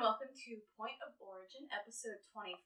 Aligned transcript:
welcome 0.00 0.32
to 0.32 0.56
Point 0.80 0.96
of 1.04 1.12
Origin, 1.20 1.68
episode 1.68 2.24
24, 2.32 2.56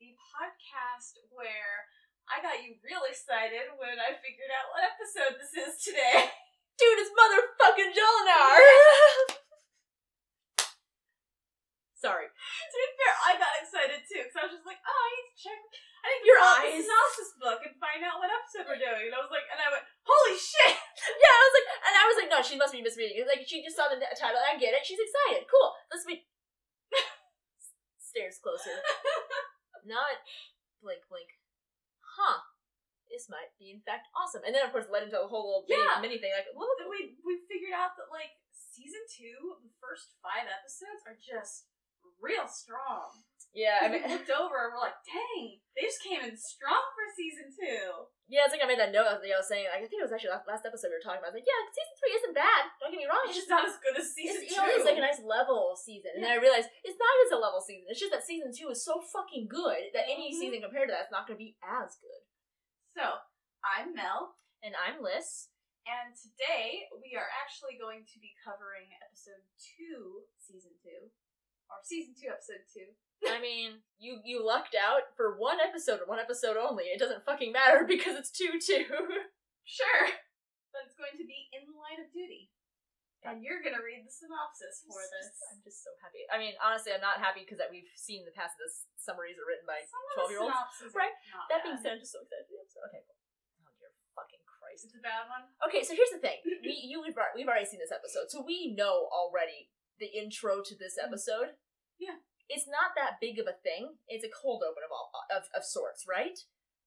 the 0.00 0.16
podcast 0.32 1.20
where 1.28 1.84
I 2.24 2.40
got 2.40 2.64
you 2.64 2.80
real 2.80 3.04
excited 3.04 3.68
when 3.76 4.00
I 4.00 4.16
figured 4.16 4.48
out 4.56 4.72
what 4.72 4.80
episode 4.80 5.36
this 5.36 5.52
is 5.52 5.76
today. 5.84 6.32
Dude, 6.80 7.04
it's 7.04 7.12
motherfucking 7.12 7.92
Jolinar! 7.92 8.64
Sorry. 12.00 12.32
to 12.32 12.76
be 12.80 12.88
fair, 12.96 13.12
I 13.28 13.36
got 13.36 13.60
excited 13.60 14.00
too, 14.08 14.24
because 14.24 14.40
I 14.40 14.48
was 14.48 14.56
just 14.56 14.64
like, 14.64 14.80
oh, 14.80 14.88
I 14.88 15.08
need 15.20 15.28
to 15.28 15.52
check. 15.52 15.60
I 16.00 16.16
need 16.16 16.24
to 16.24 16.32
Your 16.32 16.40
out 16.40 16.64
the 16.64 16.80
synopsis 16.80 17.36
book 17.36 17.60
and 17.60 17.76
find 17.76 18.00
out 18.08 18.24
what 18.24 18.32
episode 18.32 18.72
we're 18.72 18.80
doing. 18.80 19.12
And 19.12 19.12
I 19.12 19.20
was 19.20 19.28
like, 19.28 19.44
and 19.52 19.60
I 19.60 19.68
went, 19.68 19.84
holy 20.00 20.40
shit! 20.40 20.80
Yeah, 21.12 21.28
I 21.28 21.44
was 21.44 21.54
like, 21.60 21.68
and 21.76 21.92
I 21.92 22.08
was 22.08 22.16
like, 22.16 22.32
no, 22.32 22.40
she 22.40 22.56
must 22.56 22.72
be 22.72 22.80
misreading. 22.80 23.20
Like, 23.28 23.44
she 23.44 23.60
just 23.60 23.76
saw 23.76 23.92
the 23.92 24.00
title. 24.00 24.40
I 24.40 24.56
get 24.56 24.72
it. 24.72 24.80
She's 24.84 25.00
excited. 25.00 25.44
Cool. 25.48 25.72
Let's 25.92 26.08
be. 26.08 26.24
Stares 28.08 28.40
closer. 28.40 28.72
Not 29.84 30.24
blink, 30.80 31.04
blink. 31.12 31.36
Huh. 32.00 32.40
This 33.12 33.28
might 33.28 33.52
be 33.56 33.72
in 33.72 33.80
fact 33.84 34.08
awesome. 34.12 34.44
And 34.44 34.52
then 34.52 34.64
of 34.64 34.72
course 34.72 34.88
led 34.88 35.04
into 35.04 35.20
a 35.20 35.28
whole 35.28 35.48
little 35.48 35.48
mini, 35.48 35.57
Yeah. 35.68 36.00
mini 36.00 36.16
thing. 36.18 36.32
Like, 36.32 36.48
Well, 36.56 36.72
then 36.80 36.88
we 36.88 37.14
we 37.24 37.44
figured 37.46 37.76
out 37.76 37.94
that 38.00 38.08
like 38.10 38.32
season 38.50 39.02
two, 39.12 39.60
the 39.62 39.72
first 39.80 40.16
five 40.24 40.48
episodes 40.48 41.04
are 41.06 41.18
just 41.20 41.68
real 42.18 42.48
strong. 42.50 43.14
yeah, 43.54 43.78
I 43.82 43.86
I 43.86 43.88
mean, 43.90 44.02
looked 44.10 44.30
over 44.30 44.58
and 44.66 44.74
we're 44.74 44.82
like, 44.82 44.98
dang, 45.06 45.62
they 45.78 45.86
just 45.86 46.02
came 46.02 46.18
in 46.24 46.34
strong 46.34 46.82
for 46.94 47.06
season 47.14 47.46
two. 47.54 48.10
yeah, 48.26 48.42
it's 48.44 48.50
like 48.54 48.62
I 48.62 48.66
made 48.70 48.78
that 48.82 48.90
note. 48.94 49.06
I 49.06 49.14
was, 49.18 49.22
I 49.22 49.38
was 49.38 49.46
saying, 49.46 49.66
like, 49.70 49.82
I 49.82 49.86
think 49.86 50.02
it 50.02 50.06
was 50.06 50.10
actually 50.14 50.34
last, 50.34 50.46
last 50.50 50.66
episode 50.66 50.90
we 50.90 50.98
were 50.98 51.04
talking 51.06 51.22
about. 51.22 51.30
I 51.30 51.38
was 51.38 51.40
like, 51.42 51.48
yeah, 51.48 51.62
season 51.70 51.94
three 51.98 52.14
isn't 52.18 52.34
bad. 52.38 52.62
Don't 52.82 52.90
get 52.90 53.02
me 53.02 53.06
wrong. 53.08 53.22
It's 53.30 53.38
just 53.38 53.50
not 53.50 53.62
as 53.66 53.78
good 53.82 53.94
as 53.98 54.10
season 54.14 54.42
it's, 54.42 54.50
two. 54.50 54.58
you 54.58 54.66
know, 54.66 54.66
it's 54.74 54.84
like 54.88 54.98
a 54.98 55.04
nice 55.04 55.22
level 55.22 55.78
season. 55.78 56.10
And 56.18 56.22
then 56.26 56.34
I 56.34 56.42
realized 56.42 56.68
it's 56.82 56.98
not 56.98 57.14
as 57.26 57.32
a 57.34 57.40
level 57.40 57.62
season. 57.62 57.86
It's 57.88 58.02
just 58.02 58.10
that 58.14 58.26
season 58.26 58.50
two 58.50 58.68
is 58.74 58.82
so 58.82 58.98
fucking 58.98 59.46
good 59.46 59.94
that 59.94 60.10
any 60.10 60.34
Mhm. 60.34 60.38
season 60.42 60.58
compared 60.66 60.90
to 60.90 60.94
that's 60.98 61.14
not 61.14 61.26
going 61.30 61.38
to 61.38 61.44
be 61.46 61.54
as 61.62 61.94
good. 62.02 62.22
so, 62.94 63.22
I'm 63.62 63.94
Mel, 63.94 64.34
And 64.62 64.74
I'm 64.74 64.98
Liz. 65.02 65.48
Today 66.38 66.86
we 66.94 67.18
are 67.18 67.26
actually 67.42 67.74
going 67.74 68.06
to 68.06 68.22
be 68.22 68.30
covering 68.46 68.86
episode 69.02 69.42
two, 69.58 70.22
season 70.38 70.70
two, 70.78 71.10
or 71.66 71.82
season 71.82 72.14
two, 72.14 72.30
episode 72.30 72.62
two. 72.70 72.94
I 73.26 73.42
mean, 73.42 73.82
you 73.98 74.22
you 74.22 74.38
lucked 74.38 74.78
out 74.78 75.10
for 75.18 75.34
one 75.34 75.58
episode, 75.58 75.98
or 75.98 76.06
one 76.06 76.22
episode 76.22 76.54
only. 76.54 76.94
It 76.94 77.02
doesn't 77.02 77.26
fucking 77.26 77.50
matter 77.50 77.82
because 77.90 78.14
it's 78.14 78.30
two 78.30 78.62
two. 78.62 78.86
Sure, 79.66 80.04
but 80.70 80.86
it's 80.86 80.94
going 80.94 81.18
to 81.18 81.26
be 81.26 81.50
in 81.50 81.66
line 81.74 81.98
of 81.98 82.08
duty, 82.14 82.54
and 83.26 83.42
you're 83.42 83.60
gonna 83.60 83.82
read 83.82 84.06
the 84.06 84.14
synopsis 84.14 84.86
for 84.86 85.02
this. 85.18 85.34
I'm 85.50 85.60
just 85.66 85.82
so 85.82 85.90
happy. 85.98 86.22
I 86.30 86.38
mean, 86.38 86.54
honestly, 86.62 86.94
I'm 86.94 87.02
not 87.02 87.18
happy 87.18 87.42
because 87.42 87.58
that 87.58 87.68
we've 87.68 87.90
seen 87.98 88.22
the 88.22 88.32
past 88.32 88.54
of 88.62 88.70
this 88.70 88.86
summaries 88.94 89.36
are 89.36 89.44
written 89.44 89.66
by 89.66 89.82
the 89.82 89.90
twelve 90.14 90.30
year 90.30 90.40
olds. 90.40 90.54
Right. 90.94 91.12
That 91.50 91.60
bad. 91.60 91.66
being 91.66 91.78
said, 91.82 91.98
I'm 91.98 92.00
just 92.00 92.14
so 92.14 92.22
excited 92.22 92.46
the. 92.46 92.62
Okay, 92.88 93.02
cool. 93.02 93.17
Oh 94.68 94.76
Christ. 94.76 94.84
It's 94.84 95.00
a 95.00 95.04
bad 95.04 95.24
one. 95.32 95.48
Okay, 95.64 95.80
so 95.80 95.96
here's 95.96 96.12
the 96.12 96.20
thing. 96.20 96.44
We 96.60 96.76
you 96.84 97.00
we've, 97.00 97.16
al- 97.16 97.32
we've 97.32 97.48
already 97.48 97.64
seen 97.64 97.80
this 97.80 97.94
episode, 97.94 98.28
so 98.28 98.44
we 98.44 98.76
know 98.76 99.08
already 99.08 99.72
the 99.96 100.12
intro 100.12 100.60
to 100.60 100.74
this 100.76 101.00
episode. 101.00 101.56
Yeah. 101.96 102.20
It's 102.48 102.68
not 102.68 102.92
that 102.96 103.20
big 103.20 103.36
of 103.40 103.48
a 103.48 103.56
thing. 103.60 103.96
It's 104.08 104.24
a 104.24 104.32
cold 104.32 104.64
open 104.64 104.84
of 104.84 104.92
all 104.92 105.08
of, 105.32 105.48
of 105.56 105.64
sorts, 105.64 106.04
right? 106.08 106.36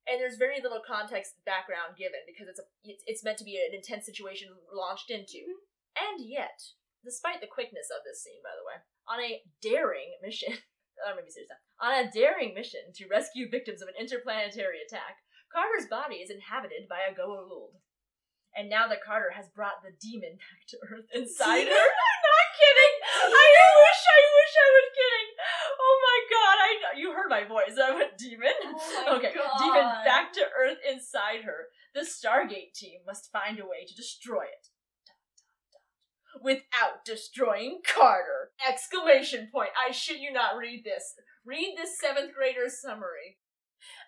And 0.10 0.18
there's 0.18 0.42
very 0.42 0.58
little 0.62 0.82
context 0.82 1.38
background 1.46 1.98
given 1.98 2.26
because 2.26 2.50
it's 2.50 2.62
a 2.62 2.66
it's, 2.86 3.04
it's 3.06 3.26
meant 3.26 3.38
to 3.42 3.46
be 3.46 3.58
an 3.58 3.74
intense 3.74 4.06
situation 4.06 4.50
launched 4.74 5.10
into. 5.10 5.42
Mhm. 5.42 5.62
And 5.98 6.16
yet, 6.26 6.62
despite 7.06 7.42
the 7.42 7.52
quickness 7.52 7.90
of 7.94 8.02
this 8.06 8.22
scene, 8.22 8.42
by 8.42 8.54
the 8.58 8.66
way, 8.66 8.78
on 9.10 9.22
a 9.22 9.42
daring 9.62 10.18
mission, 10.22 10.54
I'm 11.06 11.18
gonna 11.18 11.26
be 11.26 11.34
serious 11.34 11.50
now. 11.54 11.62
On 11.82 11.94
a 11.94 12.10
daring 12.10 12.54
mission 12.54 12.94
to 12.98 13.10
rescue 13.10 13.50
victims 13.50 13.82
of 13.82 13.90
an 13.90 13.98
interplanetary 14.02 14.82
attack, 14.86 15.22
Carter's 15.52 15.88
body 15.92 16.24
is 16.24 16.32
inhabited 16.32 16.88
by 16.88 17.04
a 17.04 17.14
Goa'uld. 17.14 17.76
And 18.56 18.68
now 18.68 18.88
that 18.88 19.04
Carter 19.04 19.32
has 19.32 19.48
brought 19.56 19.80
the 19.84 19.96
demon 19.96 20.36
back 20.36 20.64
to 20.76 20.78
Earth 20.92 21.08
inside 21.16 21.68
her, 21.72 21.88
I'm 21.96 22.22
not 22.32 22.48
kidding. 22.52 22.94
I 23.32 23.48
wish, 23.80 24.04
I 24.12 24.20
wish 24.28 24.54
I 24.60 24.70
was 24.76 24.88
kidding. 24.92 25.28
Oh 25.80 25.96
my 26.04 26.20
god, 26.28 26.56
I 26.60 26.72
you 27.00 27.14
heard 27.16 27.32
my 27.32 27.44
voice. 27.48 27.80
I 27.80 27.96
went 27.96 28.18
demon. 28.18 28.52
Oh 29.08 29.16
okay, 29.20 29.32
God. 29.32 29.56
demon 29.60 29.88
back 30.04 30.34
to 30.34 30.44
Earth 30.52 30.80
inside 30.84 31.44
her. 31.48 31.72
The 31.96 32.02
Stargate 32.04 32.76
team 32.76 33.00
must 33.08 33.32
find 33.32 33.60
a 33.60 33.64
way 33.64 33.88
to 33.88 33.96
destroy 33.96 34.44
it. 34.44 34.68
Dot, 35.08 35.16
dot, 35.42 35.72
dot. 35.72 36.44
Without 36.44 37.06
destroying 37.06 37.80
Carter! 37.88 38.52
Exclamation 38.68 39.48
point. 39.52 39.72
I 39.76 39.92
shit 39.92 40.20
you 40.20 40.32
not 40.32 40.58
read 40.58 40.84
this. 40.84 41.16
Read 41.46 41.76
this 41.78 41.98
seventh 42.00 42.36
grader's 42.36 42.80
summary. 42.82 43.40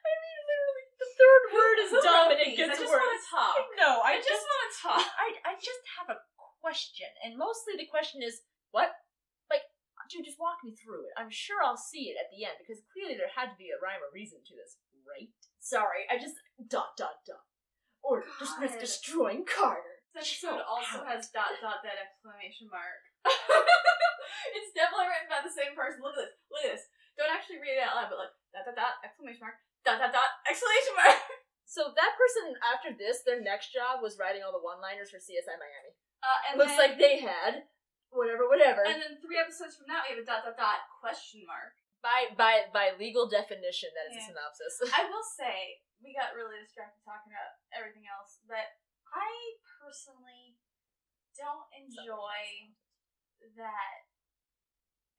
I 0.04 0.12
mean, 0.20 0.40
literally, 0.52 0.83
the 1.04 1.12
third 1.20 1.44
word 1.52 1.78
is 1.84 1.92
dumb 2.00 2.28
and 2.32 2.40
it 2.40 2.56
gets 2.56 2.80
I 2.80 2.80
just 2.80 2.88
worse. 2.88 3.04
want 3.04 3.20
to 3.20 3.24
talk. 3.28 3.56
No, 3.76 3.92
I, 4.00 4.16
I 4.16 4.24
just 4.24 4.46
want 4.48 4.62
to 4.64 4.72
talk. 4.80 5.04
I, 5.20 5.28
I 5.44 5.54
just 5.60 5.84
have 6.00 6.08
a 6.16 6.18
question, 6.64 7.12
and 7.28 7.36
mostly 7.36 7.76
the 7.76 7.92
question 7.92 8.24
is, 8.24 8.40
what? 8.72 8.96
Like, 9.52 9.68
dude, 10.08 10.24
just 10.24 10.40
walk 10.40 10.64
me 10.64 10.72
through 10.72 11.12
it. 11.12 11.14
I'm 11.20 11.28
sure 11.28 11.60
I'll 11.60 11.80
see 11.80 12.08
it 12.08 12.16
at 12.16 12.32
the 12.32 12.48
end, 12.48 12.56
because 12.64 12.80
clearly 12.96 13.20
there 13.20 13.32
had 13.36 13.52
to 13.52 13.60
be 13.60 13.76
a 13.76 13.78
rhyme 13.84 14.00
or 14.00 14.16
reason 14.16 14.40
to 14.40 14.54
this, 14.56 14.80
right? 15.04 15.28
Sorry, 15.60 16.08
I 16.08 16.16
just 16.16 16.40
dot 16.72 16.96
dot 16.96 17.20
dot. 17.28 17.44
Or 18.04 18.24
just 18.40 18.60
risk 18.60 18.80
destroying 18.80 19.48
Carter. 19.48 20.04
This 20.12 20.28
episode 20.44 20.60
also 20.68 21.02
out. 21.04 21.10
has 21.10 21.32
dot 21.32 21.56
dot 21.64 21.82
that 21.88 21.98
exclamation 21.98 22.68
mark. 22.68 23.02
it's 24.56 24.76
definitely 24.76 25.08
written 25.08 25.32
by 25.32 25.40
the 25.40 25.50
same 25.50 25.72
person. 25.74 26.04
Look 26.04 26.20
at 26.20 26.28
this. 26.28 26.36
Look 26.52 26.64
at 26.68 26.72
this. 26.76 26.84
Don't 27.16 27.32
actually 27.32 27.64
read 27.64 27.80
it 27.80 27.86
out 27.88 27.96
loud, 27.96 28.12
but 28.12 28.20
like 28.20 28.36
dot 28.52 28.68
dot 28.68 28.76
dot 28.76 28.96
exclamation 29.02 29.42
mark 29.42 29.56
dot 29.88 30.04
dot 30.04 30.12
dot 30.12 30.43
exclamation 30.54 30.96
mark. 30.96 31.18
So 31.74 31.90
that 31.90 32.14
person, 32.22 32.54
after 32.62 32.94
this, 32.94 33.26
their 33.26 33.42
next 33.42 33.74
job 33.74 33.98
was 34.06 34.22
writing 34.22 34.46
all 34.46 34.54
the 34.54 34.62
one-liners 34.62 35.10
for 35.10 35.18
CSI 35.18 35.58
Miami. 35.58 35.98
Uh, 36.22 36.40
and 36.46 36.54
Looks 36.62 36.78
then, 36.78 36.82
like 36.86 36.96
they 37.02 37.18
had 37.18 37.66
whatever, 38.14 38.46
whatever. 38.46 38.86
And 38.86 39.02
then 39.02 39.18
three 39.18 39.42
episodes 39.42 39.74
from 39.82 39.90
now, 39.90 40.06
we 40.06 40.14
have 40.14 40.22
a 40.22 40.28
dot 40.28 40.46
dot 40.46 40.54
dot 40.54 40.86
question 41.02 41.42
mark. 41.50 41.74
by 42.06 42.30
by 42.38 42.70
by 42.70 42.94
legal 43.02 43.26
definition, 43.26 43.90
that 43.98 44.06
is 44.14 44.22
Yeah. 44.22 44.22
a 44.22 44.30
synopsis. 44.38 44.74
I 44.94 45.02
will 45.10 45.26
say 45.26 45.82
we 45.98 46.14
got 46.14 46.38
really 46.38 46.62
distracted 46.62 47.02
talking 47.02 47.34
about 47.34 47.58
everything 47.74 48.06
else, 48.06 48.38
but 48.46 48.78
I 49.10 49.34
personally 49.82 50.62
don't 51.34 51.66
enjoy 51.74 52.70
that 53.58 53.98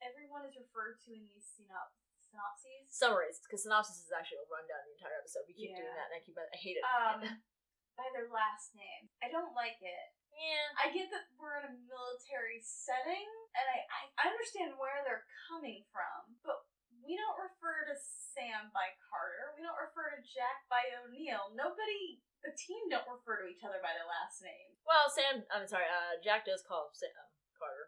everyone 0.06 0.46
is 0.46 0.54
referred 0.54 1.02
to 1.02 1.18
in 1.18 1.26
these 1.26 1.50
synop- 1.50 1.98
synopses. 2.34 2.82
Summaries, 2.90 3.38
because 3.42 3.62
synopsis 3.62 4.02
is 4.02 4.10
actually 4.10 4.42
a 4.42 4.48
rundown 4.50 4.82
of 4.82 4.86
the 4.90 4.94
entire 4.98 5.18
episode. 5.22 5.46
We 5.46 5.54
keep 5.54 5.70
doing 5.70 5.94
that, 5.94 6.10
and 6.10 6.18
I 6.18 6.20
keep 6.22 6.34
I 6.34 6.58
hate 6.58 6.78
it. 6.78 6.84
Um, 6.84 7.22
by 7.98 8.10
their 8.10 8.26
last 8.26 8.74
name. 8.74 9.06
I 9.22 9.30
don't 9.30 9.54
like 9.54 9.78
it. 9.78 10.08
yeah. 10.34 10.66
I 10.82 10.90
get 10.90 11.14
that 11.14 11.30
we're 11.38 11.62
in 11.62 11.70
a 11.70 11.74
military 11.86 12.58
setting, 12.58 13.26
and 13.54 13.66
I, 13.70 13.78
I, 13.86 14.00
I 14.18 14.24
understand 14.34 14.74
where 14.74 15.06
they're 15.06 15.26
coming 15.46 15.86
from, 15.94 16.34
but 16.42 16.66
we 17.06 17.14
don't 17.14 17.38
refer 17.38 17.86
to 17.86 17.94
Sam 17.94 18.72
by 18.74 18.90
Carter. 19.12 19.54
We 19.54 19.62
don't 19.62 19.78
refer 19.78 20.10
to 20.10 20.20
Jack 20.24 20.66
by 20.72 20.82
O'Neill. 21.04 21.52
Nobody, 21.52 22.24
the 22.42 22.56
team 22.56 22.88
don't 22.90 23.06
refer 23.06 23.44
to 23.44 23.46
each 23.46 23.62
other 23.62 23.78
by 23.84 23.92
their 23.94 24.08
last 24.08 24.40
name. 24.40 24.74
Well, 24.88 25.12
Sam. 25.12 25.44
I'm 25.52 25.68
sorry. 25.68 25.86
Uh, 25.86 26.16
Jack 26.24 26.48
does 26.48 26.64
call 26.64 26.90
Sam 26.96 27.12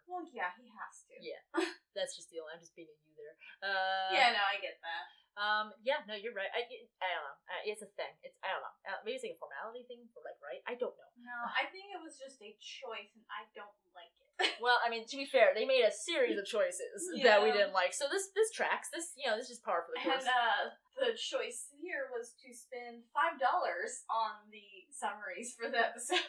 Well, 0.07 0.25
yeah, 0.33 0.53
he 0.57 0.69
has 0.73 0.95
to. 1.09 1.15
Yeah. 1.19 1.43
That's 1.97 2.15
just 2.17 2.29
the 2.31 2.41
only. 2.41 2.55
I'm 2.57 2.63
just 2.63 2.77
being 2.77 2.89
a 2.89 2.97
you 3.05 3.13
there. 3.17 3.37
Uh, 3.65 4.13
Yeah, 4.13 4.37
no, 4.37 4.43
I 4.45 4.61
get 4.61 4.77
that. 4.81 5.05
Um. 5.37 5.77
Yeah. 5.85 6.01
No, 6.09 6.17
you're 6.17 6.33
right. 6.33 6.49
I. 6.49 6.65
I 6.65 7.09
don't 7.13 7.25
know. 7.25 7.37
Uh, 7.45 7.63
it's 7.69 7.85
a 7.85 7.91
thing. 7.93 8.13
It's. 8.25 8.37
I 8.41 8.53
don't 8.57 8.65
know. 8.65 8.75
Uh, 8.89 8.99
maybe 9.05 9.21
it's 9.21 9.25
like 9.29 9.37
a 9.37 9.41
formality 9.41 9.85
thing 9.85 10.09
for 10.17 10.25
like 10.25 10.41
right. 10.41 10.65
I 10.65 10.81
don't 10.81 10.97
know. 10.97 11.11
No, 11.21 11.37
I 11.53 11.69
think 11.69 11.93
it 11.93 12.01
was 12.01 12.17
just 12.17 12.41
a 12.41 12.57
choice, 12.57 13.13
and 13.13 13.25
I 13.29 13.45
don't 13.53 13.77
like 13.93 14.13
it. 14.17 14.25
Well, 14.61 14.77
I 14.85 14.89
mean, 14.93 15.05
to 15.09 15.17
be 15.17 15.25
fair, 15.25 15.53
they 15.57 15.65
made 15.65 15.85
a 15.85 15.93
series 15.93 16.37
of 16.37 16.45
choices 16.45 17.09
that 17.25 17.41
we 17.41 17.53
didn't 17.53 17.73
like. 17.77 17.93
So 17.93 18.09
this 18.09 18.33
this 18.33 18.49
tracks. 18.53 18.89
This 18.93 19.13
you 19.17 19.29
know 19.29 19.37
this 19.37 19.49
is 19.53 19.61
par 19.61 19.85
for 19.85 19.93
the 19.97 20.01
course. 20.05 20.25
And 20.25 20.33
uh, 20.33 20.63
the 20.97 21.13
choice 21.17 21.69
here 21.81 22.09
was 22.13 22.33
to 22.45 22.53
spend 22.57 23.05
five 23.13 23.37
dollars 23.41 24.05
on 24.09 24.49
the 24.53 24.89
summaries 24.93 25.53
for 25.57 25.69
the 25.69 25.81
episodes. 25.93 26.25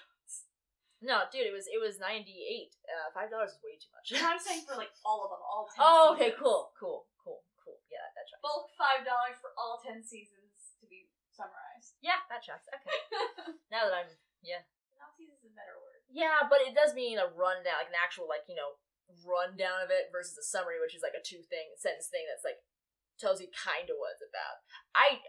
No, 1.01 1.29
dude, 1.29 1.45
it 1.45 1.53
was 1.53 1.69
it 1.69 1.77
was 1.77 2.01
ninety 2.01 2.41
eight. 2.41 2.73
Uh, 2.89 3.13
five 3.13 3.29
dollars 3.29 3.53
is 3.53 3.61
way 3.61 3.77
too 3.77 3.91
much. 3.93 4.09
No, 4.17 4.21
I'm 4.25 4.41
saying 4.41 4.65
for 4.65 4.73
like 4.73 4.93
all 5.05 5.21
of 5.21 5.29
them, 5.29 5.43
all 5.45 5.69
ten. 5.69 5.81
oh, 5.85 6.17
okay, 6.17 6.33
seasons. 6.33 6.41
cool, 6.41 6.61
cool, 6.73 6.99
cool, 7.21 7.41
cool. 7.61 7.77
Yeah, 7.93 8.01
that 8.17 8.25
tracks. 8.25 8.41
Bulk 8.41 8.73
five 8.73 9.05
dollars 9.05 9.37
for 9.37 9.53
all 9.57 9.77
ten 9.77 10.01
seasons 10.01 10.73
to 10.81 10.89
be 10.89 11.05
summarized. 11.29 12.01
Yeah, 12.01 12.25
that 12.33 12.41
tracks. 12.41 12.65
Okay. 12.65 12.97
now 13.73 13.85
that 13.85 13.93
I'm 13.93 14.09
yeah. 14.41 14.65
Synopsis 14.89 15.37
is 15.37 15.45
a 15.45 15.53
better 15.53 15.77
word. 15.77 16.01
Yeah, 16.09 16.49
but 16.49 16.65
it 16.65 16.73
does 16.73 16.97
mean 16.97 17.21
a 17.21 17.29
rundown, 17.29 17.77
like 17.77 17.93
an 17.93 18.01
actual 18.01 18.25
like 18.25 18.49
you 18.49 18.57
know 18.57 18.81
rundown 19.21 19.85
of 19.85 19.93
it 19.93 20.09
versus 20.09 20.33
a 20.33 20.45
summary, 20.45 20.81
which 20.81 20.97
is 20.97 21.05
like 21.05 21.13
a 21.13 21.21
two 21.21 21.45
thing 21.45 21.77
sentence 21.77 22.09
thing 22.09 22.25
that's 22.25 22.41
like 22.41 22.57
tells 23.21 23.37
you 23.37 23.49
kind 23.53 23.85
of 23.89 24.01
what 24.01 24.17
it's 24.17 24.25
about. 24.25 24.65
I 24.97 25.21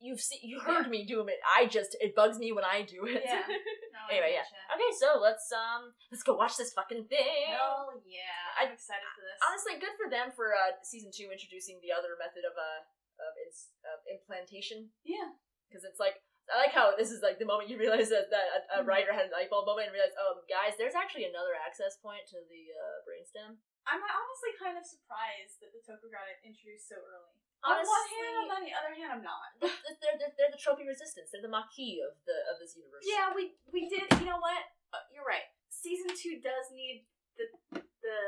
you've 0.00 0.20
seen 0.20 0.40
you 0.42 0.60
heard 0.66 0.88
me 0.88 1.04
do 1.04 1.24
it. 1.26 1.40
I 1.44 1.66
just 1.66 1.96
it 2.00 2.14
bugs 2.14 2.38
me 2.38 2.52
when 2.52 2.64
I 2.64 2.82
do 2.82 3.04
it. 3.06 3.22
Yeah. 3.24 3.42
No, 3.96 4.12
anyway, 4.12 4.36
yeah. 4.36 4.44
Okay, 4.76 4.92
so 5.00 5.16
let's 5.24 5.48
um 5.56 5.88
let's 6.12 6.20
go 6.20 6.36
watch 6.36 6.60
this 6.60 6.76
fucking 6.76 7.08
thing. 7.08 7.48
Hell 7.48 7.96
yeah! 8.04 8.52
I'm 8.60 8.68
excited 8.76 9.08
for 9.16 9.24
this. 9.24 9.40
honestly, 9.40 9.80
good 9.80 9.96
for 9.96 10.12
them 10.12 10.36
for 10.36 10.52
uh, 10.52 10.76
season 10.84 11.08
two 11.08 11.32
introducing 11.32 11.80
the 11.80 11.96
other 11.96 12.12
method 12.20 12.44
of 12.44 12.52
uh 12.60 12.84
of, 13.24 13.32
ins- 13.40 13.72
of 13.88 14.04
implantation 14.04 14.92
yeah. 15.00 15.32
because 15.64 15.80
it's 15.88 15.96
like 15.96 16.20
I 16.52 16.68
like 16.68 16.76
how 16.76 16.92
this 16.92 17.08
is 17.08 17.24
like 17.24 17.40
the 17.40 17.48
moment 17.48 17.72
you 17.72 17.80
realize 17.82 18.12
that, 18.12 18.28
that 18.28 18.46
a, 18.52 18.60
a 18.68 18.78
Mhm. 18.84 18.86
writer 18.86 19.16
had 19.16 19.32
a 19.32 19.34
light 19.34 19.48
bulb 19.48 19.64
moment 19.64 19.88
and 19.88 19.96
realized, 19.96 20.20
oh 20.20 20.44
guys, 20.44 20.76
there's 20.76 20.92
actually 20.94 21.24
another 21.24 21.56
access 21.56 21.96
point 22.04 22.28
to 22.36 22.38
the 22.52 22.62
uh, 22.76 23.00
brainstem. 23.08 23.56
I'm 23.88 24.04
honestly 24.04 24.52
kind 24.60 24.76
of 24.76 24.84
surprised 24.84 25.56
that 25.64 25.72
the 25.72 25.80
Tok'ra 25.80 26.12
got 26.12 26.28
introduced 26.44 26.84
so 26.92 27.00
early. 27.00 27.32
On 27.66 27.82
Honestly, 27.82 27.90
one 27.90 28.06
hand, 28.14 28.46
on 28.54 28.62
the 28.62 28.74
other 28.78 28.94
hand, 28.94 29.10
I'm 29.10 29.24
not. 29.26 29.50
they're, 29.58 30.14
they're, 30.22 30.32
they're, 30.38 30.54
the 30.54 30.62
trophy 30.62 30.86
resistance. 30.86 31.34
They're 31.34 31.42
the 31.42 31.50
Maquis 31.50 31.98
of 32.06 32.14
the 32.22 32.36
of 32.46 32.62
this 32.62 32.78
universe. 32.78 33.02
Yeah, 33.02 33.34
we 33.34 33.58
we 33.74 33.90
did. 33.90 34.06
You 34.22 34.30
know 34.30 34.38
what? 34.38 34.62
Uh, 34.94 35.02
you're 35.10 35.26
right. 35.26 35.50
Season 35.66 36.14
two 36.14 36.38
does 36.38 36.70
need 36.70 37.02
the 37.34 37.50
the 37.74 38.18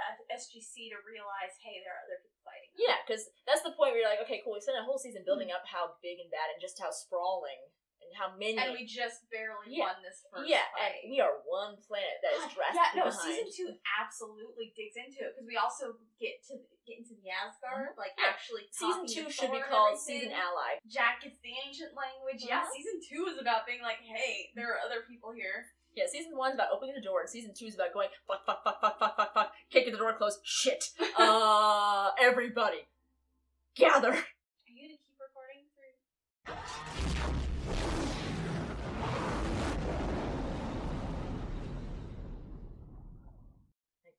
uh, 0.00 0.16
SGC 0.32 0.88
to 0.88 0.98
realize, 1.04 1.52
hey, 1.60 1.84
there 1.84 1.92
are 1.92 2.02
other 2.08 2.16
people 2.24 2.40
fighting. 2.40 2.72
them. 2.72 2.80
Yeah, 2.80 2.96
because 3.04 3.28
that's 3.44 3.60
the 3.60 3.76
point 3.76 3.92
where 3.92 4.00
you're 4.00 4.08
like, 4.08 4.24
okay, 4.24 4.40
cool. 4.40 4.56
We 4.56 4.64
spent 4.64 4.80
a 4.80 4.88
whole 4.88 4.96
season 4.96 5.28
building 5.28 5.52
up 5.52 5.68
how 5.68 6.00
big 6.00 6.16
and 6.16 6.32
bad 6.32 6.48
and 6.48 6.56
just 6.56 6.80
how 6.80 6.88
sprawling 6.88 7.60
and 8.08 8.16
how 8.16 8.32
many. 8.40 8.56
And 8.56 8.72
we 8.72 8.88
just 8.88 9.28
barely 9.28 9.76
Yeah. 9.76 9.92
won 9.92 10.00
this 10.00 10.24
first 10.32 10.48
yeah, 10.48 10.64
fight. 10.72 11.04
and 11.04 11.12
we 11.12 11.20
are 11.20 11.44
one 11.44 11.76
planet 11.84 12.16
that 12.24 12.32
is 12.40 12.48
drastically 12.56 12.80
yeah, 12.80 12.96
no, 12.96 13.04
behind. 13.12 13.20
season 13.20 13.48
two 13.52 13.68
absolutely 14.00 14.72
digs 14.72 14.96
into 14.96 15.20
it 15.28 15.36
because 15.36 15.44
we 15.44 15.60
also 15.60 16.00
get 16.16 16.40
to 16.48 16.56
get 16.88 17.04
into 17.04 17.12
the 17.20 17.28
Asgard, 17.28 17.92
like 18.00 18.16
Mm-hmm. 18.16 18.24
Yeah. 18.24 18.32
actually. 18.32 18.64
Season 18.72 19.04
two 19.04 19.28
should 19.28 19.52
be 19.52 19.60
called 19.60 20.00
everything. 20.00 20.32
Season 20.32 20.32
Ally. 20.32 20.80
Jack 20.88 21.20
gets 21.20 21.36
the 21.44 21.52
ancient 21.68 21.92
language. 21.92 22.40
Yeah, 22.40 22.64
Mhm. 22.64 22.72
season 22.72 22.96
two 23.04 23.28
is 23.28 23.36
about 23.36 23.68
being 23.68 23.84
like, 23.84 24.00
hey, 24.00 24.48
there 24.56 24.72
are 24.72 24.80
other 24.80 25.02
people 25.04 25.30
here. 25.36 25.68
Yeah, 25.92 26.06
season 26.06 26.36
one's 26.36 26.54
about 26.54 26.70
opening 26.72 26.94
the 26.94 27.00
door, 27.04 27.20
and 27.20 27.28
season 27.28 27.52
two 27.52 27.66
is 27.66 27.74
about 27.74 27.92
going 27.92 28.08
fuck, 28.26 28.46
fuck, 28.46 28.62
fuck, 28.64 28.80
fuck, 28.80 28.98
fuck, 28.98 29.16
fuck, 29.16 29.34
fuck, 29.34 29.52
kicking 29.68 29.92
the 29.92 29.98
door 29.98 30.14
closed. 30.16 30.40
Shit. 30.44 30.90
Uh, 31.18 32.10
everybody, 32.20 32.86
gather. 33.74 34.12
Are 34.12 34.70
you 34.70 34.80
gonna 34.88 34.96
keep 34.96 35.18
recording 35.18 35.66
through? 35.74 36.54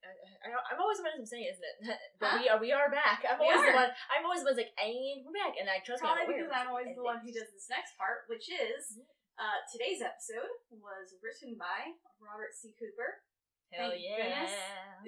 I, 0.04 0.50
I, 0.50 0.50
I'm 0.72 0.78
always 0.90 0.98
the 0.98 1.06
one 1.06 1.14
who's 1.22 1.30
saying, 1.30 1.46
isn't 1.46 1.62
it? 1.62 1.78
But 2.20 2.34
Huh? 2.34 2.38
we 2.42 2.46
are, 2.50 2.58
we 2.58 2.70
are 2.74 2.90
back. 2.90 3.22
I'm 3.22 3.38
We 3.38 3.46
always 3.54 3.62
the 3.70 3.78
one. 3.78 3.94
I'm 4.10 4.26
always 4.26 4.42
the 4.42 4.50
one 4.50 4.58
like, 4.58 4.74
and 4.82 5.22
we're 5.22 5.38
back, 5.38 5.54
and 5.62 5.70
I 5.70 5.86
trust 5.86 6.02
Probably 6.02 6.26
me. 6.26 6.42
because 6.42 6.50
I'm 6.50 6.74
always 6.74 6.90
the 6.98 7.06
one 7.06 7.22
who 7.22 7.30
does 7.30 7.54
this 7.54 7.70
next 7.70 7.94
part, 8.02 8.26
which 8.26 8.50
is 8.50 8.98
uh, 9.38 9.62
today's 9.70 10.02
episode 10.02 10.50
was 10.74 11.14
written 11.22 11.54
by 11.62 11.94
Robert 12.18 12.58
C. 12.58 12.74
Cooper. 12.76 13.22
Hell 13.70 13.94
Thank 13.94 14.02
yeah! 14.02 14.18
goodness. 14.18 14.54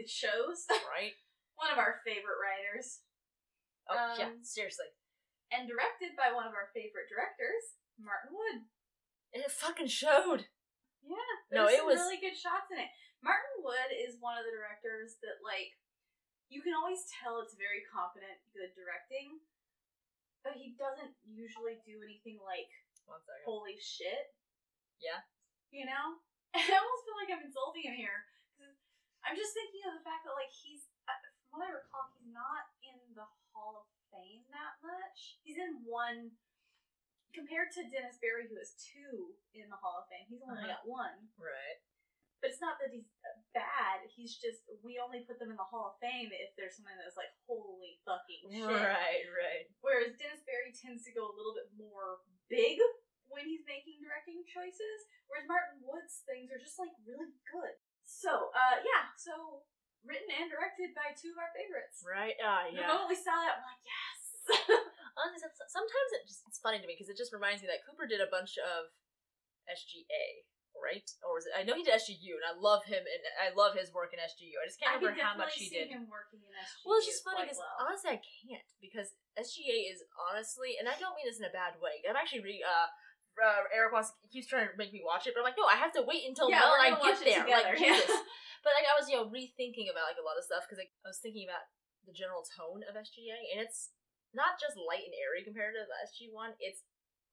It 0.05 0.09
shows 0.09 0.69
Right? 0.93 1.17
one 1.57 1.73
of 1.73 1.81
our 1.81 1.97
favorite 2.05 2.37
writers, 2.37 3.01
Oh 3.89 3.97
yeah, 4.21 4.29
Um, 4.31 4.45
seriously. 4.45 4.85
and 5.49 5.65
directed 5.65 6.13
by 6.13 6.29
one 6.31 6.45
of 6.45 6.53
our 6.53 6.69
favorite 6.77 7.09
directors, 7.09 7.81
Martin 7.97 8.31
Wood. 8.37 8.69
And 9.33 9.41
it 9.41 9.49
fucking 9.51 9.89
showed. 9.89 10.45
Yeah, 11.01 11.33
No, 11.51 11.65
it 11.67 11.81
was- 11.83 11.97
really 11.99 12.21
good 12.21 12.37
shots 12.37 12.69
in 12.69 12.77
it. 12.79 12.91
Martin 13.21 13.55
Wood 13.61 13.89
is 13.93 14.17
one 14.21 14.37
of 14.37 14.43
the 14.45 14.53
directors 14.53 15.17
that 15.21 15.41
like 15.45 15.77
you 16.49 16.59
can 16.59 16.75
always 16.75 17.05
tell 17.07 17.39
it's 17.39 17.55
very 17.55 17.85
competent, 17.87 18.35
good 18.51 18.73
directing, 18.75 19.39
but 20.43 20.57
he 20.59 20.75
doesn't 20.75 21.15
usually 21.23 21.79
do 21.87 22.01
anything 22.03 22.41
like 22.43 22.67
One 23.07 23.23
second. 23.23 23.45
holy 23.47 23.79
shit. 23.79 24.35
Yeah. 24.99 25.23
You 25.71 25.87
know? 25.87 26.19
I 26.57 26.59
almost 26.75 27.03
feel 27.07 27.15
like 27.15 27.31
I'm 27.31 27.45
insulting 27.47 27.87
him 27.87 27.95
here. 27.95 28.27
I'm 29.23 29.37
just 29.37 29.53
thinking 29.55 29.85
of 29.85 29.95
the 29.95 30.03
fact 30.03 30.25
that, 30.25 30.33
like, 30.33 30.49
he's, 30.49 30.89
uh, 31.05 31.13
from 31.47 31.61
what 31.61 31.69
I 31.69 31.77
recall, 31.77 32.09
he's 32.17 32.25
not 32.33 32.73
in 32.81 32.97
the 33.13 33.29
Hall 33.53 33.85
of 33.85 33.87
Fame 34.09 34.43
that 34.49 34.81
much. 34.81 35.37
He's 35.45 35.61
in 35.61 35.85
one, 35.85 36.33
compared 37.31 37.69
to 37.77 37.85
Dennis 37.85 38.17
Berry, 38.17 38.49
who 38.49 38.57
has 38.57 38.73
two 38.81 39.37
in 39.53 39.69
the 39.69 39.77
Hall 39.77 40.01
of 40.01 40.09
Fame, 40.09 40.25
he's 40.25 40.41
only 40.41 40.65
Uh-huh. 40.65 40.73
got 40.73 40.89
one. 40.89 41.29
Right. 41.37 41.79
But 42.41 42.49
it's 42.49 42.59
not 42.59 42.81
that 42.81 42.89
he's 42.89 43.05
uh, 43.21 43.37
bad, 43.53 44.01
he's 44.09 44.33
just, 44.41 44.65
we 44.81 44.97
only 44.97 45.21
put 45.29 45.37
them 45.37 45.53
in 45.53 45.57
the 45.61 45.69
Hall 45.69 45.93
of 45.93 46.01
Fame 46.01 46.33
if 46.33 46.51
there's 46.57 46.73
something 46.73 46.97
that's 46.97 47.13
like, 47.15 47.29
holy 47.45 48.01
fucking 48.01 48.49
shit. 48.49 48.65
Right. 48.65 49.23
Right. 49.29 49.69
Whereas 49.85 50.17
Dennis 50.17 50.41
Berry 50.49 50.73
tends 50.73 51.05
to 51.05 51.13
go 51.13 51.29
a 51.29 51.35
little 51.37 51.53
bit 51.53 51.69
more 51.77 52.25
big 52.49 52.81
when 53.29 53.45
he's 53.45 53.61
making 53.69 54.01
directing 54.01 54.41
choices, 54.49 55.05
whereas 55.29 55.45
Martin 55.45 55.85
Wood's 55.85 56.25
things 56.25 56.49
are 56.51 56.59
just 56.59 56.81
like 56.81 56.91
really 57.05 57.31
good. 57.47 57.77
So, 58.03 58.51
uh, 58.51 58.81
yeah, 58.81 59.13
so 59.15 59.63
written 60.01 60.27
and 60.33 60.49
directed 60.49 60.97
by 60.97 61.13
two 61.13 61.31
of 61.31 61.39
our 61.39 61.53
favorites. 61.53 62.01
Right. 62.01 62.33
Ah, 62.41 62.67
The 62.67 62.81
yeah. 62.81 62.89
moment 62.89 63.13
we 63.13 63.15
saw 63.21 63.37
that, 63.37 63.61
we're 63.61 63.69
like, 63.69 63.85
yes. 63.85 64.19
Sometimes 65.69 66.09
it 66.17 66.25
just 66.27 66.41
it's 66.49 66.59
funny 66.59 66.81
to 66.81 66.87
me 66.89 66.97
because 66.97 67.07
it 67.07 67.15
just 67.15 67.31
reminds 67.31 67.61
me 67.61 67.69
that 67.69 67.85
Cooper 67.85 68.09
did 68.09 68.19
a 68.19 68.27
bunch 68.27 68.57
of 68.57 68.89
SGA, 69.69 70.43
right? 70.81 71.05
Or 71.21 71.37
was 71.37 71.45
it? 71.45 71.53
I 71.55 71.61
know 71.63 71.77
he 71.77 71.85
did 71.85 71.93
SGU, 71.95 72.35
and 72.35 72.43
I 72.43 72.57
love 72.57 72.83
him, 72.83 72.99
and 73.05 73.21
I 73.39 73.53
love 73.53 73.77
his 73.77 73.93
work 73.93 74.11
in 74.11 74.19
SGU. 74.19 74.57
I 74.59 74.65
just 74.67 74.81
can't 74.81 74.91
I 74.91 74.99
remember 74.99 75.21
how 75.21 75.37
much 75.37 75.55
he 75.55 75.69
did. 75.69 75.87
him 75.93 76.09
working 76.09 76.41
in 76.41 76.51
SGU 76.51 76.83
Well, 76.89 76.97
it's 76.99 77.07
just 77.07 77.21
funny 77.23 77.45
because 77.47 77.61
well. 77.61 77.87
honestly, 77.87 78.17
I 78.17 78.19
can't 78.19 78.67
because 78.81 79.13
SGA 79.37 79.87
is 79.93 80.01
honestly, 80.17 80.75
and 80.81 80.89
I 80.89 80.97
don't 80.99 81.13
mean 81.15 81.29
this 81.29 81.37
in 81.39 81.45
a 81.47 81.53
bad 81.53 81.77
way. 81.79 82.01
I'm 82.03 82.17
actually 82.17 82.41
re 82.43 82.59
uh. 82.65 82.89
Uh, 83.31 83.63
Eric 83.71 83.95
wants 83.95 84.11
keeps 84.27 84.51
trying 84.51 84.67
to 84.67 84.75
make 84.75 84.91
me 84.91 84.99
watch 84.99 85.23
it, 85.23 85.31
but 85.31 85.39
I'm 85.39 85.47
like, 85.47 85.55
no, 85.55 85.63
I 85.63 85.79
have 85.79 85.95
to 85.95 86.03
wait 86.03 86.27
until 86.27 86.51
Yeah, 86.51 86.67
Mel 86.67 86.75
and 86.75 86.83
I 86.83 86.99
get 86.99 87.15
there. 87.23 87.41
together, 87.47 87.73
Like. 87.73 87.79
Jesus. 87.79 88.11
But 88.61 88.75
like 88.77 88.85
I 88.85 88.93
was, 88.99 89.07
you 89.09 89.17
know, 89.17 89.25
rethinking 89.31 89.89
about 89.89 90.05
like 90.11 90.19
a 90.21 90.27
lot 90.27 90.37
of 90.37 90.43
stuff 90.45 90.67
because 90.67 90.77
like, 90.77 90.91
I 91.01 91.09
was 91.09 91.17
thinking 91.23 91.47
about 91.49 91.65
the 92.05 92.13
general 92.13 92.43
tone 92.45 92.83
of 92.85 92.93
SGA, 92.93 93.33
and 93.55 93.63
it's 93.63 93.89
not 94.35 94.59
just 94.61 94.77
light 94.77 95.01
and 95.07 95.15
airy 95.17 95.41
compared 95.47 95.73
to 95.73 95.81
the 95.81 95.97
SG 96.05 96.29
one. 96.29 96.53
It's 96.61 96.83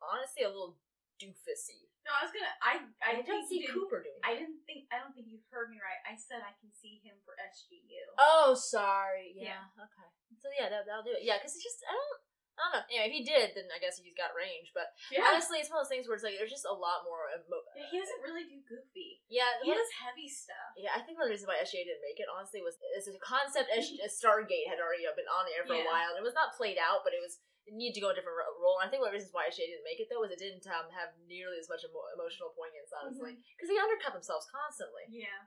honestly 0.00 0.46
a 0.46 0.54
little 0.54 0.78
doofusy. 1.20 1.88
No, 2.08 2.12
I 2.16 2.22
was 2.25 2.32
gonna. 2.32 2.55
I 2.64 2.72
I, 3.05 3.10
I, 3.20 3.22
don't 3.22 3.44
see 3.44 3.60
Cooper 3.69 4.00
doing. 4.00 4.16
I 4.25 4.32
didn't 4.32 4.64
think. 4.64 4.88
I 4.88 4.96
don't 4.96 5.12
think 5.12 5.28
you 5.28 5.44
heard 5.52 5.69
me 5.69 5.76
right. 5.76 6.00
I 6.08 6.16
said 6.16 6.40
I 6.40 6.56
can 6.56 6.72
see 6.72 7.05
him 7.05 7.20
for 7.28 7.37
SGU. 7.37 8.16
Oh, 8.16 8.56
sorry. 8.56 9.37
Yeah. 9.37 9.60
Yeah. 9.76 9.84
Okay. 9.84 10.08
So 10.40 10.49
yeah, 10.56 10.73
that, 10.73 10.88
that'll 10.88 11.04
do 11.04 11.12
it. 11.12 11.21
Yeah, 11.21 11.37
because 11.37 11.52
it's 11.52 11.62
just 11.68 11.85
I 11.85 11.92
don't. 11.92 12.21
I 12.59 12.61
don't 12.66 12.75
know. 12.75 12.87
Anyway, 12.90 13.06
if 13.06 13.14
he 13.14 13.23
did, 13.23 13.54
then 13.54 13.71
I 13.71 13.78
guess 13.78 14.02
he's 14.02 14.18
got 14.18 14.35
range. 14.35 14.75
But 14.75 14.90
Yeah. 15.14 15.30
honestly, 15.30 15.62
it's 15.62 15.71
one 15.71 15.78
of 15.78 15.87
those 15.87 15.94
things 15.94 16.11
where 16.11 16.18
it's 16.18 16.26
like 16.26 16.35
there's 16.42 16.50
just 16.50 16.66
a 16.66 16.75
lot 16.75 17.06
more. 17.06 17.30
Emo- 17.30 17.62
Yeah, 17.78 17.87
he 17.87 18.02
doesn't 18.02 18.18
really 18.26 18.50
do 18.50 18.59
goofy. 18.66 19.23
yeah, 19.30 19.47
He 19.62 19.71
does 19.71 19.87
heavy 20.02 20.26
stuff. 20.26 20.75
Yeah, 20.75 20.90
I 20.90 21.06
think 21.06 21.23
one 21.23 21.30
of 21.30 21.30
the 21.30 21.38
reasons 21.38 21.47
why 21.47 21.62
SGA 21.62 21.87
didn't 21.87 22.02
make 22.02 22.18
it, 22.18 22.26
honestly, 22.26 22.59
was 22.59 22.75
it's 22.99 23.06
a 23.06 23.14
concept, 23.23 23.71
Stargate 24.11 24.66
had 24.66 24.82
already 24.82 25.06
been 25.14 25.30
on 25.30 25.47
air 25.54 25.62
for 25.71 25.78
Yeah. 25.78 25.87
a 25.87 25.90
while, 25.92 26.11
and 26.18 26.18
it 26.18 26.26
was 26.26 26.35
not 26.35 26.59
played 26.59 26.82
out, 26.82 27.06
but 27.06 27.14
it 27.14 27.23
was 27.23 27.38
it 27.68 27.76
needed 27.76 28.00
to 28.00 28.04
go 28.04 28.10
a 28.10 28.16
different 28.16 28.40
role. 28.58 28.80
And 28.80 28.88
I 28.88 28.90
think 28.90 29.04
one 29.04 29.12
of 29.12 29.14
the 29.14 29.20
reasons 29.20 29.37
why 29.37 29.44
SGA 29.52 29.68
didn't 29.68 29.84
make 29.84 30.00
it 30.00 30.08
though 30.08 30.25
was 30.25 30.32
it 30.32 30.40
didn't 30.40 30.64
um, 30.72 30.88
have 30.96 31.12
nearly 31.28 31.60
as 31.60 31.68
much 31.68 31.84
emo- 31.84 32.08
emotional 32.16 32.56
poignance, 32.56 32.88
honestly, 32.96 33.37
because 33.54 33.68
they 33.68 33.76
undercut 33.76 34.16
themselves 34.16 34.48
constantly. 34.48 35.04
Yeah. 35.12 35.44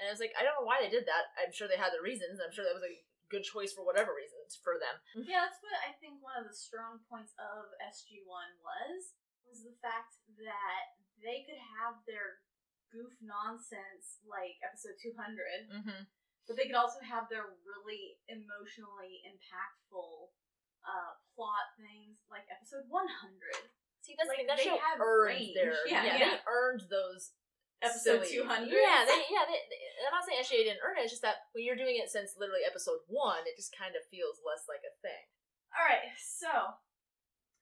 And 0.00 0.08
I 0.08 0.14
was 0.14 0.22
like, 0.22 0.32
I 0.38 0.46
don't 0.46 0.56
know 0.56 0.64
why 0.66 0.80
they 0.80 0.88
did 0.88 1.04
that. 1.10 1.34
I'm 1.36 1.52
sure 1.52 1.66
they 1.68 1.76
had 1.76 1.92
their 1.92 2.06
reasons. 2.06 2.38
I'm 2.40 2.54
sure 2.54 2.62
that 2.64 2.72
was 2.78 2.86
a 2.86 2.96
good 3.28 3.44
choice 3.44 3.76
for 3.76 3.84
whatever 3.84 4.16
reasons 4.16 4.56
for 4.64 4.80
them. 4.80 4.96
Yeah, 5.28 5.44
that's 5.44 5.60
what 5.60 5.74
I 5.84 5.92
think 6.00 6.22
one 6.24 6.38
of 6.40 6.48
the 6.48 6.56
strong 6.56 7.04
points 7.10 7.36
of 7.36 7.68
SG1 7.82 8.24
was, 8.64 9.12
was 9.44 9.60
the 9.66 9.76
fact 9.84 10.16
that 10.40 10.96
they 11.20 11.44
could 11.44 11.58
have 11.76 12.00
their 12.08 12.40
goof 12.94 13.12
nonsense 13.20 14.22
like 14.24 14.56
episode 14.64 14.96
200, 15.02 15.68
Mm-hmm. 15.68 16.00
but 16.48 16.54
they 16.56 16.64
could 16.70 16.78
also 16.78 17.02
have 17.04 17.28
their 17.28 17.58
really 17.66 18.16
emotionally 18.30 19.20
impactful 19.28 20.32
uh, 20.88 21.12
plot 21.36 21.76
things 21.76 22.24
like 22.32 22.48
episode 22.48 22.88
100. 22.88 23.04
See, 24.00 24.16
that's 24.16 24.26
Like, 24.32 24.40
the 24.40 24.48
thing. 24.48 24.48
That 24.48 24.56
they 24.56 24.64
show 24.72 24.80
have 24.80 24.96
earned 25.04 25.36
range. 25.36 25.52
their 25.52 25.76
Yeah, 25.84 26.00
yeah, 26.08 26.16
yeah. 26.16 26.30
They 26.40 26.48
earned 26.48 26.88
those 26.88 27.36
Episode 27.78 28.26
200. 28.26 28.66
Yeah, 28.74 29.06
they, 29.06 29.22
yeah. 29.30 29.46
They, 29.46 29.60
they- 29.70 29.84
I'm 30.02 30.10
not 30.10 30.26
saying 30.26 30.42
SGA 30.42 30.66
didn't 30.66 30.82
earn 30.82 30.98
it. 30.98 31.06
It's 31.06 31.14
just 31.14 31.22
that 31.22 31.46
when 31.54 31.62
you're 31.62 31.78
doing 31.78 31.94
it 32.00 32.10
since 32.10 32.34
literally 32.34 32.66
episode 32.66 33.06
one, 33.06 33.46
it 33.46 33.54
just 33.54 33.70
kind 33.70 33.94
of 33.94 34.02
feels 34.10 34.42
less 34.42 34.66
like 34.66 34.82
a 34.82 34.90
thing. 34.98 35.24
Alright, 35.70 36.10
so 36.18 36.50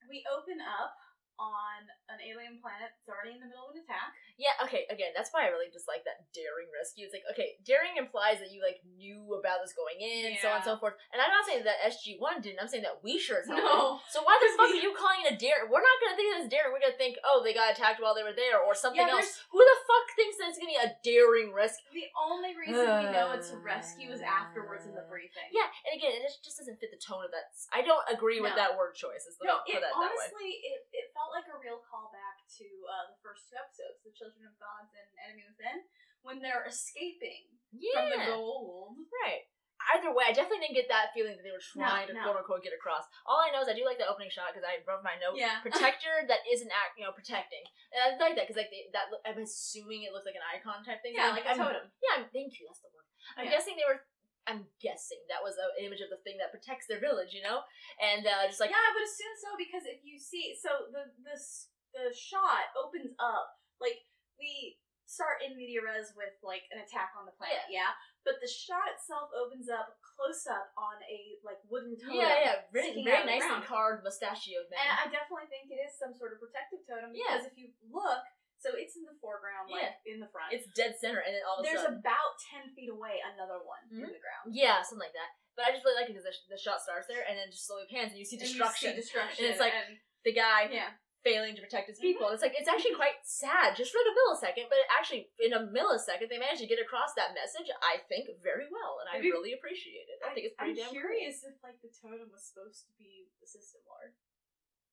we 0.09 0.25
open 0.31 0.57
up 0.65 0.97
on 1.37 1.87
an 2.09 2.19
alien 2.25 2.57
planet 2.63 2.93
that's 2.97 3.09
already 3.11 3.37
in 3.37 3.41
the 3.45 3.49
middle 3.51 3.69
of 3.69 3.77
an 3.77 3.85
attack. 3.85 4.13
Yeah. 4.41 4.53
Okay. 4.65 4.85
Again, 4.89 5.13
that's 5.17 5.33
why 5.33 5.45
I 5.45 5.53
really 5.53 5.69
dislike 5.73 6.05
that 6.09 6.29
daring 6.37 6.69
rescue. 6.73 7.05
It's 7.09 7.15
like 7.17 7.25
okay, 7.33 7.57
daring 7.65 7.97
implies 8.01 8.41
that 8.41 8.53
you 8.53 8.61
like 8.65 8.81
knew 8.85 9.37
about 9.37 9.61
this 9.65 9.73
going 9.77 10.01
in, 10.01 10.37
so 10.41 10.53
on 10.53 10.61
and 10.61 10.67
so 10.67 10.77
forth. 10.81 10.97
And 11.13 11.21
I'm 11.21 11.33
not 11.33 11.45
saying 11.49 11.65
that 11.69 11.81
SG 11.85 12.17
One 12.21 12.41
didn't. 12.45 12.61
I'm 12.61 12.69
saying 12.69 12.85
that 12.85 13.01
we 13.05 13.17
sure 13.21 13.41
as 13.45 13.49
hell 13.49 13.57
No. 13.61 13.81
So 14.13 14.25
why 14.25 14.37
the 14.41 14.49
fuck 14.59 14.69
we- 14.73 14.81
are 14.81 14.85
you 14.85 14.93
calling 14.97 15.25
it 15.25 15.35
a 15.35 15.39
daring? 15.41 15.69
We're 15.73 15.85
not 15.85 15.97
gonna 16.05 16.17
think 16.17 16.29
of 16.33 16.37
it 16.41 16.45
as 16.47 16.51
daring. 16.53 16.73
We're 16.73 16.85
gonna 16.85 17.01
think, 17.01 17.17
oh, 17.25 17.41
they 17.45 17.53
got 17.57 17.73
attacked 17.73 18.01
while 18.01 18.13
they 18.17 18.25
were 18.25 18.37
there, 18.37 18.61
or 18.61 18.73
something 18.77 19.01
Yeah, 19.01 19.17
else. 19.17 19.41
Who 19.53 19.61
the 19.61 19.79
fuck 19.89 20.07
thinks 20.17 20.37
that 20.41 20.53
it's 20.53 20.59
gonna 20.61 20.73
be 20.73 20.81
a 20.81 20.93
daring 21.05 21.53
rescue? 21.53 21.89
The 21.97 22.09
only 22.17 22.53
reason 22.57 22.85
we 22.85 23.09
know 23.13 23.33
it's 23.37 23.53
a 23.53 23.59
rescue 23.61 24.13
is 24.13 24.21
afterwards 24.25 24.85
in 24.89 24.93
the 24.97 25.05
briefing. 25.13 25.49
Yeah, 25.53 25.69
and 25.89 25.97
again, 25.97 26.13
it 26.17 26.25
just, 26.45 26.57
doesn't 26.61 26.77
fit 26.81 26.89
the 26.93 27.01
tone 27.01 27.21
of 27.25 27.33
that. 27.37 27.53
I 27.73 27.85
don't 27.85 28.05
agree 28.09 28.41
with 28.41 28.57
that 28.57 28.77
word 28.77 28.97
choice. 28.97 29.25
Is 29.29 29.37
No, 29.45 29.61
put 29.65 29.77
it 29.77 29.85
that 29.85 29.93
that 29.93 29.97
way. 29.97 30.09
honestly 30.09 30.51
it, 30.65 30.81
it 30.93 31.07
felt 31.13 31.26
like 31.35 31.49
a 31.51 31.59
real 31.59 31.81
callback 31.87 32.37
to 32.61 32.67
uh, 32.87 33.11
the 33.11 33.19
first 33.23 33.49
two 33.51 33.57
episodes, 33.59 34.03
The 34.07 34.15
Children 34.15 34.47
of 34.51 34.55
Gods 34.61 34.93
and 34.95 35.07
Enemy 35.27 35.45
Within, 35.51 35.79
when 36.23 36.39
they're 36.43 36.67
escaping 36.67 37.51
Yeah. 37.75 37.95
from 37.95 38.07
the 38.11 38.19
Goa'uld. 38.31 39.07
Right. 39.23 39.47
Either 39.95 40.11
way. 40.11 40.25
I 40.27 40.33
definitely 40.35 40.65
didn't 40.67 40.75
get 40.83 40.89
that 40.91 41.13
feeling 41.13 41.37
that 41.37 41.45
they 41.45 41.53
were 41.53 41.63
trying 41.63 42.09
to 42.11 42.17
no. 42.17 42.25
quote 42.27 42.41
unquote 42.43 42.65
get 42.65 42.73
across. 42.75 43.05
All 43.29 43.39
I 43.39 43.53
know 43.53 43.61
is 43.63 43.69
I 43.69 43.77
do 43.77 43.85
like 43.87 44.01
the 44.01 44.09
opening 44.09 44.33
shot 44.33 44.51
because 44.51 44.65
I 44.67 44.81
wrote 44.89 45.05
my 45.05 45.15
note 45.21 45.37
Yeah. 45.39 45.61
protector 45.67 46.25
that 46.27 46.43
isn't 46.49 46.73
act, 46.73 46.97
you 46.99 47.05
know, 47.05 47.13
protecting, 47.15 47.63
and 47.93 48.01
I 48.03 48.17
like 48.17 48.35
that 48.41 48.49
because 48.49 48.57
like 48.59 48.73
they, 48.73 48.89
that. 48.97 49.13
I'm 49.29 49.39
assuming 49.45 50.03
it 50.09 50.11
looks 50.17 50.25
like 50.27 50.35
an 50.35 50.49
icon 50.49 50.81
type 50.83 51.05
thing. 51.05 51.15
Yeah, 51.15 51.31
So, 51.31 51.39
like 51.39 51.47
a 51.47 51.55
I'm, 51.55 51.61
totem. 51.61 51.87
Yeah, 52.03 52.25
I'm, 52.25 52.27
thank 52.33 52.57
you. 52.59 52.67
That's 52.67 52.83
the 52.83 52.91
word. 52.91 53.07
I'm 53.37 53.47
Yeah. 53.47 53.55
guessing 53.61 53.77
they 53.79 53.87
were. 53.87 54.01
I'm 54.47 54.65
guessing 54.79 55.19
that 55.29 55.43
was 55.43 55.59
an 55.59 55.83
image 55.83 55.99
of 56.01 56.11
the 56.11 56.23
thing 56.23 56.39
that 56.39 56.55
protects 56.55 56.87
their 56.87 57.03
village, 57.03 57.35
you 57.35 57.43
know, 57.43 57.67
and 57.99 58.23
uh, 58.27 58.47
just 58.47 58.63
like 58.63 58.71
yeah, 58.71 58.79
I 58.79 58.91
would 58.95 59.03
assume 59.07 59.35
so 59.43 59.51
because 59.59 59.85
if 59.91 60.01
you 60.07 60.17
see, 60.23 60.55
so 60.55 60.91
the 60.95 61.11
this 61.27 61.71
the 61.95 62.15
shot 62.15 62.71
opens 62.79 63.11
up 63.19 63.59
like 63.83 64.07
we 64.39 64.79
start 65.07 65.39
in 65.43 65.55
media 65.55 65.79
res 65.83 66.11
with 66.19 66.35
like 66.43 66.67
an 66.75 66.83
attack 66.83 67.15
on 67.19 67.27
the 67.27 67.35
planet, 67.39 67.67
yeah. 67.71 67.95
But 68.27 68.43
the 68.43 68.51
shot 68.51 68.91
itself 68.91 69.31
opens 69.31 69.71
up 69.71 69.95
close 70.03 70.43
up 70.51 70.75
on 70.75 70.99
a 71.07 71.39
like 71.47 71.63
wooden 71.71 71.95
totem. 71.95 72.19
yeah, 72.19 72.35
yeah, 72.43 72.57
very, 72.75 72.91
sticking 72.91 73.07
very 73.07 73.23
the 73.23 73.31
nicely 73.39 73.47
ground. 73.63 73.71
carved 73.71 74.03
mustachioed 74.03 74.67
man. 74.67 74.83
And 74.83 74.99
I 74.99 75.07
definitely 75.15 75.47
think 75.47 75.71
it 75.71 75.79
is 75.79 75.95
some 75.95 76.11
sort 76.11 76.35
of 76.35 76.43
protective 76.43 76.83
totem 76.91 77.15
Yeah. 77.15 77.39
because 77.39 77.47
if 77.47 77.55
you 77.55 77.71
look, 77.87 78.23
so 78.67 78.75
it's 78.75 78.99
in 78.99 79.07
the 79.07 79.15
foreground, 79.23 79.71
like 79.71 79.95
in 80.03 80.19
the 80.19 80.27
front. 80.35 80.51
it's 80.51 80.67
dead 80.75 80.99
center, 80.99 81.23
and 81.23 81.31
then 81.31 81.47
all 81.47 81.59
of 81.59 81.63
a 81.63 81.71
There's 81.71 81.87
sudden, 81.87 82.03
about 82.03 82.35
ten 82.51 82.75
feet 82.75 82.91
away 82.91 83.23
another 83.23 83.63
one 83.63 83.87
in 83.95 84.03
Mhm. 84.03 84.11
the 84.11 84.19
ground. 84.19 84.51
yeah, 84.51 84.83
something 84.83 85.07
like 85.07 85.15
that. 85.15 85.31
But 85.55 85.71
I 85.71 85.73
just 85.73 85.87
really 85.87 86.03
like 86.03 86.11
it 86.11 86.19
because 86.19 86.27
the, 86.27 86.35
the 86.51 86.59
shot 86.59 86.83
starts 86.83 87.07
there, 87.07 87.23
and 87.23 87.39
then 87.39 87.49
just 87.55 87.65
slowly 87.71 87.87
pans, 87.87 88.11
and 88.11 88.19
you 88.19 88.27
see 88.27 88.37
And 88.37 88.45
you 88.51 88.59
destruction. 88.59 88.91
see 88.91 88.97
destruction. 88.99 89.45
And 89.47 89.55
it's 89.55 89.63
like- 89.63 89.73
and- 89.73 90.03
the 90.27 90.35
guy 90.35 90.67
yeah. 90.75 90.91
failing 91.23 91.55
to 91.55 91.63
protect 91.63 91.87
his 91.87 91.99
Mhm. 92.03 92.03
people. 92.19 92.29
It's 92.35 92.43
like 92.43 92.55
it's 92.59 92.67
actually 92.67 92.95
quite 92.99 93.23
sad, 93.23 93.75
just 93.79 93.93
for 93.95 93.99
a 94.03 94.11
millisecond, 94.11 94.69
but 94.69 94.79
actually 94.91 95.31
in 95.39 95.53
a 95.55 95.61
millisecond 95.71 96.29
they 96.29 96.39
managed 96.39 96.61
to 96.63 96.67
get 96.67 96.83
across 96.83 97.15
that 97.15 97.33
message. 97.33 97.71
I 97.81 97.99
think 98.11 98.27
very 98.43 98.67
well, 98.69 98.99
and 99.01 99.09
I 99.09 99.15
Maybe- 99.23 99.31
really 99.31 99.53
appreciate 99.55 100.09
it. 100.11 100.19
I 100.27 100.35
think 100.35 100.47
it's 100.47 100.57
pretty 100.57 100.75
damn 100.75 100.91
good. 100.91 100.99
I'm 100.99 101.03
curious 101.03 101.45
if 101.45 101.63
like 101.63 101.81
the 101.81 101.91
totem 101.95 102.31
was 102.31 102.43
supposed 102.47 102.87
to 102.87 102.93
be 102.99 103.31
the 103.41 103.47
system 103.47 103.83
lord. 103.87 104.15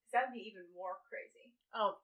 'Cause 0.05 0.11
that 0.13 0.25
would 0.29 0.33
be 0.37 0.45
even 0.47 0.71
more 0.73 1.01
crazy. 1.09 1.53
Oh, 1.73 1.99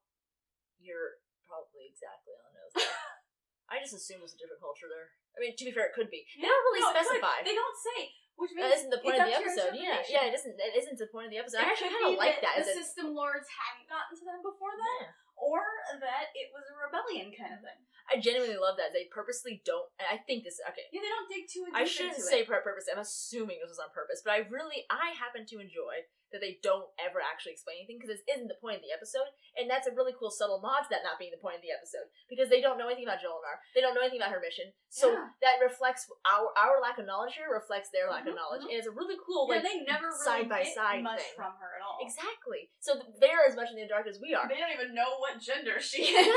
you're 0.79 1.19
probably 1.49 1.89
exactly 1.89 2.37
on 2.37 2.45
the 2.45 2.53
nose. 2.61 2.73
There. 2.77 2.93
I 3.73 3.81
just 3.81 3.93
assume 3.97 4.21
it's 4.25 4.33
a 4.33 4.39
different 4.41 4.61
culture 4.61 4.85
there. 4.89 5.13
I 5.33 5.41
mean, 5.41 5.53
to 5.57 5.63
be 5.65 5.73
fair, 5.73 5.89
it 5.89 5.97
could 5.97 6.09
be. 6.09 6.25
They 6.37 6.45
don't 6.49 6.63
really 6.69 6.81
No, 6.85 6.89
it 6.89 7.01
could. 7.01 7.05
specify. 7.05 7.37
They 7.45 7.53
don't 7.57 7.77
say, 7.77 7.99
which 8.37 8.49
means 8.57 8.65
That 8.65 8.73
isn't 8.81 8.89
the 8.93 9.01
point 9.01 9.17
it's 9.21 9.25
of 9.25 9.29
the 9.29 9.35
up 9.37 9.41
to 9.41 9.45
your 9.45 9.53
episode. 9.53 9.73
Yeah, 9.77 9.97
interpretation. 10.01 10.13
yeah, 10.13 10.23
it 10.29 10.33
isn't. 10.37 10.55
It 10.57 10.73
isn't 10.85 10.97
the 10.97 11.09
point 11.13 11.25
of 11.29 11.31
the 11.33 11.41
episode. 11.41 11.61
I 11.61 11.69
actually 11.69 11.93
kind 11.93 12.09
of 12.09 12.17
like 12.17 12.41
that. 12.41 12.57
The 12.57 12.65
as 12.65 12.73
a- 12.73 12.77
system 12.81 13.13
lords 13.13 13.45
hadn't 13.49 13.85
gotten 13.89 14.13
to 14.17 14.23
them 14.25 14.41
before 14.41 14.73
then, 14.73 15.13
Yeah. 15.13 15.37
or 15.37 15.61
that 16.01 16.33
it 16.33 16.49
was 16.49 16.65
a 16.69 16.75
rebellion 16.81 17.29
kind 17.33 17.53
of 17.53 17.61
thing. 17.61 17.77
I 18.09 18.17
genuinely 18.17 18.57
love 18.57 18.73
that 18.81 18.89
they 18.89 19.05
purposely 19.13 19.61
don't. 19.61 19.85
I 20.01 20.17
think 20.25 20.41
this. 20.49 20.57
Okay, 20.65 20.89
Yeah, 20.89 21.05
they 21.05 21.13
don't 21.13 21.29
dig 21.29 21.45
too 21.45 21.69
deep 21.69 21.77
I 21.77 21.85
shouldn't 21.85 22.17
into 22.17 22.25
say 22.25 22.41
it. 22.41 22.49
purpose. 22.49 22.89
I'm 22.89 22.97
assuming 22.97 23.61
this 23.61 23.69
was 23.69 23.77
on 23.77 23.93
purpose, 23.93 24.25
but 24.25 24.33
I 24.33 24.49
really, 24.49 24.89
I 24.89 25.13
happen 25.13 25.45
to 25.45 25.61
enjoy 25.61 26.09
that 26.31 26.41
they 26.41 26.61
don't 26.61 26.85
ever 27.01 27.17
actually 27.23 27.53
explain 27.57 27.81
anything 27.81 27.97
because 27.97 28.13
this 28.13 28.25
isn't 28.29 28.47
the 28.49 28.59
point 28.61 28.77
of 28.77 28.85
the 28.85 28.93
episode, 28.93 29.27
and 29.57 29.65
that's 29.69 29.89
a 29.89 29.93
really 29.97 30.13
cool 30.17 30.29
subtle 30.29 30.61
nod 30.61 30.85
to 30.85 30.89
that 30.93 31.01
not 31.05 31.17
being 31.17 31.33
the 31.33 31.41
point 31.41 31.57
of 31.57 31.63
the 31.65 31.73
episode 31.73 32.05
because 32.29 32.49
they 32.49 32.61
don't 32.61 32.77
know 32.77 32.85
anything 32.87 33.09
about 33.09 33.19
Jolinar, 33.23 33.57
they 33.73 33.81
don't 33.81 33.93
know 33.97 34.01
anything 34.05 34.21
about 34.21 34.33
her 34.35 34.41
mission, 34.43 34.69
so 34.93 35.09
Yeah. 35.13 35.29
that 35.41 35.57
reflects 35.63 36.05
our 36.25 36.53
our 36.57 36.77
lack 36.81 36.97
of 37.01 37.05
knowledge 37.09 37.33
here 37.33 37.49
reflects 37.49 37.89
their 37.89 38.09
lack 38.09 38.25
of 38.29 38.33
Mhm, 38.33 38.41
knowledge, 38.41 38.61
mhm. 38.65 38.69
and 38.69 38.77
it's 38.77 38.87
a 38.89 38.93
really 38.93 39.17
cool 39.25 39.49
Yeah, 39.49 39.61
like 39.61 39.65
they 39.65 39.79
never 39.85 40.09
really 40.13 40.25
side 40.25 40.49
by 40.49 40.63
side 40.63 41.03
much 41.03 41.21
thing. 41.21 41.35
from 41.35 41.53
her 41.57 41.75
at 41.75 41.81
all. 41.81 41.97
exactly. 42.01 42.69
So 42.79 43.01
they're 43.19 43.45
as 43.49 43.55
much 43.55 43.69
in 43.71 43.77
the 43.77 43.87
dark 43.87 44.05
as 44.07 44.19
we 44.21 44.33
are. 44.33 44.47
They 44.47 44.57
don't 44.57 44.71
even 44.73 44.93
know 44.93 45.17
what 45.17 45.39
gender 45.39 45.79
she 45.79 46.03
is. 46.13 46.27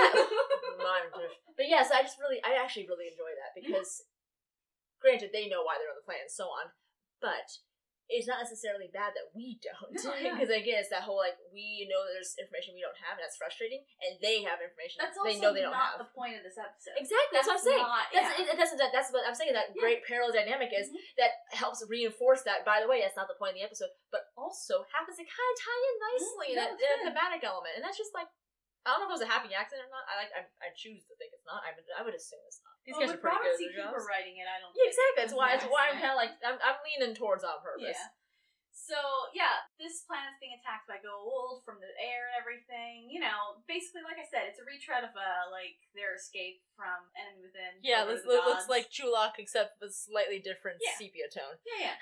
But 1.57 1.69
yes, 1.69 1.91
I 1.93 2.03
just 2.03 2.19
really, 2.19 2.43
I 2.43 2.55
actually 2.57 2.89
really 2.89 3.09
enjoy 3.09 3.31
that 3.37 3.53
because, 3.55 4.05
granted, 5.01 5.31
they 5.33 5.49
know 5.49 5.63
why 5.63 5.77
they're 5.79 5.91
on 5.93 5.97
the 6.01 6.05
planet 6.05 6.23
and 6.27 6.31
so 6.33 6.45
on, 6.49 6.73
but 7.21 7.45
it's 8.11 8.27
not 8.29 8.43
necessarily 8.43 8.91
bad 8.93 9.15
that 9.15 9.31
we 9.35 9.57
don't. 9.67 9.95
No, 10.03 10.13
yeah. 10.19 10.35
Because 10.35 10.51
again, 10.53 10.83
it's 10.83 10.91
that 10.91 11.07
whole 11.07 11.19
like 11.21 11.39
we 11.55 11.87
know 11.91 12.03
there's 12.11 12.35
information 12.41 12.75
we 12.77 12.83
don't 12.85 12.97
have, 13.03 13.17
and 13.19 13.25
that's 13.25 13.39
frustrating, 13.39 13.83
and 14.03 14.19
they 14.23 14.43
have 14.45 14.59
information 14.63 15.01
That's 15.03 15.15
that 15.17 15.25
they 15.27 15.39
know 15.41 15.55
they 15.55 15.63
don't 15.65 15.73
not 15.75 15.97
have. 15.97 16.03
the 16.05 16.11
point 16.13 16.37
of 16.37 16.43
this 16.45 16.59
episode. 16.59 16.99
Exactly, 16.99 17.35
that's, 17.39 17.49
what 17.49 17.59
I'm 17.61 17.67
saying. 17.67 17.85
Not, 17.87 18.07
That's 18.13 18.31
yeah. 18.37 18.43
it, 18.53 18.57
that's 18.59 18.73
that, 18.77 18.91
that's 18.93 19.11
what 19.15 19.23
I'm 19.25 19.37
saying. 19.39 19.55
That 19.57 19.73
Yeah. 19.73 19.81
great 19.83 20.01
parallel 20.05 20.35
dynamic 20.35 20.71
is 20.75 20.91
Mhm. 20.93 20.99
that 21.23 21.33
helps 21.57 21.81
reinforce 21.89 22.43
that. 22.45 22.65
By 22.69 22.81
the 22.83 22.89
way, 22.91 23.01
that's 23.01 23.17
not 23.17 23.29
the 23.31 23.39
point 23.39 23.57
of 23.57 23.63
the 23.63 23.67
episode, 23.69 23.93
but 24.11 24.29
also 24.37 24.85
happens 24.93 25.17
to 25.17 25.25
kind 25.25 25.49
of 25.53 25.57
tie 25.63 25.83
in 25.89 25.97
nicely 26.03 26.49
a, 26.53 26.53
in 26.53 26.59
a 26.59 26.77
good. 26.77 27.01
thematic 27.13 27.43
element, 27.47 27.75
and 27.79 27.83
that's 27.85 27.97
just 27.99 28.13
like 28.13 28.29
I 28.83 28.95
don't 28.99 29.07
know 29.07 29.09
if 29.09 29.15
it 29.15 29.21
was 29.23 29.27
a 29.27 29.31
happy 29.31 29.55
accident 29.55 29.87
or 29.87 29.93
not. 29.95 30.05
I 30.11 30.15
like 30.19 30.33
I, 30.35 30.43
I 30.59 30.69
choose 30.75 31.07
to 31.07 31.15
think 31.15 31.31
it's 31.31 31.47
not. 31.47 31.63
I 31.63 31.71
would 31.75 31.87
I 31.95 32.03
would 32.03 32.19
assume 32.19 32.43
it's 32.51 32.59
not. 32.67 32.75
These 32.83 32.99
well, 32.99 33.07
guys 33.07 33.11
with 33.15 33.23
are 33.23 33.31
pretty 33.31 33.39
good 33.39 33.47
at 33.47 33.55
Robert 33.55 33.59
C. 33.59 33.63
their 33.71 33.79
Cooper 33.79 34.01
jobs. 34.03 34.11
writing 34.11 34.35
it, 34.43 34.47
I 34.51 34.57
don't. 34.59 34.75
Yeah, 34.75 34.87
exactly. 34.91 35.17
That's 35.23 35.35
why. 35.39 35.49
That's 35.55 35.71
why 35.71 35.83
I'm 35.91 35.99
kind 36.03 36.15
of 36.15 36.19
like 36.19 36.35
I'm, 36.43 36.59
I'm 36.59 36.79
leaning 36.83 37.15
towards 37.15 37.47
on 37.47 37.63
purpose. 37.63 37.95
Yeah. 37.95 38.11
So 38.73 38.99
yeah, 39.37 39.63
this 39.79 40.03
planet's 40.09 40.41
being 40.43 40.57
attacked 40.59 40.91
by 40.91 40.99
Goa'uld 40.99 41.63
from 41.63 41.79
the 41.79 41.93
air 42.03 42.27
and 42.33 42.35
everything. 42.41 43.07
You 43.07 43.23
know, 43.23 43.63
basically, 43.71 44.03
like 44.03 44.19
I 44.19 44.27
said, 44.27 44.51
it's 44.51 44.59
a 44.59 44.67
retread 44.67 45.07
of 45.07 45.15
uh, 45.15 45.47
like 45.55 45.79
their 45.95 46.19
escape 46.19 46.65
from 46.75 47.07
Enemy 47.15 47.47
Within. 47.47 47.79
Yeah, 47.85 48.03
this 48.09 48.27
looks 48.27 48.67
Gods. 48.67 48.73
like 48.73 48.91
Chulak 48.91 49.39
except 49.39 49.79
with 49.79 49.95
slightly 49.95 50.43
different 50.43 50.83
Yeah. 50.83 50.99
sepia 50.99 51.31
tone. 51.31 51.61
Yeah, 51.63 51.95
yeah. 51.95 51.99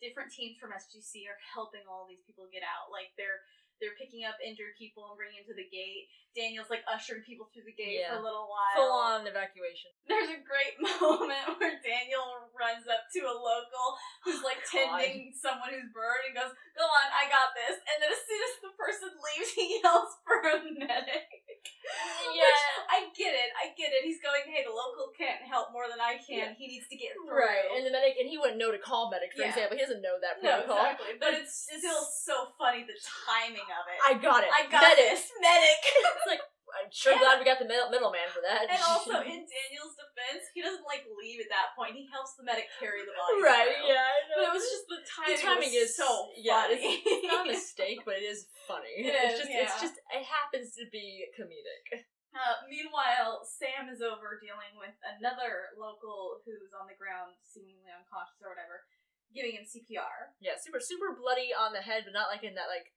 Different 0.00 0.32
teams 0.32 0.56
from 0.58 0.72
SGC 0.74 1.28
are 1.30 1.38
helping 1.54 1.84
all 1.86 2.08
these 2.08 2.24
people 2.24 2.48
get 2.48 2.64
out. 2.64 2.88
Like 2.88 3.12
they're 3.20 3.42
they're 3.82 3.98
picking 3.98 4.22
up 4.22 4.38
injured 4.38 4.78
people 4.78 5.10
and 5.10 5.18
bringing 5.18 5.42
them 5.42 5.50
to 5.50 5.58
the 5.58 5.66
gate. 5.66 6.06
Daniel's 6.32 6.70
like 6.72 6.80
ushering 6.88 7.20
people 7.26 7.50
through 7.52 7.66
the 7.68 7.74
gate 7.76 7.98
Yeah. 8.00 8.14
for 8.16 8.22
a 8.22 8.24
little 8.24 8.46
while. 8.48 8.72
Full 8.78 8.94
on 8.94 9.26
evacuation. 9.28 9.90
There's 10.08 10.30
a 10.32 10.40
great 10.40 10.78
moment 11.02 11.58
where 11.60 11.76
Daniel 11.82 12.48
runs 12.56 12.86
up 12.88 13.04
to 13.18 13.20
a 13.26 13.34
local 13.36 13.86
who's 14.24 14.40
like 14.40 14.62
God. 14.70 15.02
tending 15.02 15.34
someone 15.36 15.74
who's 15.74 15.90
burned 15.92 16.30
and 16.30 16.38
goes, 16.38 16.54
"Go 16.78 16.86
on, 16.88 17.06
I 17.12 17.28
got 17.28 17.52
this." 17.52 17.76
And 17.84 17.96
then 18.00 18.08
as 18.14 18.22
soon 18.24 18.40
as 18.40 18.54
the 18.64 18.72
person 18.78 19.10
leaves, 19.12 19.50
he 19.58 19.82
yells 19.84 20.14
for 20.24 20.40
a 20.40 20.56
medic. 20.62 21.28
Which, 21.28 22.38
Yeah. 22.40 22.88
I 22.88 23.12
get 23.12 23.36
it. 23.36 23.50
I 23.58 23.76
get 23.76 23.92
it. 23.92 24.06
He's 24.08 24.22
going, 24.24 24.48
"Hey, 24.48 24.64
the 24.64 24.72
local 24.72 25.12
can't 25.12 25.44
help 25.44 25.68
more 25.74 25.84
than 25.90 26.00
I 26.12 26.18
can. 26.20 26.52
He 26.60 26.66
needs 26.68 26.86
to 26.92 26.96
get 27.00 27.16
through." 27.16 27.32
Right, 27.32 27.66
and 27.72 27.82
the 27.86 27.92
medic, 27.92 28.20
and 28.20 28.28
he 28.28 28.36
wouldn't 28.36 28.60
know 28.60 28.70
to 28.70 28.78
call 28.78 29.08
medic, 29.08 29.32
for 29.32 29.42
Yeah. 29.42 29.50
example. 29.56 29.76
He 29.76 29.82
doesn't 29.82 30.02
know 30.04 30.20
that 30.20 30.40
protocol. 30.40 30.76
no, 30.76 30.82
exactly. 30.92 31.12
But 31.18 31.32
it's 31.40 31.66
it's, 31.72 31.80
still 31.80 32.04
so 32.04 32.52
funny 32.60 32.84
the 32.84 32.98
timing 33.00 33.64
of 33.66 33.84
it. 33.88 33.98
I 34.04 34.12
got 34.20 34.44
it. 34.44 34.50
I 34.52 34.68
got 34.68 34.82
medic. 34.84 35.08
this 35.16 35.24
medic. 35.40 35.80
It's 36.22 36.28
like 36.28 36.44
I'm 36.72 36.88
sure 36.88 37.12
And- 37.12 37.20
glad 37.20 37.36
we 37.36 37.44
got 37.44 37.60
the 37.60 37.68
middle 37.68 37.90
middleman 37.92 38.24
for 38.32 38.40
that. 38.40 38.64
And 38.64 38.80
also, 38.80 39.20
in 39.34 39.44
Daniel's 39.44 39.92
defense, 39.92 40.48
he 40.56 40.64
doesn't 40.64 40.86
like 40.88 41.04
leave 41.20 41.44
at 41.44 41.50
that 41.52 41.76
point. 41.76 41.92
He 41.92 42.08
helps 42.08 42.32
the 42.40 42.44
medic 42.48 42.64
carry 42.80 43.04
the 43.04 43.12
body. 43.12 43.44
right, 43.44 43.76
through. 43.76 43.92
yeah, 43.92 44.08
I 44.08 44.18
know. 44.24 44.36
But 44.40 44.44
it 44.48 44.52
was 44.56 44.64
just 44.72 44.86
the 44.88 45.00
timing. 45.04 45.36
The 45.36 45.42
timing 45.42 45.72
is- 45.76 45.92
so 45.96 46.08
yeah, 46.40 46.64
funny. 46.72 46.80
it's 47.04 47.28
not 47.28 47.44
a 47.44 47.52
mistake, 47.52 48.00
but 48.08 48.16
it 48.16 48.24
is 48.24 48.48
funny. 48.70 49.04
It 49.04 49.12
it's 49.12 49.20
is, 49.20 49.38
just, 49.44 49.50
yeah. 49.52 49.62
it's 49.68 49.78
just, 49.84 49.96
it 50.16 50.24
happens 50.24 50.72
to 50.80 50.88
be 50.88 51.28
comedic. 51.36 52.08
Uh, 52.32 52.64
meanwhile, 52.64 53.44
Sam 53.44 53.92
is 53.92 54.00
over 54.00 54.40
dealing 54.40 54.72
with 54.80 54.96
another 55.04 55.76
local 55.76 56.40
who's 56.48 56.72
on 56.72 56.88
the 56.88 56.96
ground, 56.96 57.36
seemingly 57.44 57.92
unconscious 57.92 58.40
or 58.40 58.48
whatever, 58.48 58.88
giving 59.36 59.52
him 59.52 59.68
CPR. 59.68 60.32
Yeah, 60.40 60.56
super, 60.56 60.80
super 60.80 61.12
bloody 61.12 61.52
on 61.52 61.76
the 61.76 61.84
head, 61.84 62.08
but 62.08 62.16
not 62.16 62.32
like 62.32 62.40
in 62.40 62.56
that 62.56 62.72
like 62.72 62.96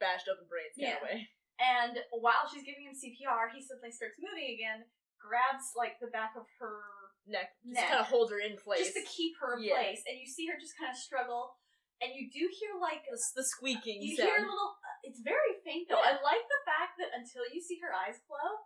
bashed 0.00 0.28
open 0.32 0.48
brains 0.48 0.72
kind 0.80 0.96
Yeah. 0.96 1.00
of 1.00 1.04
way. 1.04 1.28
And 1.60 1.94
while 2.24 2.48
she's 2.48 2.64
giving 2.64 2.88
him 2.88 2.96
CPR, 2.96 3.52
he 3.52 3.60
suddenly 3.60 3.92
starts 3.92 4.16
moving 4.16 4.56
again, 4.56 4.88
grabs 5.20 5.76
like 5.76 6.00
the 6.00 6.08
back 6.08 6.32
of 6.32 6.48
her 6.56 6.80
Neck, 7.28 7.52
just 7.68 7.84
kind 7.84 8.00
of 8.00 8.08
holds 8.08 8.32
her 8.32 8.40
in 8.40 8.56
place. 8.56 8.80
just 8.80 8.96
to 8.96 9.04
keep 9.04 9.36
her 9.44 9.60
in 9.60 9.68
Yeah. 9.68 9.76
place, 9.76 10.00
and 10.08 10.16
you 10.16 10.24
see 10.24 10.48
her 10.48 10.56
just 10.56 10.72
kind 10.80 10.88
of 10.88 10.96
struggle, 10.96 11.52
and 12.00 12.16
you 12.16 12.32
do 12.32 12.48
hear 12.48 12.80
like 12.80 13.04
the, 13.04 13.20
the 13.36 13.44
squeaking 13.44 14.00
you 14.00 14.16
sound. 14.16 14.28
hear 14.32 14.38
a 14.40 14.48
little. 14.48 14.72
It's 15.02 15.20
very 15.20 15.60
faint 15.64 15.88
though. 15.88 16.00
Yeah. 16.00 16.16
I 16.16 16.24
like 16.24 16.44
the 16.44 16.62
fact 16.68 17.00
that 17.00 17.10
until 17.16 17.44
you 17.50 17.60
see 17.60 17.80
her 17.80 17.92
eyes 17.92 18.20
glow, 18.28 18.64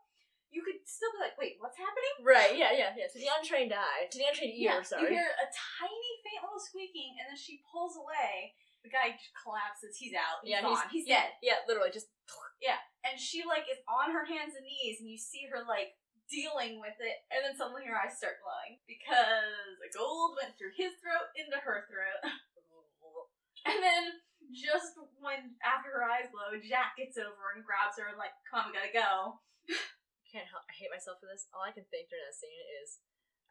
you 0.54 0.62
could 0.62 0.78
still 0.86 1.10
be 1.18 1.22
like, 1.22 1.34
"Wait, 1.34 1.58
what's 1.58 1.74
happening?" 1.74 2.14
Right, 2.22 2.54
yeah, 2.54 2.70
yeah, 2.70 2.94
yeah. 2.94 3.10
To 3.10 3.18
the 3.18 3.26
untrained 3.26 3.74
eye, 3.74 4.06
to 4.06 4.16
the 4.18 4.26
untrained 4.30 4.54
ear, 4.54 4.78
Yeah, 4.78 4.86
sorry. 4.86 5.10
You 5.10 5.18
hear 5.18 5.30
a 5.34 5.48
tiny, 5.50 6.10
faint 6.22 6.46
little 6.46 6.62
squeaking, 6.62 7.18
and 7.18 7.26
then 7.26 7.38
she 7.38 7.58
pulls 7.66 7.98
away. 7.98 8.54
The 8.86 8.92
guy 8.92 9.16
just 9.16 9.34
collapses. 9.34 9.96
He's 9.96 10.14
out. 10.14 10.44
He's 10.44 10.54
yeah, 10.54 10.62
gone. 10.62 10.86
He's, 10.92 11.08
yeah, 11.08 11.26
dead. 11.26 11.40
Yeah, 11.42 11.58
literally, 11.66 11.90
just 11.90 12.12
Yeah, 12.62 12.78
And 13.02 13.18
she 13.18 13.42
like 13.44 13.66
is 13.66 13.82
on 13.90 14.14
her 14.14 14.24
hands 14.24 14.54
and 14.54 14.64
knees, 14.64 15.02
and 15.02 15.10
you 15.10 15.18
see 15.18 15.50
her 15.50 15.66
like 15.66 15.98
dealing 16.30 16.80
with 16.80 16.96
it, 17.02 17.16
and 17.28 17.44
then 17.44 17.56
suddenly 17.56 17.84
her 17.84 17.96
eyes 17.96 18.16
start 18.16 18.40
glowing 18.40 18.80
because 18.88 19.76
a 19.84 19.88
Goa'uld 19.92 20.38
went 20.40 20.56
through 20.56 20.72
his 20.72 20.96
throat 21.02 21.28
into 21.36 21.58
her 21.60 21.84
throat, 21.90 22.20
and 23.68 23.78
then 23.82 24.23
just 24.52 24.98
when 25.22 25.56
after 25.64 25.88
her 25.94 26.04
eyes 26.04 26.28
glow, 26.28 26.56
Jack 26.60 26.98
gets 26.98 27.16
over 27.16 27.54
and 27.54 27.64
grabs 27.64 27.96
her 27.96 28.10
and 28.10 28.20
like, 28.20 28.34
"Come 28.48 28.66
on, 28.66 28.66
we 28.68 28.76
gotta 28.76 28.92
go." 28.92 29.40
can't 30.34 30.50
help. 30.50 30.66
I 30.66 30.74
hate 30.74 30.90
myself 30.90 31.22
for 31.22 31.30
this. 31.30 31.46
All 31.54 31.62
I 31.62 31.70
can 31.70 31.86
think 31.94 32.10
during 32.10 32.26
that 32.26 32.34
scene 32.34 32.58
is, 32.82 32.98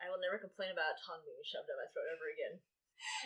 I 0.04 0.12
will 0.12 0.20
never 0.20 0.36
complain 0.36 0.76
about 0.76 1.00
a 1.00 1.00
tongue 1.00 1.24
being 1.24 1.40
shoved 1.48 1.72
down 1.72 1.80
my 1.80 1.88
throat 1.96 2.12
ever 2.12 2.28
again. 2.28 2.60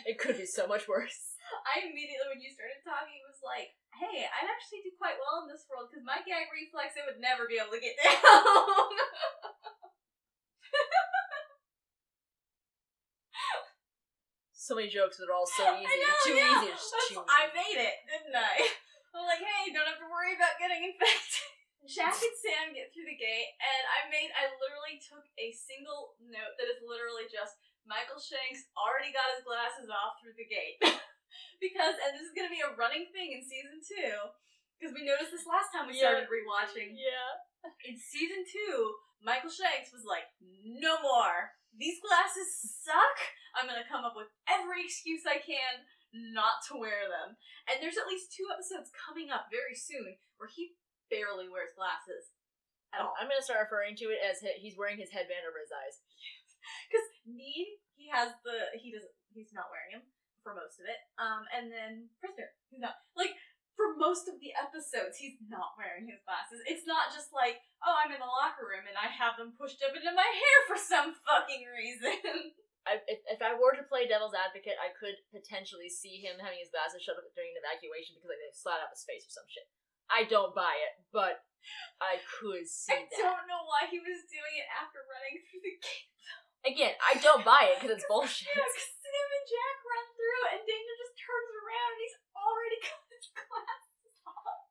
It 0.06 0.18
could 0.18 0.38
be 0.38 0.46
so 0.46 0.70
much 0.70 0.86
worse. 0.86 1.34
I 1.74 1.82
immediately, 1.82 2.30
when 2.30 2.42
you 2.42 2.54
started 2.54 2.78
talking, 2.86 3.18
was 3.26 3.42
like, 3.42 3.74
"Hey, 3.98 4.26
I'd 4.26 4.50
actually 4.50 4.86
do 4.86 4.94
quite 4.94 5.18
well 5.18 5.42
in 5.42 5.50
this 5.50 5.66
world 5.66 5.90
because 5.90 6.06
my 6.06 6.22
gag 6.22 6.54
reflex, 6.54 6.94
it 6.94 7.02
would 7.02 7.18
never 7.18 7.50
be 7.50 7.58
able 7.58 7.74
to 7.74 7.82
get 7.82 7.98
down." 7.98 8.14
so 14.68 14.76
many 14.76 14.92
jokes 14.92 15.16
that 15.16 15.32
are 15.32 15.36
all 15.36 15.48
so 15.48 15.64
I 15.72 15.80
easy. 15.80 15.88
know, 16.04 16.14
too 16.28 16.36
yeah. 16.36 16.52
easy. 16.60 16.68
It's 16.76 16.92
too 17.08 17.24
I 17.24 17.48
made 17.56 17.80
it, 17.80 17.96
didn't 18.04 18.36
I? 18.36 18.54
I'm 19.16 19.24
like, 19.24 19.40
hey, 19.40 19.72
don't 19.72 19.88
have 19.88 19.96
to 20.04 20.06
worry 20.12 20.36
about 20.36 20.60
getting 20.60 20.84
infected. 20.84 21.48
Jack 21.88 22.12
and 22.20 22.36
Sam 22.36 22.76
get 22.76 22.92
through 22.92 23.08
the 23.08 23.16
gate, 23.16 23.56
and 23.64 23.82
I 23.88 24.04
made, 24.12 24.28
I 24.36 24.52
literally 24.60 25.00
took 25.00 25.24
a 25.40 25.48
single 25.56 26.12
note 26.20 26.52
that 26.60 26.68
is 26.68 26.84
literally 26.84 27.24
just 27.32 27.56
Michael 27.88 28.20
Shanks 28.20 28.68
already 28.76 29.08
got 29.08 29.32
his 29.32 29.40
glasses 29.48 29.88
off 29.88 30.20
through 30.20 30.36
the 30.36 30.44
gate. 30.44 30.76
because, 31.64 31.96
and 32.04 32.12
this 32.12 32.28
is 32.28 32.36
going 32.36 32.44
to 32.44 32.52
be 32.52 32.60
a 32.60 32.76
running 32.76 33.08
thing 33.08 33.32
in 33.32 33.40
season 33.40 33.80
two, 33.80 34.12
because 34.76 34.92
we 34.92 35.08
noticed 35.08 35.32
this 35.32 35.48
last 35.48 35.72
time 35.72 35.88
we 35.88 35.96
Yeah. 35.96 36.12
started 36.12 36.28
rewatching. 36.28 36.92
Yeah. 36.92 37.72
In 37.88 37.96
season 37.96 38.44
two, 38.44 38.92
Michael 39.24 39.48
Shanks 39.50 39.88
was 39.88 40.04
like, 40.04 40.28
no 40.62 41.00
more. 41.00 41.56
These 41.78 42.02
glasses 42.02 42.50
suck. 42.82 43.16
I'm 43.54 43.70
to 43.70 43.86
come 43.86 44.02
up 44.02 44.18
with 44.18 44.28
every 44.50 44.82
excuse 44.82 45.22
I 45.22 45.38
can 45.38 45.86
not 46.10 46.66
to 46.68 46.78
wear 46.78 47.06
them. 47.06 47.38
And 47.70 47.78
there's 47.78 47.96
at 47.96 48.10
least 48.10 48.34
two 48.34 48.50
episodes 48.50 48.90
coming 48.90 49.30
up 49.30 49.46
very 49.54 49.78
soon 49.78 50.18
where 50.42 50.50
he 50.50 50.74
barely 51.06 51.46
wears 51.46 51.74
glasses 51.78 52.34
at 52.90 53.00
all. 53.00 53.14
I'm 53.16 53.30
gonna 53.30 53.44
start 53.44 53.62
referring 53.62 53.94
to 54.02 54.10
it 54.10 54.20
as 54.24 54.42
he's 54.58 54.76
wearing 54.76 54.98
his 54.98 55.14
headband 55.14 55.46
over 55.46 55.62
his 55.62 55.72
eyes. 55.72 56.02
Because 56.90 57.08
Need, 57.24 57.80
he 57.96 58.12
has 58.12 58.36
the, 58.44 58.76
he 58.76 58.92
doesn't, 58.92 59.14
he's 59.32 59.56
not 59.56 59.72
wearing 59.72 59.96
them 59.96 60.04
for 60.44 60.52
most 60.52 60.76
of 60.76 60.84
it. 60.84 61.00
Um, 61.16 61.48
and 61.48 61.72
then 61.72 62.12
Prisoner, 62.20 62.52
he's 62.68 62.80
not. 62.80 63.00
Like, 63.16 63.32
for 63.78 63.94
most 63.94 64.26
of 64.26 64.42
the 64.42 64.50
episodes, 64.58 65.14
he's 65.22 65.38
not 65.46 65.78
wearing 65.78 66.10
his 66.10 66.18
glasses. 66.26 66.58
It's 66.66 66.82
not 66.82 67.14
just 67.14 67.30
like, 67.30 67.62
oh, 67.86 67.94
I'm 67.94 68.10
in 68.10 68.18
the 68.18 68.26
locker 68.26 68.66
room 68.66 68.90
and 68.90 68.98
I 68.98 69.06
have 69.06 69.38
them 69.38 69.54
pushed 69.54 69.78
up 69.86 69.94
into 69.94 70.10
my 70.10 70.26
hair 70.26 70.58
for 70.66 70.74
some 70.74 71.14
fucking 71.22 71.62
reason. 71.70 72.18
I, 72.90 72.98
if, 73.06 73.22
if 73.28 73.38
I 73.38 73.54
were 73.54 73.78
to 73.78 73.86
play 73.86 74.10
devil's 74.10 74.34
advocate, 74.34 74.80
I 74.82 74.90
could 74.98 75.14
potentially 75.30 75.86
see 75.92 76.18
him 76.18 76.42
having 76.42 76.58
his 76.58 76.74
glasses 76.74 77.06
shut 77.06 77.14
up 77.20 77.26
during 77.38 77.54
an 77.54 77.62
evacuation 77.62 78.18
because 78.18 78.32
like 78.34 78.42
they 78.42 78.50
slide 78.50 78.82
out 78.82 78.90
his 78.90 79.06
face 79.06 79.22
or 79.28 79.32
some 79.32 79.46
shit. 79.46 79.70
I 80.10 80.24
don't 80.26 80.56
buy 80.56 80.72
it, 80.88 80.98
but 81.14 81.44
I 82.02 82.18
could 82.26 82.64
see 82.66 82.96
I 82.96 83.04
that. 83.06 83.14
I 83.14 83.38
don't 83.38 83.46
know 83.46 83.62
why 83.68 83.86
he 83.92 84.00
was 84.02 84.24
doing 84.26 84.54
it 84.58 84.66
after 84.74 85.04
running 85.06 85.38
through 85.46 85.62
the 85.62 85.76
gate. 85.78 86.08
Again, 86.66 86.94
I 86.98 87.14
don't 87.22 87.46
buy 87.46 87.70
it 87.70 87.78
because 87.78 87.94
it's 87.94 88.08
bullshit. 88.10 88.48
Yeah, 88.56 88.64
'cause 88.66 88.88
Sam 89.04 89.28
and 89.36 89.46
Jack 89.46 89.76
run 89.84 90.06
through 90.16 90.42
and 90.56 90.60
Daniel 90.64 90.96
just 91.00 91.14
turns 91.20 91.52
around 91.60 91.90
and 91.92 92.00
he's 92.02 92.18
already 92.34 92.78
got 92.88 92.98
his 93.04 93.04
glasses 93.04 93.04
off. 93.04 93.07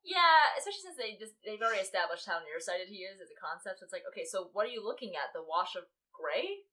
Yeah, 0.08 0.56
especially 0.56 0.88
since 0.88 0.96
they 0.96 1.20
just 1.20 1.36
they've 1.44 1.60
already 1.60 1.84
established 1.84 2.24
how 2.24 2.40
nearsighted 2.40 2.88
he 2.88 3.04
is 3.04 3.20
as 3.20 3.28
a 3.28 3.36
concept. 3.36 3.80
So 3.80 3.84
it's 3.84 3.92
like, 3.92 4.08
okay, 4.08 4.24
so 4.24 4.48
what 4.56 4.64
are 4.64 4.72
you 4.72 4.80
looking 4.80 5.12
at? 5.20 5.36
The 5.36 5.44
wash 5.44 5.76
of 5.76 5.84
gray 6.16 6.64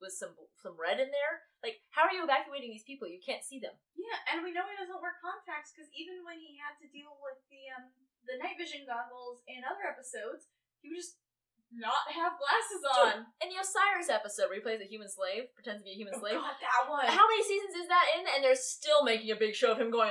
with 0.00 0.16
some 0.16 0.32
some 0.64 0.80
red 0.80 0.96
in 0.96 1.12
there? 1.12 1.44
Like, 1.60 1.84
how 1.92 2.08
are 2.08 2.14
you 2.14 2.24
evacuating 2.24 2.72
these 2.72 2.88
people? 2.88 3.04
You 3.04 3.20
can't 3.20 3.44
see 3.44 3.60
them. 3.60 3.76
Yeah, 4.00 4.16
and 4.32 4.40
we 4.40 4.56
know 4.56 4.64
he 4.64 4.80
doesn't 4.80 4.96
wear 4.96 5.12
contacts 5.20 5.76
because 5.76 5.92
even 5.92 6.24
when 6.24 6.40
he 6.40 6.56
had 6.56 6.80
to 6.80 6.88
deal 6.88 7.12
with 7.20 7.36
the 7.52 7.68
um 7.76 7.92
the 8.24 8.40
night 8.40 8.56
vision 8.56 8.88
goggles 8.88 9.44
in 9.44 9.60
other 9.60 9.84
episodes, 9.84 10.48
he 10.80 10.88
would 10.88 11.00
just 11.04 11.20
not 11.68 12.08
have 12.16 12.40
glasses 12.40 12.82
on. 12.96 13.28
In 13.44 13.52
the 13.52 13.60
Osiris 13.60 14.08
episode 14.08 14.48
where 14.48 14.56
he 14.56 14.64
plays 14.64 14.80
a 14.80 14.88
human 14.88 15.12
slave, 15.12 15.52
pretends 15.52 15.84
to 15.84 15.86
be 15.86 15.92
a 15.92 16.00
human 16.00 16.16
Oh, 16.16 16.20
slave. 16.24 16.40
God, 16.40 16.56
that 16.64 16.82
one. 16.88 17.06
How 17.12 17.28
many 17.28 17.44
seasons 17.44 17.76
is 17.76 17.88
that 17.92 18.08
in? 18.16 18.24
And 18.24 18.40
they're 18.40 18.56
still 18.58 19.04
making 19.04 19.30
a 19.30 19.38
big 19.38 19.52
show 19.52 19.76
of 19.76 19.78
him 19.78 19.92
going 19.92 20.10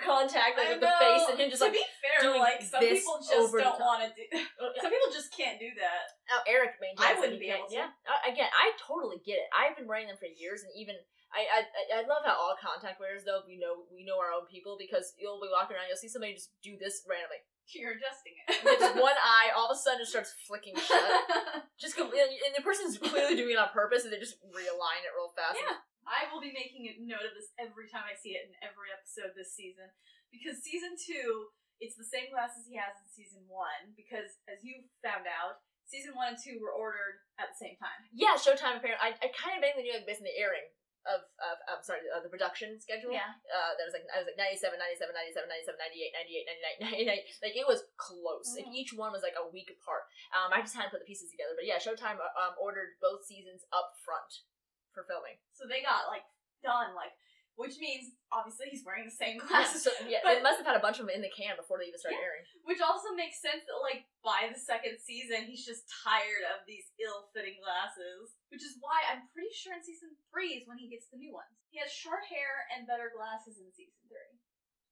contact 0.00 0.56
like, 0.56 0.68
I 0.68 0.70
with 0.72 0.80
the 0.80 0.94
face 0.96 1.24
and 1.28 1.36
him 1.36 1.50
just 1.52 1.60
to 1.60 1.68
like 1.68 1.76
be 1.76 1.84
fair, 2.00 2.18
doing 2.24 2.40
like 2.40 2.64
some 2.64 2.80
this 2.80 3.04
people 3.04 3.20
just 3.20 3.52
don't 3.52 3.80
want 3.80 4.00
to 4.06 4.08
do. 4.16 4.24
Some 4.80 4.88
people 4.90 5.12
just 5.12 5.28
can't 5.36 5.60
do 5.60 5.68
that. 5.76 6.16
Now 6.32 6.40
Eric 6.48 6.80
maintains 6.80 7.04
I 7.04 7.18
wouldn't 7.20 7.38
be 7.42 7.52
able 7.52 7.68
to. 7.68 7.74
Yeah, 7.76 7.92
Uh, 8.08 8.20
again, 8.30 8.48
I 8.56 8.72
totally 8.80 9.20
get 9.20 9.36
it. 9.42 9.48
I've 9.52 9.76
been 9.76 9.84
wearing 9.90 10.08
them 10.08 10.16
for 10.16 10.30
years, 10.30 10.64
and 10.64 10.72
even 10.78 10.96
I, 11.32 11.44
I, 11.44 11.58
I- 11.64 11.90
I 11.92 12.08
love 12.08 12.24
how 12.24 12.36
all 12.36 12.56
contact 12.56 13.00
wearers 13.00 13.24
though 13.28 13.44
we 13.44 13.56
know 13.60 13.84
we 13.92 14.04
know 14.04 14.16
our 14.20 14.32
own 14.32 14.48
people 14.48 14.76
because 14.80 15.12
you'll 15.20 15.40
be 15.40 15.52
walking 15.52 15.76
around, 15.76 15.88
you'll 15.92 16.00
see 16.00 16.08
somebody 16.08 16.32
just 16.36 16.52
do 16.64 16.76
this 16.80 17.04
randomly, 17.04 17.40
You're 17.72 17.96
adjusting 17.96 18.32
it. 18.48 18.64
With 18.64 18.80
just 18.80 18.96
one 19.10 19.16
eye, 19.20 19.52
all 19.56 19.68
of 19.68 19.76
a 19.76 19.78
sudden 19.80 20.00
it 20.04 20.08
starts 20.08 20.32
flicking 20.48 20.76
shut. 20.76 21.04
Just 21.80 21.96
com- 21.98 22.14
and 22.14 22.30
and 22.30 22.54
the 22.54 22.62
person's 22.62 22.94
clearly 22.94 23.34
doing 23.34 23.58
it 23.58 23.58
on 23.58 23.66
purpose, 23.74 24.04
and 24.06 24.12
they 24.14 24.20
just 24.22 24.38
realign 24.46 25.02
it 25.02 25.10
real 25.18 25.34
fast. 25.34 25.58
Yeah. 25.58 25.82
I 26.08 26.26
will 26.30 26.42
be 26.42 26.52
making 26.54 26.86
a 26.90 26.98
note 27.02 27.24
of 27.26 27.34
this 27.38 27.54
every 27.58 27.86
time 27.88 28.04
I 28.08 28.18
see 28.18 28.34
it 28.34 28.50
in 28.50 28.54
every 28.62 28.90
episode 28.90 29.34
this 29.38 29.54
season. 29.54 29.86
Because 30.34 30.62
season 30.64 30.96
two, 30.98 31.52
it's 31.78 31.98
the 31.98 32.06
same 32.06 32.30
glasses 32.32 32.66
he 32.66 32.78
has 32.78 32.94
in 32.98 33.06
season 33.10 33.44
one. 33.46 33.94
Because 33.94 34.40
as 34.50 34.62
you 34.66 34.86
found 35.04 35.26
out, 35.30 35.62
season 35.86 36.14
one 36.16 36.34
and 36.34 36.40
two 36.40 36.58
were 36.62 36.72
ordered 36.72 37.22
at 37.38 37.52
the 37.52 37.58
same 37.58 37.76
time. 37.76 38.06
Yeah, 38.14 38.34
Showtime 38.38 38.80
apparently. 38.80 39.02
I, 39.02 39.14
I 39.18 39.28
kind 39.34 39.58
of 39.58 39.62
vaguely 39.62 39.84
knew 39.86 39.94
like 39.94 40.08
based 40.08 40.22
on 40.24 40.28
the 40.30 40.38
airing 40.38 40.66
of 41.02 41.18
of 41.42 41.58
I'm 41.66 41.82
sorry, 41.82 42.06
uh, 42.06 42.22
the 42.22 42.30
production 42.30 42.78
schedule. 42.78 43.10
Yeah. 43.10 43.34
Uh, 43.50 43.74
there 43.74 43.84
was 43.84 43.90
like 43.94 44.06
I 44.14 44.22
was 44.22 44.30
like 44.30 44.38
97, 44.38 44.78
97, 44.78 45.10
97, 45.10 45.50
97, 45.50 45.74
98, 45.74 46.14
98, 46.14 47.10
99, 47.10 47.18
99. 47.18 47.42
Like 47.42 47.56
it 47.58 47.66
was 47.66 47.82
close. 47.98 48.54
Like 48.54 48.70
Mhm. 48.70 48.78
each 48.78 48.94
one 48.94 49.10
was 49.10 49.26
like 49.26 49.34
a 49.34 49.44
week 49.50 49.66
apart. 49.74 50.06
Um, 50.30 50.54
I 50.54 50.62
just 50.62 50.78
hadn't 50.78 50.94
put 50.94 51.02
the 51.02 51.10
pieces 51.10 51.34
together. 51.34 51.58
But 51.58 51.66
yeah, 51.66 51.82
Showtime 51.82 52.22
uh, 52.22 52.30
um 52.38 52.54
ordered 52.56 52.94
both 53.02 53.26
seasons 53.26 53.66
up 53.74 53.98
front 54.06 54.46
for 54.94 55.04
filming. 55.08 55.36
So 55.56 55.64
they 55.66 55.82
got 55.82 56.08
like 56.12 56.24
done, 56.62 56.94
like 56.94 57.12
which 57.60 57.76
means 57.76 58.16
obviously 58.32 58.72
he's 58.72 58.80
wearing 58.80 59.04
the 59.04 59.12
same 59.12 59.36
glasses. 59.44 59.84
So 59.84 59.92
yeah, 60.08 60.24
But- 60.24 60.40
they 60.40 60.44
must 60.44 60.56
have 60.56 60.64
had 60.68 60.76
a 60.76 60.80
bunch 60.80 60.96
of 61.00 61.04
them 61.04 61.12
in 61.12 61.20
the 61.20 61.28
can 61.36 61.52
before 61.60 61.76
they 61.76 61.84
even 61.92 62.00
started 62.00 62.16
Yeah. 62.16 62.28
airing. 62.32 62.44
Which 62.64 62.80
also 62.80 63.12
makes 63.12 63.44
sense 63.44 63.60
that 63.68 63.76
like 63.84 64.08
by 64.24 64.48
the 64.48 64.56
second 64.58 64.96
season 64.96 65.44
he's 65.44 65.64
just 65.68 65.84
tired 66.04 66.48
of 66.56 66.64
these 66.64 66.88
ill-fitting 66.96 67.60
glasses. 67.60 68.40
Which 68.48 68.64
is 68.64 68.80
why 68.80 69.04
I'm 69.04 69.28
pretty 69.36 69.52
sure 69.52 69.76
in 69.76 69.84
season 69.84 70.16
three 70.32 70.56
is 70.56 70.64
when 70.68 70.78
he 70.80 70.88
gets 70.88 71.08
the 71.12 71.20
new 71.20 71.32
ones. 71.36 71.52
He 71.68 71.76
has 71.80 71.92
short 71.92 72.24
hair 72.32 72.64
and 72.72 72.86
better 72.88 73.12
glasses 73.12 73.60
in 73.60 73.68
season 73.72 74.00
three. 74.08 74.32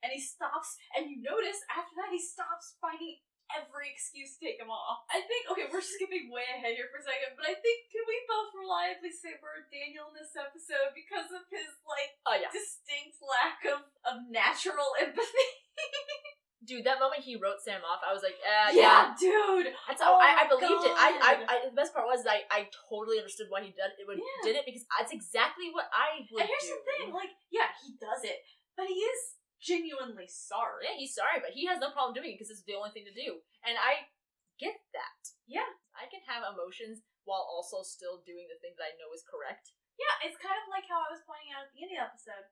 And 0.04 0.12
he 0.12 0.20
stops 0.20 0.76
and 0.96 1.08
you 1.08 1.20
notice 1.24 1.60
after 1.72 1.96
that 1.96 2.12
he 2.12 2.20
stops 2.20 2.76
finding 2.80 3.20
every 3.58 3.90
excuse 3.90 4.36
to 4.36 4.40
take 4.44 4.58
them 4.60 4.70
off. 4.70 5.02
I 5.10 5.22
think 5.24 5.48
okay, 5.54 5.66
we're 5.70 5.82
skipping 5.84 6.28
way 6.30 6.46
ahead 6.50 6.74
here 6.78 6.88
for 6.92 6.98
a 7.00 7.04
second, 7.06 7.34
but 7.38 7.46
I 7.48 7.54
think 7.58 7.90
can 7.90 8.04
we 8.06 8.16
both 8.30 8.50
reliably 8.54 9.10
say 9.14 9.36
we're 9.40 9.66
Daniel 9.70 10.10
in 10.12 10.18
this 10.18 10.34
episode 10.36 10.94
because 10.94 11.30
of 11.34 11.42
his 11.50 11.68
like 11.86 12.14
Oh 12.28 12.36
yeah, 12.38 12.50
distinct 12.52 13.18
lack 13.22 13.60
of, 13.70 13.82
of 14.06 14.26
natural 14.30 14.94
empathy? 15.00 15.50
dude, 16.68 16.84
that 16.84 17.00
moment 17.00 17.24
he 17.24 17.34
wrote 17.40 17.58
Sam 17.64 17.80
off, 17.82 18.04
I 18.04 18.12
was 18.12 18.22
like, 18.22 18.36
uh, 18.44 18.70
yeah. 18.76 19.16
dude. 19.18 19.72
That's 19.88 19.98
how 20.02 20.14
Oh 20.14 20.20
I, 20.20 20.44
I 20.44 20.44
my 20.44 20.48
believed 20.52 20.84
it. 20.86 20.92
I, 20.94 21.08
I, 21.18 21.32
I, 21.48 21.54
the 21.66 21.74
best 21.74 21.96
part 21.96 22.04
was 22.06 22.22
I, 22.28 22.44
I 22.52 22.68
totally 22.86 23.16
understood 23.18 23.48
why 23.48 23.64
he 23.64 23.72
did 23.72 23.90
it, 23.96 24.04
would, 24.06 24.20
Yeah. 24.20 24.44
did 24.44 24.56
it 24.60 24.64
because 24.68 24.84
that's 24.92 25.10
exactly 25.10 25.72
what 25.72 25.88
I 25.90 26.22
would 26.30 26.44
And 26.44 26.48
here's 26.52 26.68
do. 26.68 26.76
the 26.76 26.84
thing, 26.84 27.10
like, 27.16 27.32
yeah, 27.50 27.72
he 27.82 27.96
does 27.96 28.22
it, 28.28 28.44
but 28.76 28.86
he 28.86 28.94
is 29.00 29.39
genuinely 29.60 30.26
sorry. 30.26 30.88
Yeah, 30.88 30.96
he's 30.96 31.14
sorry, 31.14 31.38
but 31.44 31.52
he 31.54 31.68
has 31.68 31.78
no 31.78 31.92
problem 31.92 32.16
doing 32.16 32.34
it 32.34 32.40
because 32.40 32.50
it's 32.50 32.64
the 32.64 32.74
only 32.74 32.90
thing 32.90 33.04
to 33.04 33.14
do. 33.14 33.44
And 33.62 33.76
I 33.76 34.08
get 34.56 34.80
that. 34.96 35.20
Yeah. 35.44 35.68
I 35.94 36.08
can 36.08 36.24
have 36.24 36.48
emotions 36.48 37.04
while 37.28 37.44
also 37.44 37.84
still 37.84 38.24
doing 38.24 38.48
the 38.48 38.56
thing 38.58 38.72
that 38.80 38.88
I 38.88 38.96
know 38.96 39.12
is 39.12 39.26
correct. 39.26 39.76
Yeah, 40.00 40.24
it's 40.24 40.40
kind 40.40 40.56
of 40.56 40.66
like 40.72 40.88
how 40.88 41.04
I 41.04 41.12
was 41.12 41.20
pointing 41.28 41.52
out 41.52 41.68
at 41.68 41.72
the 41.76 41.84
end 41.84 41.92
of 41.92 42.00
the 42.00 42.06
episode. 42.08 42.46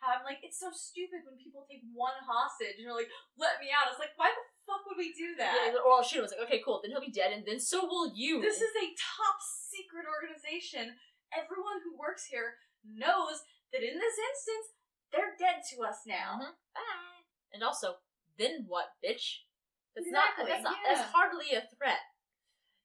How 0.00 0.16
I'm 0.16 0.24
like, 0.24 0.40
it's 0.40 0.56
so 0.56 0.72
stupid 0.72 1.24
when 1.28 1.36
people 1.36 1.68
take 1.68 1.84
one 1.92 2.16
hostage 2.24 2.80
and 2.80 2.88
are 2.88 2.96
like, 2.96 3.12
let 3.36 3.60
me 3.60 3.68
out. 3.68 3.92
It's 3.92 4.00
like, 4.00 4.16
why 4.16 4.32
the 4.32 4.44
fuck 4.64 4.88
would 4.88 4.96
we 4.96 5.12
do 5.12 5.36
that? 5.36 5.52
Yeah, 5.52 5.84
or 5.84 6.00
I'll 6.00 6.04
shoot 6.04 6.20
him. 6.20 6.24
I 6.24 6.28
was 6.28 6.34
like, 6.36 6.44
okay, 6.48 6.60
cool. 6.64 6.80
Then 6.80 6.96
he'll 6.96 7.04
be 7.04 7.12
dead, 7.12 7.36
and 7.36 7.44
then 7.44 7.60
so 7.60 7.84
will 7.84 8.12
you. 8.16 8.40
This 8.40 8.64
is 8.64 8.72
a 8.72 8.96
top 8.96 9.36
secret 9.44 10.08
organization. 10.08 10.96
Everyone 11.32 11.84
who 11.84 11.96
works 11.96 12.28
here 12.28 12.56
knows 12.84 13.44
that 13.72 13.84
in 13.84 13.96
this 13.96 14.16
instance, 14.16 14.66
they're 15.14 15.38
dead 15.38 15.62
to 15.70 15.82
us 15.86 16.02
now. 16.06 16.38
Mhm. 16.42 16.52
Bye. 16.74 17.22
And 17.54 17.62
also, 17.62 18.02
then 18.36 18.66
what, 18.66 18.90
bitch? 18.98 19.46
That's 19.94 20.10
Exactly, 20.10 20.44
not. 20.44 20.50
That's 20.50 20.64
not. 20.64 20.76
yeah. 20.82 20.94
That's 20.98 21.10
hardly 21.14 21.54
a 21.54 21.62
threat. 21.78 22.02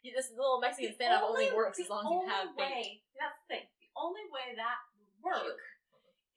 You, 0.05 0.13
this 0.15 0.29
little 0.31 0.61
Mexican 0.61 0.93
The 0.95 1.03
standoff 1.03 1.23
only, 1.25 1.51
works 1.51 1.79
as 1.79 1.89
long 1.89 2.05
as 2.05 2.11
you 2.13 2.29
have 2.29 2.55
bait. 2.55 2.63
way, 2.63 3.03
That's 3.19 3.35
the 3.41 3.47
thing. 3.49 3.65
The 3.81 3.89
only 3.97 4.23
way 4.31 4.53
that 4.55 4.77
would 4.95 5.11
work 5.25 5.59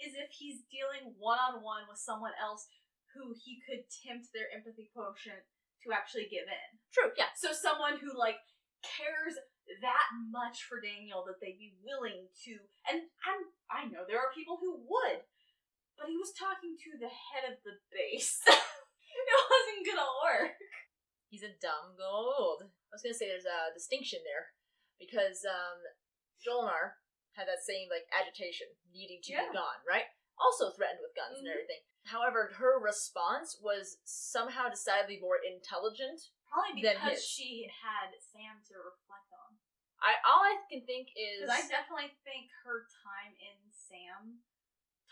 is 0.01 0.15
if 0.17 0.33
he's 0.33 0.65
dealing 0.73 1.15
one 1.21 1.39
on 1.39 1.63
one 1.63 1.87
with 1.87 1.99
someone 2.01 2.33
else 2.41 2.67
who 3.15 3.37
he 3.39 3.61
could 3.63 3.85
tempt 4.03 4.33
their 4.33 4.49
empathy 4.51 4.91
quotient 4.97 5.45
to 5.85 5.93
actually 5.93 6.27
give 6.27 6.49
in. 6.49 6.69
True. 6.91 7.13
Yeah. 7.15 7.31
So 7.37 7.53
someone 7.53 7.99
who 8.03 8.17
like 8.19 8.41
cares 8.83 9.37
that 9.81 10.09
much 10.33 10.65
for 10.67 10.81
Daniel 10.81 11.23
that 11.29 11.39
they'd 11.39 11.61
be 11.61 11.77
willing 11.87 12.27
to 12.45 12.53
and 12.91 13.07
I'm 13.23 13.41
I 13.71 13.87
know 13.87 14.03
there 14.09 14.19
are 14.19 14.35
people 14.35 14.59
who 14.59 14.83
would, 14.91 15.23
but 15.99 16.09
he 16.09 16.17
was 16.19 16.33
talking 16.35 16.75
to 16.77 16.91
the 16.99 17.11
head 17.11 17.45
of 17.51 17.61
the 17.65 17.79
base. 17.93 18.41
it 18.47 19.39
wasn't 19.51 19.87
gonna 19.87 20.13
work. 20.25 20.57
He's 21.29 21.45
a 21.47 21.55
dumb 21.61 21.97
Goa'uld. 21.97 22.69
I 22.69 22.93
was 22.93 23.03
gonna 23.03 23.17
say 23.17 23.29
there's 23.29 23.49
a 23.49 23.73
distinction 23.73 24.21
there 24.25 24.53
because 25.01 25.45
um, 25.49 25.79
Jolinar 26.43 27.01
had 27.33 27.49
that 27.49 27.65
same 27.65 27.89
like 27.89 28.05
agitation, 28.13 28.69
needing 28.93 29.21
to 29.25 29.33
Yeah. 29.33 29.49
be 29.49 29.57
gone, 29.57 29.81
right? 29.89 30.05
Also 30.37 30.73
threatened 30.77 31.01
with 31.01 31.17
guns 31.17 31.39
and 31.41 31.49
Mhm. 31.49 31.53
everything. 31.57 31.83
However, 32.05 32.53
her 32.59 32.79
response 32.83 33.57
was 33.63 33.99
somehow 34.05 34.69
decidedly 34.69 35.21
more 35.21 35.39
intelligent. 35.39 36.21
Probably 36.51 36.83
Than 36.83 36.99
because 37.01 37.25
she 37.25 37.65
had 37.71 38.13
Sam 38.21 38.61
to 38.69 38.75
reflect 38.77 39.33
on. 39.33 39.57
I 40.03 40.19
all 40.27 40.43
I 40.43 40.61
can 40.69 40.85
think 40.85 41.09
is 41.17 41.41
Because 41.47 41.65
I 41.65 41.69
definitely 41.69 42.13
think 42.25 42.51
her 42.65 42.85
time 43.07 43.33
in 43.39 43.57
Sam 43.71 44.43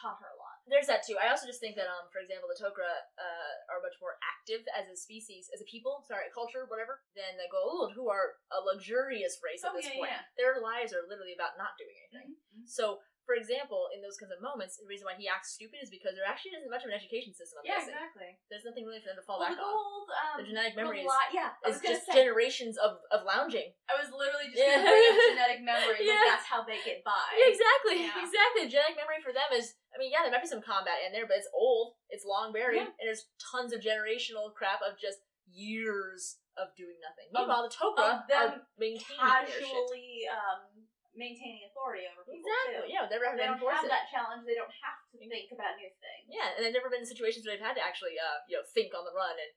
taught 0.00 0.16
her 0.18 0.32
a 0.32 0.38
lot. 0.40 0.56
There's 0.66 0.88
that 0.88 1.04
too. 1.04 1.18
I 1.20 1.28
also 1.28 1.44
just 1.46 1.60
think 1.60 1.76
that, 1.76 1.86
um, 1.90 2.08
for 2.08 2.18
example, 2.24 2.48
the 2.48 2.56
Tok'ra 2.56 3.04
uh, 3.20 3.52
are 3.68 3.84
much 3.84 4.00
more 4.00 4.16
active 4.24 4.64
as 4.72 4.88
a 4.88 4.96
species, 4.96 5.50
as 5.52 5.60
a 5.60 5.68
people, 5.68 6.00
sorry, 6.08 6.32
culture, 6.32 6.64
whatever, 6.70 7.02
than 7.18 7.36
the 7.36 7.48
Goa'uld, 7.52 7.92
who 7.92 8.08
are 8.08 8.38
a 8.54 8.60
luxurious 8.64 9.38
race 9.44 9.60
at 9.66 9.70
Oh, 9.72 9.76
this 9.76 9.86
yeah, 9.90 9.98
point. 10.00 10.12
yeah. 10.16 10.22
Their 10.40 10.62
lives 10.64 10.96
are 10.96 11.04
literally 11.04 11.34
about 11.36 11.58
not 11.60 11.76
doing 11.76 11.96
anything. 12.08 12.36
Mhm. 12.56 12.64
So, 12.68 13.02
for 13.28 13.34
example, 13.38 13.86
in 13.94 14.02
those 14.02 14.16
kinds 14.18 14.32
of 14.34 14.40
moments, 14.42 14.74
the 14.80 14.86
reason 14.90 15.06
why 15.06 15.14
he 15.14 15.28
acts 15.30 15.54
stupid 15.54 15.78
is 15.82 15.90
because 15.92 16.14
there 16.18 16.26
actually 16.26 16.56
isn't 16.58 16.70
much 16.72 16.82
of 16.82 16.90
an 16.90 16.98
education 16.98 17.30
system. 17.30 17.60
I'm 17.62 17.66
Yeah, 17.66 17.78
guessing. 17.78 17.94
exactly. 17.94 18.30
There's 18.50 18.64
nothing 18.66 18.86
really 18.86 18.98
for 19.02 19.14
them 19.14 19.20
to 19.22 19.26
fall 19.26 19.38
Well, 19.38 19.48
back 19.54 19.58
the 19.58 19.62
on. 19.62 19.74
um, 20.10 20.36
The 20.42 20.46
genetic 20.50 20.74
memory 20.74 21.02
is- 21.06 21.12
yeah, 21.30 21.54
I 21.62 21.68
was 21.70 21.78
It's 21.78 21.86
just 21.86 22.06
say, 22.10 22.14
generations 22.26 22.74
of, 22.78 22.98
of 23.14 23.22
lounging. 23.22 23.70
I 23.86 23.94
was 24.00 24.10
literally 24.10 24.50
just 24.50 24.58
Yeah. 24.58 24.82
bring 24.82 25.04
up 25.14 25.18
genetic 25.34 25.60
memory. 25.62 25.98
Yeah. 26.10 26.14
Like 26.18 26.42
that's 26.42 26.46
how 26.50 26.62
they 26.64 26.82
get 26.82 27.04
by. 27.06 27.26
Yeah, 27.38 27.50
exactly, 27.54 27.98
exactly. 28.18 28.62
Genetic 28.66 28.96
memory 28.98 29.20
for 29.22 29.32
them 29.32 29.50
is, 29.54 29.74
I 29.90 29.98
mean, 29.98 30.10
yeah, 30.14 30.22
there 30.22 30.30
might 30.30 30.42
be 30.44 30.48
some 30.50 30.62
combat 30.62 31.02
in 31.06 31.10
there, 31.12 31.26
but 31.26 31.36
it's 31.42 31.50
old, 31.54 31.98
it's 32.08 32.24
long 32.24 32.52
buried, 32.54 32.78
Yeah. 32.78 32.94
and 32.94 33.04
there's 33.10 33.26
tons 33.40 33.72
of 33.74 33.82
generational 33.82 34.54
crap 34.54 34.80
of 34.86 34.94
just 34.98 35.18
years 35.50 36.38
of 36.56 36.70
doing 36.78 36.96
nothing. 37.02 37.26
Meanwhile, 37.34 37.66
the 37.66 37.74
Tok'ra 37.74 38.22
of 38.22 38.28
them 38.30 38.62
are 38.62 38.66
maintaining. 38.78 39.18
Casually 39.18 40.26
um, 40.30 40.86
maintaining 41.14 41.66
authority 41.66 42.06
over 42.06 42.22
people 42.22 42.46
Exactly. 42.46 42.86
too. 42.86 42.92
Yeah, 42.92 43.10
they're 43.10 43.18
never 43.22 43.34
They 43.34 43.46
having 43.50 43.58
to 43.58 43.66
don't 43.66 43.74
have 43.74 43.86
it. 43.86 43.90
that 43.90 44.06
challenge. 44.14 44.46
They 44.46 44.54
don't 44.54 44.70
have 44.70 44.98
to 45.10 45.18
think 45.18 45.50
about 45.50 45.74
new 45.74 45.90
things. 45.90 46.26
Yeah, 46.30 46.54
and 46.54 46.60
they've 46.62 46.74
never 46.76 46.86
been 46.90 47.02
in 47.02 47.08
situations 47.10 47.42
where 47.42 47.54
they've 47.58 47.64
had 47.66 47.74
to 47.78 47.84
actually, 47.84 48.14
uh, 48.14 48.46
you 48.46 48.54
know, 48.58 48.64
think 48.70 48.94
on 48.94 49.02
the 49.02 49.14
run 49.14 49.34
and 49.34 49.50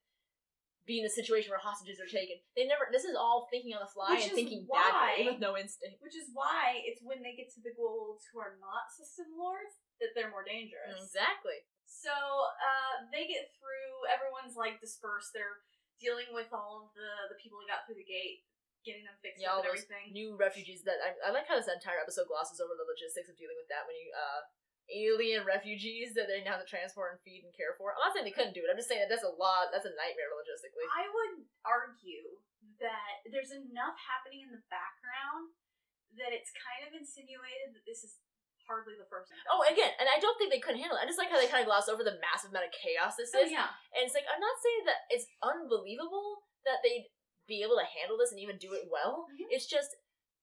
be 0.84 1.00
in 1.00 1.06
a 1.08 1.14
situation 1.14 1.48
where 1.48 1.62
hostages 1.62 1.96
are 2.02 2.10
taken. 2.10 2.42
They 2.58 2.68
never. 2.68 2.90
This 2.92 3.06
is 3.08 3.16
all 3.16 3.48
thinking 3.48 3.72
on 3.72 3.80
the 3.86 3.88
fly 3.88 4.18
Which 4.20 4.28
and 4.28 4.36
thinking 4.36 4.66
why- 4.68 5.16
badly 5.16 5.32
with 5.32 5.40
no 5.40 5.56
instinct. 5.56 6.02
Which 6.04 6.18
is 6.18 6.28
why 6.36 6.82
it's 6.84 7.00
when 7.06 7.24
they 7.24 7.38
get 7.40 7.48
to 7.56 7.62
the 7.64 7.72
Goa'ulds 7.72 8.28
who 8.34 8.42
are 8.44 8.60
not 8.60 8.92
system 8.92 9.32
lords 9.40 9.80
that 10.02 10.14
they're 10.18 10.32
more 10.34 10.46
dangerous. 10.46 10.98
Exactly. 10.98 11.62
So 11.86 12.12
uh, 12.12 13.06
they 13.14 13.28
get 13.30 13.54
through. 13.58 13.92
Everyone's 14.10 14.58
like 14.58 14.82
dispersed. 14.82 15.32
They're 15.36 15.62
dealing 16.02 16.32
with 16.36 16.50
all 16.52 16.88
of 16.88 16.96
the 16.98 17.12
the 17.32 17.38
people 17.40 17.62
who 17.62 17.68
got 17.70 17.86
through 17.86 18.02
the 18.02 18.08
gate, 18.08 18.44
getting 18.84 19.06
them 19.08 19.16
fixed 19.24 19.40
Yeah, 19.40 19.56
up 19.56 19.64
and 19.64 19.72
everything. 19.72 20.12
new 20.12 20.36
refugees 20.36 20.84
that 20.84 21.00
I, 21.00 21.16
I 21.24 21.30
like 21.32 21.48
how 21.48 21.56
this 21.56 21.70
entire 21.72 22.02
episode 22.02 22.28
glosses 22.28 22.60
over 22.60 22.76
the 22.76 22.84
logistics 22.90 23.30
of 23.32 23.38
dealing 23.40 23.56
with 23.56 23.70
that 23.72 23.88
when 23.88 23.96
you 23.96 24.10
uh 24.12 24.42
alien 24.92 25.48
refugees 25.48 26.12
that 26.12 26.28
they 26.28 26.44
now 26.44 26.60
have 26.60 26.64
to 26.66 26.68
transport 26.68 27.16
and 27.16 27.20
feed 27.24 27.48
and 27.48 27.56
care 27.56 27.72
for. 27.80 27.96
I'm 27.96 28.04
not 28.04 28.12
saying 28.12 28.28
they 28.28 28.36
couldn't 28.36 28.52
do 28.52 28.68
it. 28.68 28.70
I'm 28.70 28.76
just 28.76 28.92
saying 28.92 29.00
that 29.00 29.08
that's 29.08 29.24
a 29.24 29.32
lot. 29.32 29.72
That's 29.72 29.88
a 29.88 29.96
nightmare 29.96 30.28
logistically. 30.36 30.84
I 30.92 31.08
would 31.08 31.48
argue 31.64 32.36
that 32.84 33.24
there's 33.32 33.56
enough 33.56 33.96
happening 33.96 34.44
in 34.44 34.52
the 34.52 34.60
background 34.68 35.56
that 36.20 36.36
it's 36.36 36.52
kind 36.52 36.84
of 36.84 36.92
insinuated 36.92 37.72
that 37.80 37.88
this 37.88 38.04
is 38.04 38.20
hardly 38.68 38.96
the 38.96 39.08
first. 39.12 39.32
Oh, 39.52 39.62
again, 39.68 39.92
and 40.00 40.08
I 40.08 40.20
don't 40.20 40.36
think 40.40 40.52
they 40.52 40.60
couldn't 40.64 40.80
handle 40.82 40.98
it. 40.98 41.04
I 41.04 41.10
just 41.10 41.20
like 41.20 41.30
how 41.32 41.40
they 41.40 41.48
kind 41.52 41.62
of 41.64 41.70
gloss 41.70 41.88
over 41.92 42.04
the 42.04 42.20
massive 42.24 42.52
amount 42.52 42.68
of 42.70 42.74
chaos 42.76 43.16
this 43.20 43.32
Oh, 43.36 43.44
is. 43.44 43.52
yeah. 43.52 43.70
And 43.96 44.04
it's 44.08 44.16
like 44.16 44.26
I'm 44.28 44.40
not 44.42 44.58
saying 44.62 44.84
that 44.88 45.00
it's 45.12 45.28
unbelievable 45.44 46.44
that 46.66 46.80
they'd 46.84 47.08
be 47.48 47.60
able 47.64 47.76
to 47.76 47.84
handle 47.88 48.16
this 48.16 48.32
and 48.32 48.40
even 48.40 48.56
do 48.58 48.72
it 48.74 48.88
well. 48.88 49.28
Mhm. 49.32 49.52
It's 49.52 49.68
just 49.68 49.96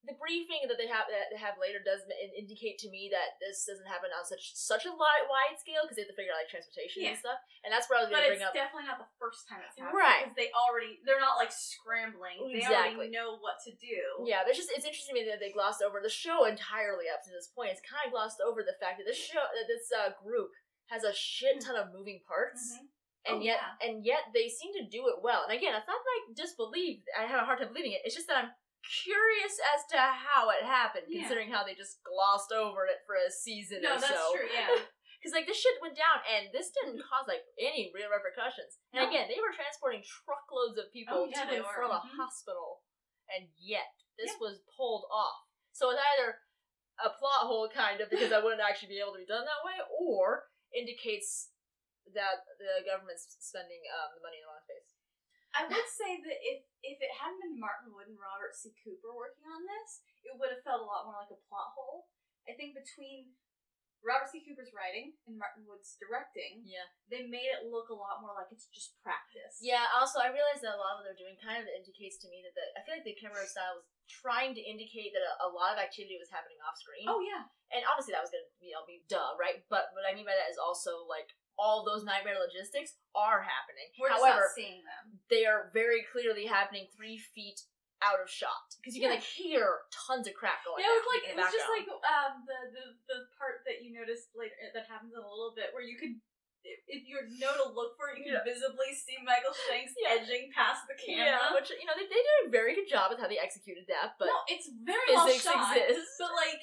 the 0.03 0.17
briefing 0.17 0.65
that 0.65 0.81
they 0.81 0.89
have 0.89 1.05
that 1.13 1.29
they 1.29 1.37
have 1.37 1.61
later 1.61 1.77
does 1.77 2.01
indicate 2.33 2.81
to 2.81 2.89
me 2.89 3.05
that 3.13 3.37
this 3.37 3.69
doesn't 3.69 3.85
happen 3.85 4.09
on 4.17 4.25
such 4.25 4.57
such 4.57 4.89
a 4.89 4.91
li- 4.91 5.25
wide 5.29 5.53
scale 5.61 5.85
because 5.85 5.93
they 5.97 6.01
have 6.01 6.09
to 6.09 6.17
figure 6.17 6.33
out 6.33 6.41
like 6.41 6.49
transportation 6.49 7.05
Yeah. 7.05 7.13
and 7.13 7.19
stuff. 7.21 7.37
And 7.61 7.69
that's 7.69 7.85
where 7.85 8.01
I 8.01 8.05
was 8.05 8.09
But 8.09 8.25
going 8.25 8.33
to 8.33 8.33
it's 8.33 8.41
bring 8.41 8.49
up. 8.49 8.57
definitely 8.57 8.89
not 8.89 8.97
the 8.97 9.11
first 9.21 9.45
time 9.45 9.61
it's 9.61 9.77
happened. 9.77 9.93
Right. 9.93 10.25
Because 10.25 10.37
they 10.41 10.49
already, 10.57 10.97
they're 11.05 11.21
not 11.21 11.37
like 11.37 11.53
scrambling. 11.53 12.41
They 12.49 12.65
Exactly. 12.65 12.97
already 12.97 13.13
know 13.13 13.37
what 13.37 13.61
to 13.69 13.71
do. 13.77 14.25
Yeah, 14.25 14.41
there's 14.41 14.57
just 14.57 14.73
it's 14.73 14.85
interesting 14.89 15.13
to 15.13 15.21
me 15.21 15.29
that 15.29 15.37
they 15.37 15.53
glossed 15.53 15.85
over 15.85 16.01
the 16.01 16.09
show 16.09 16.49
entirely 16.49 17.05
up 17.13 17.21
to 17.25 17.31
this 17.31 17.53
point. 17.53 17.69
It's 17.69 17.85
kind 17.85 18.01
of 18.05 18.11
glossed 18.11 18.41
over 18.41 18.65
the 18.65 18.73
fact 18.81 18.97
that 18.97 19.05
this 19.05 19.21
show 19.21 19.41
that 19.41 19.67
this 19.69 19.85
uh, 19.93 20.17
group 20.17 20.49
has 20.89 21.05
a 21.05 21.13
shit 21.13 21.61
ton 21.61 21.77
of 21.77 21.93
moving 21.93 22.21
parts. 22.25 22.73
Mhm. 22.73 22.89
and 23.29 23.37
Oh, 23.37 23.45
yet 23.45 23.61
yeah. 23.61 23.85
and 23.85 24.01
yet 24.03 24.23
they 24.33 24.49
seem 24.49 24.73
to 24.81 24.89
do 24.89 25.05
it 25.13 25.21
well. 25.21 25.43
And 25.45 25.53
again, 25.53 25.77
it's 25.77 25.85
not 25.85 26.01
that 26.01 26.09
I 26.09 26.33
disbelieve. 26.33 27.05
I 27.13 27.29
have 27.29 27.43
a 27.43 27.45
hard 27.45 27.59
time 27.61 27.69
believing 27.69 27.93
it. 27.93 28.01
It's 28.03 28.15
just 28.17 28.25
that 28.25 28.37
I'm 28.37 28.51
curious 28.83 29.55
as 29.75 29.85
to 29.93 29.97
how 29.97 30.49
it 30.49 30.63
happened, 30.65 31.05
Yeah. 31.07 31.21
considering 31.21 31.49
how 31.51 31.63
they 31.63 31.75
just 31.75 32.01
glossed 32.03 32.51
over 32.51 32.85
it 32.85 33.01
for 33.05 33.15
a 33.15 33.29
season 33.31 33.81
No, 33.81 33.95
or 33.95 33.99
so. 33.99 34.07
No, 34.07 34.13
that's 34.13 34.31
true, 34.33 34.49
yeah. 34.53 34.69
Because 35.21 35.37
like 35.37 35.45
this 35.45 35.61
shit 35.61 35.77
went 35.85 35.93
down, 35.93 36.17
and 36.25 36.49
this 36.49 36.73
didn't 36.73 36.97
cause 37.05 37.29
like 37.29 37.45
any 37.61 37.93
real 37.93 38.09
repercussions. 38.09 38.81
And 38.89 39.05
No. 39.05 39.09
again, 39.09 39.29
they 39.29 39.37
were 39.37 39.53
transporting 39.53 40.01
truckloads 40.01 40.81
of 40.81 40.89
people 40.89 41.13
Oh, 41.13 41.25
yeah, 41.29 41.45
to 41.45 41.61
and 41.61 41.65
from 41.77 41.93
a 41.93 42.01
Mhm. 42.01 42.17
hospital, 42.17 42.81
and 43.29 43.45
yet 43.61 43.93
this 44.17 44.31
Yeah. 44.33 44.37
was 44.41 44.61
pulled 44.75 45.05
off. 45.13 45.45
So 45.73 45.91
it's 45.93 46.01
either 46.17 46.41
a 47.05 47.11
plot 47.11 47.45
hole, 47.45 47.69
kind 47.69 48.01
of, 48.01 48.09
because 48.09 48.31
I 48.33 48.39
wouldn't 48.43 48.65
actually 48.65 48.89
be 48.97 48.99
able 48.99 49.13
to 49.13 49.19
be 49.19 49.25
done 49.29 49.45
that 49.45 49.63
way, 49.63 49.77
or 49.93 50.49
indicates 50.73 51.53
that 52.17 52.41
the 52.57 52.81
government's 52.83 53.37
spending 53.39 53.81
um, 53.93 54.15
the 54.15 54.21
money 54.21 54.37
in 54.37 54.41
the 54.41 54.47
wrong 54.49 54.65
place. 54.65 54.90
I 55.51 55.67
would 55.67 55.89
say 55.91 56.19
that 56.23 56.39
if 56.41 56.63
if 56.81 56.97
it 57.03 57.13
hadn't 57.19 57.41
been 57.43 57.59
Martin 57.59 57.91
Wood 57.93 58.07
and 58.09 58.17
Robert 58.17 58.55
C. 58.55 58.71
Cooper 58.81 59.11
working 59.13 59.45
on 59.45 59.63
this, 59.67 60.01
it 60.25 60.33
would 60.39 60.49
have 60.53 60.63
felt 60.65 60.81
a 60.81 60.87
lot 60.87 61.05
more 61.05 61.19
like 61.19 61.29
a 61.33 61.39
plot 61.51 61.75
hole. 61.77 62.07
I 62.49 62.55
think 62.57 62.73
between 62.73 63.35
Robert 64.01 64.33
C. 64.33 64.41
Cooper's 64.41 64.73
writing 64.73 65.13
and 65.29 65.37
Martin 65.37 65.61
Wood's 65.69 65.93
directing, 66.01 66.65
Yeah. 66.65 66.89
they 67.05 67.29
made 67.29 67.45
it 67.53 67.69
look 67.69 67.93
a 67.93 67.97
lot 67.97 68.17
more 68.25 68.33
like 68.33 68.49
it's 68.49 68.65
just 68.73 68.97
practice. 69.05 69.61
Yeah. 69.61 69.85
Also, 69.93 70.17
I 70.17 70.33
realize 70.33 70.57
that 70.65 70.73
a 70.73 70.81
lot 70.81 70.97
of 70.97 71.05
what 71.05 71.13
they're 71.13 71.21
doing 71.21 71.37
kind 71.37 71.61
of 71.61 71.69
indicates 71.69 72.17
to 72.25 72.27
me 72.33 72.41
that 72.41 72.57
the 72.57 72.65
I 72.73 72.81
feel 72.81 72.97
like 72.97 73.05
the 73.05 73.13
camera 73.13 73.45
style 73.45 73.77
was 73.77 73.85
trying 74.09 74.57
to 74.57 74.63
indicate 74.65 75.13
that 75.13 75.21
a, 75.21 75.45
a 75.45 75.49
lot 75.53 75.77
of 75.77 75.83
activity 75.83 76.17
was 76.17 76.33
happening 76.33 76.57
off 76.65 76.81
screen. 76.81 77.05
Oh 77.05 77.21
yeah. 77.21 77.45
and 77.69 77.85
obviously 77.85 78.17
that 78.17 78.25
was 78.25 78.33
gonna 78.33 78.49
you 78.57 78.73
know 78.73 78.81
be 78.89 79.05
duh, 79.05 79.37
right? 79.37 79.61
But 79.69 79.93
what 79.93 80.01
I 80.09 80.17
mean 80.17 80.25
by 80.25 80.33
that 80.33 80.49
is 80.49 80.57
also 80.57 81.05
like 81.05 81.29
all 81.61 81.85
those 81.85 82.01
nightmare 82.01 82.41
logistics 82.41 82.97
are 83.13 83.45
happening. 83.45 83.85
We're 84.01 84.09
just 84.09 84.17
However, 84.17 84.49
not 84.49 84.57
seeing 84.57 84.81
them. 84.81 85.20
They 85.31 85.47
are 85.47 85.71
very 85.73 86.03
clearly 86.11 86.45
happening 86.45 86.85
three 86.93 87.17
feet 87.17 87.63
out 88.03 88.17
of 88.19 88.27
shot 88.29 88.75
because 88.81 88.97
you 88.97 89.01
can 89.01 89.13
like 89.13 89.21
hear 89.23 89.85
tons 89.93 90.25
of 90.27 90.33
crap 90.33 90.65
going. 90.67 90.81
Yeah, 90.83 90.91
it 90.91 90.99
was 90.99 91.09
like 91.13 91.23
it 91.31 91.35
was 91.39 91.51
just 91.53 91.69
like 91.71 91.87
um 91.87 92.43
the, 92.49 92.59
the 92.75 92.85
the 93.07 93.17
part 93.39 93.63
that 93.69 93.79
you 93.81 93.95
noticed 93.95 94.33
later 94.35 94.53
that 94.75 94.85
happens 94.91 95.13
in 95.13 95.21
a 95.21 95.25
little 95.25 95.53
bit 95.55 95.69
where 95.73 95.85
you 95.85 95.95
could 95.97 96.17
if 96.61 97.01
you 97.09 97.17
know 97.41 97.49
to 97.57 97.73
look 97.73 97.97
for 97.97 98.13
it, 98.13 98.21
you 98.21 98.29
can 98.29 98.37
Yeah. 98.37 98.45
visibly 98.45 98.93
see 98.93 99.17
Michael 99.25 99.49
Shanks 99.65 99.97
Yeah. 99.97 100.13
edging 100.21 100.53
past 100.53 100.85
the 100.85 100.93
yeah, 101.09 101.41
camera. 101.41 101.57
which 101.57 101.73
you 101.73 101.85
know 101.89 101.97
they, 101.97 102.05
they 102.05 102.21
did 102.21 102.37
a 102.45 102.53
very 102.53 102.77
good 102.77 102.85
job 102.85 103.09
with 103.09 103.17
how 103.17 103.25
they 103.25 103.41
executed 103.41 103.89
that, 103.89 104.13
but 104.21 104.29
no, 104.29 104.37
it's 104.45 104.69
very 104.85 105.09
well 105.09 105.25
physics 105.25 105.45
shot. 105.49 105.73
exists. 105.73 106.21
But 106.21 106.37
like 106.37 106.61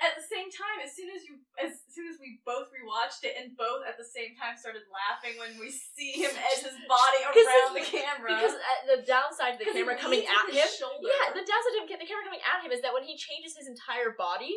at 0.00 0.16
the 0.16 0.24
same 0.24 0.48
time, 0.48 0.80
as 0.80 0.96
soon 0.96 1.12
as 1.12 1.22
you 1.28 1.36
as 1.60 1.84
soon 1.92 2.08
as 2.08 2.16
we 2.20 2.40
both 2.48 2.72
rewatched 2.72 3.20
it 3.24 3.36
and 3.36 3.52
both 3.56 3.84
at 3.84 4.00
the 4.00 4.04
same 4.06 4.32
time 4.36 4.56
started 4.56 4.82
laughing 4.88 5.36
when 5.36 5.56
we 5.60 5.68
see 5.68 6.16
him 6.24 6.32
edge 6.32 6.64
his 6.64 6.76
body 6.88 7.20
around 7.28 7.76
the 7.76 7.84
camera. 7.84 8.32
Because 8.32 8.56
uh, 8.56 8.96
the 8.96 9.00
downside 9.04 9.60
to 9.60 9.64
the 9.64 9.72
camera 9.72 9.94
coming 10.00 10.24
at 10.24 10.46
him, 10.48 10.64
shoulder. 10.72 11.04
yeah, 11.08 11.32
the 11.36 11.44
downside 11.44 11.74
to 11.76 11.96
the 12.00 12.08
camera 12.08 12.24
coming 12.24 12.40
at 12.44 12.64
him 12.64 12.72
is 12.72 12.80
that 12.80 12.96
when 12.96 13.04
he 13.04 13.14
changes 13.20 13.54
his 13.56 13.68
entire 13.68 14.16
body 14.16 14.56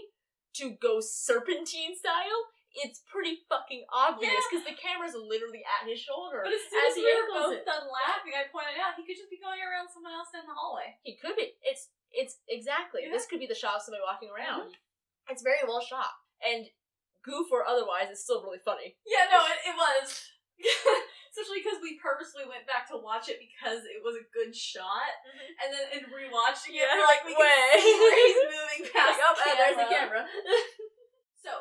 to 0.63 0.77
go 0.79 1.01
serpentine 1.01 1.97
style, 1.97 2.41
it's 2.73 3.01
pretty 3.05 3.41
fucking 3.49 3.85
obvious 3.93 4.33
Yeah. 4.33 4.41
because 4.49 4.65
the 4.65 4.77
camera's 4.77 5.13
literally 5.13 5.61
at 5.65 5.85
his 5.85 6.01
shoulder. 6.01 6.41
But 6.45 6.53
as 6.53 6.63
soon 6.71 6.81
as 6.89 6.93
as, 6.93 6.97
we 6.97 7.05
were 7.05 7.29
both 7.29 7.53
it. 7.57 7.65
done 7.65 7.85
laughing, 7.85 8.33
I 8.33 8.49
pointed 8.49 8.77
out 8.81 8.97
he 8.97 9.05
could 9.05 9.17
just 9.17 9.29
be 9.29 9.37
going 9.37 9.61
around 9.61 9.89
someone 9.93 10.13
else 10.13 10.33
in 10.33 10.45
the 10.45 10.55
hallway. 10.57 10.97
He 11.05 11.17
could 11.17 11.35
be. 11.37 11.53
It's 11.61 11.89
it's 12.13 12.37
exactly. 12.49 13.05
Yeah. 13.05 13.13
This 13.13 13.25
could 13.25 13.41
be 13.41 13.49
the 13.49 13.57
shot 13.57 13.77
of 13.77 13.81
somebody 13.85 14.01
walking 14.05 14.29
around. 14.29 14.73
Mhm. 14.73 14.77
It's 15.29 15.43
very 15.43 15.63
well 15.67 15.79
shot, 15.83 16.11
and 16.43 16.67
goof 17.23 17.47
or 17.51 17.63
otherwise, 17.63 18.11
it's 18.11 18.23
still 18.23 18.43
really 18.43 18.59
funny. 18.63 18.95
Yeah, 19.07 19.27
no, 19.31 19.39
it, 19.47 19.59
it 19.71 19.75
was. 19.75 20.07
Especially 21.33 21.65
because 21.65 21.81
we 21.81 21.97
purposely 21.97 22.45
went 22.45 22.69
back 22.69 22.85
to 22.93 22.97
watch 23.01 23.25
it 23.25 23.41
because 23.41 23.81
it 23.89 24.05
was 24.05 24.13
a 24.13 24.25
good 24.29 24.53
shot, 24.53 25.09
and 25.65 25.73
then 25.73 25.85
in 25.97 26.01
rewatching 26.13 26.77
Yeah, 26.77 26.93
it, 26.93 27.01
we're 27.01 27.09
like, 27.09 27.25
we 27.25 27.33
way. 27.33 27.49
can 27.73 27.81
see 27.81 27.97
where 27.97 28.17
he's 28.21 28.41
moving 28.53 28.81
past 28.93 29.17
Like, 29.17 29.25
oh, 29.25 29.33
the 29.33 29.49
there's 29.57 29.79
the 29.81 29.89
camera. 29.89 30.21
So 31.41 31.51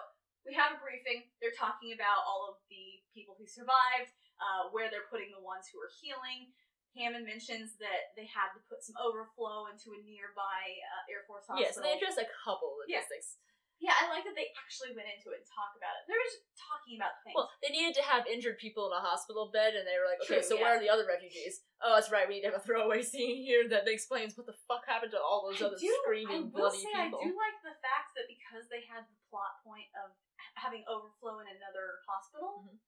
we 0.44 0.52
have 0.52 0.76
a 0.76 0.78
briefing. 0.82 1.24
They're 1.40 1.56
talking 1.56 1.96
about 1.96 2.20
all 2.28 2.52
of 2.52 2.60
the 2.68 3.00
people 3.16 3.32
who 3.40 3.48
survived, 3.48 4.12
uh, 4.38 4.68
where 4.76 4.92
they're 4.92 5.08
putting 5.08 5.32
the 5.32 5.40
ones 5.40 5.72
who 5.72 5.80
are 5.80 5.88
healing. 6.04 6.52
Hammond 6.92 7.24
mentions 7.24 7.80
that 7.80 8.12
they 8.20 8.28
had 8.28 8.52
to 8.52 8.60
put 8.68 8.84
some 8.84 9.00
overflow 9.00 9.72
into 9.72 9.96
a 9.96 10.00
nearby 10.04 10.60
uh, 10.84 11.08
Air 11.08 11.24
Force 11.24 11.48
hospital. 11.48 11.64
yes, 11.64 11.80
they 11.80 11.96
address 11.96 12.20
a 12.20 12.28
couple 12.44 12.76
Yeah. 12.84 13.00
logistics. 13.00 13.40
yeah, 13.40 13.51
I 13.90 14.06
like 14.06 14.22
that 14.22 14.38
they 14.38 14.54
actually 14.62 14.94
went 14.94 15.10
into 15.10 15.34
it 15.34 15.42
and 15.42 15.48
talked 15.50 15.74
about 15.74 15.98
it. 15.98 16.06
They 16.06 16.14
were 16.14 16.22
just 16.30 16.46
talking 16.54 16.94
about 17.02 17.18
things. 17.26 17.34
Well, 17.34 17.50
they 17.58 17.74
needed 17.74 17.98
to 17.98 18.04
have 18.06 18.30
injured 18.30 18.62
people 18.62 18.86
in 18.86 18.94
a 18.94 19.02
hospital 19.02 19.50
bed, 19.50 19.74
and 19.74 19.82
they 19.82 19.98
were 19.98 20.06
like, 20.06 20.22
okay, 20.22 20.38
True, 20.38 20.46
so 20.46 20.54
yeah. 20.54 20.62
where 20.62 20.72
are 20.78 20.82
the 20.82 20.86
other 20.92 21.02
refugees? 21.02 21.66
Oh, 21.82 21.98
that's 21.98 22.14
right, 22.14 22.30
we 22.30 22.38
need 22.38 22.46
to 22.46 22.54
have 22.54 22.62
a 22.62 22.62
throwaway 22.62 23.02
scene 23.02 23.42
here 23.42 23.66
that 23.74 23.90
explains 23.90 24.38
what 24.38 24.46
the 24.46 24.54
fuck 24.70 24.86
happened 24.86 25.10
to 25.18 25.20
all 25.20 25.50
those 25.50 25.58
I 25.58 25.66
other 25.74 25.80
do, 25.82 25.90
screaming, 26.06 26.46
I 26.46 26.54
will 26.54 26.70
bloody 26.70 26.78
say 26.86 26.94
people. 26.94 27.18
I 27.18 27.26
do 27.26 27.34
like 27.34 27.58
the 27.66 27.74
fact 27.82 28.14
that 28.14 28.30
because 28.30 28.70
they 28.70 28.86
had 28.86 29.02
the 29.10 29.18
plot 29.26 29.58
point 29.66 29.90
of 29.98 30.14
having 30.54 30.86
overflow 30.86 31.42
in 31.42 31.50
another 31.50 31.98
hospital, 32.06 32.62
Mhm. 32.70 32.78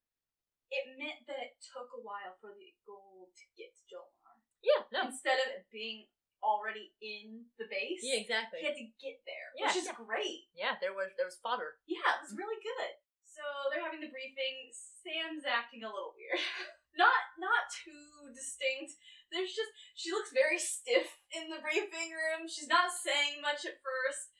it 0.70 0.84
meant 0.94 1.26
that 1.26 1.42
it 1.42 1.58
took 1.58 1.90
a 1.90 2.00
while 2.06 2.38
for 2.38 2.54
the 2.54 2.70
Goa'uld 2.86 3.34
to 3.34 3.46
get 3.58 3.74
to 3.74 3.82
Jolinar. 3.90 4.38
Yeah, 4.62 4.82
no. 4.94 5.10
Instead 5.10 5.38
of 5.42 5.46
it 5.58 5.66
being 5.74 6.06
already 6.44 6.92
in 7.00 7.48
the 7.56 7.64
base. 7.72 8.04
Yeah, 8.04 8.20
exactly. 8.20 8.60
He 8.60 8.68
had 8.68 8.76
to 8.76 8.88
get 9.00 9.24
there, 9.24 9.48
Yeah, 9.56 9.72
which 9.72 9.80
is 9.80 9.88
yeah. 9.88 9.96
great. 9.96 10.52
Yeah, 10.52 10.76
there 10.84 10.92
was 10.92 11.08
there 11.16 11.24
was 11.24 11.40
fodder. 11.40 11.80
Yeah, 11.88 12.04
it 12.20 12.28
was 12.28 12.36
really 12.36 12.60
good. 12.60 12.92
So 13.24 13.42
they're 13.72 13.82
having 13.82 14.04
the 14.04 14.12
briefing. 14.12 14.70
Sam's 15.02 15.42
acting 15.48 15.82
a 15.82 15.90
little 15.90 16.12
weird. 16.14 16.38
not 17.00 17.32
not 17.40 17.66
too 17.72 18.30
distinct. 18.36 18.94
There's 19.32 19.50
just 19.56 19.72
she 19.98 20.12
looks 20.12 20.30
very 20.30 20.60
stiff 20.60 21.08
in 21.32 21.48
the 21.50 21.58
briefing 21.64 22.12
room. 22.14 22.46
She's 22.46 22.70
not 22.70 22.92
saying 22.94 23.40
much 23.42 23.64
at 23.66 23.80
first. 23.82 24.30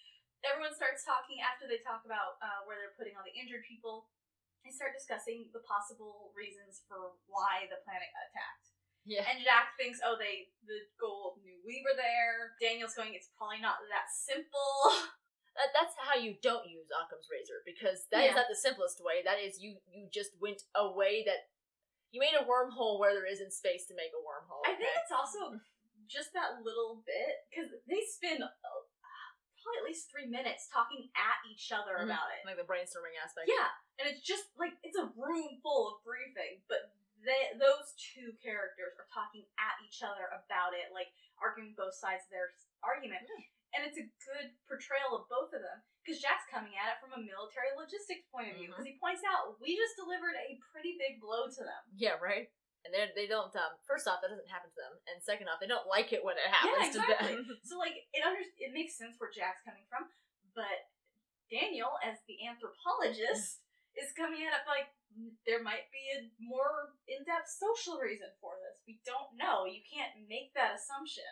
Everyone 0.45 0.77
starts 0.77 1.03
talking 1.09 1.41
after 1.41 1.65
they 1.65 1.81
talk 1.81 2.05
about 2.05 2.37
uh, 2.45 2.69
where 2.69 2.77
they're 2.77 2.95
putting 3.01 3.17
all 3.17 3.25
the 3.25 3.33
injured 3.33 3.65
people. 3.65 4.13
They 4.61 4.73
start 4.73 4.93
discussing 4.97 5.49
the 5.57 5.65
possible 5.65 6.33
reasons 6.37 6.85
for 6.85 7.17
why 7.29 7.65
the 7.69 7.81
planet 7.85 8.13
got 8.13 8.29
attacked. 8.29 8.74
Yeah. 9.05 9.25
And 9.29 9.45
Jack 9.45 9.77
thinks, 9.77 10.01
oh, 10.05 10.17
they 10.17 10.49
the 10.65 10.81
Goa'uld 10.97 11.41
knew 11.45 11.61
we 11.65 11.85
were 11.85 11.93
there. 11.97 12.57
Daniel's 12.61 12.97
going, 12.97 13.13
it's 13.13 13.29
probably 13.37 13.61
not 13.61 13.77
that 13.93 14.09
simple. 14.13 14.73
That, 15.55 15.71
that's 15.71 15.95
how 15.95 16.19
you 16.19 16.35
don't 16.43 16.67
use 16.67 16.91
Occam's 16.91 17.31
razor 17.31 17.63
because 17.63 18.11
that 18.11 18.27
is 18.27 18.35
Yeah. 18.35 18.43
not 18.43 18.51
the 18.51 18.59
simplest 18.59 18.99
way. 18.99 19.23
That 19.23 19.39
is 19.39 19.63
you 19.63 19.79
you 19.87 20.11
just 20.11 20.35
went 20.43 20.67
a 20.75 20.91
way 20.91 21.23
that 21.31 21.47
you 22.11 22.19
made 22.19 22.35
a 22.35 22.43
wormhole 22.43 22.99
where 22.99 23.15
there 23.15 23.23
isn't 23.31 23.55
space 23.55 23.87
to 23.87 23.95
make 23.95 24.11
a 24.11 24.23
wormhole. 24.27 24.67
I 24.67 24.75
think 24.75 24.91
it's 24.99 25.15
also 25.15 25.63
just 26.11 26.35
that 26.35 26.59
little 26.67 27.07
bit 27.07 27.47
because 27.47 27.71
they 27.87 28.03
spend 28.03 28.43
uh, 28.43 28.51
probably 29.63 29.79
at 29.79 29.87
least 29.87 30.11
three 30.11 30.27
minutes 30.27 30.67
talking 30.75 31.07
at 31.15 31.39
each 31.47 31.71
other 31.71 32.03
Mhm. 32.03 32.11
about 32.11 32.35
it. 32.35 32.43
like 32.43 32.59
the 32.59 32.67
brainstorming 32.67 33.15
aspect. 33.23 33.47
Yeah, 33.47 33.71
and 34.03 34.11
it's 34.11 34.27
just 34.27 34.51
like 34.59 34.75
it's 34.83 34.99
a 34.99 35.07
room 35.15 35.63
full 35.63 35.95
of 35.95 36.03
briefing, 36.03 36.67
but 36.67 36.91
they 37.25 37.57
those 37.57 37.97
two 37.97 38.37
characters 38.41 38.95
are 39.01 39.09
talking 39.11 39.45
at 39.57 39.77
each 39.83 40.05
other 40.05 40.31
about 40.31 40.77
it, 40.77 40.93
like 40.95 41.11
arguing 41.41 41.75
both 41.75 41.97
sides 41.97 42.25
of 42.29 42.33
their 42.33 42.53
argument. 42.85 43.25
Yeah. 43.27 43.49
And 43.75 43.83
it's 43.83 43.99
a 43.99 44.07
good 44.07 44.55
portrayal 44.71 45.19
of 45.19 45.27
both 45.27 45.51
of 45.51 45.59
them 45.59 45.83
because 46.05 46.23
Jack's 46.23 46.47
coming 46.47 46.79
at 46.79 46.95
it 46.95 47.03
from 47.03 47.11
a 47.17 47.21
military 47.21 47.75
logistics 47.75 48.29
point 48.31 48.53
of 48.53 48.55
view 48.55 48.71
because 48.71 48.87
he 48.87 49.01
points 49.03 49.27
out 49.27 49.59
we 49.59 49.75
just 49.75 49.99
delivered 49.99 50.39
a 50.39 50.61
pretty 50.71 50.95
big 50.95 51.19
blow 51.19 51.51
to 51.51 51.63
them. 51.65 51.83
Yeah, 51.99 52.21
right. 52.23 52.53
And 52.85 52.93
they 52.93 53.09
they 53.17 53.27
don't. 53.27 53.51
Um, 53.57 53.81
first 53.89 54.05
off, 54.05 54.21
that 54.21 54.29
doesn't 54.29 54.53
happen 54.53 54.69
to 54.69 54.79
them, 54.79 54.95
and 55.09 55.17
second 55.25 55.49
off, 55.49 55.57
they 55.57 55.67
don't 55.67 55.89
like 55.89 56.13
it 56.13 56.21
when 56.21 56.37
it 56.37 56.45
happens 56.53 56.93
exactly. 56.93 57.41
to 57.41 57.49
them. 57.49 57.57
So 57.67 57.81
like 57.81 57.97
it 58.13 58.21
under 58.21 58.45
it 58.45 58.77
makes 58.77 59.01
sense 59.01 59.17
where 59.17 59.33
Jack's 59.33 59.65
coming 59.65 59.89
from, 59.89 60.05
but 60.53 60.93
Daniel, 61.49 61.97
as 62.05 62.21
the 62.29 62.45
anthropologist, 62.45 63.65
is 64.01 64.13
coming 64.13 64.45
at 64.45 64.53
it 64.53 64.65
like 64.69 64.93
"Mm, 65.04 65.04
there 65.47 65.63
might 65.63 65.87
be 65.95 66.05
a 66.17 66.29
more 66.43 66.95
in-depth 67.07 67.51
social 67.51 68.01
reason 68.01 68.31
for 68.41 68.59
this. 68.63 68.81
We 68.87 69.01
don't 69.07 69.35
know. 69.39 69.65
You 69.65 69.83
can't 69.85 70.15
make 70.27 70.55
that 70.59 70.77
assumption, 70.77 71.29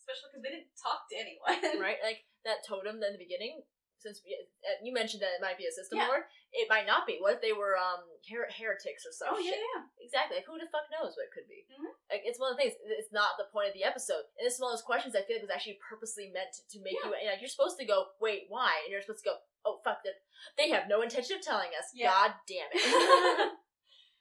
especially 0.00 0.32
because 0.32 0.42
they 0.44 0.54
didn't 0.54 0.74
talk 0.78 1.08
to 1.12 1.16
anyone. 1.18 1.58
right? 1.84 2.00
Like 2.00 2.24
that 2.44 2.64
totem 2.64 3.02
in 3.02 3.12
the 3.14 3.20
beginning. 3.20 3.64
Since 4.00 4.24
we, 4.24 4.32
uh, 4.32 4.80
you 4.80 4.92
mentioned 4.96 5.20
that 5.20 5.36
it 5.36 5.44
might 5.44 5.60
be 5.60 5.68
a 5.68 5.72
system 5.72 6.00
Yeah. 6.00 6.08
lord, 6.08 6.24
it 6.56 6.66
might 6.72 6.88
not 6.88 7.04
be. 7.06 7.20
What 7.20 7.36
if 7.36 7.42
they 7.44 7.52
were 7.52 7.76
um 7.76 8.00
her- 8.32 8.48
heretics 8.48 9.04
or 9.04 9.12
some 9.12 9.36
Oh 9.36 9.38
yeah, 9.38 9.52
shit? 9.52 9.60
yeah. 9.60 9.82
Exactly. 10.00 10.40
Like, 10.40 10.48
who 10.48 10.56
the 10.56 10.66
fuck 10.72 10.88
knows 10.88 11.12
what 11.14 11.28
it 11.28 11.34
could 11.36 11.46
be? 11.46 11.68
Mhm. 11.68 11.92
Like, 12.08 12.22
it's 12.24 12.40
one 12.40 12.50
of 12.52 12.56
the 12.56 12.64
things. 12.64 12.74
It's 12.82 13.12
not 13.12 13.36
the 13.36 13.46
point 13.52 13.68
of 13.68 13.74
the 13.76 13.84
episode, 13.84 14.24
and 14.40 14.48
it's 14.48 14.58
one 14.58 14.72
of 14.72 14.80
those 14.80 14.88
questions 14.88 15.12
I 15.14 15.22
feel 15.22 15.36
like 15.36 15.44
was 15.46 15.54
actually 15.54 15.78
purposely 15.84 16.32
meant 16.32 16.50
to, 16.56 16.62
to 16.74 16.82
make 16.82 16.96
you. 16.96 17.12
Like, 17.12 17.38
you're 17.44 17.52
supposed 17.52 17.76
to 17.78 17.84
go, 17.84 18.16
wait, 18.18 18.46
why? 18.48 18.80
And 18.84 18.90
you're 18.90 19.04
supposed 19.04 19.22
to 19.24 19.30
go, 19.30 19.36
oh 19.68 19.80
fuck 19.84 20.00
that. 20.08 20.16
They 20.56 20.70
have 20.72 20.88
no 20.88 21.02
intention 21.04 21.36
of 21.36 21.42
telling 21.44 21.70
us. 21.76 21.92
Yeah. 21.92 22.08
God 22.10 22.32
damn 22.48 22.70
it. 22.72 22.80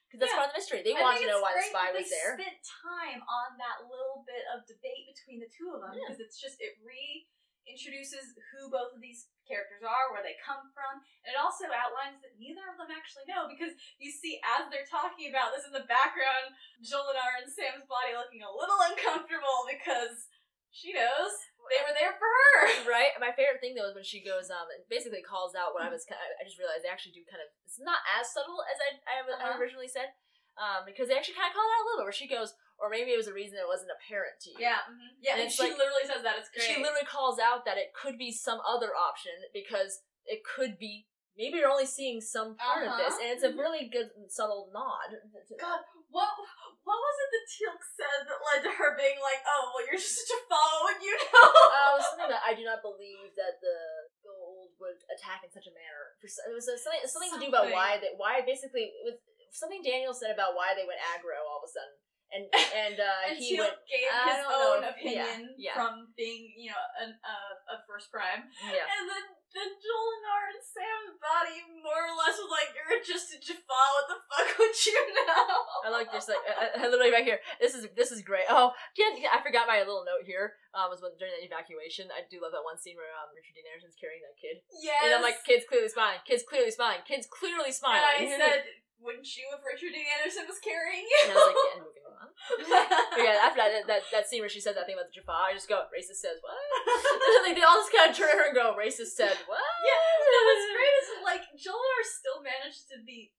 Because 0.09 0.25
that's 0.25 0.33
Yeah. 0.33 0.41
part 0.41 0.49
of 0.49 0.53
the 0.53 0.59
mystery. 0.59 0.81
They 0.81 0.97
I 0.97 1.05
want 1.05 1.21
think 1.21 1.29
to 1.29 1.37
know 1.37 1.37
it's 1.37 1.45
why 1.45 1.53
the 1.53 1.61
great 1.61 1.69
spy 1.69 1.85
that 1.93 1.97
was 2.01 2.09
they 2.09 2.17
there. 2.17 2.33
Spent 2.41 2.57
time 2.65 3.21
on 3.21 3.49
that 3.61 3.77
little 3.85 4.25
bit 4.25 4.41
of 4.49 4.65
debate 4.65 5.05
between 5.13 5.37
the 5.37 5.45
two 5.53 5.69
of 5.69 5.85
them 5.85 5.93
Yeah. 5.93 6.09
because 6.09 6.17
it's 6.17 6.41
just 6.41 6.57
it 6.57 6.73
reintroduces 7.67 8.33
who 8.51 8.69
both 8.71 8.93
of 8.95 9.01
these 9.03 9.27
characters 9.45 9.81
are, 9.81 10.13
where 10.13 10.21
they 10.25 10.37
come 10.41 10.69
from, 10.73 11.01
and 11.25 11.33
it 11.33 11.39
also 11.39 11.65
outlines 11.69 12.21
that 12.21 12.37
neither 12.37 12.65
of 12.69 12.77
them 12.77 12.93
actually 12.93 13.25
know 13.25 13.49
because 13.49 13.73
you 13.97 14.09
see 14.13 14.37
as 14.45 14.69
they're 14.69 14.85
talking 14.89 15.29
about 15.29 15.53
this 15.53 15.65
in 15.65 15.73
the 15.73 15.85
background, 15.89 16.53
Jolinar 16.85 17.41
and 17.41 17.49
Sam's 17.49 17.85
body 17.89 18.13
looking 18.13 18.45
a 18.45 18.49
little 18.53 18.77
uncomfortable 18.89 19.65
because 19.69 20.29
she 20.69 20.93
knows 20.93 21.33
they 21.73 21.81
were 21.81 21.97
there 21.97 22.13
for 22.17 22.29
her. 22.29 22.85
right? 22.93 23.13
My 23.17 23.33
favorite 23.33 23.57
thing 23.57 23.73
though 23.73 23.89
is 23.89 23.97
when 23.97 24.05
she 24.05 24.21
goes 24.21 24.53
um 24.53 24.69
and 24.69 24.85
basically 24.85 25.25
calls 25.25 25.57
out 25.57 25.73
what 25.73 25.81
I 25.81 25.89
was. 25.89 26.05
I 26.09 26.45
just 26.45 26.61
realized 26.61 26.85
they 26.85 26.93
actually 26.93 27.17
do 27.17 27.25
kind 27.25 27.41
of. 27.41 27.49
It's 27.65 27.81
not 27.81 28.05
as 28.17 28.29
subtle 28.29 28.61
as 28.69 28.77
I 28.77 28.89
I, 29.09 29.13
I 29.25 29.33
Uh-huh. 29.49 29.57
originally 29.57 29.89
said, 29.89 30.13
um 30.61 30.85
because 30.85 31.09
they 31.09 31.17
actually 31.17 31.41
kind 31.41 31.49
of 31.49 31.57
call 31.57 31.65
it 31.65 31.73
out 31.73 31.81
a 31.81 31.85
little 31.89 31.99
bit. 32.05 32.09
Where 32.13 32.21
she 32.21 32.29
goes, 32.29 32.53
or 32.81 32.89
maybe 32.89 33.11
it 33.11 33.19
was 33.19 33.27
a 33.27 33.33
reason 33.35 33.59
it 33.59 33.67
wasn't 33.67 33.91
apparent 33.91 34.39
to 34.43 34.49
you. 34.51 34.57
Yeah, 34.59 34.81
mhm. 34.89 35.11
yeah, 35.21 35.33
And 35.39 35.41
and, 35.47 35.51
she 35.51 35.63
like- 35.63 35.77
literally 35.77 36.07
says 36.07 36.23
that 36.23 36.39
it's 36.39 36.49
great. 36.49 36.65
She 36.67 36.79
literally 36.81 37.05
calls 37.05 37.39
out 37.39 37.63
that 37.65 37.77
it 37.77 37.93
could 37.93 38.17
be 38.17 38.31
some 38.31 38.59
other 38.63 38.95
option 38.95 39.33
because 39.53 40.01
it 40.25 40.43
could 40.43 40.77
be. 40.79 41.05
Maybe 41.39 41.63
you're 41.63 41.71
only 41.71 41.87
seeing 41.87 42.19
some 42.19 42.59
part 42.59 42.83
of 42.83 42.99
this, 42.99 43.15
Uh-huh. 43.15 43.23
and 43.23 43.29
it's 43.31 43.47
a 43.47 43.55
really 43.55 43.87
good 43.87 44.11
subtle 44.27 44.67
nod. 44.75 45.15
God, 45.55 45.79
what 46.11 46.27
what 46.83 46.99
was 46.99 47.15
it 47.23 47.29
that 47.31 47.45
Teal'c 47.47 47.81
said 47.95 48.19
that 48.27 48.39
led 48.43 48.61
to 48.67 48.71
her 48.75 48.97
being 48.99 49.19
like, 49.23 49.39
"Oh, 49.47 49.71
well, 49.71 49.85
you're 49.87 49.95
just 49.95 50.19
such 50.19 50.35
a 50.35 50.41
and 50.91 50.99
you 50.99 51.15
know." 51.15 51.47
Uh, 51.71 51.95
something 52.01 52.27
that 52.27 52.43
I 52.43 52.51
do 52.59 52.65
not 52.67 52.81
believe 52.83 53.31
that 53.39 53.61
the 53.63 53.77
Goa'uld 54.19 54.75
would 54.83 54.99
attack 55.15 55.47
in 55.47 55.51
such 55.51 55.67
a 55.67 55.71
manner. 55.71 56.17
For 56.19 56.27
It 56.27 56.51
was 56.51 56.67
uh, 56.67 56.75
something 56.75 57.07
something 57.07 57.31
to 57.31 57.39
do 57.39 57.47
about 57.47 57.71
why 57.71 58.01
they 58.03 58.11
why 58.19 58.41
basically 58.43 58.91
it 58.99 59.03
was 59.07 59.15
something 59.55 59.79
Daniel 59.79 60.11
said 60.13 60.31
about 60.35 60.59
why 60.59 60.75
they 60.75 60.83
went 60.83 60.99
aggro 60.99 61.39
all 61.47 61.63
of 61.63 61.67
a 61.67 61.71
sudden, 61.71 61.95
and 62.29 62.45
and 62.53 62.95
uh, 63.01 63.21
and 63.29 63.35
he 63.37 63.57
Teal'c 63.57 63.73
went 63.73 63.81
gave 63.89 64.09
I 64.09 64.23
his 64.29 64.37
don't 64.41 64.49
know 64.49 64.69
own 64.77 64.81
opinion 64.85 65.39
yeah, 65.57 65.73
yeah. 65.73 65.75
from 65.75 66.13
being, 66.13 66.53
you 66.57 66.69
know, 66.69 66.83
an, 67.01 67.17
uh, 67.25 67.73
a 67.73 67.75
first 67.89 68.13
prime, 68.13 68.49
yeah. 68.69 68.85
and 68.85 69.03
then 69.09 69.25
then 69.49 69.69
Jolinar 69.81 70.41
and 70.53 70.61
Sam's 70.61 71.17
body 71.17 71.57
more 71.81 72.05
or 72.05 72.13
less 72.13 72.37
was 72.37 72.53
like, 72.53 72.69
"You're 72.77 73.01
just 73.01 73.33
a 73.33 73.41
Jaffa. 73.41 73.65
What 73.65 74.05
the 74.05 74.19
fuck 74.29 74.49
would 74.61 74.77
you 74.77 75.01
know?" 75.25 75.49
I 75.85 75.89
like 75.89 76.13
just 76.13 76.29
like 76.29 76.41
I, 76.45 76.77
I, 76.77 76.85
literally 76.85 77.09
right 77.09 77.25
here. 77.25 77.41
This 77.57 77.73
is 77.73 77.89
this 77.97 78.13
is 78.13 78.21
great. 78.21 78.45
Oh, 78.45 78.77
I 78.77 79.41
forgot 79.41 79.65
my 79.65 79.81
little 79.81 80.05
note 80.05 80.29
here. 80.29 80.53
Um, 80.77 80.93
was 80.93 81.01
when 81.01 81.17
during 81.17 81.33
the 81.33 81.49
evacuation. 81.49 82.13
I 82.13 82.29
do 82.29 82.37
love 82.45 82.53
that 82.53 82.61
one 82.61 82.77
scene 82.77 82.93
where 82.93 83.09
um 83.17 83.33
Richard 83.33 83.57
Dean 83.57 83.65
Anderson's 83.73 83.97
carrying 83.97 84.21
that 84.21 84.37
kid, 84.37 84.61
Yeah. 84.69 85.01
and 85.01 85.17
I'm 85.17 85.25
like, 85.25 85.41
kids 85.41 85.65
clearly 85.65 85.89
smiling, 85.89 86.21
kids 86.29 86.45
clearly 86.45 86.69
smiling, 86.69 87.01
kids 87.09 87.25
clearly 87.25 87.73
and 87.73 87.77
smiling. 87.77 88.29
I 88.29 88.37
said, 88.37 88.69
"Wouldn't 88.99 89.27
you 89.35 89.47
if 89.55 89.63
Richard 89.63 89.95
Dean 89.95 90.05
Anderson 90.19 90.45
was 90.45 90.59
carrying 90.59 91.03
you?" 91.07 91.19
and 91.25 91.31
I 91.31 91.35
was 91.35 91.47
like, 91.49 91.59
yeah, 91.59 91.79
moving 91.81 92.05
on. 92.07 92.27
But 93.15 93.21
yeah, 93.23 93.47
after 93.47 93.59
that, 93.63 93.87
that 93.87 94.03
that 94.11 94.25
scene 94.27 94.43
where 94.43 94.51
she 94.51 94.59
says 94.63 94.75
that 94.75 94.85
thing 94.87 94.95
about 94.95 95.11
the 95.11 95.15
Jaffa, 95.15 95.31
I 95.31 95.55
just 95.55 95.67
go, 95.67 95.87
racist 95.91 96.23
says 96.23 96.39
what? 96.43 96.55
like 97.47 97.55
they 97.55 97.63
all 97.63 97.79
just 97.79 97.91
kind 97.91 98.11
of 98.11 98.15
turn 98.15 98.35
her 98.35 98.51
and 98.51 98.55
go, 98.55 98.75
racist 98.75 99.15
said 99.15 99.35
what? 99.49 99.63
Yeah, 99.83 100.03
no, 100.23 100.39
what's 100.47 100.67
great 100.75 100.95
is 100.99 101.09
like 101.23 101.43
Jolinar 101.55 102.01
still 102.03 102.39
managed 102.43 102.87
to 102.95 102.99
be 103.03 103.31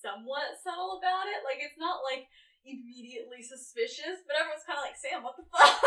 somewhat 0.00 0.60
subtle 0.60 1.00
about 1.00 1.28
it. 1.28 1.40
Like 1.44 1.60
it's 1.60 1.76
not 1.80 2.00
like 2.04 2.28
immediately 2.68 3.40
suspicious, 3.40 4.20
but 4.28 4.36
everyone's 4.36 4.66
kind 4.68 4.76
of 4.76 4.84
like, 4.84 4.98
Sam, 4.98 5.24
what 5.24 5.36
the 5.40 5.46
fuck? 5.48 5.80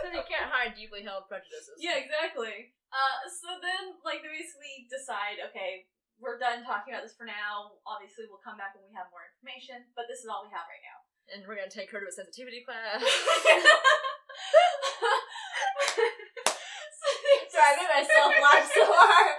So 0.00 0.08
they 0.08 0.24
can't 0.24 0.48
hide 0.48 0.72
deeply 0.72 1.04
held 1.04 1.28
prejudices. 1.28 1.76
yeah, 1.80 2.00
exactly. 2.00 2.72
Uh, 2.88 3.16
so 3.28 3.60
then 3.60 3.98
like 4.04 4.24
they 4.24 4.32
basically 4.32 4.88
decide, 4.88 5.40
okay, 5.52 5.84
we're 6.22 6.38
done 6.38 6.62
talking 6.64 6.94
about 6.94 7.02
this 7.06 7.16
for 7.18 7.26
now. 7.26 7.74
Obviously, 7.86 8.26
we'll 8.30 8.42
come 8.42 8.56
back 8.58 8.74
when 8.74 8.86
we 8.86 8.94
have 8.94 9.10
more 9.10 9.24
information, 9.34 9.84
but 9.98 10.06
this 10.06 10.22
is 10.22 10.28
all 10.30 10.46
we 10.46 10.52
have 10.54 10.66
right 10.70 10.82
now. 10.84 10.98
And 11.32 11.40
we're 11.48 11.56
gonna 11.56 11.72
take 11.72 11.88
her 11.92 12.00
to 12.00 12.08
a 12.08 12.12
sensitivity 12.14 12.62
class. 12.68 13.00
Sorry, 17.50 17.70
I 17.70 17.78
made 17.78 17.92
myself 18.02 18.30
laugh 18.42 18.66
so 18.66 18.82
hard. 18.88 19.34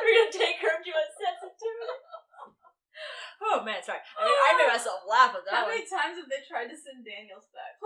we're 0.00 0.16
gonna 0.22 0.32
take 0.34 0.58
her 0.62 0.74
to 0.80 0.90
a 0.94 1.04
sensitivity. 1.18 1.98
Oh 3.40 3.64
man, 3.64 3.80
sorry. 3.80 4.04
I, 4.20 4.28
mean, 4.28 4.36
I 4.36 4.50
made 4.60 4.70
myself 4.70 5.00
laugh 5.08 5.32
at 5.32 5.42
that 5.48 5.54
How 5.56 5.64
one. 5.64 5.72
many 5.74 5.88
times 5.88 6.20
have 6.20 6.28
they 6.28 6.44
tried 6.44 6.68
to 6.68 6.76
send 6.76 7.00
Daniels 7.02 7.48
back? 7.56 7.80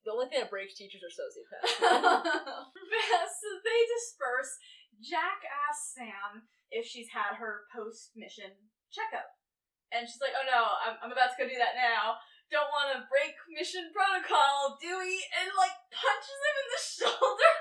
The 0.00 0.16
only 0.16 0.32
thing 0.32 0.40
that 0.40 0.48
breaks 0.48 0.80
teachers 0.80 1.04
are 1.04 1.12
sociopaths. 1.12 1.76
so 3.36 3.48
they 3.60 3.80
disperse. 3.84 4.56
Jack 5.00 5.40
asks 5.48 5.96
Sam 5.96 6.44
if 6.70 6.84
she's 6.84 7.10
had 7.10 7.40
her 7.40 7.64
post 7.72 8.12
mission 8.14 8.52
checkup. 8.92 9.32
And 9.90 10.06
she's 10.06 10.22
like, 10.22 10.36
oh 10.38 10.46
no, 10.46 10.62
I'm, 10.86 10.94
I'm 11.02 11.12
about 11.12 11.34
to 11.34 11.38
go 11.40 11.50
do 11.50 11.58
that 11.58 11.74
now. 11.74 12.20
Don't 12.52 12.70
want 12.70 12.94
to 12.94 13.10
break 13.10 13.34
mission 13.50 13.90
protocol, 13.90 14.78
do 14.78 15.02
we? 15.02 15.18
And 15.34 15.50
like 15.58 15.74
punches 15.90 16.40
him 16.40 16.56
in 16.60 16.68
the 16.70 16.82
shoulder 17.00 17.54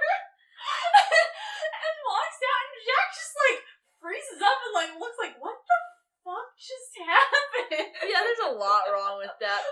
and 1.64 1.96
walks 2.06 2.42
out. 2.44 2.66
And 2.70 2.86
Jack 2.86 3.08
just 3.16 3.34
like 3.34 3.60
freezes 3.98 4.42
up 4.46 4.60
and 4.70 4.76
like 4.78 4.92
looks 5.00 5.18
like, 5.18 5.36
what 5.42 5.58
the 5.58 5.80
fuck 6.22 6.50
just 6.60 6.92
happened? 7.02 7.94
yeah, 8.10 8.22
there's 8.22 8.46
a 8.50 8.58
lot 8.58 8.90
wrong 8.94 9.18
with 9.18 9.34
that. 9.42 9.62
A 9.66 9.72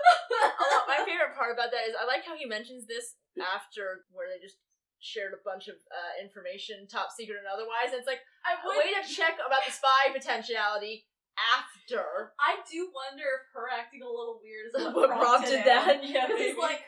oh, 0.66 0.82
my 0.90 0.98
favorite 1.06 1.38
part 1.38 1.54
about 1.54 1.70
that 1.70 1.86
is 1.86 1.94
I 1.94 2.06
like 2.08 2.26
how 2.26 2.34
he 2.34 2.48
mentions 2.48 2.90
this 2.90 3.14
after 3.38 4.02
where 4.10 4.26
they 4.26 4.42
just 4.42 4.58
shared 5.00 5.32
a 5.34 5.40
bunch 5.46 5.68
of 5.68 5.76
uh, 5.90 6.12
information, 6.22 6.86
top 6.90 7.10
secret 7.14 7.38
and 7.38 7.46
otherwise. 7.50 7.94
And 7.94 8.02
it's 8.02 8.10
like 8.10 8.22
I 8.46 8.58
a 8.58 8.60
would, 8.66 8.76
way 8.78 8.90
to 8.98 9.02
check 9.06 9.38
about 9.38 9.62
the 9.66 9.72
spy 9.72 10.10
potentiality 10.14 11.06
after 11.38 12.34
I 12.42 12.58
do 12.66 12.90
wonder 12.90 13.22
if 13.38 13.42
her 13.54 13.70
acting 13.70 14.02
a 14.02 14.10
little 14.10 14.42
weird 14.42 14.68
is 14.70 14.74
what, 14.94 14.94
what 14.94 15.10
prompted 15.14 15.62
that. 15.64 16.02
Yeah, 16.06 16.26
Because 16.26 16.42
he's 16.50 16.58
like, 16.58 16.82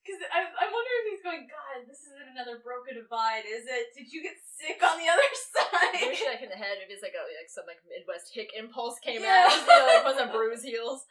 Because 0.00 0.24
I, 0.32 0.48
I 0.48 0.66
wonder 0.72 0.92
if 1.04 1.06
he's 1.12 1.24
going, 1.24 1.44
God, 1.44 1.84
this 1.84 2.00
isn't 2.08 2.32
another 2.32 2.64
Broca 2.64 2.96
Divide, 2.96 3.44
is 3.44 3.68
it? 3.68 3.92
Did 3.92 4.08
you 4.08 4.24
get 4.24 4.40
sick 4.40 4.80
on 4.80 4.96
the 4.96 5.08
other 5.12 5.28
side? 5.52 6.16
she 6.16 6.24
like 6.24 6.40
in 6.40 6.48
the 6.48 6.56
head. 6.56 6.80
Maybe 6.80 6.96
it's 6.96 7.04
like 7.04 7.12
a 7.16 7.22
like 7.28 7.52
some 7.52 7.68
like 7.68 7.84
Midwest 7.84 8.32
hick 8.32 8.56
impulse 8.56 8.96
came 9.04 9.20
Yeah. 9.20 9.52
out. 9.52 9.52
You 9.52 9.68
know, 9.68 9.84
like 9.84 10.04
was 10.08 10.16
a 10.20 10.32
bruise 10.32 10.64
heels. 10.64 11.04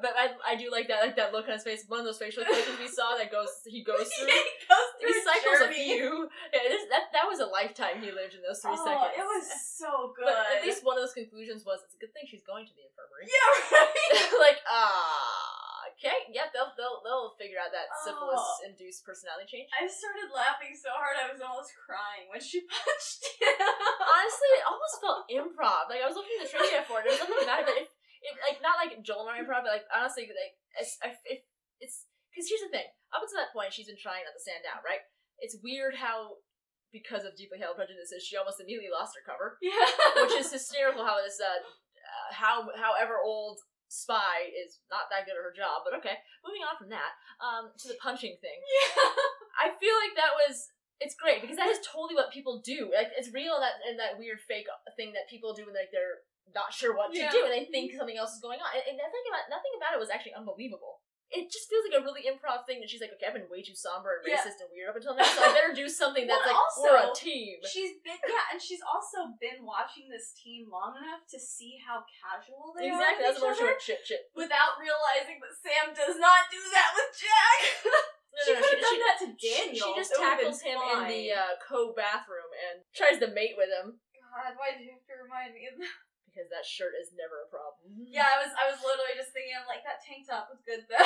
But 0.00 0.12
I, 0.14 0.36
I 0.44 0.54
do 0.54 0.70
like 0.70 0.86
that 0.88 1.00
like 1.02 1.16
that 1.16 1.32
look 1.32 1.48
on 1.48 1.56
his 1.56 1.64
face. 1.64 1.84
One 1.88 2.00
of 2.00 2.06
those 2.06 2.20
facial 2.20 2.44
expressions 2.44 2.78
we 2.78 2.88
saw 2.88 3.16
that 3.16 3.32
goes 3.32 3.48
he 3.66 3.80
goes 3.88 4.06
through. 4.12 4.28
he 4.28 4.66
goes 4.68 4.88
through 5.00 5.14
a 5.14 5.24
cycles 5.24 5.60
a 5.64 5.70
few. 5.72 6.28
Yeah, 6.52 6.76
that 6.92 7.10
that 7.16 7.26
was 7.26 7.40
a 7.40 7.48
lifetime 7.48 8.04
he 8.04 8.12
lived 8.12 8.36
in 8.36 8.42
those 8.44 8.60
three 8.60 8.76
oh, 8.76 8.84
seconds. 8.84 9.16
it 9.16 9.24
was 9.26 9.44
so 9.80 10.12
good. 10.14 10.28
But 10.28 10.38
at 10.58 10.60
least 10.62 10.84
one 10.84 11.00
of 11.00 11.02
those 11.02 11.16
conclusions 11.16 11.64
was 11.64 11.80
it's 11.88 11.96
a 11.96 12.00
good 12.00 12.12
thing 12.12 12.28
she's 12.28 12.44
going 12.44 12.68
to 12.68 12.74
the 12.76 12.84
infirmary. 12.84 13.26
yeah, 13.26 13.48
right. 13.72 14.28
like 14.48 14.60
ah, 14.68 15.90
okay, 15.96 16.28
yeah, 16.30 16.46
they'll 16.52 16.70
they'll 16.78 17.00
they'll 17.02 17.34
figure 17.40 17.58
out 17.58 17.72
that 17.74 17.88
Oh. 17.90 18.04
syphilis 18.04 18.44
induced 18.68 19.02
personality 19.02 19.48
change. 19.50 19.66
I 19.74 19.88
started 19.88 20.28
laughing 20.30 20.76
so 20.76 20.92
hard 20.94 21.16
I 21.18 21.26
was 21.32 21.40
almost 21.42 21.72
crying 21.74 22.28
when 22.30 22.38
she 22.44 22.62
punched 22.68 23.24
him. 23.40 23.56
Honestly, 24.04 24.50
it 24.60 24.64
almost 24.68 24.94
felt 25.02 25.20
improv. 25.32 25.88
Like 25.90 26.04
I 26.04 26.06
was 26.06 26.14
looking 26.14 26.38
at 26.38 26.46
the 26.46 26.50
trivia 26.52 26.84
for 26.86 27.00
it. 27.02 27.08
There's 27.10 27.18
nothing 27.24 27.42
about 27.42 27.64
it, 27.64 27.66
but 27.66 27.76
it, 27.82 27.88
it 28.22 28.34
like 28.42 28.58
not 28.62 28.80
like 28.80 28.98
Joel 29.04 29.28
and 29.28 29.38
improv, 29.38 29.66
but 29.66 29.74
like 29.74 29.88
honestly, 29.90 30.28
like 30.28 30.54
it's 30.78 30.98
I, 31.02 31.14
it, 31.26 31.46
it's 31.78 32.06
because 32.30 32.46
here's 32.50 32.64
the 32.66 32.72
thing. 32.72 32.88
Up 33.14 33.24
until 33.24 33.40
that 33.40 33.54
point, 33.56 33.72
she's 33.72 33.88
been 33.88 34.00
trying 34.00 34.26
not 34.26 34.36
to 34.36 34.42
stand 34.42 34.66
out, 34.68 34.84
right? 34.84 35.00
It's 35.40 35.56
weird 35.62 35.96
how 35.96 36.42
because 36.90 37.24
of 37.24 37.36
deeply 37.36 37.60
held 37.60 37.76
prejudices, 37.76 38.24
she 38.24 38.36
almost 38.36 38.60
immediately 38.60 38.92
lost 38.92 39.16
her 39.16 39.24
cover, 39.24 39.60
yeah. 39.60 39.88
which 40.24 40.36
is 40.36 40.52
hysterical. 40.52 41.04
How 41.04 41.20
this 41.20 41.40
uh, 41.40 41.62
uh 41.62 42.28
how 42.32 42.68
however 42.76 43.20
old 43.20 43.60
spy 43.88 44.52
is 44.52 44.84
not 44.92 45.08
that 45.08 45.24
good 45.24 45.36
at 45.36 45.44
her 45.44 45.56
job, 45.56 45.84
but 45.84 45.96
okay. 45.96 46.20
Moving 46.44 46.64
on 46.64 46.76
from 46.76 46.92
that, 46.92 47.12
um, 47.40 47.72
to 47.72 47.88
the 47.88 48.00
punching 48.00 48.36
thing. 48.40 48.58
yeah. 48.60 49.08
I 49.64 49.74
feel 49.74 49.96
like 49.98 50.14
that 50.14 50.38
was 50.38 50.70
it's 50.98 51.14
great 51.14 51.42
because 51.42 51.58
that 51.58 51.70
is 51.70 51.82
totally 51.86 52.14
what 52.14 52.34
people 52.34 52.60
do. 52.62 52.90
Like 52.90 53.14
it's 53.14 53.30
real 53.30 53.58
that 53.62 53.78
and 53.86 53.98
that 53.98 54.18
weird 54.18 54.42
fake 54.42 54.66
thing 54.98 55.14
that 55.14 55.30
people 55.30 55.54
do 55.54 55.66
when 55.66 55.74
like 55.74 55.94
they're 55.94 56.26
not 56.54 56.72
sure 56.72 56.96
what 56.96 57.12
Yeah. 57.12 57.28
to 57.28 57.36
do 57.36 57.40
and 57.44 57.52
they 57.52 57.64
think 57.68 57.92
something 57.96 58.16
else 58.16 58.32
is 58.36 58.40
going 58.40 58.60
on. 58.60 58.68
And, 58.74 58.84
and 58.88 58.96
nothing 58.96 59.24
about 59.28 59.46
nothing 59.50 59.72
about 59.76 59.94
it 59.96 60.00
was 60.00 60.10
actually 60.10 60.34
unbelievable. 60.34 61.00
It 61.28 61.52
just 61.52 61.68
feels 61.68 61.84
like 61.84 62.00
a 62.00 62.04
really 62.08 62.24
improv 62.24 62.64
thing 62.64 62.80
that 62.80 62.88
she's 62.88 63.04
like, 63.04 63.12
okay, 63.12 63.28
I've 63.28 63.36
been 63.36 63.52
way 63.52 63.60
too 63.60 63.76
somber 63.76 64.16
and 64.16 64.24
Yeah. 64.24 64.40
racist 64.40 64.64
and 64.64 64.72
weird 64.72 64.88
up 64.88 64.96
until 64.96 65.12
now, 65.12 65.28
so 65.28 65.44
I 65.44 65.52
better 65.52 65.76
do 65.76 65.84
something 65.84 66.24
that's 66.24 66.40
Well, 66.40 66.56
like 66.56 66.56
also, 66.56 66.88
we're 66.88 67.04
a 67.04 67.12
team. 67.12 67.60
She's 67.68 68.00
been 68.00 68.16
yeah, 68.24 68.48
and 68.48 68.56
she's 68.56 68.80
also 68.80 69.36
been 69.36 69.60
watching 69.60 70.08
this 70.08 70.32
team 70.32 70.72
long 70.72 70.96
enough 70.96 71.28
to 71.28 71.36
see 71.36 71.76
how 71.84 72.00
casual 72.08 72.72
they 72.72 72.88
Exactly, 72.88 73.28
are 73.28 73.28
that's 73.28 73.44
with 73.44 73.44
what 73.44 73.60
she 73.60 73.68
went 73.68 73.76
shit 73.84 74.00
shit. 74.08 74.24
without 74.32 74.80
realizing 74.80 75.36
that 75.44 75.52
Sam 75.52 75.92
does 75.92 76.16
not 76.16 76.48
do 76.48 76.64
that 76.72 76.90
with 76.96 77.10
Jack. 77.20 77.58
No, 78.28 78.44
she 78.44 78.52
no, 78.54 78.60
could 78.60 78.78
have 78.78 78.78
she- 78.78 78.96
done 78.96 79.02
that 79.08 79.18
to 79.24 79.28
Daniel. 79.34 79.84
she 79.88 79.92
just 79.98 80.12
It 80.12 80.20
would've 80.20 80.38
tackles 80.38 80.60
him 80.62 80.78
in 80.78 80.98
the 81.10 81.24
uh, 81.32 81.52
co 81.58 81.90
bathroom 81.96 82.46
and 82.54 82.84
tries 82.94 83.18
to 83.18 83.26
mate 83.34 83.56
with 83.58 83.66
him 83.72 83.98
God, 84.14 84.54
why 84.54 84.76
did 84.76 84.84
you 84.86 84.92
have 84.94 85.02
to 85.10 85.16
remind 85.24 85.56
me 85.56 85.66
of 85.66 85.74
that? 85.80 85.98
Because 86.38 86.54
that 86.54 86.62
shirt 86.62 86.94
is 86.94 87.10
never 87.18 87.42
a 87.42 87.50
problem. 87.50 87.98
Yeah, 87.98 88.30
I 88.30 88.38
was 88.38 88.54
I 88.54 88.70
was 88.70 88.78
literally 88.78 89.18
just 89.18 89.34
thinking, 89.34 89.58
I'm 89.58 89.66
like, 89.66 89.82
that 89.82 89.98
tank 90.06 90.22
top 90.30 90.46
was 90.46 90.62
good 90.62 90.86
though. 90.86 91.02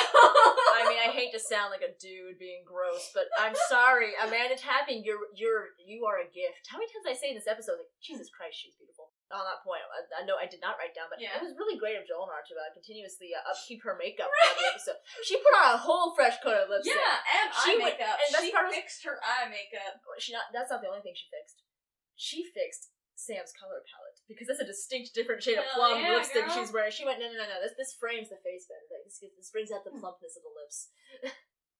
I 0.77 0.85
mean, 0.85 1.01
I 1.01 1.09
hate 1.09 1.33
to 1.33 1.41
sound 1.41 1.73
like 1.73 1.81
a 1.81 1.97
dude 1.97 2.37
being 2.37 2.61
gross, 2.61 3.09
but 3.17 3.25
I'm 3.41 3.57
sorry, 3.65 4.13
Amanda 4.21 4.53
Tapping, 4.53 5.01
you're 5.01 5.25
you're 5.33 5.73
you 5.81 6.05
are 6.05 6.21
a 6.21 6.29
gift. 6.29 6.69
How 6.69 6.77
many 6.77 6.85
times 6.93 7.09
I 7.09 7.17
say 7.17 7.33
in 7.33 7.37
this 7.41 7.49
episode, 7.49 7.81
like 7.81 7.89
Jesus 7.97 8.29
Christ, 8.29 8.61
she's 8.61 8.77
beautiful. 8.77 9.09
On 9.33 9.41
that 9.49 9.65
point, 9.65 9.81
I, 9.89 10.21
I 10.21 10.29
know 10.29 10.37
I 10.37 10.45
did 10.45 10.61
not 10.61 10.77
write 10.77 10.93
down, 10.93 11.09
but 11.09 11.17
Yeah. 11.17 11.33
it 11.33 11.41
was 11.41 11.57
really 11.57 11.73
great 11.81 11.97
of 11.97 12.05
Jolinar 12.05 12.45
to 12.45 12.53
uh, 12.53 12.69
continuously 12.77 13.33
uh, 13.33 13.41
upkeep 13.49 13.81
her 13.81 13.97
makeup 13.97 14.29
throughout 14.29 14.57
the 14.61 14.69
episode. 14.69 14.99
She 15.25 15.41
put 15.41 15.57
on 15.57 15.73
a 15.73 15.81
whole 15.81 16.13
fresh 16.13 16.37
coat 16.45 16.53
of 16.53 16.69
lipstick. 16.69 16.93
yeah, 16.93 17.17
and 17.41 17.49
She 17.65 17.73
eye 17.73 17.81
went- 17.81 17.97
makeup. 17.97 18.13
and 18.21 18.29
she 18.37 18.53
part 18.53 18.69
was- 18.69 18.77
fixed 18.77 19.01
her 19.09 19.17
eye 19.25 19.49
makeup. 19.49 19.97
She 20.21 20.37
not 20.37 20.53
that's 20.53 20.69
not 20.69 20.85
the 20.85 20.89
only 20.93 21.01
thing 21.01 21.17
she 21.17 21.25
fixed. 21.33 21.65
She 22.13 22.45
fixed 22.45 22.93
Sam's 23.17 23.49
color 23.57 23.81
palette 23.89 24.12
because 24.27 24.47
that's 24.47 24.63
a 24.63 24.67
distinct 24.67 25.11
different 25.13 25.43
shade 25.43 25.59
of 25.59 25.67
plum 25.75 25.99
yeah, 25.99 26.15
lipstick 26.15 26.47
girl. 26.47 26.55
she's 26.55 26.71
wearing. 26.71 26.91
She 26.91 27.03
went 27.03 27.19
no 27.19 27.27
no 27.27 27.37
no 27.37 27.47
no 27.47 27.57
this 27.59 27.75
this 27.75 27.93
frames 27.99 28.31
the 28.31 28.39
face 28.39 28.65
better. 28.69 28.83
Like, 28.87 29.03
this 29.05 29.19
this 29.19 29.51
brings 29.51 29.69
out 29.71 29.83
the 29.83 29.93
plumpness 29.95 30.39
of 30.39 30.43
the 30.47 30.53
lips. 30.53 30.89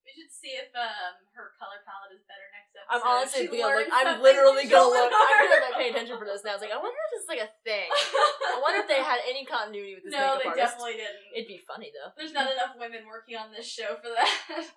We 0.04 0.12
should 0.12 0.36
see 0.36 0.60
if 0.60 0.68
um 0.76 1.16
her 1.32 1.56
color 1.56 1.80
palette 1.88 2.12
is 2.12 2.28
better 2.28 2.44
next 2.52 2.76
episode. 2.76 2.92
I'm 2.92 3.04
honestly 3.08 3.48
gonna 3.48 3.88
look. 3.88 3.88
I'm 3.88 4.20
literally 4.20 4.68
gonna 4.68 4.92
look. 4.92 5.08
I'm 5.08 5.48
gonna 5.48 5.80
pay 5.80 5.90
attention 5.96 6.20
for 6.20 6.28
this 6.28 6.44
now. 6.44 6.52
I 6.52 6.60
was 6.60 6.64
like, 6.68 6.76
I 6.76 6.80
wonder 6.84 7.00
if 7.00 7.10
this 7.16 7.24
is 7.24 7.32
like 7.32 7.40
a 7.40 7.52
thing. 7.64 7.88
I 7.88 8.60
wonder 8.60 8.84
if 8.84 8.92
they 8.92 9.00
had 9.00 9.24
any 9.24 9.48
continuity 9.48 9.96
with 9.96 10.04
this 10.04 10.12
no, 10.12 10.36
they 10.36 10.52
artist. 10.52 10.60
definitely 10.60 11.00
didn't. 11.00 11.24
It'd 11.32 11.48
be 11.48 11.64
funny 11.64 11.88
though. 11.96 12.12
There's 12.20 12.36
not 12.36 12.52
enough 12.52 12.76
women 12.76 13.08
working 13.08 13.40
on 13.40 13.56
this 13.56 13.64
show 13.64 13.96
for 14.04 14.12
that. 14.12 14.28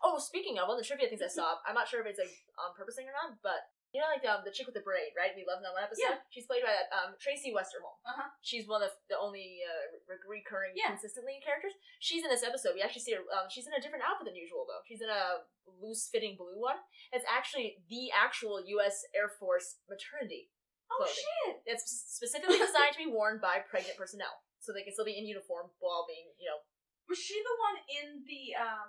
Oh, 0.07 0.23
speaking 0.23 0.63
of 0.63 0.71
one 0.71 0.79
of 0.79 0.83
the 0.83 0.87
trivia 0.87 1.11
things 1.11 1.27
I 1.27 1.33
saw, 1.33 1.59
I'm 1.67 1.75
not 1.75 1.91
sure 1.91 1.99
if 1.99 2.07
it's 2.07 2.23
like 2.23 2.31
on 2.63 2.71
purposing 2.79 3.11
or 3.11 3.15
not, 3.19 3.43
but 3.43 3.67
you 3.97 4.05
know, 4.05 4.13
like 4.13 4.29
um, 4.29 4.45
the 4.45 4.53
chick 4.53 4.69
with 4.69 4.77
the 4.77 4.85
braid, 4.85 5.17
right? 5.17 5.33
We 5.33 5.49
love 5.49 5.65
that 5.65 5.73
one 5.73 5.81
episode. 5.81 6.21
Yeah. 6.21 6.21
She's 6.29 6.45
played 6.45 6.61
by 6.61 6.77
um, 6.93 7.17
Tracy 7.17 7.57
Westerholm. 7.57 7.97
Uh-huh. 8.05 8.29
She's 8.45 8.69
one 8.69 8.85
of 8.85 8.93
the 9.09 9.17
only 9.17 9.65
uh, 9.65 9.97
re- 10.05 10.45
recurring 10.45 10.77
Yeah. 10.77 10.93
consistently 10.93 11.41
characters. 11.41 11.73
She's 12.05 12.21
in 12.21 12.29
this 12.29 12.45
episode. 12.45 12.77
We 12.77 12.85
actually 12.85 13.09
see 13.09 13.17
her. 13.17 13.25
Um, 13.33 13.49
she's 13.49 13.65
in 13.65 13.73
a 13.73 13.81
different 13.81 14.05
outfit 14.05 14.29
than 14.29 14.37
usual 14.37 14.69
though. 14.69 14.85
She's 14.85 15.01
in 15.01 15.09
a 15.09 15.49
loose 15.81 16.13
fitting 16.13 16.37
blue 16.37 16.61
one. 16.61 16.77
It's 17.17 17.25
actually 17.25 17.81
the 17.89 18.13
actual 18.13 18.61
U.S. 18.77 19.01
Air 19.17 19.33
Force 19.33 19.81
maternity 19.89 20.53
oh 20.87 21.07
shit! 21.07 21.59
It's 21.67 21.83
specifically 22.07 22.59
designed 22.59 22.95
to 22.95 23.03
be 23.03 23.11
worn 23.11 23.43
by 23.43 23.59
pregnant 23.67 23.99
personnel, 23.99 24.31
so 24.63 24.71
they 24.73 24.83
can 24.87 24.93
still 24.95 25.05
be 25.09 25.19
in 25.19 25.27
uniform 25.27 25.71
while 25.83 26.07
being, 26.07 26.31
you 26.39 26.47
know, 26.47 26.63
Was 27.11 27.19
she 27.19 27.35
the 27.43 27.57
one 27.59 27.77
in 27.91 28.07
the 28.27 28.55
um? 28.55 28.87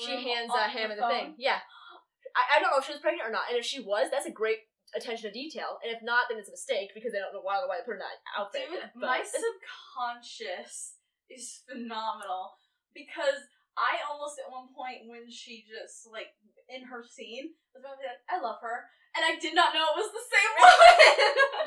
she 0.00 0.32
hands 0.32 0.50
uh, 0.50 0.68
him 0.72 0.88
the 0.88 0.96
in 0.96 1.00
the 1.00 1.08
thing. 1.08 1.34
Yeah, 1.36 1.60
I, 2.36 2.56
I 2.56 2.60
don't 2.60 2.70
know 2.70 2.78
if 2.78 2.84
she 2.84 2.92
was 2.92 3.00
pregnant 3.00 3.26
or 3.26 3.32
not, 3.32 3.48
and 3.48 3.56
if 3.58 3.64
she 3.64 3.80
was, 3.80 4.12
that's 4.12 4.28
a 4.28 4.34
great 4.34 4.68
attention 4.94 5.26
to 5.26 5.34
detail. 5.34 5.80
And 5.82 5.90
if 5.90 6.04
not, 6.04 6.28
then 6.28 6.38
it's 6.38 6.52
a 6.52 6.54
mistake 6.54 6.92
because 6.94 7.10
they 7.10 7.18
don't 7.18 7.32
know 7.32 7.42
why, 7.42 7.58
why 7.64 7.80
they 7.80 7.86
put 7.88 7.96
her 7.96 8.00
in 8.00 8.04
that 8.04 8.20
outfit. 8.36 8.68
Dude, 8.70 8.84
but 8.94 9.08
my 9.08 9.20
subconscious 9.24 11.00
is 11.32 11.64
phenomenal 11.66 12.60
because 12.94 13.48
I 13.76 14.00
almost 14.08 14.40
at 14.40 14.48
one 14.48 14.72
point 14.72 15.08
when 15.10 15.28
she 15.28 15.66
just 15.68 16.08
like 16.08 16.32
in 16.68 16.86
her 16.88 17.04
scene 17.04 17.52
was 17.76 17.84
about 17.84 18.00
to 18.00 18.04
be 18.04 18.08
like, 18.08 18.24
I 18.30 18.40
love 18.40 18.62
her, 18.64 18.88
and 19.12 19.22
I 19.24 19.36
did 19.36 19.52
not 19.52 19.76
know 19.76 19.84
it 19.92 20.00
was 20.00 20.12
the 20.12 20.26
same 20.28 20.52
woman. 20.60 20.96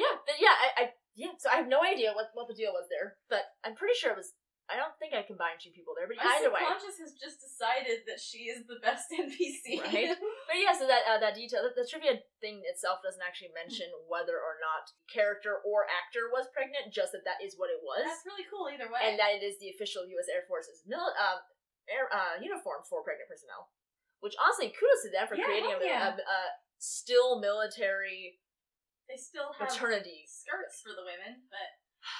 yeah, 0.01 0.15
but 0.25 0.37
yeah, 0.41 0.55
I, 0.55 0.67
I 0.73 0.83
yeah. 1.13 1.33
So 1.37 1.53
I 1.53 1.61
have 1.61 1.69
no 1.69 1.85
idea 1.85 2.15
what 2.17 2.33
what 2.33 2.49
the 2.49 2.57
deal 2.57 2.73
was 2.73 2.89
there, 2.89 3.19
but 3.29 3.45
I'm 3.61 3.77
pretty 3.77 3.97
sure 3.97 4.11
it 4.15 4.21
was. 4.21 4.33
I 4.69 4.77
don't 4.77 4.93
think 5.01 5.17
I 5.17 5.25
combined 5.25 5.57
two 5.57 5.73
people 5.73 5.97
there, 5.97 6.05
but 6.05 6.21
either 6.21 6.53
way. 6.53 6.61
subconscious 6.61 7.01
has 7.01 7.17
just 7.17 7.41
decided 7.41 8.05
that 8.05 8.21
she 8.21 8.47
is 8.53 8.63
the 8.69 8.77
best 8.85 9.09
NPC. 9.17 9.81
Right. 9.81 10.13
But 10.13 10.57
yeah, 10.61 10.71
so 10.77 10.85
that 10.85 11.03
uh, 11.09 11.17
that 11.17 11.33
detail, 11.33 11.65
the, 11.65 11.73
the 11.73 11.89
trivia 11.89 12.21
thing 12.39 12.61
itself 12.69 13.01
doesn't 13.01 13.21
actually 13.25 13.49
mention 13.57 13.89
whether 14.05 14.37
or 14.37 14.61
not 14.61 14.87
character 15.09 15.59
or 15.65 15.89
actor 15.89 16.29
was 16.29 16.45
pregnant, 16.53 16.93
just 16.93 17.11
that 17.17 17.25
that 17.25 17.41
is 17.41 17.57
what 17.57 17.73
it 17.73 17.81
was, 17.81 18.05
That's 18.05 18.23
really 18.29 18.45
cool 18.47 18.69
either 18.69 18.87
way. 18.87 19.01
and 19.09 19.17
that 19.17 19.33
it 19.35 19.43
is 19.43 19.57
the 19.57 19.73
official 19.73 20.05
U.S. 20.05 20.29
Air 20.29 20.45
Force's 20.45 20.85
mil- 20.85 21.13
um, 21.17 21.41
air, 21.89 22.05
uh, 22.13 22.37
uniform 22.37 22.85
for 22.85 23.01
pregnant 23.01 23.25
personnel. 23.27 23.73
Which 24.21 24.37
honestly, 24.37 24.69
kudos 24.75 25.01
to 25.07 25.09
them 25.09 25.25
for 25.31 25.33
Yeah, 25.39 25.47
creating 25.49 25.73
a, 25.73 25.79
yeah. 25.81 26.13
a, 26.13 26.21
a 26.21 26.39
still 26.77 27.39
military 27.41 28.37
they 29.09 29.17
still 29.17 29.49
have 29.57 29.65
maternity. 29.73 30.29
skirts 30.29 30.85
for 30.85 30.93
the 30.93 31.01
women, 31.01 31.41
but 31.49 31.69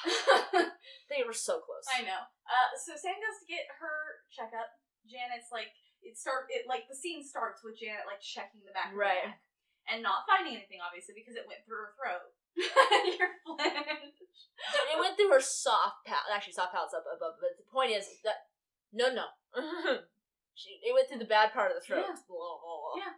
They 1.10 1.25
were 1.25 1.34
so 1.34 1.58
close. 1.58 1.89
I 1.89 2.06
know. 2.06 2.21
Uh, 2.45 2.69
so 2.78 2.93
Sam 2.93 3.17
goes 3.17 3.41
to 3.41 3.49
get 3.49 3.65
her 3.82 4.21
checkup. 4.30 4.69
Janet's 5.10 5.49
like 5.49 5.73
it 6.06 6.13
start 6.13 6.45
it 6.54 6.69
like 6.69 6.86
the 6.86 6.93
scene 6.93 7.25
starts 7.25 7.65
with 7.65 7.82
Janet 7.82 8.06
like 8.06 8.21
checking 8.21 8.62
the 8.62 8.69
back 8.78 8.93
of 8.93 9.02
Right. 9.02 9.26
her 9.26 9.34
neck 9.34 9.41
and 9.89 10.05
not 10.05 10.30
finding 10.30 10.53
anything 10.53 10.78
obviously 10.86 11.18
because 11.18 11.34
it 11.34 11.49
went 11.49 11.66
through 11.66 11.82
her 11.82 11.93
throat. 11.97 12.30
Flinched. 13.41 14.22
Dude, 14.22 14.89
it 14.93 15.01
went 15.01 15.18
through 15.18 15.34
her 15.34 15.41
soft 15.41 16.05
palate. 16.05 16.30
Actually, 16.30 16.53
soft 16.61 16.78
palate's 16.78 16.93
up 16.93 17.09
above. 17.09 17.41
But 17.41 17.57
the 17.57 17.66
point 17.66 17.89
is 17.89 18.05
that 18.22 18.53
no, 18.93 19.09
no, 19.09 19.26
she 20.53 20.78
it 20.86 20.93
went 20.93 21.09
through 21.09 21.26
the 21.26 21.30
bad 21.30 21.57
part 21.57 21.74
of 21.74 21.78
the 21.82 21.86
throat. 21.86 22.05
Yeah. 22.05 22.22
Blah, 22.30 22.38
blah, 22.61 22.78
blah. 22.86 22.95
Yeah. 23.01 23.13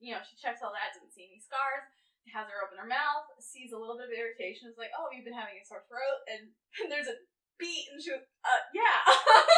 You 0.00 0.16
know, 0.16 0.24
she 0.24 0.40
checks 0.40 0.64
all 0.64 0.72
that, 0.72 0.96
doesn't 0.96 1.12
see 1.12 1.28
any 1.28 1.40
scars, 1.44 1.84
has 2.32 2.48
her 2.48 2.64
open 2.64 2.80
her 2.80 2.88
mouth, 2.88 3.28
sees 3.42 3.74
a 3.74 3.78
little 3.78 4.00
bit 4.00 4.08
of 4.08 4.16
irritation, 4.16 4.70
is 4.70 4.80
like, 4.80 4.94
oh, 4.96 5.12
you've 5.12 5.28
been 5.28 5.36
having 5.36 5.60
a 5.60 5.64
sore 5.64 5.84
throat, 5.88 6.20
and, 6.30 6.48
and 6.80 6.88
there's 6.88 7.10
a 7.10 7.16
beat, 7.60 7.90
and 7.92 8.00
she 8.00 8.14
was, 8.14 8.24
uh, 8.44 8.62
yeah. 8.72 9.04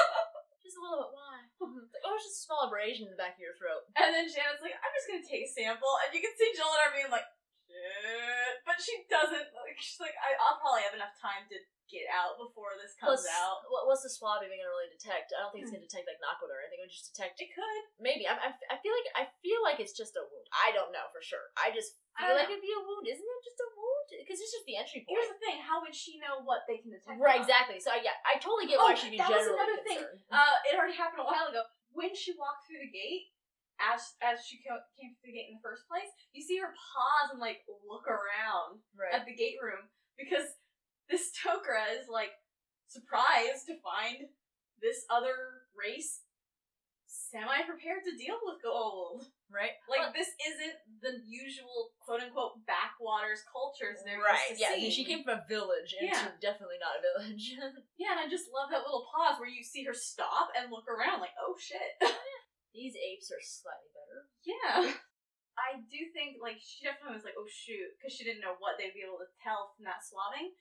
Just 0.64 0.78
a 0.78 0.82
little 0.82 1.06
bit. 1.06 1.14
Why? 1.14 1.46
It's 1.46 1.94
like, 1.94 2.02
oh, 2.02 2.18
it's 2.18 2.26
just 2.26 2.42
a 2.42 2.46
small 2.50 2.66
abrasion 2.66 3.06
in 3.06 3.14
the 3.14 3.22
back 3.22 3.38
of 3.38 3.42
your 3.42 3.54
throat. 3.54 3.86
and 3.94 4.10
then 4.10 4.26
Janet's 4.26 4.58
like, 4.58 4.74
I'm 4.74 4.90
just 4.98 5.06
gonna 5.06 5.22
take 5.22 5.46
a 5.46 5.50
sample, 5.50 5.94
and 6.02 6.10
you 6.10 6.18
can 6.18 6.34
see 6.34 6.58
Jolinar 6.58 6.90
being 6.90 7.06
like. 7.14 7.22
But 8.66 8.82
she 8.82 9.06
doesn't, 9.06 9.46
like, 9.54 9.78
she's 9.78 10.02
like, 10.02 10.18
I, 10.18 10.34
I'll 10.42 10.58
probably 10.58 10.82
have 10.82 10.96
enough 10.98 11.14
time 11.22 11.46
to 11.54 11.56
get 11.86 12.02
out 12.10 12.34
before 12.34 12.74
this 12.74 12.98
comes 12.98 13.22
Plus, 13.22 13.30
out. 13.30 13.62
what, 13.70 13.86
what's 13.86 14.02
the 14.02 14.10
swab 14.10 14.42
even 14.42 14.58
going 14.58 14.66
to 14.66 14.74
really 14.74 14.90
detect? 14.90 15.30
I 15.30 15.38
don't 15.46 15.54
think 15.54 15.62
it's 15.62 15.70
going 15.70 15.86
to 15.86 15.86
detect 15.86 16.02
like 16.10 16.18
naquadah 16.18 16.50
or 16.50 16.58
anything. 16.66 16.82
It 16.82 16.90
would 16.90 16.96
just 16.98 17.14
detect 17.14 17.38
It 17.38 17.54
could. 17.54 17.82
maybe. 18.02 18.26
I, 18.26 18.34
I, 18.34 18.50
I 18.74 18.76
feel 18.82 18.90
like 18.90 19.06
I 19.14 19.24
feel 19.38 19.62
like 19.62 19.78
it's 19.78 19.94
just 19.94 20.18
a 20.18 20.24
wound. 20.26 20.50
I 20.50 20.74
don't 20.74 20.90
know 20.90 21.06
for 21.14 21.22
sure. 21.22 21.46
I 21.54 21.70
just 21.70 21.94
I 22.18 22.26
feel 22.26 22.34
don't 22.34 22.42
like 22.42 22.50
know. 22.50 22.58
it'd 22.58 22.66
be 22.66 22.74
a 22.74 22.82
wound. 22.82 23.06
Isn't 23.06 23.22
it 23.22 23.40
just 23.46 23.62
a 23.62 23.68
wound? 23.70 24.08
Because 24.18 24.38
it's 24.42 24.50
just 24.50 24.66
the 24.66 24.74
entry 24.82 25.06
point. 25.06 25.14
Here's 25.14 25.30
the 25.30 25.38
thing, 25.38 25.62
how 25.62 25.78
would 25.86 25.94
she 25.94 26.18
know 26.18 26.42
what 26.42 26.66
they 26.66 26.82
can 26.82 26.90
detect? 26.90 27.22
Right, 27.22 27.38
exactly. 27.38 27.78
So 27.78 27.94
yeah, 28.02 28.18
I 28.26 28.42
totally 28.42 28.66
get 28.66 28.82
Oh, 28.82 28.90
why 28.90 28.98
she'd 28.98 29.14
be 29.14 29.22
that 29.22 29.30
was 29.30 29.46
generally 29.46 29.62
another 29.62 29.78
thing. 29.86 30.02
concerned. 30.02 30.26
Uh, 30.26 30.54
it 30.66 30.74
already 30.74 30.98
happened 30.98 31.22
a 31.22 31.28
while 31.30 31.46
ago. 31.46 31.62
When 31.94 32.10
she 32.18 32.34
walked 32.34 32.66
through 32.66 32.82
the 32.82 32.90
gate, 32.90 33.30
as 33.80 34.16
as 34.24 34.44
she 34.44 34.58
came 34.62 35.12
through 35.20 35.30
the 35.30 35.36
gate 35.36 35.48
in 35.52 35.58
the 35.60 35.64
first 35.66 35.84
place, 35.88 36.08
you 36.32 36.42
see 36.42 36.58
her 36.58 36.72
pause 36.72 37.30
and 37.32 37.40
like 37.40 37.62
look 37.88 38.06
around 38.08 38.80
Right. 38.96 39.12
at 39.14 39.26
the 39.26 39.34
gate 39.36 39.60
room 39.62 39.88
because 40.16 40.48
this 41.10 41.30
Tok'ra 41.36 41.92
is 42.00 42.08
like 42.08 42.32
surprised 42.88 43.66
to 43.66 43.76
find 43.84 44.30
this 44.80 45.04
other 45.10 45.66
race 45.76 46.22
semi 47.06 47.62
prepared 47.66 48.02
to 48.04 48.16
deal 48.18 48.36
with 48.42 48.58
Goa'uld. 48.62 49.24
right. 49.50 49.78
Like 49.88 50.00
Well, 50.10 50.12
this 50.14 50.30
isn't 50.42 50.76
the 51.00 51.22
usual 51.26 51.94
quote 52.02 52.20
unquote 52.20 52.60
backwaters 52.66 53.42
cultures 53.50 54.02
they're 54.04 54.18
right. 54.20 54.54
Yeah. 54.58 54.74
Seeing. 54.74 54.90
she 54.90 55.04
came 55.04 55.22
from 55.24 55.38
a 55.38 55.44
village 55.48 55.94
into 55.98 56.12
Yeah. 56.12 56.34
definitely 56.42 56.76
not 56.82 56.98
a 56.98 57.02
village. 57.02 57.56
Yeah, 57.98 58.12
and 58.12 58.20
I 58.20 58.28
just 58.28 58.52
love 58.52 58.68
that 58.70 58.84
little 58.84 59.06
pause 59.08 59.40
where 59.40 59.48
you 59.48 59.62
see 59.64 59.82
her 59.84 59.94
stop 59.94 60.50
and 60.58 60.70
look 60.70 60.84
around 60.86 61.20
like, 61.20 61.32
oh 61.40 61.56
shit. 61.58 61.96
These 62.76 62.94
apes 63.00 63.32
are 63.32 63.40
slightly 63.40 63.90
better. 63.96 64.18
yeah. 64.44 64.92
I 65.56 65.80
do 65.88 66.00
think, 66.12 66.36
like, 66.36 66.60
she 66.60 66.84
definitely 66.84 67.16
was 67.16 67.24
like, 67.24 67.32
oh 67.40 67.48
shoot, 67.48 67.88
because 67.96 68.12
she 68.12 68.28
didn't 68.28 68.44
know 68.44 68.60
what 68.60 68.76
they'd 68.76 68.92
be 68.92 69.00
able 69.00 69.16
to 69.24 69.30
tell 69.40 69.72
from 69.72 69.88
that 69.88 70.04
swabbing. 70.04 70.52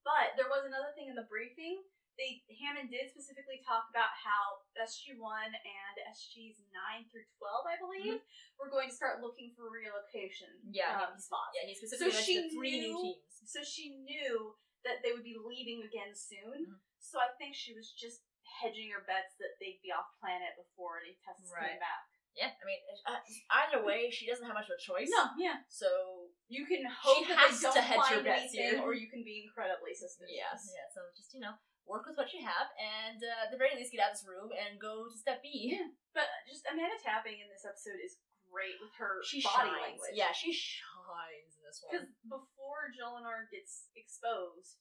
But 0.00 0.32
there 0.40 0.48
was 0.48 0.64
another 0.64 0.96
thing 0.96 1.12
in 1.12 1.16
the 1.20 1.28
briefing. 1.28 1.84
They 2.16 2.40
Hammond 2.64 2.88
did 2.88 3.12
specifically 3.12 3.60
talk 3.60 3.92
about 3.92 4.12
how 4.16 4.64
SG1 4.80 5.52
and 5.52 5.94
SGs 6.08 6.56
9 6.72 7.08
through 7.12 7.28
12, 7.36 7.68
I 7.68 7.76
believe, 7.76 8.24
were 8.56 8.72
going 8.72 8.88
to 8.88 8.96
start 8.96 9.20
looking 9.20 9.52
for 9.52 9.68
relocation 9.68 10.48
Yeah, 10.72 11.04
um, 11.04 11.20
spots. 11.20 11.52
Yeah, 11.52 11.68
he 11.68 11.76
specifically 11.76 12.12
So 12.12 12.20
she 12.24 12.40
mentioned 12.40 12.48
the 12.48 12.56
three 12.56 12.76
new 12.80 12.92
knew- 12.96 13.04
teams. 13.20 13.28
So 13.44 13.60
she 13.60 14.00
knew 14.04 14.56
that 14.88 15.04
they 15.04 15.12
would 15.12 15.24
be 15.24 15.36
leaving 15.36 15.84
again 15.84 16.16
soon. 16.16 16.64
Mhm. 16.64 16.80
So 17.00 17.20
I 17.20 17.32
think 17.36 17.52
she 17.56 17.72
was 17.76 17.92
just 17.92 18.24
hedging 18.60 18.92
her 18.92 19.02
bets 19.08 19.34
that 19.40 19.56
they'd 19.58 19.80
be 19.80 19.88
off 19.90 20.12
planet 20.20 20.52
before 20.60 21.00
any 21.00 21.16
tests 21.24 21.48
Right. 21.48 21.74
came 21.74 21.80
back. 21.82 22.04
Yeah, 22.36 22.54
I 22.54 22.62
mean, 22.62 22.78
uh, 23.10 23.18
either 23.66 23.82
way, 23.82 24.06
she 24.06 24.22
doesn't 24.30 24.46
have 24.46 24.54
much 24.54 24.70
of 24.70 24.78
a 24.78 24.80
choice. 24.80 25.10
No, 25.10 25.34
yeah. 25.34 25.66
So 25.66 26.30
You 26.46 26.62
can 26.62 26.86
hope 26.86 27.26
that 27.26 27.50
has 27.50 27.58
they 27.58 27.66
don't 27.66 27.74
to 27.74 27.82
hedge 27.82 27.98
find 27.98 28.22
bets 28.22 28.54
anything, 28.54 28.80
or 28.86 28.94
you 28.94 29.10
can 29.10 29.24
be 29.26 29.42
incredibly 29.42 29.90
suspicious. 29.98 30.38
yeah, 30.38 30.54
yeah. 30.54 30.86
So 30.94 31.10
just 31.18 31.34
you 31.34 31.42
know, 31.42 31.58
work 31.90 32.06
with 32.06 32.14
what 32.14 32.30
you 32.30 32.46
have, 32.46 32.70
and 32.78 33.18
uh, 33.18 33.44
at 33.44 33.50
the 33.50 33.58
very 33.58 33.74
least, 33.74 33.90
get 33.90 33.98
out 34.06 34.14
of 34.14 34.22
this 34.22 34.26
room 34.30 34.54
and 34.54 34.78
go 34.78 35.10
to 35.10 35.16
step 35.18 35.42
B. 35.42 35.74
Yeah. 35.74 35.90
But 36.14 36.30
just 36.46 36.62
Amanda 36.70 36.94
Tapping 37.02 37.42
in 37.42 37.50
this 37.50 37.66
episode 37.66 37.98
is 37.98 38.22
great 38.46 38.78
with 38.78 38.94
her 39.02 39.18
She 39.26 39.42
body 39.42 39.70
shines. 39.74 39.98
language. 39.98 40.14
Yeah, 40.14 40.30
she 40.30 40.54
shines 40.54 41.58
in 41.58 41.62
this 41.66 41.82
one. 41.82 41.90
Because 41.90 42.06
before 42.30 42.94
Jolinar 42.94 43.50
gets 43.50 43.90
exposed, 43.98 44.78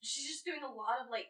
she's 0.00 0.24
just 0.28 0.44
doing 0.48 0.64
a 0.64 0.72
lot 0.72 1.00
of 1.04 1.08
like, 1.12 1.28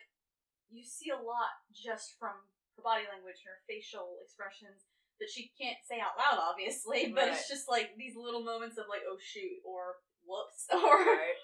you 0.72 0.82
see 0.82 1.12
a 1.12 1.20
lot 1.20 1.60
just 1.70 2.16
from 2.16 2.34
her 2.76 2.82
body 2.82 3.04
language 3.06 3.44
and 3.44 3.52
her 3.52 3.60
facial 3.68 4.18
expressions 4.24 4.88
that 5.20 5.30
she 5.30 5.52
can't 5.54 5.78
say 5.84 6.00
out 6.00 6.16
loud, 6.18 6.40
obviously, 6.40 7.12
but 7.16 7.28
it's 7.30 7.46
just 7.46 7.68
like 7.68 7.94
these 7.94 8.16
little 8.16 8.42
moments 8.42 8.80
of 8.80 8.88
like, 8.88 9.04
oh 9.04 9.20
shoot, 9.20 9.60
or 9.62 10.00
whoops, 10.24 10.66
or 10.72 11.04
right. 11.04 11.38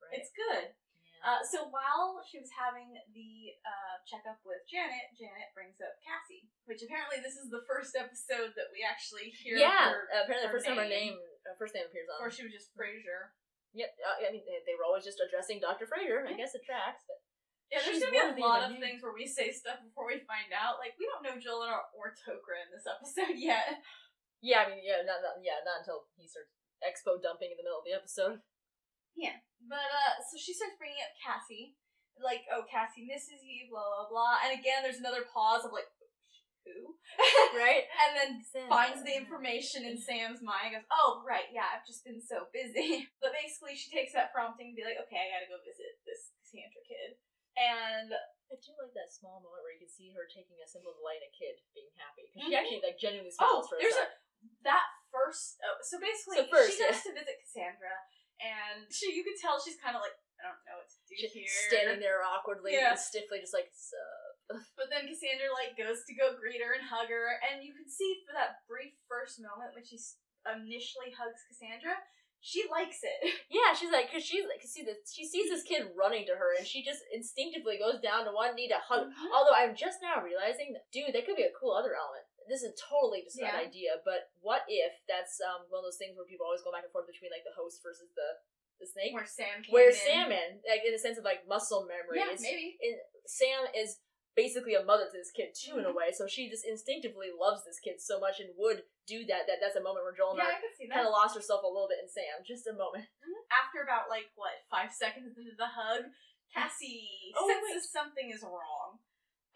Right. 0.00 0.14
it's 0.16 0.30
good. 0.32 0.70
yeah. 0.70 1.24
Uh, 1.24 1.42
so 1.44 1.68
while 1.68 2.22
she 2.24 2.38
was 2.40 2.52
having 2.54 2.94
the 3.12 3.52
uh, 3.64 3.96
checkup 4.06 4.40
with 4.46 4.62
Janet, 4.68 5.12
Janet 5.16 5.52
brings 5.52 5.80
up 5.82 5.98
Cassie, 6.00 6.48
which 6.68 6.80
apparently 6.80 7.20
this 7.20 7.36
is 7.36 7.50
the 7.50 7.64
first 7.68 7.96
episode 7.98 8.54
that 8.54 8.68
we 8.70 8.84
actually 8.84 9.32
hear 9.32 9.58
yeah. 9.58 9.90
her 9.90 10.08
uh, 10.12 10.24
apparently, 10.24 10.48
the 10.48 10.54
first 10.54 10.64
time 10.68 10.80
her 10.80 10.88
name. 10.88 11.16
name, 11.16 11.44
her 11.48 11.56
first 11.56 11.74
name 11.74 11.88
appears 11.88 12.08
on. 12.08 12.20
before 12.20 12.32
she 12.32 12.44
was 12.46 12.54
just 12.54 12.72
Fraiser. 12.76 13.34
Yep. 13.74 13.90
Uh, 13.98 14.16
I 14.22 14.30
mean, 14.30 14.46
they, 14.46 14.62
they 14.70 14.76
were 14.78 14.86
always 14.86 15.02
just 15.02 15.18
addressing 15.18 15.58
Doctor 15.58 15.88
Fraiser. 15.88 16.22
I 16.28 16.38
guess 16.38 16.54
it 16.54 16.62
tracks, 16.62 17.02
but 17.10 17.23
Yeah, 17.72 17.80
there's 17.82 17.98
She's 17.98 18.06
gonna 18.06 18.36
be 18.36 18.42
a 18.42 18.46
lot 18.46 18.64
of 18.68 18.76
name. 18.76 18.82
things 18.84 19.00
where 19.02 19.16
we 19.16 19.26
say 19.26 19.50
stuff 19.50 19.80
before 19.82 20.06
we 20.06 20.20
find 20.28 20.52
out. 20.54 20.78
Like 20.78 20.94
we 21.00 21.08
don't 21.08 21.24
know 21.24 21.36
Jolene 21.40 21.72
or, 21.72 21.82
or 21.96 22.14
Tok'ra 22.14 22.60
in 22.62 22.70
this 22.70 22.86
episode 22.94 23.34
yet. 23.40 23.82
yeah, 24.44 24.64
I 24.64 24.70
mean, 24.70 24.84
yeah, 24.84 25.02
not, 25.02 25.24
not 25.24 25.40
yeah, 25.42 25.58
not 25.64 25.82
until 25.82 26.06
he 26.14 26.28
starts 26.28 26.52
expo 26.84 27.16
dumping 27.18 27.50
in 27.50 27.58
the 27.58 27.64
middle 27.66 27.80
of 27.80 27.88
the 27.88 27.96
episode. 27.96 28.44
Yeah, 29.16 29.40
but 29.64 29.88
uh, 29.90 30.20
so 30.26 30.36
she 30.36 30.52
starts 30.52 30.76
bringing 30.76 31.00
up 31.00 31.14
Cassie, 31.16 31.78
like, 32.20 32.44
oh, 32.50 32.66
Cassie 32.66 33.06
misses 33.08 33.40
you, 33.42 33.70
blah 33.72 33.82
blah 33.82 34.10
blah. 34.10 34.42
And 34.44 34.52
again, 34.54 34.82
there's 34.84 35.00
another 35.02 35.24
pause 35.26 35.64
of 35.64 35.72
like, 35.72 35.88
who? 36.66 36.96
Right. 37.54 37.86
and 37.86 38.12
then 38.18 38.30
finds 38.66 39.06
the 39.06 39.14
information 39.14 39.86
in 39.86 39.94
Sam's 40.00 40.42
mind. 40.42 40.74
Goes, 40.74 40.88
oh 40.90 41.22
right, 41.22 41.46
yeah, 41.54 41.70
I've 41.70 41.86
just 41.86 42.02
been 42.02 42.18
so 42.18 42.50
busy. 42.50 43.06
But 43.22 43.30
basically, 43.36 43.78
she 43.78 43.88
takes 43.94 44.12
that 44.18 44.34
prompting 44.34 44.74
to 44.74 44.76
be 44.76 44.82
like, 44.84 44.98
okay, 45.06 45.20
I 45.22 45.30
gotta 45.32 45.48
go 45.48 45.62
visit 45.62 46.02
this 46.02 46.34
Cassandra 46.42 46.82
kid. 46.84 47.16
And 47.54 48.10
I 48.50 48.54
do 48.58 48.74
like 48.76 48.92
that 48.98 49.10
small 49.14 49.38
moment 49.42 49.62
where 49.62 49.72
you 49.74 49.82
can 49.82 49.90
see 49.90 50.10
her 50.14 50.26
taking 50.26 50.58
a 50.62 50.66
simple 50.68 50.94
delight 50.94 51.22
in 51.22 51.30
a 51.30 51.34
kid 51.34 51.58
being 51.74 51.90
happy 51.98 52.26
because 52.28 52.44
she 52.46 52.54
Mhm. 52.54 52.58
actually 52.60 52.82
like 52.82 52.98
genuinely 52.98 53.32
oh, 53.38 53.62
smiles 53.62 53.66
for 53.70 53.76
a 53.76 53.80
there's 53.80 53.96
a 53.98 54.06
that 54.66 54.86
first. 55.10 55.56
Oh, 55.64 55.78
so 55.80 55.96
basically, 56.02 56.36
So 56.42 56.46
first, 56.50 56.74
she 56.74 56.82
goes 56.82 56.98
yeah. 57.00 57.06
to 57.08 57.12
visit 57.16 57.36
Cassandra, 57.40 57.94
and 58.42 58.90
she 58.92 59.14
you 59.14 59.24
could 59.24 59.38
tell 59.40 59.56
she's 59.62 59.78
kind 59.80 59.96
of 59.96 60.02
like, 60.02 60.12
I 60.42 60.50
don't 60.50 60.60
know 60.68 60.76
what 60.82 60.90
to 60.90 60.98
do 61.08 61.14
She's 61.16 61.32
here. 61.32 61.48
standing 61.70 62.00
there 62.02 62.20
awkwardly 62.26 62.74
Yeah. 62.74 62.92
and 62.92 62.98
stiffly, 63.00 63.40
just 63.40 63.54
like 63.54 63.70
sup. 63.72 64.36
But 64.76 64.90
then 64.92 65.08
Cassandra 65.08 65.48
like 65.54 65.78
goes 65.78 66.04
to 66.04 66.12
go 66.14 66.36
greet 66.36 66.60
her 66.60 66.74
and 66.74 66.84
hug 66.84 67.08
her, 67.08 67.40
and 67.48 67.64
you 67.64 67.72
can 67.72 67.88
see 67.88 68.20
for 68.26 68.34
that 68.36 68.66
brief 68.68 68.92
first 69.08 69.40
moment 69.40 69.72
when 69.74 69.84
she 69.86 69.96
initially 70.44 71.10
hugs 71.16 71.40
Cassandra, 71.48 71.96
she 72.44 72.68
likes 72.68 73.00
it. 73.00 73.32
Yeah, 73.48 73.72
she's 73.72 73.88
like, 73.94 74.12
cause 74.12 74.20
she's 74.26 74.44
like, 74.44 74.60
see 74.66 74.84
this, 74.84 75.00
she 75.08 75.24
sees 75.24 75.48
this 75.48 75.64
kid 75.64 75.88
running 75.96 76.26
to 76.28 76.36
her, 76.36 76.52
and 76.58 76.66
she 76.68 76.84
just 76.84 77.00
instinctively 77.08 77.80
goes 77.80 78.02
down 78.04 78.28
to 78.28 78.32
one 78.36 78.52
knee 78.58 78.68
to 78.68 78.76
hug. 78.82 79.08
Mhm. 79.08 79.30
Although 79.32 79.56
I'm 79.56 79.72
just 79.78 80.02
now 80.04 80.20
realizing, 80.20 80.76
that, 80.76 80.84
dude, 80.92 81.14
that 81.16 81.24
could 81.24 81.38
be 81.40 81.48
a 81.48 81.54
cool 81.56 81.72
other 81.72 81.96
element. 81.96 82.26
This 82.44 82.60
is 82.60 82.76
totally 82.76 83.24
just 83.24 83.40
Yeah. 83.40 83.56
an 83.56 83.64
idea, 83.64 84.02
but 84.04 84.28
what 84.44 84.68
if 84.68 84.92
that's 85.08 85.40
um 85.40 85.64
one 85.72 85.80
of 85.80 85.86
those 85.88 85.96
things 85.96 86.12
where 86.12 86.28
people 86.28 86.44
always 86.44 86.60
go 86.60 86.68
back 86.74 86.84
and 86.84 86.92
forth 86.92 87.08
between 87.08 87.32
like 87.32 87.46
the 87.48 87.56
host 87.56 87.80
versus 87.80 88.12
the 88.12 88.28
the 88.82 88.84
snake? 88.90 89.14
Where 89.16 89.24
Sam 89.24 89.62
came 89.64 89.72
Where's 89.72 89.96
in. 90.02 90.04
Sam 90.04 90.28
in? 90.28 90.50
Like 90.68 90.84
in 90.84 90.92
the 90.92 91.00
sense 91.00 91.16
of 91.16 91.24
like 91.24 91.48
muscle 91.48 91.88
memory. 91.88 92.20
Yeah, 92.20 92.36
maybe. 92.36 92.76
in 92.84 93.00
Sam 93.24 93.64
is 93.72 94.03
basically 94.34 94.74
a 94.74 94.82
mother 94.84 95.06
to 95.06 95.16
this 95.16 95.30
kid 95.30 95.54
too 95.54 95.78
in 95.78 95.84
a 95.84 95.90
Mhm. 95.90 95.94
way, 95.94 96.12
so 96.12 96.26
she 96.26 96.50
just 96.50 96.64
instinctively 96.64 97.30
loves 97.30 97.64
this 97.64 97.78
kid 97.80 98.00
so 98.00 98.18
much 98.18 98.40
and 98.40 98.54
would 98.56 98.84
do 99.06 99.24
that. 99.26 99.46
That 99.46 99.60
that's 99.60 99.76
a 99.76 99.80
moment 99.82 100.04
where 100.04 100.12
Joel 100.14 100.36
Yeah, 100.36 100.60
kind 100.90 101.06
of 101.06 101.12
lost 101.12 101.34
herself 101.36 101.62
a 101.62 101.68
little 101.68 101.88
bit 101.88 102.00
in 102.00 102.08
Sam. 102.08 102.42
Just 102.44 102.66
a 102.66 102.72
moment. 102.72 103.08
After 103.50 103.82
about 103.82 104.08
like 104.08 104.30
what 104.34 104.52
five 104.70 104.92
seconds 104.92 105.36
into 105.38 105.54
the 105.56 105.66
hug, 105.66 106.04
Cassie 106.52 107.32
Oh, 107.36 107.48
senses 107.48 107.90
something 107.90 108.30
is 108.30 108.42
wrong. 108.42 108.98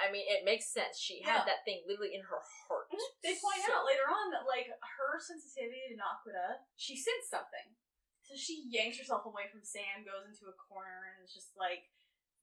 I 0.01 0.11
mean, 0.13 0.27
it 0.29 0.45
makes 0.45 0.67
sense. 0.73 0.99
She 0.99 1.21
Yeah. 1.21 1.39
had 1.39 1.49
that 1.49 1.65
thing 1.65 1.83
literally 1.87 2.15
in 2.15 2.23
her 2.23 2.39
heart. 2.41 2.89
They 3.23 3.35
point 3.39 3.63
So- 3.65 3.73
out 3.73 3.85
later 3.85 4.09
on 4.09 4.31
that 4.31 4.47
like 4.47 4.67
her 4.81 5.19
sensitivity 5.21 5.89
to 5.89 5.97
naquadah, 5.97 6.65
she 6.77 6.97
sensed 6.97 7.31
something. 7.31 7.75
So 8.23 8.37
she 8.37 8.63
yanks 8.69 8.99
herself 8.99 9.25
away 9.27 9.49
from 9.49 9.65
Sam, 9.65 10.05
goes 10.05 10.27
into 10.27 10.47
a 10.49 10.53
corner, 10.53 11.15
and 11.17 11.25
is 11.25 11.33
just 11.35 11.57
like, 11.57 11.91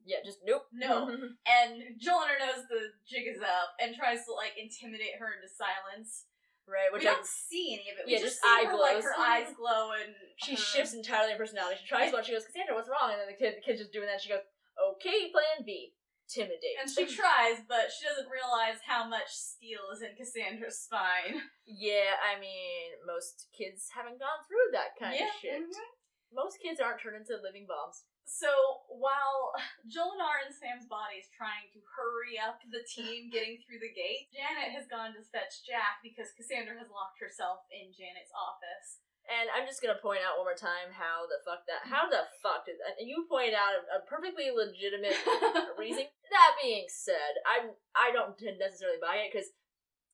Yeah, 0.06 0.22
just 0.24 0.40
nope. 0.46 0.70
No. 0.72 1.10
and 1.58 1.72
Jolinar 1.98 2.38
knows 2.38 2.70
the 2.70 2.94
jig 3.10 3.26
is 3.26 3.42
up 3.42 3.74
and 3.82 3.98
tries 3.98 4.24
to 4.30 4.34
like 4.38 4.54
intimidate 4.54 5.18
her 5.18 5.34
into 5.34 5.50
silence. 5.50 6.30
right, 6.70 6.94
which 6.94 7.02
we 7.04 7.10
I, 7.10 7.18
don't 7.18 7.26
see 7.26 7.74
any 7.74 7.90
of 7.90 7.98
it. 7.98 8.06
We 8.06 8.14
Yeah, 8.14 8.22
just, 8.22 8.38
just 8.38 8.46
see 8.46 8.50
eye 8.50 8.70
her, 8.70 8.78
like 8.78 9.02
her 9.02 9.18
eyes 9.18 9.50
glow 9.58 9.98
and 9.98 10.14
she 10.38 10.54
her- 10.54 10.62
shifts 10.62 10.94
entirely 10.94 11.34
in 11.34 11.42
personality. 11.42 11.82
She 11.82 11.90
tries 11.90 12.14
one. 12.14 12.22
She 12.24 12.34
goes, 12.38 12.46
Cassandra, 12.46 12.78
what's 12.78 12.90
wrong? 12.90 13.12
And 13.14 13.20
then 13.22 13.30
the 13.30 13.38
kid, 13.38 13.58
the 13.58 13.66
kid's 13.66 13.82
just 13.82 13.94
doing 13.94 14.06
that. 14.10 14.22
She 14.22 14.30
goes, 14.30 14.46
okay, 14.78 15.30
plan 15.34 15.66
B, 15.66 15.94
intimidate. 16.30 16.78
And 16.82 16.90
she 16.90 17.06
tries, 17.22 17.62
but 17.66 17.90
she 17.94 18.06
doesn't 18.06 18.30
realize 18.30 18.82
how 18.86 19.06
much 19.10 19.30
steel 19.34 19.90
is 19.94 20.02
in 20.06 20.14
Cassandra's 20.18 20.82
spine. 20.86 21.42
yeah, 21.66 22.14
I 22.22 22.38
mean, 22.38 22.98
most 23.06 23.50
kids 23.58 23.90
haven't 23.94 24.22
gone 24.22 24.42
through 24.46 24.70
that 24.74 24.94
kind 25.02 25.18
yeah. 25.18 25.34
of 25.34 25.38
shit. 25.42 25.62
mhm. 25.66 25.90
Most 26.34 26.58
kids 26.62 26.82
aren't 26.82 27.00
turned 27.02 27.18
into 27.22 27.38
living 27.42 27.66
bombs. 27.70 28.06
So 28.26 28.50
while 28.90 29.54
Jolinar 29.94 30.42
and 30.44 30.52
Sam's 30.52 30.90
body 30.90 31.22
is 31.22 31.30
trying 31.30 31.70
to 31.78 31.80
hurry 31.94 32.42
up 32.42 32.60
the 32.66 32.82
team 32.84 33.30
getting 33.34 33.62
through 33.62 33.80
the 33.80 33.94
gate, 33.94 34.34
Janet 34.34 34.74
has 34.74 34.90
gone 34.90 35.14
to 35.14 35.22
fetch 35.30 35.62
Jack 35.64 36.02
because 36.02 36.34
Cassandra 36.34 36.76
has 36.82 36.90
locked 36.90 37.22
herself 37.22 37.64
in 37.70 37.94
Janet's 37.94 38.34
office. 38.34 39.06
And 39.26 39.50
I'm 39.50 39.66
just 39.66 39.82
gonna 39.82 39.98
point 39.98 40.22
out 40.22 40.38
one 40.38 40.46
more 40.46 40.58
time 40.58 40.94
how 40.94 41.26
the 41.26 41.42
fuck 41.42 41.66
that 41.66 41.82
how 41.90 42.06
the 42.06 42.30
fuck 42.46 42.70
did 42.70 42.78
that 42.78 43.02
and 43.02 43.10
you 43.10 43.26
pointed 43.26 43.58
out 43.58 43.74
a, 43.74 43.82
a 43.98 44.06
perfectly 44.06 44.54
legitimate 44.54 45.18
reason. 45.82 46.06
That 46.30 46.52
being 46.62 46.86
said, 46.86 47.42
I'm 47.42 47.74
I 47.98 48.14
don't 48.14 48.38
necessarily 48.38 49.02
buy 49.02 49.26
it 49.26 49.34
because 49.34 49.50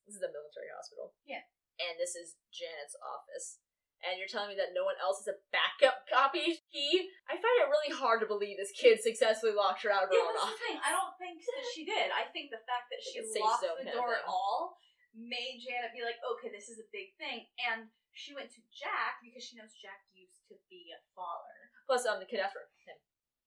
this 0.07 0.15
is 0.15 0.23
a 0.23 0.31
military 0.31 0.71
hospital. 0.71 1.11
Yeah. 1.27 1.43
And 1.75 1.99
this 1.99 2.15
is 2.15 2.39
Janet's 2.55 2.95
office. 3.03 3.59
And 4.01 4.17
you're 4.17 4.29
telling 4.29 4.49
me 4.49 4.57
that 4.57 4.73
no 4.73 4.81
one 4.81 4.97
else 4.97 5.21
has 5.21 5.29
a 5.29 5.37
backup 5.53 6.09
copy 6.09 6.57
key? 6.73 7.05
I 7.29 7.37
find 7.37 7.57
it 7.61 7.69
really 7.69 7.93
hard 7.93 8.17
to 8.25 8.27
believe 8.27 8.57
this 8.57 8.73
kid 8.73 8.97
successfully 8.97 9.53
locked 9.53 9.85
her 9.85 9.93
out 9.93 10.05
of 10.05 10.09
her 10.09 10.17
Yeah, 10.17 10.25
own 10.25 10.33
that's 10.33 10.41
the 10.41 10.57
office. 10.57 10.63
thing. 10.65 10.77
I 10.81 10.89
don't 10.89 11.13
think 11.21 11.37
that 11.37 11.65
she 11.77 11.81
did. 11.85 12.09
I 12.09 12.25
think 12.33 12.49
the 12.49 12.65
fact 12.65 12.89
that 12.89 13.01
she 13.05 13.21
locked 13.37 13.61
the 13.61 13.93
door 13.93 14.17
at 14.17 14.25
all 14.25 14.81
made 15.13 15.61
Janet 15.61 15.93
be 15.93 16.01
like, 16.01 16.17
okay, 16.33 16.49
this 16.49 16.65
is 16.71 16.81
a 16.81 16.87
big 16.89 17.13
thing. 17.21 17.45
And 17.69 17.93
she 18.17 18.33
went 18.33 18.49
to 18.57 18.61
Jack 18.73 19.21
because 19.21 19.45
she 19.45 19.53
knows 19.55 19.69
Jack 19.77 20.01
used 20.17 20.49
to 20.49 20.57
be 20.65 20.89
a 20.91 20.99
father. 21.13 21.69
Plus, 21.85 22.01
um, 22.09 22.17
the 22.17 22.25
kid 22.25 22.41
asked 22.41 22.57
for 22.57 22.65
him. 22.87 22.97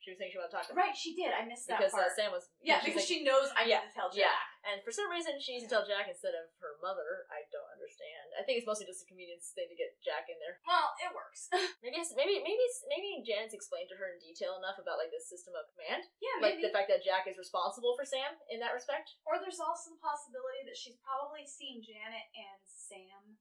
She 0.04 0.12
was 0.12 0.20
saying 0.20 0.30
she 0.30 0.38
wanted 0.38 0.52
to 0.52 0.56
talk 0.60 0.68
to 0.68 0.76
him. 0.76 0.84
Right, 0.84 0.92
she 0.92 1.16
did. 1.16 1.32
I 1.32 1.48
missed 1.48 1.64
that 1.72 1.80
Because 1.80 1.96
uh. 1.96 2.12
Sam 2.12 2.28
was. 2.28 2.52
yeah, 2.60 2.76
because 2.84 3.02
like- 3.02 3.08
she 3.08 3.24
knows 3.24 3.48
I 3.56 3.64
Yeah, 3.64 3.80
need 3.80 3.88
to 3.88 3.96
tell 3.96 4.12
Jack. 4.12 4.20
yeah. 4.28 4.68
And 4.68 4.84
for 4.84 4.92
some 4.92 5.08
reason, 5.08 5.40
she 5.40 5.56
needs 5.56 5.64
to 5.64 5.72
tell 5.72 5.88
Jack 5.88 6.04
instead 6.12 6.36
of 6.36 6.52
her 6.60 6.76
mother. 6.84 7.24
I 7.32 7.40
don't 7.48 7.73
understand. 7.84 8.26
I 8.40 8.42
think 8.48 8.56
it's 8.56 8.64
mostly 8.68 8.88
just 8.88 9.04
a 9.04 9.08
convenience 9.12 9.52
thing 9.52 9.68
to 9.68 9.76
get 9.76 10.00
Jack 10.00 10.32
in 10.32 10.40
there. 10.40 10.56
Well, 10.64 10.96
it 11.04 11.12
works. 11.12 11.52
Maybe 11.84 12.00
it's- 12.00 12.16
maybe 12.16 12.40
maybe 12.40 12.64
maybe 12.88 13.20
Janet's 13.20 13.52
explained 13.52 13.92
to 13.92 13.98
her 14.00 14.08
in 14.08 14.18
detail 14.24 14.56
enough 14.56 14.80
about 14.80 14.96
like 14.96 15.12
the 15.12 15.20
system 15.20 15.52
of 15.52 15.68
command, 15.76 16.08
yeah, 16.24 16.40
like 16.40 16.56
maybe. 16.56 16.64
the 16.64 16.72
fact 16.72 16.88
that 16.88 17.04
Jack 17.04 17.28
is 17.28 17.36
responsible 17.36 17.92
for 17.92 18.08
Sam 18.08 18.40
in 18.48 18.56
that 18.64 18.72
respect. 18.72 19.20
or 19.28 19.36
there's 19.36 19.60
also 19.60 19.92
the 19.92 20.00
possibility 20.00 20.64
that 20.64 20.80
she's 20.80 20.96
probably 21.04 21.44
seen 21.44 21.84
Janet 21.84 22.24
and 22.32 22.60
Sam 22.64 23.36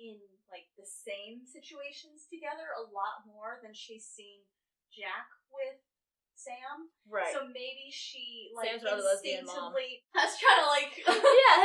in 0.00 0.18
like 0.48 0.72
the 0.80 0.88
same 0.88 1.44
situations 1.44 2.24
together 2.26 2.72
a 2.74 2.88
lot 2.90 3.28
more 3.28 3.60
than 3.62 3.76
she's 3.76 4.08
seen 4.08 4.42
Jack 4.90 5.28
with 5.52 5.78
Sam. 6.34 6.90
Right. 7.06 7.30
So 7.30 7.46
maybe 7.46 7.88
she 7.90 8.50
like 8.52 8.70
Sam's 8.70 8.84
rather 8.84 9.02
lesbian 9.02 9.46
mom. 9.46 9.74
instinctively. 9.74 10.02
I 10.18 10.22
was 10.26 10.36
trying 10.36 10.60
to 10.60 10.68
like 10.70 10.92
yeah. 11.40 11.56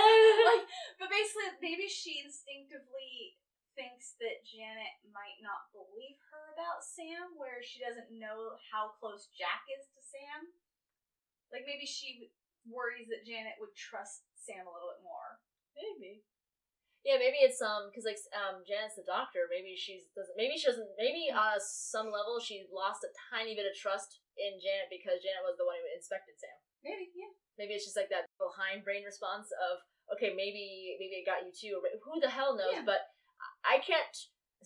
like, 0.45 0.65
but 1.01 1.09
basically, 1.09 1.49
maybe 1.59 1.89
she 1.89 2.21
instinctively 2.21 3.37
thinks 3.73 4.17
that 4.19 4.43
Janet 4.43 4.99
might 5.15 5.39
not 5.39 5.71
believe 5.71 6.19
her 6.29 6.53
about 6.53 6.83
Sam, 6.83 7.37
where 7.39 7.63
she 7.63 7.79
doesn't 7.79 8.11
know 8.11 8.59
how 8.69 8.91
close 8.99 9.31
Jack 9.33 9.65
is 9.71 9.87
to 9.95 10.01
Sam. 10.03 10.51
Like 11.49 11.65
maybe 11.65 11.89
she 11.89 12.29
worries 12.67 13.09
that 13.09 13.25
Janet 13.25 13.57
would 13.57 13.73
trust 13.73 14.29
Sam 14.37 14.67
a 14.67 14.73
little 14.73 14.93
bit 14.93 15.01
more. 15.01 15.41
Maybe. 15.73 16.27
Yeah, 17.07 17.15
maybe 17.15 17.39
it's 17.39 17.63
um 17.63 17.87
because 17.87 18.03
like 18.03 18.19
um 18.35 18.67
Janet's 18.67 18.99
the 18.99 19.07
doctor. 19.07 19.47
Maybe 19.47 19.73
she's 19.79 20.11
doesn't. 20.11 20.35
Maybe 20.35 20.59
she 20.59 20.67
doesn't. 20.67 20.91
Maybe 20.99 21.31
on 21.31 21.55
a 21.55 21.61
some 21.63 22.11
level 22.11 22.43
she 22.43 22.67
lost 22.67 23.07
a 23.07 23.11
tiny 23.31 23.55
bit 23.55 23.63
of 23.63 23.75
trust 23.75 24.19
in 24.39 24.57
Janet 24.63 24.87
because 24.87 25.19
Janet 25.19 25.43
was 25.43 25.59
the 25.59 25.67
one 25.67 25.75
who 25.77 25.87
inspected 25.91 26.39
Sam. 26.39 26.55
Maybe, 26.79 27.11
yeah. 27.11 27.29
Maybe 27.59 27.75
it's 27.75 27.83
just 27.83 27.99
like 27.99 28.07
that 28.09 28.23
little 28.39 28.55
hindbrain 28.55 29.03
response 29.03 29.51
of 29.51 29.83
okay, 30.15 30.31
maybe 30.31 30.95
maybe 30.97 31.19
it 31.19 31.27
got 31.27 31.43
you 31.43 31.51
too. 31.51 31.83
Who 31.83 32.17
the 32.23 32.31
hell 32.31 32.55
knows? 32.55 32.79
Yeah. 32.79 32.87
But 32.87 33.03
I 33.67 33.83
can't. 33.83 34.15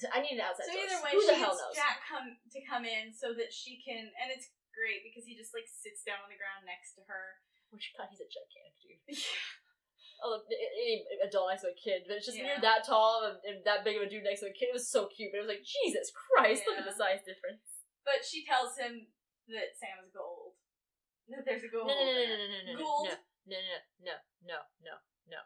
I 0.09 0.25
need 0.25 0.41
an 0.41 0.45
outside 0.45 0.69
So 0.69 0.73
source. 0.73 0.89
either 0.89 1.01
way, 1.05 1.11
who 1.13 1.21
she 1.21 1.29
the 1.33 1.41
hell 1.41 1.53
gets 1.53 1.61
knows? 1.61 1.77
Jack 1.77 1.97
come 2.05 2.27
to 2.33 2.59
come 2.65 2.85
in 2.85 3.13
so 3.13 3.33
that 3.37 3.53
she 3.53 3.77
can, 3.81 4.09
and 4.17 4.29
it's 4.33 4.49
great 4.73 5.05
because 5.05 5.25
he 5.25 5.37
just 5.37 5.53
like 5.53 5.69
sits 5.69 6.01
down 6.01 6.21
on 6.25 6.29
the 6.33 6.37
ground 6.37 6.65
next 6.65 6.97
to 6.97 7.05
her. 7.05 7.37
Oh 7.69 7.77
Which 7.77 7.93
God, 7.97 8.09
he's 8.09 8.21
a 8.21 8.29
gigantic 8.29 8.77
dude. 8.81 9.01
yeah. 9.17 9.61
Oh, 10.23 10.39
any 10.49 11.03
adult 11.25 11.51
next 11.51 11.67
to 11.67 11.73
a 11.73 11.77
kid, 11.77 12.07
but 12.07 12.15
it's 12.15 12.25
just 12.29 12.37
when 12.39 12.47
Yeah. 12.47 12.57
you're 12.61 12.65
that 12.69 12.85
tall 12.87 13.27
and, 13.27 13.37
and 13.43 13.57
that 13.67 13.83
big 13.83 13.97
of 13.99 14.05
a 14.05 14.09
dude 14.09 14.23
next 14.23 14.39
to 14.45 14.47
a 14.49 14.55
kid. 14.55 14.71
It 14.71 14.77
was 14.77 14.87
so 14.87 15.09
cute, 15.11 15.33
but 15.33 15.41
it 15.41 15.45
was 15.45 15.51
like 15.51 15.65
Jesus 15.67 16.09
Christ, 16.15 16.63
look 16.65 16.79
at 16.79 16.87
the 16.87 16.95
size 16.95 17.21
difference. 17.27 17.65
But 18.07 18.23
she 18.23 18.45
tells 18.47 18.77
him 18.79 19.11
that 19.49 19.75
Sam 19.75 19.99
is 20.03 20.11
Goa'uld. 20.11 20.55
That 21.29 21.45
there's 21.45 21.63
a 21.63 21.71
Goa'uld. 21.71 21.87
No, 21.87 21.95
no, 21.95 22.13
no, 22.13 22.23
no, 22.23 22.37
no, 22.37 22.59
no, 22.63 22.73
no, 22.73 22.79
Goa'uld. 22.79 23.17
no, 23.47 23.57
no, 23.57 23.79
no, 23.99 24.15
no, 24.15 24.15
no, 24.47 24.59
no, 24.83 24.95
no. 25.29 25.41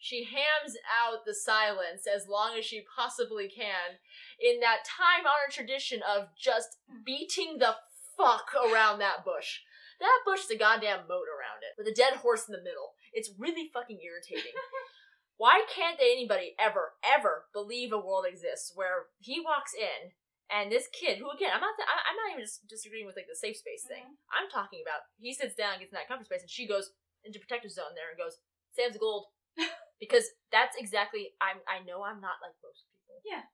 She 0.00 0.24
hams 0.24 0.76
out 0.88 1.26
the 1.26 1.34
silence 1.34 2.06
as 2.08 2.26
long 2.26 2.56
as 2.56 2.64
she 2.64 2.86
possibly 2.96 3.48
can 3.48 4.00
in 4.40 4.60
that 4.60 4.88
time 4.88 5.26
honored 5.26 5.52
tradition 5.52 6.00
of 6.02 6.28
just 6.38 6.78
mm. 6.90 7.04
beating 7.04 7.58
the 7.58 7.76
fuck 8.16 8.48
around 8.54 8.98
that 8.98 9.24
bush. 9.24 9.60
That 10.00 10.24
bush 10.24 10.44
is 10.44 10.50
a 10.50 10.56
goddamn 10.56 11.04
moat 11.06 11.28
around 11.28 11.60
it 11.60 11.76
with 11.76 11.86
a 11.86 11.94
dead 11.94 12.14
horse 12.24 12.48
in 12.48 12.52
the 12.52 12.64
middle. 12.64 12.96
It's 13.12 13.30
really 13.36 13.68
fucking 13.72 14.00
irritating. 14.00 14.56
Why 15.36 15.64
can't 15.74 16.00
anybody 16.00 16.54
ever, 16.58 16.92
ever 17.04 17.44
believe 17.52 17.92
a 17.92 17.98
world 17.98 18.24
exists 18.26 18.72
where 18.74 19.08
he 19.18 19.40
walks 19.40 19.72
in 19.74 20.12
and 20.52 20.70
this 20.70 20.86
kid, 20.92 21.18
who 21.18 21.30
again, 21.30 21.50
I'm 21.54 21.62
not, 21.62 21.74
I- 21.78 22.06
I'm 22.10 22.18
not 22.18 22.30
even 22.34 22.44
just 22.44 22.66
disagreeing 22.66 23.06
with 23.06 23.16
like 23.16 23.30
the 23.30 23.38
safe 23.38 23.56
space 23.56 23.86
thing. 23.86 24.04
Mhm. 24.04 24.16
I'm 24.34 24.48
talking 24.50 24.82
about 24.82 25.06
he 25.18 25.32
sits 25.32 25.54
down, 25.54 25.78
gets 25.78 25.94
in 25.94 25.98
that 25.98 26.08
comfort 26.10 26.26
space, 26.26 26.42
and 26.42 26.50
she 26.50 26.66
goes 26.66 26.90
into 27.24 27.38
protective 27.38 27.70
zone 27.70 27.94
there 27.94 28.10
and 28.10 28.18
goes, 28.18 28.40
"Sam's 28.74 28.96
Goa'uld," 28.98 29.30
because 30.02 30.26
that's 30.50 30.76
exactly. 30.76 31.34
I'm. 31.40 31.62
I 31.68 31.80
know 31.86 32.02
I'm 32.02 32.20
not 32.20 32.42
like 32.42 32.56
most 32.64 32.84
people. 32.90 33.20
Yeah. 33.24 33.46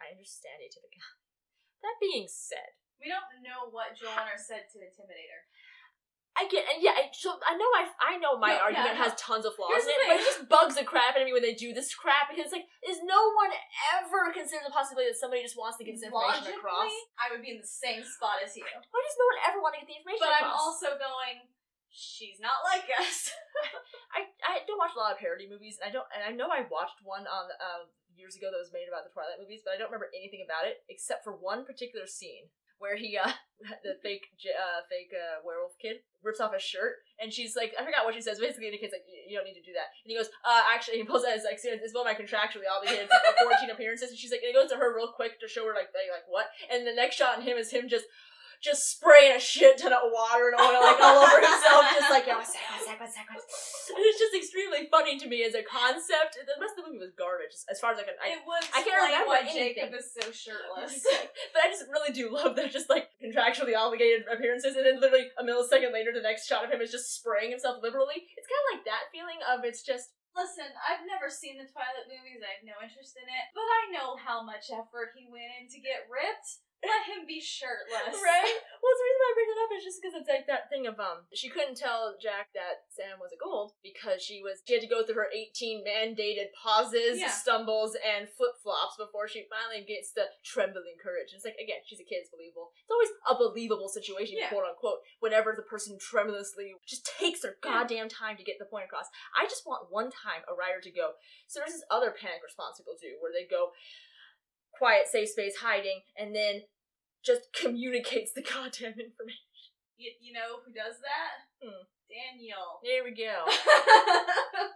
I 0.00 0.10
understand 0.16 0.64
atypicality. 0.64 1.04
That 1.84 1.96
being 2.00 2.28
said, 2.28 2.76
We 3.00 3.08
don't 3.08 3.40
know 3.40 3.72
what 3.72 3.96
Joanna 3.96 4.36
said 4.36 4.68
to 4.72 4.84
intimidate 4.84 5.32
her. 5.32 5.42
I 6.40 6.48
get 6.48 6.64
and 6.72 6.80
yeah. 6.80 6.96
I, 6.96 7.12
so 7.12 7.36
I 7.44 7.52
know 7.60 7.68
I. 7.76 7.84
I 8.00 8.12
know 8.16 8.40
my 8.40 8.56
No, 8.56 8.72
argument 8.72 8.96
no. 8.96 9.04
has 9.04 9.12
tons 9.20 9.44
of 9.44 9.52
flaws 9.60 9.76
Here's 9.76 9.84
in 9.84 9.92
it, 9.92 10.08
but 10.08 10.16
it 10.16 10.24
just 10.24 10.48
bugs 10.48 10.74
the 10.80 10.88
crap 10.88 11.12
out 11.12 11.20
of 11.20 11.28
me 11.28 11.36
when 11.36 11.44
they 11.44 11.52
do 11.52 11.76
this 11.76 11.92
crap 11.92 12.32
because 12.32 12.48
like, 12.48 12.64
is 12.80 13.04
no 13.04 13.20
one 13.36 13.52
ever 14.00 14.32
consider 14.32 14.64
the 14.64 14.72
possibility 14.72 15.12
that 15.12 15.20
somebody 15.20 15.44
just 15.44 15.60
wants 15.60 15.76
to 15.76 15.84
get 15.84 16.00
this 16.00 16.06
information 16.08 16.48
Logically, 16.48 16.56
across? 16.56 16.88
I 17.20 17.28
would 17.28 17.44
be 17.44 17.52
in 17.52 17.60
the 17.60 17.68
same 17.68 18.00
spot 18.00 18.40
as 18.40 18.56
you. 18.56 18.64
Why 18.64 19.00
does 19.04 19.16
no 19.20 19.26
one 19.28 19.40
ever 19.52 19.58
want 19.60 19.76
to 19.76 19.84
get 19.84 19.88
the 19.92 19.98
information 20.00 20.24
across? 20.24 20.40
But 20.40 20.48
I'm 20.48 20.56
also 20.56 20.88
going, 20.96 21.36
she's 21.92 22.40
not 22.40 22.64
like 22.64 22.88
us. 22.88 23.36
I, 24.16 24.24
I 24.40 24.52
don't 24.64 24.80
watch 24.80 24.96
a 24.96 25.00
lot 25.02 25.12
of 25.12 25.20
parody 25.20 25.44
movies. 25.44 25.76
and 25.76 25.84
I 25.86 25.92
don't, 25.92 26.08
and 26.16 26.24
I 26.24 26.32
know 26.32 26.48
I 26.48 26.64
watched 26.72 27.04
one 27.04 27.28
on 27.28 27.52
um, 27.60 27.92
years 28.16 28.32
ago 28.34 28.48
that 28.48 28.58
was 28.58 28.72
made 28.72 28.88
about 28.88 29.04
the 29.04 29.12
Twilight 29.12 29.38
movies, 29.44 29.60
but 29.60 29.74
I 29.74 29.76
don't 29.76 29.92
remember 29.92 30.08
anything 30.16 30.40
about 30.40 30.64
it 30.64 30.80
except 30.88 31.20
for 31.20 31.36
one 31.36 31.68
particular 31.68 32.08
scene 32.08 32.48
where 32.80 32.96
he, 32.96 33.14
uh, 33.20 33.30
the 33.84 34.00
fake, 34.02 34.32
uh, 34.40 34.80
fake 34.88 35.12
uh, 35.12 35.44
werewolf 35.44 35.76
kid 35.76 36.00
rips 36.24 36.40
off 36.40 36.56
his 36.56 36.64
shirt, 36.64 37.04
and 37.20 37.28
she's 37.28 37.54
like, 37.54 37.76
I 37.78 37.84
forgot 37.84 38.08
what 38.08 38.16
she 38.16 38.24
says. 38.24 38.40
Basically, 38.40 38.72
the 38.72 38.80
kid's 38.80 38.96
like, 38.96 39.04
"You- 39.06 39.36
don't 39.36 39.46
need 39.46 39.60
to 39.60 39.64
do 39.64 39.76
that, 39.76 39.92
and 40.02 40.08
he 40.10 40.16
goes, 40.16 40.32
uh, 40.42 40.64
actually, 40.72 40.96
he 41.00 41.04
pulls 41.04 41.22
out 41.22 41.36
his 41.36 41.44
like, 41.44 41.60
it's 41.62 41.94
one 41.94 42.08
of 42.08 42.10
my 42.10 42.16
contractually 42.16 42.66
obligated 42.66 43.06
uh, 43.12 43.44
14 43.44 43.70
appearances, 43.70 44.10
and 44.10 44.18
she's 44.18 44.32
like, 44.32 44.40
and 44.40 44.50
he 44.50 44.56
goes 44.56 44.72
to 44.72 44.80
her 44.80 44.96
real 44.96 45.12
quick 45.12 45.38
to 45.38 45.46
show 45.46 45.68
her 45.68 45.76
like, 45.76 45.92
like, 45.92 46.10
like 46.10 46.26
what, 46.26 46.48
and 46.72 46.88
the 46.88 46.96
next 46.96 47.16
shot 47.16 47.38
on 47.38 47.44
him 47.44 47.56
is 47.60 47.70
him 47.70 47.86
just. 47.86 48.08
Just 48.60 48.92
spraying 48.92 49.32
a 49.36 49.40
shit 49.40 49.80
ton 49.80 49.88
of 49.92 50.12
water 50.12 50.52
and 50.52 50.60
oil 50.60 50.84
like 50.84 51.00
all 51.00 51.24
over 51.24 51.40
himself, 51.40 51.80
just 51.96 52.12
like 52.12 52.28
one 52.28 52.44
sec, 52.44 52.60
one 52.68 52.84
sec, 52.84 53.00
one 53.00 53.08
sec, 53.08 53.24
one 53.24 53.40
sec. 53.40 53.96
And 53.96 54.04
it's 54.04 54.20
just 54.20 54.36
extremely 54.36 54.84
funny 54.92 55.16
to 55.16 55.26
me 55.26 55.48
as 55.48 55.56
a 55.56 55.64
concept. 55.64 56.36
The 56.36 56.60
rest 56.60 56.76
of 56.76 56.84
the 56.84 56.92
movie 56.92 57.00
was 57.00 57.16
garbage, 57.16 57.56
as- 57.56 57.64
as 57.72 57.78
far 57.80 57.96
as 57.96 57.98
I 57.98 58.04
can. 58.04 58.20
I, 58.20 58.36
it 58.36 58.44
was. 58.44 58.60
I 58.76 58.84
can't 58.84 59.00
explain 59.00 59.16
remember 59.16 59.32
why 59.32 59.48
anything. 59.48 59.80
Jacob 59.80 59.96
is 59.96 60.12
so 60.12 60.28
shirtless. 60.28 61.00
but 61.56 61.60
I 61.64 61.72
just 61.72 61.88
really 61.88 62.12
do 62.12 62.28
love 62.28 62.52
that 62.60 62.68
just 62.68 62.92
like 62.92 63.08
contractually 63.16 63.72
obligated 63.72 64.28
appearances, 64.28 64.76
and 64.76 64.84
then 64.84 65.00
literally 65.00 65.32
a 65.40 65.42
millisecond 65.42 65.96
later, 65.96 66.12
the 66.12 66.20
next 66.20 66.44
shot 66.44 66.60
of 66.60 66.68
him 66.68 66.84
is 66.84 66.92
just 66.92 67.16
spraying 67.16 67.48
himself 67.56 67.80
liberally. 67.80 68.28
It's 68.36 68.44
kind 68.44 68.60
of 68.60 68.68
like 68.76 68.84
that 68.92 69.08
feeling 69.08 69.40
of 69.48 69.64
it's 69.64 69.80
just 69.80 70.12
Listen, 70.30 70.70
I've 70.86 71.02
never 71.10 71.26
seen 71.26 71.58
the 71.58 71.66
Twilight 71.66 72.06
movies. 72.06 72.38
I 72.38 72.54
have 72.54 72.62
no 72.62 72.78
interest 72.78 73.18
in 73.18 73.26
it. 73.26 73.46
But 73.50 73.66
I 73.66 73.82
know 73.90 74.14
how 74.14 74.46
much 74.46 74.70
effort 74.70 75.10
he 75.18 75.26
went 75.26 75.50
in 75.58 75.66
to 75.74 75.82
get 75.82 76.06
ripped. 76.06 76.62
Let 76.80 77.04
him 77.04 77.28
be 77.28 77.40
shirtless. 77.44 78.16
right. 78.24 78.56
Well, 78.80 78.94
the 78.96 79.04
reason 79.04 79.20
why 79.20 79.28
I 79.28 79.36
bring 79.36 79.52
it 79.52 79.60
up 79.60 79.70
is 79.76 79.84
just 79.84 79.98
because 80.00 80.16
it's 80.16 80.30
like 80.32 80.48
that 80.48 80.72
thing 80.72 80.88
of 80.88 80.96
um, 80.96 81.28
she 81.36 81.52
couldn't 81.52 81.76
tell 81.76 82.16
Jack 82.16 82.48
that 82.56 82.88
Sam 82.88 83.20
was 83.20 83.36
a 83.36 83.38
Goa'uld 83.40 83.76
because 83.84 84.24
she 84.24 84.40
was 84.40 84.64
she 84.64 84.80
had 84.80 84.84
to 84.84 84.88
go 84.88 85.04
through 85.04 85.20
her 85.20 85.28
eighteen 85.28 85.84
mandated 85.84 86.48
pauses, 86.56 87.20
Yeah. 87.20 87.28
stumbles, 87.28 87.92
and 88.00 88.24
flip 88.32 88.56
flops 88.64 88.96
before 88.96 89.28
she 89.28 89.44
finally 89.52 89.84
gets 89.84 90.16
the 90.16 90.32
trembling 90.40 90.96
courage. 90.96 91.36
It's 91.36 91.44
like 91.44 91.60
again, 91.60 91.84
she's 91.84 92.00
a 92.00 92.08
kid, 92.08 92.24
it's 92.24 92.32
believable. 92.32 92.72
It's 92.80 92.88
always 92.96 93.12
a 93.28 93.34
believable 93.36 93.92
situation, 93.92 94.40
Yeah. 94.40 94.48
quote 94.48 94.64
unquote. 94.64 95.04
Whenever 95.20 95.52
the 95.52 95.68
person 95.68 96.00
tremulously 96.00 96.72
just 96.88 97.04
takes 97.04 97.44
their 97.44 97.60
goddamn 97.60 98.08
time 98.08 98.40
to 98.40 98.44
get 98.44 98.56
the 98.56 98.64
point 98.64 98.88
across. 98.88 99.12
I 99.36 99.44
just 99.44 99.68
want 99.68 99.92
one 99.92 100.08
time 100.08 100.48
a 100.48 100.56
writer 100.56 100.80
to 100.80 100.90
go. 100.90 101.20
So 101.46 101.60
there's 101.60 101.76
this 101.76 101.84
other 101.92 102.08
panic 102.16 102.40
response 102.40 102.80
people 102.80 102.96
do 102.96 103.20
where 103.20 103.32
they 103.32 103.44
go 103.44 103.76
quiet, 104.76 105.08
safe 105.08 105.30
space, 105.30 105.56
hiding, 105.62 106.00
and 106.16 106.34
then 106.34 106.62
just 107.24 107.52
communicates 107.60 108.32
the 108.32 108.42
goddamn 108.42 108.98
information. 108.98 109.46
You, 109.96 110.12
you 110.20 110.32
know 110.32 110.64
who 110.64 110.72
does 110.72 110.96
that? 111.04 111.44
Hmm. 111.60 111.84
Daniel. 112.10 112.82
There 112.82 113.04
we 113.06 113.14
go. 113.14 113.46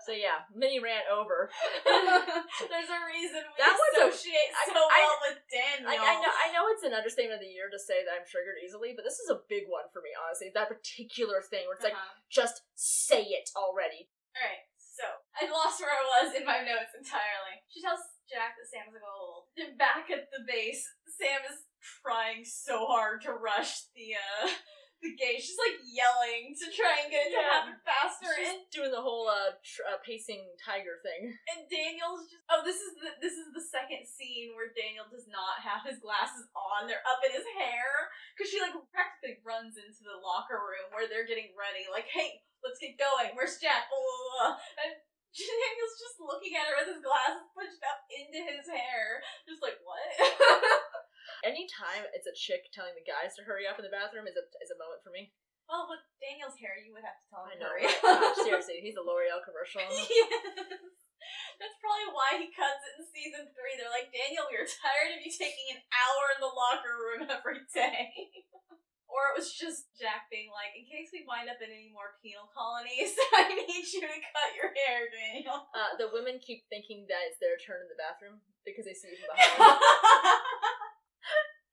So 0.04 0.12
yeah, 0.12 0.44
mini 0.52 0.84
rant 0.84 1.08
over. 1.08 1.48
There's 1.88 2.92
a 2.92 3.00
reason 3.08 3.40
we 3.40 3.56
That 3.56 3.72
associate 3.96 4.52
I- 4.52 4.68
so 4.68 4.76
I- 4.76 5.00
well 5.00 5.18
with 5.32 5.40
Daniel. 5.48 5.88
I, 5.88 5.96
I 5.96 6.14
know 6.20 6.28
I 6.28 6.46
know 6.52 6.64
it's 6.68 6.84
an 6.84 6.92
understatement 6.92 7.40
of 7.40 7.44
the 7.44 7.48
year 7.48 7.72
to 7.72 7.80
say 7.80 8.04
that 8.04 8.12
I'm 8.12 8.28
triggered 8.28 8.60
easily, 8.60 8.92
but 8.92 9.00
this 9.08 9.16
is 9.16 9.32
a 9.32 9.40
big 9.48 9.64
one 9.64 9.88
for 9.96 10.04
me, 10.04 10.12
honestly. 10.12 10.52
That 10.52 10.68
particular 10.68 11.40
thing 11.40 11.64
where 11.64 11.72
it's 11.80 11.84
like, 11.84 11.96
Uh-huh. 11.96 12.20
just 12.28 12.68
say 12.76 13.24
it 13.32 13.48
already. 13.56 14.12
Alright, 14.36 14.68
so 14.76 15.08
I 15.40 15.48
lost 15.48 15.80
where 15.80 15.88
I 15.92 16.04
was 16.20 16.36
in 16.36 16.44
my 16.44 16.60
notes 16.60 16.92
entirely. 16.92 17.64
She 17.72 17.80
tells 17.80 18.04
Jack 18.30 18.56
that 18.58 18.68
Sam 18.68 18.88
is 18.90 18.98
Goa'uld. 18.98 19.44
And 19.60 19.78
back 19.84 20.08
at 20.10 20.28
the 20.32 20.42
base, 20.46 20.84
Sam 21.08 21.40
is 21.50 21.64
trying 22.02 22.44
so 22.44 22.86
hard 22.88 23.20
to 23.28 23.32
rush 23.36 23.88
the 23.96 24.16
uh 24.16 24.48
the 25.04 25.12
gate. 25.20 25.44
She's 25.44 25.60
like 25.60 25.76
yelling 25.84 26.56
to 26.56 26.66
try 26.72 27.04
and 27.04 27.12
get 27.12 27.28
it 27.28 27.36
to 27.36 27.40
Yeah. 27.44 27.52
happen 27.60 27.76
faster. 27.84 28.30
She's 28.40 28.48
And, 28.56 28.64
doing 28.72 28.88
the 28.88 29.04
whole 29.04 29.28
uh, 29.28 29.52
tr- 29.60 29.84
uh 29.84 30.00
pacing 30.00 30.48
tiger 30.64 30.96
thing. 31.04 31.28
and 31.52 31.68
Daniel's 31.68 32.24
just 32.32 32.40
oh 32.48 32.64
this 32.64 32.80
is 32.80 32.96
the 32.96 33.12
this 33.20 33.36
is 33.36 33.52
the 33.52 33.60
second 33.60 34.08
scene 34.08 34.56
where 34.56 34.72
Daniel 34.72 35.04
does 35.12 35.28
not 35.28 35.60
have 35.60 35.84
his 35.84 36.00
glasses 36.00 36.48
on. 36.56 36.88
They're 36.88 37.04
up 37.04 37.20
in 37.20 37.36
his 37.36 37.44
hair. 37.60 38.08
Cause 38.40 38.48
she 38.48 38.58
like 38.64 38.72
practically 38.96 39.44
runs 39.44 39.76
into 39.76 40.02
the 40.08 40.16
locker 40.24 40.56
room 40.58 40.88
where 40.96 41.04
they're 41.06 41.28
getting 41.28 41.52
ready, 41.54 41.84
like, 41.92 42.08
hey, 42.10 42.40
let's 42.64 42.80
get 42.82 42.96
going. 42.98 43.36
Where's 43.36 43.60
Jack? 43.62 43.86
Blah, 43.92 44.00
blah, 44.00 44.24
blah. 44.40 44.52
And 44.82 44.92
Daniel's 45.34 45.98
just 45.98 46.18
looking 46.22 46.54
at 46.54 46.70
her 46.70 46.78
with 46.78 46.94
his 46.94 47.02
glasses 47.02 47.50
pushed 47.50 47.82
up 47.82 48.06
into 48.06 48.38
his 48.38 48.70
hair. 48.70 49.18
Just 49.50 49.60
like, 49.60 49.78
what? 49.82 50.06
Anytime 51.50 52.06
it's 52.14 52.30
a 52.30 52.36
chick 52.36 52.70
telling 52.70 52.94
the 52.94 53.04
guys 53.04 53.34
to 53.36 53.42
hurry 53.42 53.66
up 53.66 53.76
in 53.76 53.84
the 53.84 53.92
bathroom 53.92 54.30
is 54.30 54.38
a 54.38 54.44
is 54.62 54.70
a 54.70 54.78
moment 54.78 55.02
for 55.02 55.10
me. 55.10 55.34
Oh, 55.64 55.88
well, 55.88 55.96
with 55.96 56.04
Daniel's 56.20 56.60
hair, 56.60 56.76
you 56.76 56.92
would 56.92 57.04
have 57.08 57.16
to 57.16 57.26
tell 57.32 57.48
I 57.48 57.56
him 57.56 57.64
know. 57.64 57.72
to 57.72 57.80
hurry 57.80 57.88
right? 57.88 58.04
Gosh, 58.04 58.36
uh, 58.36 58.44
seriously, 58.44 58.84
he's 58.84 59.00
a 59.00 59.04
L'Oreal 59.04 59.40
commercial. 59.40 59.80
yes. 59.88 61.08
That's 61.56 61.78
probably 61.80 62.12
why 62.12 62.36
he 62.36 62.52
cuts 62.52 62.84
it 62.84 63.00
in 63.00 63.08
season 63.08 63.48
three. 63.56 63.72
They're 63.80 63.88
like, 63.88 64.12
Daniel, 64.12 64.44
we 64.52 64.60
are 64.60 64.68
tired 64.68 65.16
of 65.16 65.24
you 65.24 65.32
taking 65.32 65.72
an 65.72 65.80
hour 65.88 66.36
in 66.36 66.40
the 66.44 66.52
locker 66.52 66.94
room 67.00 67.24
every 67.32 67.64
day. 67.72 68.12
Or 69.14 69.30
it 69.30 69.38
was 69.38 69.54
just 69.54 69.94
Jack 69.94 70.26
being 70.26 70.50
like, 70.50 70.74
in 70.74 70.90
case 70.90 71.14
we 71.14 71.22
wind 71.22 71.46
up 71.46 71.62
in 71.62 71.70
any 71.70 71.94
more 71.94 72.18
penal 72.18 72.50
colonies, 72.50 73.14
I 73.38 73.46
need 73.46 73.86
you 73.86 74.02
to 74.02 74.10
cut 74.10 74.50
your 74.58 74.74
hair, 74.74 75.06
Daniel. 75.06 75.70
Uh, 75.70 75.94
the 76.02 76.10
women 76.10 76.42
keep 76.42 76.66
thinking 76.66 77.06
that 77.06 77.30
it's 77.30 77.38
their 77.38 77.54
turn 77.54 77.78
in 77.78 77.86
the 77.86 77.94
bathroom 77.94 78.42
because 78.66 78.90
they 78.90 78.96
see 78.98 79.14
you 79.14 79.18
from 79.22 79.38
behind. 79.38 79.78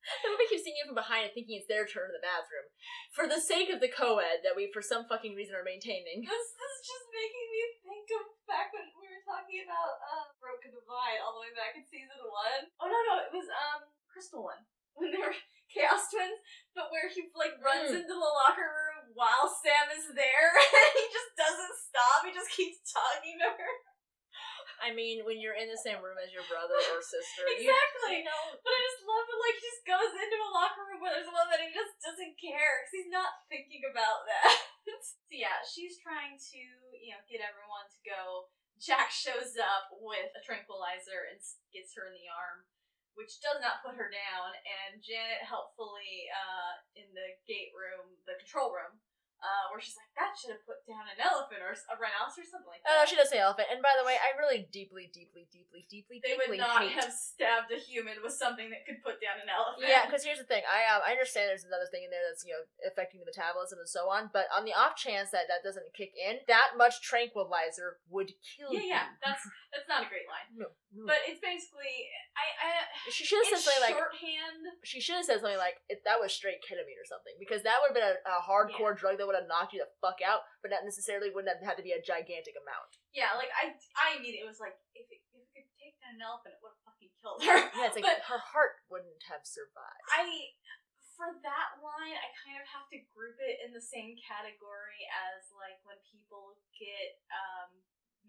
the 0.22 0.30
women 0.30 0.46
keep 0.46 0.62
seeing 0.62 0.78
you 0.78 0.86
from 0.86 0.94
behind 0.94 1.26
and 1.26 1.34
thinking 1.34 1.58
it's 1.58 1.66
their 1.66 1.82
turn 1.82 2.10
in 2.10 2.14
the 2.14 2.22
bathroom. 2.22 2.70
For 3.10 3.26
the 3.26 3.42
sake 3.42 3.74
of 3.74 3.82
the 3.82 3.90
co-ed 3.90 4.46
that 4.46 4.54
we, 4.54 4.70
for 4.70 4.78
some 4.78 5.10
fucking 5.10 5.34
reason, 5.34 5.58
are 5.58 5.66
maintaining. 5.66 6.22
This 6.22 6.46
is 6.54 6.78
just 6.86 7.10
making 7.10 7.46
me 7.50 7.62
think 7.82 8.06
of 8.22 8.24
back 8.46 8.70
when 8.70 8.86
we 9.02 9.10
were 9.10 9.26
talking 9.26 9.66
about 9.66 9.98
uh, 9.98 10.30
Broca 10.38 10.70
Divide 10.70 11.18
all 11.26 11.34
the 11.34 11.42
way 11.42 11.50
back 11.58 11.74
in 11.74 11.82
season 11.90 12.22
one. 12.22 12.70
Oh 12.78 12.86
no, 12.86 12.98
no, 13.10 13.18
it 13.18 13.34
was 13.34 13.50
um 13.50 13.90
Crystal 14.06 14.46
one 14.46 14.62
when 14.94 15.10
they 15.10 15.18
were 15.18 15.34
Chaos 15.72 16.08
Twins, 16.12 16.38
but 16.76 16.92
where 16.92 17.08
he 17.08 17.28
like 17.32 17.56
runs 17.64 17.90
Mm. 17.92 18.04
into 18.04 18.12
the 18.14 18.32
locker 18.44 18.68
room 18.68 19.16
while 19.16 19.48
Sam 19.48 19.88
is 19.96 20.12
there, 20.12 20.48
and 20.60 20.92
he 20.96 21.04
just 21.08 21.32
doesn't 21.36 21.76
stop. 21.80 22.24
He 22.28 22.32
just 22.36 22.52
keeps 22.52 22.80
talking 22.92 23.40
to 23.40 23.48
her. 23.56 23.72
I 24.82 24.90
mean, 24.90 25.22
when 25.22 25.38
you're 25.38 25.54
in 25.54 25.70
the 25.70 25.78
same 25.78 26.02
room 26.02 26.18
as 26.18 26.34
your 26.34 26.42
brother 26.50 26.74
or 26.74 26.98
sister, 27.06 27.44
Exactly. 27.54 28.18
you 28.18 28.26
know, 28.26 28.42
But 28.58 28.72
I 28.74 28.80
just 28.82 29.06
love 29.06 29.26
it. 29.30 29.38
Like 29.38 29.56
he 29.56 29.62
just 29.62 29.82
goes 29.86 30.10
into 30.10 30.38
a 30.42 30.50
locker 30.50 30.82
room 30.90 30.98
where 31.00 31.14
there's 31.14 31.30
a 31.30 31.34
woman, 31.34 31.54
and 31.62 31.70
he 31.70 31.74
just 31.76 31.94
doesn't 32.02 32.34
care 32.40 32.82
because 32.82 32.94
he's 32.98 33.12
not 33.14 33.30
thinking 33.46 33.86
about 33.86 34.26
that. 34.26 34.50
so 35.06 35.14
yeah, 35.30 35.62
she's 35.62 36.02
trying 36.02 36.34
to 36.34 36.58
you 36.98 37.14
know 37.14 37.22
get 37.30 37.40
everyone 37.44 37.86
to 37.94 38.00
go. 38.02 38.50
Jack 38.82 39.14
shows 39.14 39.54
up 39.62 39.94
with 40.02 40.34
a 40.34 40.42
tranquilizer 40.42 41.30
and 41.30 41.38
gets 41.70 41.94
her 41.94 42.10
in 42.10 42.18
the 42.18 42.26
arm, 42.26 42.66
which 43.14 43.40
does 43.44 43.60
not 43.60 43.84
put 43.84 43.96
her 43.96 44.08
down. 44.08 44.48
And 44.64 45.02
Janet 45.02 45.44
helpfully 45.44 46.28
uh, 46.32 46.72
in 46.96 47.08
the 47.12 47.36
gate 47.44 47.72
room, 47.76 48.16
the 48.24 48.38
control 48.40 48.72
room. 48.72 48.96
Uh, 49.42 49.74
where 49.74 49.82
she's 49.82 49.98
like, 49.98 50.06
that 50.14 50.30
should 50.38 50.54
have 50.54 50.62
put 50.62 50.78
down 50.86 51.02
an 51.10 51.18
elephant 51.18 51.58
or 51.58 51.74
a 51.74 51.96
rhinoceros, 51.98 52.46
or 52.46 52.46
something 52.46 52.70
like 52.70 52.78
Oh 52.86 52.94
that. 52.94 53.02
no, 53.02 53.10
she 53.10 53.18
does 53.18 53.26
say 53.26 53.42
elephant. 53.42 53.74
And 53.74 53.82
by 53.82 53.90
the 53.98 54.06
way, 54.06 54.14
I 54.14 54.38
really 54.38 54.70
deeply, 54.70 55.10
deeply, 55.10 55.50
deeply, 55.50 55.82
deeply, 55.90 56.22
they 56.22 56.38
deeply 56.38 56.56
would 56.56 56.62
not 56.62 56.86
hate. 56.86 56.94
have 56.94 57.10
stabbed 57.10 57.74
a 57.74 57.80
human 57.82 58.22
with 58.22 58.38
something 58.38 58.70
that 58.70 58.86
could 58.86 59.02
put 59.02 59.18
down 59.18 59.42
an 59.42 59.50
elephant. 59.50 59.82
Yeah, 59.90 60.06
because 60.06 60.22
here's 60.22 60.38
the 60.38 60.46
thing. 60.46 60.62
I 60.62 60.86
um, 60.94 61.02
I 61.02 61.10
understand 61.10 61.50
there's 61.50 61.66
another 61.66 61.90
thing 61.90 62.06
in 62.06 62.14
there 62.14 62.22
that's 62.22 62.46
you 62.46 62.54
know 62.54 62.62
affecting 62.86 63.18
the 63.18 63.26
metabolism 63.26 63.82
and 63.82 63.90
so 63.90 64.06
on. 64.06 64.30
But 64.30 64.46
on 64.54 64.62
the 64.62 64.78
off 64.78 64.94
chance 64.94 65.34
that 65.34 65.50
that 65.50 65.66
doesn't 65.66 65.90
kick 65.90 66.14
in, 66.14 66.38
that 66.46 66.78
much 66.78 67.02
tranquilizer 67.02 67.98
would 68.14 68.30
kill 68.46 68.70
Yeah, 68.70 68.78
you. 68.78 68.94
yeah, 68.94 69.06
that's 69.26 69.42
that's 69.74 69.90
not 69.90 70.06
a 70.06 70.08
great 70.08 70.28
line, 70.30 70.46
no, 70.54 70.70
no. 70.94 71.02
but 71.08 71.18
it's 71.26 71.40
basically 71.42 72.06
I 72.38 72.46
I 72.62 72.70
she 73.10 73.24
should 73.24 73.42
have 73.42 73.58
said 73.58 73.64
something 73.66 73.82
like 73.90 73.96
shorthand. 73.98 74.62
she 74.84 75.00
should 75.00 75.16
have 75.18 75.24
said 75.26 75.40
something 75.40 75.58
like 75.58 75.80
if 75.88 76.04
that 76.04 76.20
was 76.20 76.30
straight 76.30 76.60
ketamine 76.62 77.00
or 77.00 77.08
something 77.08 77.32
because 77.40 77.64
that 77.64 77.80
would 77.80 77.90
have 77.90 77.98
been 77.98 78.06
a, 78.06 78.16
a 78.28 78.38
hardcore 78.44 78.92
drug 78.94 79.16
that 79.18 79.26
would 79.26 79.31
have 79.38 79.48
knocked 79.48 79.72
you 79.72 79.80
the 79.80 79.90
fuck 80.04 80.20
out, 80.24 80.44
but 80.60 80.70
not 80.74 80.84
necessarily 80.84 81.30
wouldn't 81.32 81.52
have 81.52 81.62
had 81.64 81.76
to 81.80 81.86
be 81.86 81.92
a 81.96 82.02
gigantic 82.02 82.56
amount. 82.58 82.98
Yeah, 83.16 83.32
like 83.36 83.48
I 83.54 83.72
I 83.96 84.16
immediately 84.20 84.48
was 84.48 84.60
like 84.60 84.76
if 84.96 85.08
it, 85.08 85.20
if 85.32 85.44
it 85.56 85.64
could 85.64 85.68
take 85.80 85.96
down 86.02 86.16
an 86.18 86.24
elephant, 86.24 86.56
it 86.56 86.60
would 86.64 86.72
have 86.76 86.84
fucking 86.86 87.12
killed 87.20 87.40
her. 87.46 87.58
Yeah, 87.76 87.86
it's 87.88 87.96
like 87.96 88.04
But- 88.10 88.26
her 88.28 88.40
heart 88.40 88.80
wouldn't 88.92 89.22
have 89.32 89.44
survived. 89.48 90.06
I 90.12 90.52
for 91.12 91.28
that 91.44 91.76
line, 91.84 92.16
I 92.16 92.28
kind 92.40 92.56
of 92.56 92.66
have 92.72 92.88
to 92.88 92.98
group 93.12 93.36
it 93.38 93.60
in 93.62 93.76
the 93.76 93.84
same 93.84 94.16
category 94.24 95.04
as 95.28 95.44
like 95.54 95.76
when 95.84 96.00
people 96.08 96.56
get 96.74 97.20
um 97.30 97.70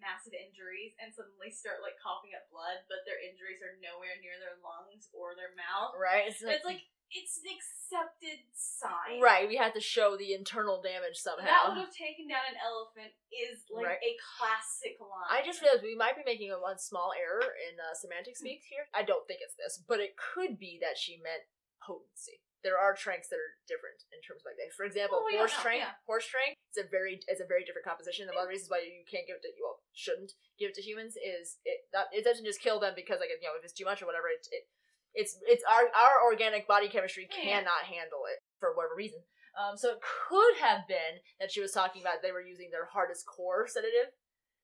massive 0.04 0.36
injuries 0.36 0.92
and 1.00 1.14
suddenly 1.16 1.48
start 1.48 1.80
like 1.80 1.96
coughing 2.02 2.36
up 2.36 2.44
blood, 2.52 2.84
but 2.92 3.08
their 3.08 3.22
injuries 3.24 3.64
are 3.64 3.78
nowhere 3.80 4.20
near 4.20 4.36
their 4.42 4.60
lungs 4.60 5.08
or 5.16 5.32
their 5.38 5.56
mouth. 5.56 5.96
right? 5.96 6.28
It's 6.28 6.44
It's 6.44 6.66
like 6.68 6.84
it's 7.14 7.38
an 7.38 7.48
accepted 7.54 8.42
sign. 8.58 9.22
right. 9.22 9.48
We 9.48 9.56
have 9.58 9.74
to 9.78 9.82
show 9.82 10.18
the 10.18 10.34
internal 10.34 10.82
damage 10.82 11.18
somehow. 11.22 11.46
That 11.46 11.64
would 11.70 11.82
have 11.86 11.94
taken 11.94 12.28
down 12.28 12.42
an 12.50 12.58
elephant 12.58 13.14
is 13.30 13.64
like 13.70 13.86
Right. 13.98 14.04
a 14.04 14.14
classic 14.38 14.98
line. 15.00 15.30
I 15.30 15.46
just 15.46 15.62
realized 15.62 15.84
we 15.86 15.94
might 15.96 16.18
be 16.18 16.26
making 16.26 16.50
a 16.52 16.58
one 16.60 16.78
small 16.82 17.14
error 17.14 17.44
in 17.70 17.78
uh, 17.78 17.94
semantic 17.94 18.36
speak 18.38 18.66
here. 18.66 18.90
I 18.94 19.04
don't 19.06 19.28
think 19.30 19.42
it's 19.46 19.56
this, 19.56 19.78
but 19.86 20.00
it 20.02 20.18
could 20.18 20.58
be 20.58 20.80
that 20.82 20.98
she 20.98 21.18
meant 21.22 21.46
potency. 21.82 22.42
There 22.64 22.80
are 22.80 22.96
tranks 22.96 23.28
that 23.28 23.36
are 23.44 23.60
different 23.68 24.08
in 24.16 24.24
terms 24.24 24.40
of 24.42 24.48
like 24.48 24.56
that. 24.56 24.72
For 24.72 24.88
example, 24.88 25.20
Oh, 25.20 25.28
yeah, 25.28 25.44
horse 25.44 25.52
no, 25.60 25.64
trank, 25.68 25.84
yeah. 25.84 26.00
horse 26.08 26.24
trank, 26.26 26.56
it's 26.72 26.80
a 26.80 26.88
very 26.88 27.20
it's 27.28 27.44
a 27.44 27.50
very 27.50 27.68
different 27.68 27.84
composition. 27.84 28.24
And 28.26 28.34
one 28.40 28.48
of 28.48 28.50
the 28.50 28.56
reasons 28.56 28.72
why 28.72 28.88
you 28.88 29.04
can't 29.04 29.28
give 29.28 29.36
it 29.36 29.44
to 29.44 29.52
you 29.52 29.68
well 29.68 29.84
shouldn't 29.92 30.32
give 30.56 30.72
it 30.72 30.76
to 30.80 30.84
humans 30.86 31.20
is 31.20 31.60
it 31.68 31.92
that 31.92 32.08
it 32.16 32.24
doesn't 32.24 32.48
just 32.48 32.64
kill 32.64 32.80
them 32.80 32.96
because 32.96 33.20
like 33.20 33.28
you 33.36 33.44
know 33.44 33.60
if 33.60 33.68
it's 33.68 33.76
too 33.76 33.84
much 33.84 34.00
or 34.00 34.08
whatever 34.08 34.32
it, 34.32 34.48
it 34.56 34.72
it's 35.14 35.38
it's 35.46 35.64
our 35.70 35.90
our 35.94 36.26
organic 36.26 36.68
body 36.68 36.90
chemistry 36.90 37.30
Yeah, 37.30 37.38
yeah. 37.38 37.44
cannot 37.62 37.86
handle 37.86 38.26
it 38.30 38.42
for 38.60 38.74
whatever 38.74 38.98
reason. 38.98 39.22
Um, 39.54 39.78
so 39.78 39.94
it 39.94 40.02
could 40.02 40.58
have 40.66 40.90
been 40.90 41.22
that 41.38 41.54
she 41.54 41.62
was 41.62 41.70
talking 41.70 42.02
about 42.02 42.26
they 42.26 42.34
were 42.34 42.42
using 42.42 42.74
their 42.74 42.90
hardest 42.90 43.30
core 43.30 43.70
sedative 43.70 44.10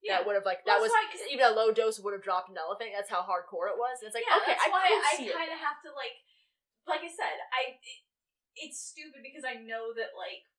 yeah. 0.02 0.18
that 0.18 0.26
would 0.26 0.34
have 0.34 0.50
like 0.50 0.66
Well, 0.66 0.78
that 0.78 0.82
was 0.82 0.90
that's 0.90 1.30
why, 1.30 1.30
even 1.30 1.46
a 1.46 1.54
low 1.54 1.70
dose 1.70 2.02
would 2.02 2.18
have 2.18 2.26
dropped 2.26 2.50
an 2.50 2.58
elephant. 2.58 2.90
That's 2.98 3.12
how 3.12 3.22
hardcore 3.22 3.70
it 3.70 3.78
was. 3.78 4.02
And 4.02 4.10
it's 4.10 4.18
like 4.18 4.26
yeah, 4.26 4.42
okay, 4.42 4.58
that's 4.58 4.66
I 4.66 4.74
why 4.74 4.90
I 4.90 5.14
kind 5.30 5.54
of 5.54 5.62
have 5.62 5.78
to 5.86 5.94
like, 5.94 6.18
like 6.90 7.06
I 7.06 7.12
said, 7.12 7.38
I 7.54 7.78
it, 7.78 8.02
it's 8.58 8.82
stupid 8.82 9.22
because 9.22 9.46
I 9.46 9.62
know 9.62 9.94
that 9.94 10.18
like 10.18 10.50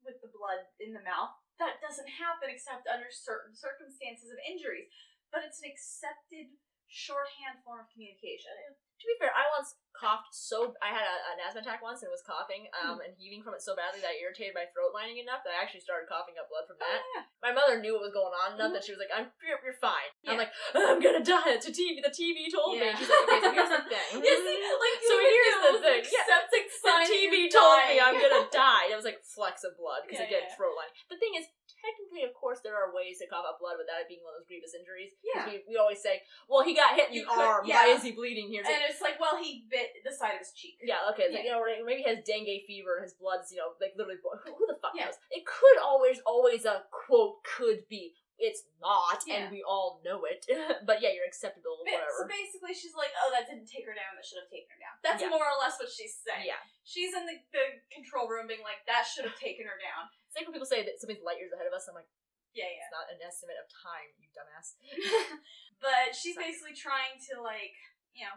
with 0.00 0.24
the 0.24 0.32
blood 0.32 0.64
in 0.80 0.96
the 0.96 1.04
mouth 1.04 1.36
that 1.58 1.80
doesn't 1.80 2.20
happen 2.20 2.52
except 2.52 2.84
under 2.88 3.08
certain 3.08 3.56
circumstances 3.56 4.28
of 4.28 4.38
injuries, 4.44 4.88
but 5.32 5.44
it's 5.44 5.60
an 5.64 5.68
accepted 5.68 6.52
shorthand 6.86 7.64
form 7.64 7.84
of 7.84 7.88
communication. 7.90 8.76
To 8.96 9.04
be 9.04 9.14
fair, 9.20 9.28
I 9.34 9.44
once 9.52 9.76
coughed 9.96 10.28
so 10.36 10.76
I 10.84 10.92
had 10.92 11.08
a, 11.08 11.16
an 11.32 11.40
asthma 11.40 11.64
attack 11.64 11.80
once 11.80 12.04
and 12.04 12.12
was 12.12 12.20
coughing 12.20 12.68
Hmm. 12.76 12.96
um, 12.96 12.98
and 13.00 13.16
heaving 13.16 13.40
from 13.40 13.56
it 13.56 13.64
so 13.64 13.72
badly 13.72 14.04
that 14.04 14.12
I 14.12 14.20
irritated 14.20 14.52
my 14.52 14.68
throat 14.72 14.92
lining 14.92 15.16
enough 15.24 15.40
that 15.44 15.56
I 15.56 15.60
actually 15.64 15.80
started 15.84 16.04
coughing 16.04 16.36
up 16.36 16.52
blood 16.52 16.68
from 16.68 16.76
that. 16.84 17.00
Oh, 17.00 17.08
yeah. 17.16 17.24
My 17.40 17.52
mother 17.56 17.80
knew 17.80 17.96
what 17.96 18.04
was 18.04 18.12
going 18.12 18.32
on 18.32 18.56
enough 18.60 18.76
that 18.76 18.84
she 18.84 18.92
was 18.92 19.00
like, 19.00 19.08
"I'm 19.12 19.32
you're, 19.40 19.56
you're 19.64 19.80
fine." 19.80 20.12
I'm 20.28 20.36
like, 20.36 20.52
"I'm 20.76 21.00
gonna 21.00 21.24
die." 21.24 21.56
It's 21.56 21.64
a 21.68 21.72
TV. 21.72 22.00
The 22.04 22.12
TV 22.12 22.48
told 22.52 22.76
me. 22.76 22.88
She's 22.96 23.08
like, 23.12 23.40
"Okay, 23.40 23.40
so 23.40 23.52
here's 23.56 23.72
the 23.72 23.82
thing." 23.88 24.08
Yeah, 24.26 24.36
see, 24.36 24.58
like 24.60 24.98
So 25.00 25.14
here's 25.16 25.60
the 25.64 25.74
thing. 25.80 26.02
an 26.04 26.12
Yeah. 26.12 26.24
the 26.44 27.04
TV 27.08 27.34
told 27.48 27.80
me. 27.88 27.96
I'm 28.00 28.16
gonna 28.20 28.44
die. 28.52 28.92
It 28.92 28.96
was 28.96 29.04
like 29.08 29.20
flecks 29.24 29.64
of 29.64 29.76
blood 29.80 30.04
because 30.04 30.20
Yeah, 30.20 30.28
again, 30.28 30.44
yeah. 30.48 30.56
throat 30.56 30.76
line. 30.76 30.92
The 31.08 31.16
thing 31.16 31.36
is, 31.40 31.48
technically, 31.72 32.26
of 32.26 32.34
course, 32.36 32.60
there 32.60 32.74
are 32.76 32.92
ways 32.92 33.22
to 33.22 33.26
cough 33.30 33.46
up 33.48 33.60
blood 33.62 33.78
without 33.80 34.02
it 34.02 34.08
being 34.10 34.20
one 34.26 34.34
of 34.36 34.42
those 34.42 34.48
grievous 34.50 34.74
injuries. 34.76 35.14
Yeah. 35.24 35.46
We, 35.46 35.64
we 35.68 35.74
always 35.80 36.02
say, 36.02 36.20
well, 36.50 36.62
he 36.66 36.74
got 36.74 36.98
hit 36.98 37.14
in 37.14 37.22
You 37.22 37.24
the 37.24 37.32
could- 37.32 37.46
arm. 37.46 37.62
yeah. 37.64 37.86
Why 37.86 37.94
is 37.96 38.02
he 38.02 38.12
bleeding 38.12 38.48
here? 38.50 38.62
Like, 38.66 38.85
it's 38.88 39.02
like, 39.02 39.18
well, 39.18 39.36
he 39.38 39.66
bit 39.70 40.00
the 40.06 40.12
side 40.14 40.34
of 40.34 40.40
his 40.42 40.52
cheek. 40.54 40.78
yeah, 40.82 41.06
okay. 41.12 41.30
It's 41.30 41.34
like, 41.34 41.44
you 41.44 41.52
know, 41.52 41.62
maybe 41.84 42.02
he 42.02 42.08
has 42.08 42.22
dengue 42.24 42.64
fever. 42.66 43.02
His 43.02 43.14
blood's, 43.14 43.50
you 43.50 43.58
know, 43.58 43.74
like 43.80 43.94
literally. 43.98 44.18
Who, 44.22 44.30
who 44.54 44.64
the 44.70 44.78
fuck 44.80 44.94
Yeah. 44.94 45.06
knows? 45.10 45.18
It 45.30 45.44
could 45.46 45.78
always, 45.82 46.18
always 46.24 46.64
a 46.64 46.84
quote 46.92 47.42
could 47.44 47.86
be. 47.90 48.14
It's 48.36 48.68
not, 48.84 49.24
Yeah. 49.24 49.48
and 49.48 49.54
we 49.54 49.64
all 49.64 50.04
know 50.04 50.28
it. 50.28 50.44
but 50.84 51.00
yeah, 51.00 51.08
you're 51.16 51.24
acceptable. 51.24 51.80
Ba- 51.88 52.04
So 52.20 52.28
basically, 52.28 52.76
she's 52.76 52.92
like, 52.92 53.08
"Oh, 53.16 53.32
that 53.32 53.48
didn't 53.48 53.64
take 53.64 53.88
her 53.88 53.96
down. 53.96 54.12
That 54.12 54.28
should 54.28 54.44
have 54.44 54.52
taken 54.52 54.68
her 54.76 54.80
down." 54.84 54.92
That's 55.00 55.24
Yeah. 55.24 55.32
more 55.32 55.40
or 55.40 55.56
less 55.56 55.80
what 55.80 55.88
she's 55.88 56.12
saying. 56.20 56.44
Yeah. 56.44 56.60
She's 56.84 57.16
in 57.16 57.24
the, 57.24 57.40
the 57.56 57.80
control 57.88 58.28
room, 58.28 58.44
being 58.44 58.60
like, 58.60 58.84
"That 58.84 59.08
should 59.08 59.24
have 59.24 59.40
taken 59.40 59.64
her 59.64 59.80
down." 59.80 60.12
It's 60.28 60.36
like 60.36 60.44
when 60.44 60.52
people 60.52 60.68
say 60.68 60.84
that 60.84 61.00
somebody's 61.00 61.24
light 61.24 61.40
years 61.40 61.56
ahead 61.56 61.64
of 61.64 61.72
us. 61.72 61.88
I'm 61.88 61.96
like, 61.96 62.12
Yeah, 62.52 62.68
yeah. 62.68 62.84
it's 62.84 62.92
not 62.92 63.08
an 63.08 63.24
estimate 63.24 63.56
of 63.56 63.72
time, 63.72 64.12
you 64.20 64.28
dumbass. 64.36 64.76
yeah. 64.84 65.40
but 65.80 66.12
she's 66.12 66.36
Sorry. 66.36 66.52
basically 66.52 66.76
trying 66.76 67.16
to 67.32 67.40
like, 67.40 67.72
you 68.12 68.28
know, 68.28 68.36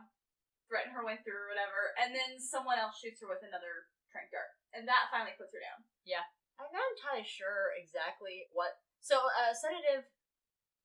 threaten 0.70 0.94
her 0.94 1.02
way 1.04 1.18
through 1.26 1.36
or 1.36 1.50
whatever, 1.50 1.98
and 1.98 2.14
then 2.14 2.38
someone 2.38 2.78
else 2.78 3.02
shoots 3.02 3.20
her 3.20 3.28
with 3.28 3.42
another 3.42 3.90
trank 4.14 4.30
dart, 4.30 4.54
and 4.72 4.86
that 4.86 5.10
finally 5.10 5.34
puts 5.36 5.52
her 5.52 5.60
down. 5.60 5.82
Yeah, 6.06 6.24
I'm 6.62 6.70
not 6.70 6.86
entirely 6.96 7.26
sure 7.26 7.74
exactly 7.76 8.46
what. 8.54 8.78
So, 9.02 9.18
uh, 9.18 9.52
sedative 9.58 10.06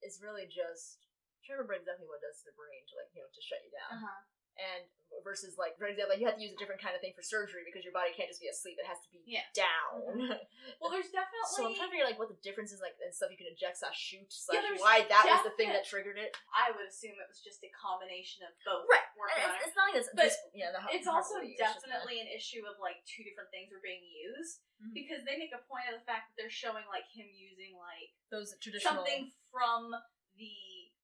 is 0.00 0.24
really 0.24 0.48
just. 0.48 1.04
I'm 1.36 1.44
trying 1.44 1.60
to 1.60 1.68
remember 1.68 1.84
exactly 1.84 2.08
what 2.08 2.24
it 2.24 2.26
does 2.26 2.40
to 2.40 2.48
the 2.48 2.56
brain 2.56 2.80
to 2.88 2.94
like 2.96 3.12
you 3.12 3.20
know 3.20 3.28
to 3.28 3.42
shut 3.44 3.60
you 3.60 3.68
down. 3.68 4.00
huh. 4.00 4.20
And 4.58 4.86
versus 5.22 5.54
like 5.56 5.78
for 5.80 5.86
example, 5.88 6.14
you 6.18 6.26
have 6.28 6.36
to 6.36 6.42
use 6.44 6.52
a 6.52 6.60
different 6.60 6.82
kind 6.82 6.92
of 6.92 7.00
thing 7.00 7.14
for 7.16 7.22
surgery 7.24 7.64
because 7.64 7.80
your 7.86 7.94
body 7.96 8.12
can't 8.12 8.28
just 8.28 8.42
be 8.42 8.50
asleep; 8.50 8.76
it 8.78 8.84
has 8.86 8.98
to 9.02 9.08
be 9.14 9.22
Yeah. 9.26 9.46
down. 9.54 10.30
Well, 10.80 10.88
there's 10.92 11.12
definitely. 11.12 11.48
so 11.54 11.64
I'm 11.68 11.76
trying 11.76 11.88
to 11.88 11.94
figure 11.96 12.08
like 12.08 12.16
what 12.20 12.28
the 12.32 12.40
difference 12.44 12.72
is 12.72 12.80
like 12.80 12.96
and 13.00 13.12
stuff 13.12 13.28
you 13.32 13.36
can 13.40 13.48
inject 13.48 13.78
slash 13.80 13.96
shoot 13.96 14.26
slash 14.32 14.60
there's 14.64 14.80
why 14.80 15.04
that 15.06 15.24
was 15.28 15.44
the 15.48 15.54
thing 15.60 15.70
that 15.72 15.84
triggered 15.88 16.16
it. 16.20 16.32
I 16.52 16.72
would 16.72 16.84
assume 16.88 17.16
it 17.20 17.28
was 17.28 17.40
just 17.44 17.60
a 17.64 17.70
combination 17.72 18.44
of 18.48 18.52
both 18.64 18.84
Right. 18.88 19.04
working 19.16 19.44
it's, 19.44 19.70
it's 19.70 19.76
not 19.76 19.84
like 19.92 19.96
it's 20.02 20.10
But 20.12 20.28
just 20.32 20.40
yeah. 20.56 20.72
The, 20.74 20.80
It's 20.92 21.08
also 21.08 21.40
it's 21.44 21.56
definitely 21.60 22.20
an 22.20 22.28
issue 22.32 22.64
of 22.68 22.76
like 22.82 23.00
two 23.08 23.22
different 23.24 23.48
things 23.54 23.70
were 23.72 23.84
being 23.84 24.02
used 24.08 24.64
Mhm. 24.82 24.92
because 24.96 25.22
they 25.28 25.36
make 25.38 25.52
a 25.54 25.62
point 25.68 25.86
of 25.92 26.00
the 26.00 26.04
fact 26.08 26.32
that 26.32 26.34
they're 26.40 26.52
showing 26.52 26.84
like 26.90 27.06
him 27.12 27.28
using 27.30 27.76
like 27.78 28.10
those 28.32 28.52
traditional 28.60 29.04
something 29.04 29.30
from 29.52 29.92
the 30.40 30.52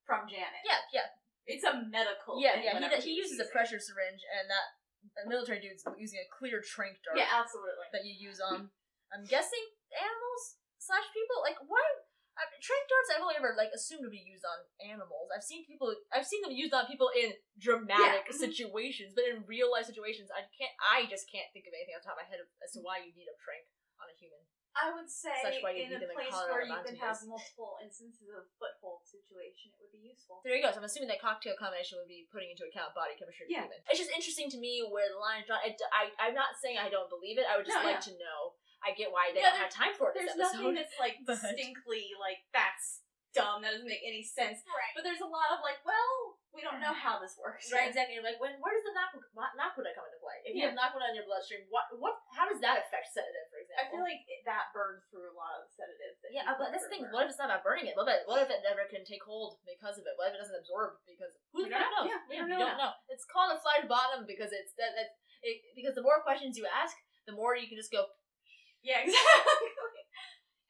from 0.05 0.27
Janet. 0.27 0.65
Yeah, 0.67 0.81
yeah. 0.93 1.07
It's 1.57 1.67
a 1.67 1.75
medical. 1.91 2.39
Yeah, 2.39 2.59
thing, 2.59 2.67
yeah. 2.67 3.01
He, 3.03 3.15
he 3.15 3.21
uses 3.21 3.39
a 3.43 3.49
pressure 3.51 3.79
syringe, 3.83 4.23
and 4.27 4.47
that 4.51 4.67
a 5.21 5.29
military 5.29 5.59
dude's 5.59 5.83
using 5.99 6.21
a 6.21 6.29
clear 6.31 6.61
trank 6.63 7.01
dart 7.03 7.17
Yeah, 7.19 7.29
absolutely. 7.33 7.89
that 7.93 8.05
you 8.05 8.15
use 8.15 8.39
on. 8.39 8.71
I'm 9.11 9.25
guessing 9.27 9.65
animals 9.91 10.43
slash 10.79 11.07
people. 11.11 11.43
Like, 11.43 11.59
why? 11.67 11.83
I, 12.39 12.47
trank 12.63 12.85
darts 12.89 13.11
I've 13.13 13.21
only 13.27 13.37
ever 13.37 13.53
like 13.59 13.69
assumed 13.75 14.07
to 14.07 14.13
be 14.13 14.23
used 14.23 14.47
on 14.49 14.65
animals. 14.81 15.29
I've 15.29 15.45
seen 15.45 15.67
people 15.69 15.93
I've 16.09 16.25
seen 16.25 16.41
them 16.41 16.55
used 16.57 16.73
on 16.73 16.89
people 16.89 17.11
in 17.13 17.37
dramatic 17.61 18.25
Yeah. 18.25 18.33
Mm-hmm. 18.33 18.41
situations, 18.49 19.13
but 19.13 19.29
in 19.29 19.45
real 19.45 19.69
life 19.69 19.85
situations 19.91 20.33
I 20.33 20.47
can't 20.57 20.73
I 20.81 21.05
just 21.11 21.29
can't 21.29 21.51
think 21.53 21.69
of 21.69 21.77
anything 21.77 21.99
off 21.99 22.07
the 22.07 22.15
top 22.15 22.17
of 22.17 22.25
my 22.25 22.29
head 22.31 22.41
as 22.65 22.73
to 22.79 22.81
why 22.81 23.03
you 23.05 23.13
need 23.13 23.29
a 23.29 23.37
trank 23.45 23.67
on 24.01 24.09
a 24.09 24.17
human. 24.17 24.41
I 24.79 24.95
would 24.95 25.11
say 25.11 25.35
Such 25.43 25.59
you 25.59 25.67
in 25.67 25.99
a 25.99 25.99
place 26.15 26.31
Colorado 26.31 26.55
where 26.55 26.63
you 26.67 26.79
can 26.87 26.95
have 27.03 27.19
multiple 27.27 27.75
instances 27.83 28.31
of 28.31 28.47
foothold 28.55 29.03
situation, 29.03 29.75
it 29.75 29.83
would 29.83 29.91
be 29.95 30.07
useful. 30.07 30.41
There 30.47 30.55
you 30.55 30.63
go. 30.63 30.71
So 30.71 30.79
I'm 30.79 30.87
assuming 30.87 31.11
that 31.11 31.19
cocktail 31.19 31.59
combination 31.59 31.99
would 31.99 32.07
be 32.11 32.31
putting 32.31 32.55
into 32.55 32.63
account 32.71 32.95
body 32.95 33.19
chemistry 33.19 33.51
Yeah. 33.51 33.67
It's 33.91 33.99
just 33.99 34.15
interesting 34.15 34.47
to 34.55 34.59
me 34.63 34.87
where 34.87 35.11
the 35.11 35.19
line 35.19 35.43
is 35.43 35.51
drawn. 35.51 35.59
I, 35.61 35.75
I, 35.91 36.03
I'm 36.31 36.37
not 36.39 36.55
saying 36.63 36.79
I 36.79 36.87
don't 36.87 37.11
believe 37.11 37.37
it. 37.37 37.51
I 37.51 37.59
would 37.59 37.67
just 37.67 37.77
No, 37.83 37.87
like 37.87 37.99
yeah. 37.99 38.09
to 38.15 38.21
know. 38.23 38.41
I 38.81 38.97
get 38.97 39.13
why 39.13 39.29
they 39.35 39.45
Yeah, 39.45 39.53
don't 39.53 39.61
have 39.61 39.75
time 39.75 39.93
for 39.93 40.09
it 40.15 40.17
There's 40.17 40.33
this 40.33 40.41
episode. 40.57 40.73
nothing 40.73 40.81
that's 40.81 40.97
like 41.03 41.17
but- 41.29 41.37
distinctly 41.43 42.15
like 42.17 42.41
that's 42.55 43.03
dumb. 43.35 43.61
That 43.67 43.75
doesn't 43.77 43.91
make 43.91 44.07
any 44.07 44.23
sense. 44.25 44.63
right. 44.71 44.95
But 44.97 45.05
there's 45.05 45.21
a 45.21 45.29
lot 45.29 45.51
of 45.53 45.61
like, 45.67 45.79
well, 45.85 46.40
we 46.51 46.61
don't 46.67 46.83
know 46.83 46.91
how 46.91 47.23
this 47.23 47.39
works. 47.39 47.71
Right, 47.71 47.87
exactly. 47.87 48.19
Like, 48.19 48.43
when 48.43 48.59
where 48.59 48.75
does 48.75 48.83
the 48.83 48.91
naquadah 48.95 49.95
come 49.95 50.07
into 50.11 50.19
play? 50.19 50.39
If 50.43 50.53
you 50.59 50.67
Yeah. 50.67 50.75
have 50.75 50.79
naquadah 50.79 51.15
in 51.15 51.19
your 51.23 51.27
bloodstream, 51.31 51.63
what 51.71 51.87
what 51.95 52.19
how 52.35 52.45
does 52.51 52.59
that 52.59 52.83
affect 52.83 53.07
sedative, 53.15 53.47
for 53.55 53.63
example? 53.63 53.79
I 53.81 53.85
feel 53.91 54.03
like 54.03 54.23
it, 54.27 54.43
that 54.51 54.75
burns 54.75 55.07
through 55.09 55.31
a 55.31 55.37
lot 55.39 55.63
of 55.63 55.67
the 55.67 55.73
sedatives. 55.79 56.19
Yeah, 56.35 56.51
people 56.51 56.67
but 56.67 56.69
that's 56.75 56.87
the 56.87 56.91
thing. 56.91 57.07
What 57.15 57.27
if 57.27 57.35
it's 57.35 57.41
not 57.41 57.55
about 57.55 57.63
burning 57.63 57.87
it? 57.87 57.95
What 57.95 58.11
if, 58.11 58.27
what 58.27 58.43
if 58.43 58.51
it 58.51 58.67
never 58.67 58.85
can 58.91 59.07
take 59.07 59.23
hold 59.23 59.63
because 59.63 59.97
of 59.99 60.05
it? 60.07 60.19
What 60.19 60.35
if 60.35 60.39
it 60.39 60.43
doesn't 60.43 60.59
absorb 60.59 60.99
because 61.07 61.33
who 61.55 61.65
We 61.65 61.71
the 61.71 61.79
don't 61.79 61.87
fuck 61.87 61.95
know. 61.95 62.03
knows? 62.03 62.11
Yeah, 62.11 62.21
we 62.27 62.35
don't 62.43 62.51
you 62.51 62.59
know 62.59 62.67
don't 62.75 62.83
know. 62.83 62.93
It's 63.11 63.27
called 63.31 63.55
a 63.55 63.59
fly 63.63 63.83
to 63.83 63.89
bottom 63.91 64.27
because 64.27 64.51
it's 64.51 64.75
that 64.79 64.95
that 64.99 65.15
it, 65.47 65.63
because 65.79 65.95
the 65.95 66.03
more 66.05 66.21
questions 66.27 66.59
you 66.59 66.67
ask, 66.67 66.99
the 67.31 67.33
more 67.37 67.55
you 67.55 67.71
can 67.71 67.79
just 67.79 67.95
go. 67.95 68.11
Yeah, 68.83 69.01
exactly. 69.07 69.71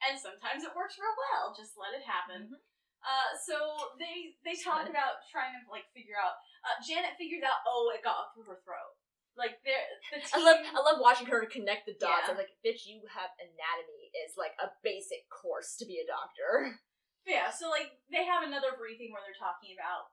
and 0.05 0.15
sometimes 0.19 0.61
it 0.67 0.75
works 0.77 0.99
real 1.01 1.15
well. 1.17 1.55
Just 1.57 1.75
let 1.81 1.95
it 1.97 2.05
happen. 2.05 2.53
Mhm. 2.53 2.61
Uh, 3.01 3.33
so 3.41 3.57
they 3.97 4.37
they 4.45 4.57
talk 4.61 4.85
Janet. 4.85 4.93
about 4.93 5.25
trying 5.33 5.57
to 5.57 5.63
like 5.73 5.89
figure 5.97 6.21
out. 6.21 6.37
Uh, 6.61 6.77
Janet 6.85 7.17
figures 7.17 7.41
out. 7.41 7.65
Oh, 7.65 7.89
it 7.97 8.05
got 8.05 8.21
up 8.21 8.37
through 8.37 8.49
her 8.53 8.61
throat. 8.61 8.93
Like 9.39 9.63
they're 9.65 9.89
the 10.13 10.21
I 10.37 10.41
love 10.43 10.61
I 10.61 10.81
love 10.85 11.01
watching 11.01 11.31
her 11.33 11.47
connect 11.49 11.89
the 11.89 11.97
dots. 11.97 12.29
Yeah. 12.29 12.37
I'm 12.37 12.41
like, 12.41 12.53
bitch, 12.61 12.85
you 12.85 13.01
have 13.09 13.33
anatomy 13.41 14.13
is 14.27 14.37
like 14.37 14.53
a 14.61 14.69
basic 14.85 15.25
course 15.33 15.81
to 15.81 15.89
be 15.89 15.97
a 16.03 16.07
doctor. 16.07 16.77
Yeah, 17.25 17.53
so 17.53 17.69
like 17.69 18.01
they 18.09 18.25
have 18.25 18.45
another 18.45 18.77
briefing 18.77 19.13
where 19.13 19.21
they're 19.25 19.37
talking 19.37 19.77
about 19.77 20.13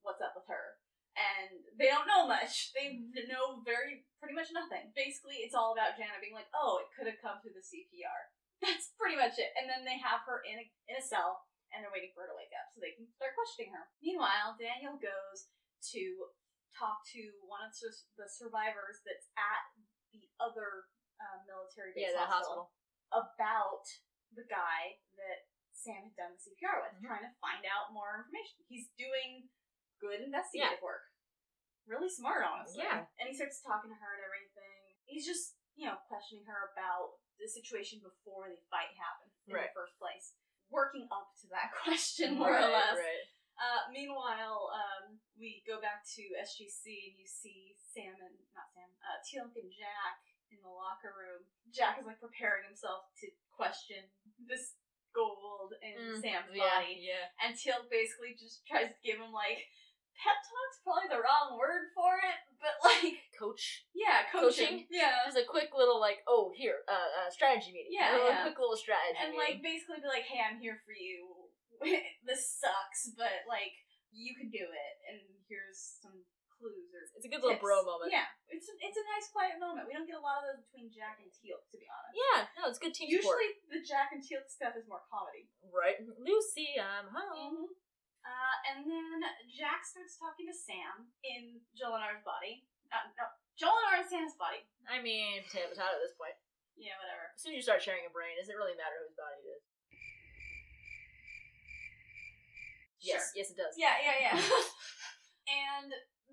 what's 0.00 0.24
up 0.24 0.32
with 0.36 0.48
her. 0.48 0.80
And 1.18 1.60
they 1.74 1.90
don't 1.90 2.06
know 2.06 2.30
much. 2.30 2.70
They 2.76 3.02
know 3.26 3.60
very 3.66 4.06
pretty 4.22 4.38
much 4.38 4.54
nothing. 4.54 4.94
Basically, 4.94 5.42
it's 5.42 5.56
all 5.56 5.74
about 5.74 5.98
Janet 5.98 6.22
being 6.22 6.36
like, 6.36 6.46
"Oh, 6.54 6.78
it 6.78 6.94
could 6.94 7.10
have 7.10 7.18
come 7.18 7.42
through 7.42 7.58
the 7.58 7.64
CPR." 7.64 8.32
That's 8.62 8.94
pretty 8.98 9.18
much 9.18 9.38
it. 9.38 9.50
And 9.58 9.66
then 9.70 9.82
they 9.82 9.98
have 9.98 10.22
her 10.26 10.42
in 10.46 10.62
a, 10.62 10.66
in 10.90 10.94
a 10.98 11.04
cell, 11.04 11.46
and 11.72 11.84
they're 11.84 11.92
waiting 11.94 12.12
for 12.16 12.24
her 12.24 12.30
to 12.32 12.38
wake 12.38 12.52
up 12.56 12.68
so 12.72 12.80
they 12.80 12.94
can 12.96 13.06
start 13.14 13.36
questioning 13.36 13.72
her. 13.76 13.88
Meanwhile, 14.00 14.56
Daniel 14.58 14.96
goes 14.96 15.52
to 15.92 16.32
talk 16.74 17.00
to 17.16 17.22
one 17.44 17.64
of 17.64 17.72
the 17.72 18.28
survivors 18.28 19.00
that's 19.04 19.28
at 19.36 19.64
the 20.12 20.24
other 20.40 20.88
uh, 21.18 21.42
military 21.48 21.92
base 21.92 22.12
Yeah, 22.12 22.24
that 22.24 22.30
hospital 22.30 22.70
hospital. 23.10 23.26
about 23.34 23.84
the 24.32 24.46
guy 24.46 25.00
that 25.18 25.48
Sam 25.74 26.06
had 26.10 26.14
done 26.16 26.32
the 26.34 26.40
CPR 26.42 26.78
with, 26.82 26.94
Mhm. 27.02 27.06
trying 27.06 27.26
to 27.26 27.34
find 27.42 27.64
out 27.66 27.92
more 27.92 28.14
information. 28.22 28.62
He's 28.68 28.90
doing 28.98 29.50
good 29.98 30.20
investigative 30.20 30.82
work. 30.82 31.10
Really 31.86 32.10
smart, 32.10 32.44
honestly. 32.44 32.84
Yeah. 32.84 33.06
And 33.18 33.28
he 33.28 33.34
starts 33.34 33.60
talking 33.62 33.90
to 33.90 33.96
her 33.96 34.14
and 34.14 34.22
everything. 34.24 34.98
He's 35.06 35.26
just, 35.26 35.56
you 35.74 35.86
know, 35.88 35.96
questioning 36.06 36.44
her 36.46 36.70
about 36.72 37.18
the 37.38 37.48
situation 37.48 38.00
before 38.02 38.50
the 38.50 38.60
fight 38.70 38.94
happened 38.98 39.32
in 39.46 39.54
Right. 39.54 39.68
the 39.70 39.74
first 39.74 39.96
place. 39.98 40.34
Working 40.70 41.08
up 41.10 41.32
to 41.42 41.46
that 41.54 41.72
question, 41.84 42.36
more 42.36 42.52
or 42.52 42.68
less. 42.68 42.96
Right. 42.96 43.24
Uh, 43.58 43.90
meanwhile, 43.90 44.70
um, 44.70 45.18
we 45.34 45.66
go 45.66 45.82
back 45.82 46.06
to 46.14 46.22
SGC 46.38 47.10
and 47.10 47.16
you 47.18 47.26
see 47.26 47.74
Sam 47.90 48.14
and 48.22 48.36
not 48.54 48.70
Sam, 48.70 48.86
uh, 49.02 49.18
Teal'c 49.26 49.50
and 49.58 49.72
Jack 49.74 50.22
in 50.54 50.62
the 50.62 50.70
locker 50.70 51.10
room. 51.18 51.42
Jack 51.74 51.98
is 51.98 52.06
like 52.06 52.22
preparing 52.22 52.62
himself 52.68 53.10
to 53.18 53.26
question 53.50 54.06
this 54.46 54.78
Goa'uld 55.10 55.74
in 55.82 55.96
Mm, 55.98 56.20
Sam's 56.22 56.54
yeah, 56.54 56.70
body, 56.78 57.02
Yeah. 57.02 57.26
and 57.42 57.58
Teal'c 57.58 57.90
basically 57.90 58.38
just 58.38 58.62
tries 58.62 58.94
to 58.94 59.00
give 59.02 59.18
him 59.18 59.34
like 59.34 59.66
pep 60.18 60.38
talk's 60.42 60.78
probably 60.82 61.08
the 61.08 61.22
wrong 61.22 61.54
word 61.54 61.94
for 61.94 62.18
it, 62.18 62.38
but 62.58 62.74
like 62.82 63.22
Coach. 63.38 63.86
yeah, 63.94 64.26
coaching, 64.28 64.86
Coaching? 64.86 64.90
yeah. 64.90 65.24
Just 65.26 65.38
a 65.38 65.46
quick 65.46 65.70
little 65.72 66.02
like, 66.02 66.26
oh 66.26 66.50
here, 66.54 66.82
uh, 66.90 67.08
uh 67.22 67.28
strategy 67.30 67.70
meeting. 67.70 67.94
Yeah, 67.94 68.18
yeah. 68.18 68.42
quick 68.42 68.58
little 68.58 68.78
strategy. 68.78 69.18
and 69.18 69.32
meeting. 69.34 69.40
like 69.40 69.56
basically 69.62 70.02
be 70.02 70.10
like, 70.10 70.26
"Hey, 70.26 70.42
I'm 70.42 70.58
here 70.58 70.82
for 70.82 70.92
you. 70.92 71.48
this 72.28 72.58
sucks, 72.58 73.14
but 73.14 73.46
like 73.46 73.74
you 74.10 74.34
can 74.34 74.50
do 74.50 74.66
it, 74.66 74.94
and 75.06 75.22
here's 75.46 75.78
some 76.02 76.26
clues 76.58 76.90
or 76.90 77.06
it's 77.14 77.22
a 77.22 77.30
good 77.30 77.38
little 77.38 77.62
bro 77.62 77.86
moment. 77.86 78.10
Yeah, 78.10 78.26
it's 78.50 78.66
a, 78.66 78.74
it's 78.82 78.98
a 78.98 79.06
nice 79.06 79.30
quiet 79.30 79.62
moment. 79.62 79.86
We 79.86 79.94
don't 79.94 80.10
get 80.10 80.18
a 80.18 80.24
lot 80.24 80.42
of 80.42 80.50
those 80.50 80.66
between 80.66 80.90
Jack 80.90 81.22
and 81.22 81.30
Teal, 81.30 81.62
to 81.62 81.76
be 81.78 81.86
honest. 81.86 82.14
Yeah, 82.18 82.40
no, 82.58 82.62
it's 82.66 82.82
good 82.82 82.92
team 82.92 83.14
support. 83.14 83.38
Usually, 83.38 83.50
the 83.70 83.80
Jack 83.86 84.10
and 84.10 84.20
Teal 84.20 84.42
stuff 84.50 84.74
is 84.74 84.90
more 84.90 85.02
comedy. 85.06 85.46
Right. 85.62 86.02
Lucy, 86.18 86.74
I'm 86.76 87.14
home. 87.14 87.78
Uh, 88.26 88.54
and 88.72 88.78
then 88.84 89.18
Jack 89.48 89.82
starts 89.86 90.18
talking 90.20 90.46
to 90.50 90.54
Sam 90.56 91.08
in 91.24 91.62
Jolinar's 91.72 92.20
body. 92.26 92.66
Uh, 92.92 93.08
no, 93.16 93.24
Jolinar 93.56 94.00
and 94.02 94.08
Sam's 94.08 94.36
body. 94.36 94.62
I 94.88 95.00
mean, 95.00 95.42
potato 95.44 95.72
potato 95.72 95.96
at 95.96 96.02
this 96.04 96.16
point. 96.18 96.36
Yeah, 96.78 96.94
whatever. 97.02 97.34
As 97.34 97.40
soon 97.42 97.52
as 97.56 97.58
you 97.58 97.66
start 97.66 97.82
sharing 97.82 98.06
a 98.06 98.12
brain, 98.14 98.38
does 98.38 98.46
it 98.52 98.56
really 98.58 98.76
matter 98.78 98.94
whose 99.02 99.16
body 99.18 99.38
it 99.42 99.48
is? 99.58 99.64
Yes, 102.98 103.30
Sure. 103.30 103.38
yes, 103.38 103.46
it 103.54 103.58
does. 103.58 103.74
Yeah, 103.78 103.94
yeah, 104.02 104.16
yeah. 104.30 104.34
and 105.78 105.90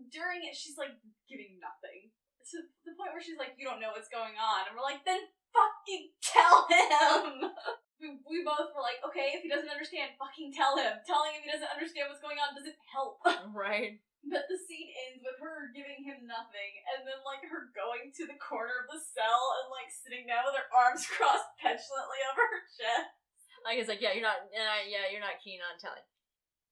during 0.09 0.41
it, 0.45 0.57
she's 0.57 0.77
like 0.77 0.93
giving 1.29 1.61
nothing 1.61 2.09
to 2.53 2.57
the 2.85 2.93
point 2.97 3.13
where 3.13 3.21
she's 3.21 3.37
like, 3.41 3.53
"You 3.57 3.65
don't 3.69 3.81
know 3.81 3.93
what's 3.93 4.09
going 4.09 4.33
on," 4.37 4.65
and 4.69 4.73
we're 4.73 4.85
like, 4.85 5.05
"Then 5.05 5.21
fucking 5.53 6.13
tell 6.21 6.65
him." 6.69 7.49
we, 8.05 8.21
we 8.29 8.39
both 8.45 8.69
were 8.77 8.85
like, 8.85 9.01
"Okay, 9.01 9.33
if 9.33 9.41
he 9.41 9.49
doesn't 9.49 9.69
understand, 9.69 10.13
fucking 10.21 10.53
tell 10.53 10.77
him." 10.77 11.01
Telling 11.09 11.33
him 11.33 11.41
he 11.41 11.49
doesn't 11.49 11.73
understand 11.73 12.13
what's 12.13 12.21
going 12.21 12.37
on 12.37 12.53
doesn't 12.53 12.77
help. 12.93 13.17
Right. 13.55 13.97
But 14.25 14.49
the 14.49 14.57
scene 14.57 14.89
ends 15.05 15.21
with 15.21 15.37
her 15.37 15.69
giving 15.69 16.01
him 16.01 16.25
nothing, 16.25 16.71
and 16.93 17.05
then 17.05 17.21
like 17.21 17.45
her 17.45 17.69
going 17.77 18.09
to 18.09 18.25
the 18.25 18.37
corner 18.41 18.81
of 18.81 18.89
the 18.89 18.97
cell 18.97 19.43
and 19.61 19.69
like 19.69 19.89
sitting 19.93 20.25
down 20.25 20.49
with 20.49 20.57
her 20.57 20.69
arms 20.73 21.05
crossed 21.13 21.53
petulantly 21.61 22.21
over 22.33 22.41
her 22.41 22.63
chest. 22.73 23.13
Like 23.61 23.77
it's 23.81 23.89
like, 23.89 24.01
yeah, 24.01 24.17
you're 24.17 24.25
not, 24.25 24.45
uh, 24.49 24.81
yeah, 24.85 25.09
you're 25.09 25.21
not 25.21 25.41
keen 25.41 25.61
on 25.61 25.77
telling. 25.77 26.05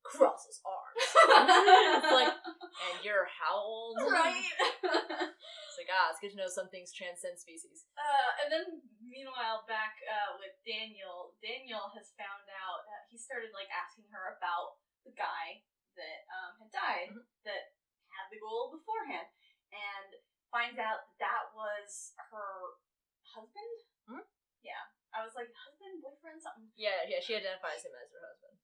Cross 0.01 0.49
his 0.49 0.59
arms. 0.65 1.09
like, 2.09 2.33
and 2.33 2.97
you're 3.05 3.25
how 3.29 3.55
old? 3.55 3.97
right. 4.01 4.49
It's 5.73 5.81
like, 5.81 5.89
ah, 5.89 6.13
it's 6.13 6.21
good 6.21 6.37
to 6.37 6.37
know 6.37 6.45
some 6.53 6.69
things 6.69 6.93
transcend 6.93 7.41
species. 7.41 7.89
Uh, 7.97 8.29
and 8.45 8.47
then, 8.53 8.65
meanwhile, 9.13 9.61
back 9.69 10.01
uh, 10.09 10.41
with 10.41 10.57
Daniel, 10.65 11.37
Daniel 11.37 11.93
has 11.93 12.09
found 12.17 12.49
out 12.49 12.81
uh, 12.89 13.05
he 13.13 13.17
started 13.21 13.53
like 13.53 13.69
asking 13.69 14.09
her 14.09 14.33
about 14.33 14.81
the 15.05 15.13
guy 15.13 15.61
that 15.93 16.25
um, 16.33 16.57
had 16.57 16.69
died 16.73 17.09
Mhm. 17.13 17.21
that 17.45 17.77
had 18.09 18.25
the 18.33 18.41
Goa'uld 18.41 18.73
beforehand, 18.81 19.29
and 19.69 20.09
finds 20.49 20.81
out 20.81 21.05
that 21.05 21.17
that 21.21 21.45
was 21.53 22.17
her 22.33 22.81
husband. 23.37 23.77
Mhm. 24.09 24.25
Yeah, 24.65 24.81
I 25.13 25.21
was 25.21 25.37
like 25.37 25.53
husband, 25.53 26.01
boyfriend, 26.01 26.41
something. 26.41 26.73
Yeah, 26.75 27.05
yeah, 27.05 27.21
she 27.21 27.37
identifies 27.37 27.85
him 27.85 27.93
as 27.93 28.09
her 28.11 28.25
husband. 28.25 28.57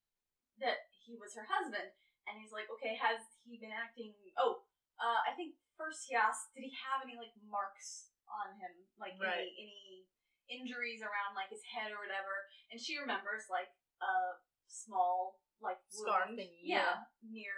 That 0.58 0.90
he 0.92 1.16
was 1.16 1.36
her 1.38 1.46
husband, 1.46 1.94
and 2.26 2.42
he's 2.42 2.52
like, 2.52 2.70
okay, 2.78 2.96
has 2.98 3.22
he 3.46 3.58
been 3.58 3.72
acting? 3.74 4.16
Oh, 4.38 4.66
uh, 4.98 5.22
I 5.26 5.34
think 5.38 5.56
first 5.78 6.08
he 6.10 6.16
asked, 6.16 6.54
did 6.54 6.64
he 6.66 6.74
have 6.74 7.02
any 7.06 7.16
like 7.18 7.34
marks 7.46 8.12
on 8.30 8.58
him, 8.60 8.88
like 8.98 9.18
Right. 9.20 9.50
any 9.50 9.54
any 9.58 10.08
injuries 10.50 11.06
around 11.06 11.38
like 11.38 11.54
his 11.54 11.64
head 11.64 11.94
or 11.94 12.02
whatever? 12.02 12.50
And 12.74 12.78
she 12.82 12.98
remembers 12.98 13.48
like 13.48 13.70
a 14.02 14.38
small 14.68 15.40
like 15.62 15.80
Scar 15.92 16.28
thingy, 16.32 16.64
yeah, 16.64 17.06
near 17.24 17.56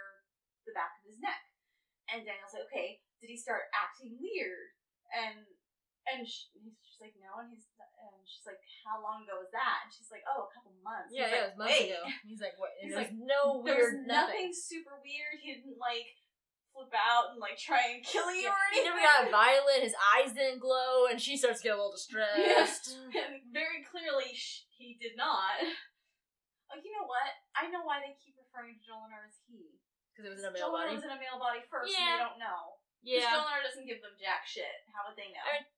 the 0.66 0.74
back 0.74 0.98
of 1.02 1.10
his 1.10 1.18
neck. 1.22 1.42
And 2.10 2.26
Daniel's 2.26 2.52
like, 2.52 2.68
okay, 2.70 3.00
did 3.22 3.30
he 3.30 3.38
start 3.38 3.70
acting 3.72 4.18
weird? 4.18 4.74
And 5.14 5.46
and 6.10 6.26
she, 6.26 6.50
she's 6.82 6.98
like, 6.98 7.14
no. 7.22 7.38
And 7.38 7.54
he's 7.54 7.70
and 7.78 8.26
she's 8.26 8.42
like, 8.42 8.58
how 8.82 8.98
long 8.98 9.22
ago 9.22 9.38
was 9.38 9.54
that? 9.54 9.86
And 9.86 9.90
she's 9.94 10.10
like, 10.10 10.26
oh, 10.26 10.50
a 10.50 10.50
couple 10.50 10.74
months. 10.82 11.14
Yeah, 11.14 11.30
yeah, 11.30 11.30
like, 11.30 11.38
it 11.38 11.48
was 11.54 11.58
months 11.62 11.78
"Wait." 11.78 11.88
ago. 11.94 12.02
He's 12.26 12.42
like, 12.42 12.56
what? 12.58 12.72
He's 12.82 12.98
like, 12.98 13.14
no 13.14 13.62
there 13.62 13.78
weird 13.78 14.02
was 14.02 14.10
nothing 14.10 14.50
super 14.50 14.98
weird. 14.98 15.38
He 15.38 15.62
didn't 15.62 15.78
like 15.78 16.10
flip 16.72 16.92
out 16.96 17.32
and 17.32 17.38
like 17.40 17.60
try 17.60 17.92
and 17.92 18.00
kill 18.04 18.32
you 18.32 18.48
Yeah, 18.48 18.56
or 18.56 18.64
he 18.72 18.80
anything. 18.80 18.96
never 18.96 19.04
got 19.04 19.28
violent. 19.30 19.84
His 19.84 19.96
eyes 20.16 20.32
didn't 20.32 20.64
glow, 20.64 21.06
and 21.06 21.20
she 21.20 21.36
starts 21.36 21.60
to 21.60 21.68
get 21.68 21.76
a 21.76 21.78
little 21.78 21.92
distressed. 21.92 22.96
And 23.12 23.44
very 23.52 23.84
clearly, 23.84 24.32
sh- 24.32 24.64
he 24.72 24.96
did 24.96 25.14
not. 25.20 25.60
Oh, 26.72 26.80
you 26.80 26.88
know 26.96 27.04
what? 27.04 27.28
I 27.52 27.68
know 27.68 27.84
why 27.84 28.00
they 28.00 28.16
keep 28.16 28.32
referring 28.40 28.80
to 28.80 28.82
Jolinar 28.88 29.28
as 29.28 29.36
he. 29.44 29.76
Because 30.12 30.24
it 30.28 30.32
was 30.32 30.40
in 30.40 30.48
a 30.48 30.54
male 30.56 30.72
Jolinar 30.72 30.88
body. 30.88 30.96
was 30.96 31.04
in 31.04 31.12
a 31.12 31.20
male 31.20 31.36
body 31.36 31.60
first, 31.68 31.92
and 31.92 32.00
Yeah. 32.00 32.16
they 32.16 32.24
don't 32.24 32.40
know. 32.40 32.80
Because 33.04 33.20
Yeah. 33.28 33.36
Jolinar 33.36 33.60
doesn't 33.60 33.84
give 33.84 34.00
them 34.00 34.16
jack 34.16 34.48
shit. 34.48 34.88
How 34.96 35.04
would 35.08 35.16
they 35.20 35.28
know? 35.32 35.44
I 35.44 35.60
mean, 35.60 35.68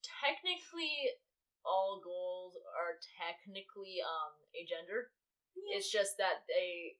technically, 0.00 1.20
all 1.68 2.00
Goa'ulds 2.00 2.56
are 2.72 2.96
technically 3.20 4.00
um 4.00 4.40
a 4.56 4.64
gender. 4.64 5.12
Yeah. 5.52 5.76
It's 5.76 5.92
just 5.92 6.16
that 6.16 6.48
they 6.48 6.96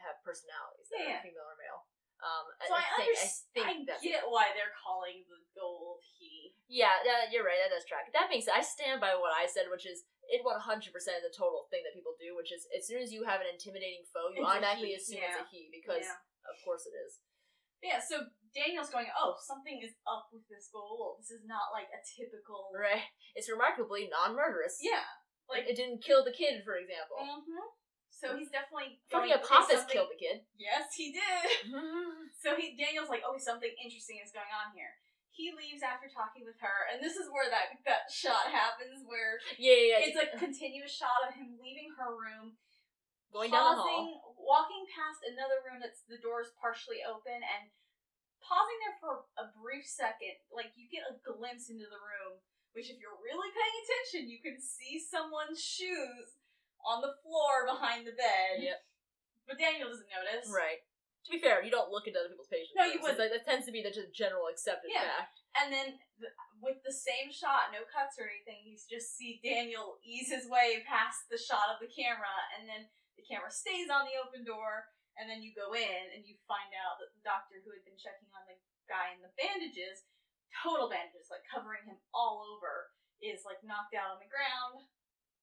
have 0.00 0.20
personalities 0.24 0.88
that 0.92 1.00
Yeah. 1.04 1.20
are 1.20 1.24
female 1.24 1.48
or 1.52 1.56
male. 1.60 1.84
Um, 2.24 2.44
So 2.64 2.72
I, 2.72 2.80
I, 2.80 3.04
think, 3.04 3.12
I 3.12 3.20
understand. 3.20 3.52
think 3.52 3.68
I 3.84 4.00
get 4.00 4.24
why 4.32 4.48
they're 4.56 4.72
calling 4.80 5.28
the 5.28 5.36
Goa'uld 5.52 6.00
he. 6.16 6.56
Yeah, 6.72 7.04
that, 7.04 7.28
you're 7.28 7.44
right. 7.44 7.60
That 7.60 7.76
does 7.76 7.84
track. 7.84 8.08
That 8.16 8.32
being 8.32 8.40
said, 8.40 8.56
I 8.56 8.64
stand 8.64 9.04
by 9.04 9.12
what 9.12 9.36
I 9.36 9.44
said, 9.44 9.68
which 9.68 9.84
is 9.84 10.08
it 10.32 10.40
100% 10.40 10.56
is 10.88 11.04
a 11.04 11.34
total 11.36 11.68
thing 11.68 11.84
that 11.84 11.92
people 11.92 12.16
do, 12.16 12.32
which 12.32 12.48
is 12.48 12.64
as 12.72 12.88
soon 12.88 13.04
as 13.04 13.12
you 13.12 13.28
have 13.28 13.44
an 13.44 13.52
intimidating 13.52 14.08
foe, 14.08 14.32
you 14.32 14.40
It's 14.40 14.48
automatically 14.48 14.96
assume 14.96 15.20
yeah. 15.20 15.36
it's 15.36 15.44
a 15.44 15.46
he 15.52 15.68
because, 15.68 16.08
Yeah. 16.08 16.16
of 16.48 16.56
course, 16.64 16.88
it 16.88 16.96
is. 16.96 17.20
Yeah, 17.84 18.00
so 18.00 18.32
Daniel's 18.56 18.88
going, 18.88 19.12
oh, 19.12 19.36
something 19.44 19.84
is 19.84 19.92
up 20.08 20.32
with 20.32 20.48
this 20.48 20.72
Goa'uld. 20.72 21.20
This 21.20 21.36
is 21.36 21.44
not 21.44 21.76
like 21.76 21.92
a 21.92 22.00
typical. 22.00 22.72
Right? 22.72 23.04
It's 23.36 23.52
remarkably 23.52 24.08
non-murderous. 24.08 24.80
Yeah. 24.80 25.04
Like 25.44 25.68
it 25.68 25.76
didn't 25.76 26.00
kill 26.00 26.24
the 26.24 26.32
kid, 26.32 26.64
for 26.64 26.80
example. 26.80 27.20
Mm-hmm. 27.20 27.68
So 28.24 28.32
he's 28.40 28.48
definitely 28.48 28.96
going. 29.12 29.28
forget, 29.28 29.44
"Okay, 29.44 29.84
killed 29.92 30.08
the 30.08 30.16
kid. 30.16 30.40
Yes, 30.56 30.96
he 30.96 31.12
did. 31.12 31.68
So 32.40 32.52
he 32.56 32.76
Daniel's 32.76 33.08
like, 33.08 33.24
oh, 33.24 33.40
something 33.40 33.72
interesting 33.80 34.20
is 34.20 34.28
going 34.28 34.52
on 34.52 34.76
here. 34.76 34.92
He 35.32 35.48
leaves 35.56 35.80
after 35.80 36.12
talking 36.12 36.44
with 36.44 36.60
her, 36.60 36.92
and 36.92 37.00
this 37.00 37.16
is 37.16 37.32
where 37.32 37.48
that 37.48 37.72
that 37.88 38.12
shot 38.12 38.52
happens, 38.52 39.00
where 39.08 39.40
yeah, 39.56 39.72
yeah, 39.72 39.88
yeah. 39.96 40.04
it's 40.04 40.20
a 40.20 40.28
uh-huh. 40.28 40.44
continuous 40.44 40.92
shot 40.92 41.24
of 41.24 41.32
him 41.32 41.56
leaving 41.56 41.88
her 41.96 42.12
room, 42.12 42.60
going 43.32 43.48
down 43.48 43.76
the 43.76 43.80
hall. 43.80 44.36
walking 44.36 44.84
past 44.92 45.24
another 45.24 45.64
room 45.64 45.80
that's 45.80 46.04
the 46.04 46.20
door's 46.20 46.52
partially 46.60 47.00
open, 47.00 47.40
and 47.40 47.72
pausing 48.44 48.78
there 48.84 49.00
for 49.00 49.24
a 49.40 49.48
brief 49.56 49.88
second. 49.88 50.36
Like 50.52 50.76
you 50.76 50.84
get 50.92 51.08
a 51.08 51.16
glimpse 51.24 51.72
into 51.72 51.88
the 51.88 52.00
room, 52.00 52.44
which 52.76 52.92
if 52.92 53.00
you're 53.00 53.24
really 53.24 53.48
paying 53.56 53.76
attention, 53.88 54.28
you 54.28 54.44
can 54.44 54.60
see 54.60 55.00
someone's 55.00 55.64
shoes 55.64 56.43
on 56.86 57.00
the 57.00 57.16
floor 57.24 57.64
behind 57.66 58.06
the 58.06 58.12
bed. 58.16 58.60
Yep. 58.60 58.80
But 59.48 59.58
Daniel 59.60 59.88
doesn't 59.92 60.08
notice. 60.08 60.48
Right. 60.48 60.80
To 61.24 61.28
be 61.32 61.40
fair, 61.40 61.64
you 61.64 61.72
don't 61.72 61.88
look 61.88 62.04
into 62.04 62.20
other 62.20 62.28
people's 62.28 62.52
patients. 62.52 62.76
No, 62.76 62.84
you 62.84 63.00
rooms. 63.00 63.16
That, 63.16 63.32
that 63.32 63.48
tends 63.48 63.64
to 63.64 63.72
be 63.72 63.80
the 63.80 63.88
just 63.92 64.12
general 64.12 64.48
accepted 64.52 64.92
Yeah. 64.92 65.24
fact. 65.24 65.40
And 65.56 65.72
then 65.72 65.88
th- 66.20 66.36
with 66.60 66.84
the 66.84 66.92
same 66.92 67.32
shot, 67.32 67.72
no 67.72 67.86
cuts 67.88 68.20
or 68.20 68.28
anything, 68.28 68.60
you 68.68 68.76
just 68.76 69.16
see 69.16 69.40
Daniel 69.40 69.96
ease 70.04 70.28
his 70.28 70.44
way 70.50 70.84
past 70.84 71.24
the 71.32 71.40
shot 71.40 71.72
of 71.72 71.80
the 71.80 71.88
camera, 71.88 72.32
and 72.56 72.68
then 72.68 72.90
the 73.16 73.24
camera 73.24 73.48
stays 73.48 73.88
on 73.88 74.04
the 74.04 74.18
open 74.20 74.44
door, 74.44 74.90
and 75.16 75.30
then 75.30 75.40
you 75.40 75.54
go 75.56 75.72
in 75.72 76.04
and 76.12 76.26
you 76.28 76.36
find 76.44 76.68
out 76.76 76.98
that 77.00 77.14
the 77.16 77.22
doctor 77.24 77.62
who 77.62 77.70
had 77.72 77.86
been 77.86 77.96
checking 77.96 78.28
on 78.34 78.44
the 78.50 78.58
guy 78.90 79.14
in 79.14 79.22
the 79.24 79.32
bandages, 79.38 80.04
total 80.60 80.90
bandages, 80.92 81.30
like 81.32 81.46
covering 81.48 81.86
him 81.88 81.96
all 82.12 82.42
over, 82.44 82.90
is 83.22 83.46
like 83.48 83.62
knocked 83.64 83.94
out 83.96 84.12
on 84.12 84.20
the 84.20 84.28
ground, 84.28 84.84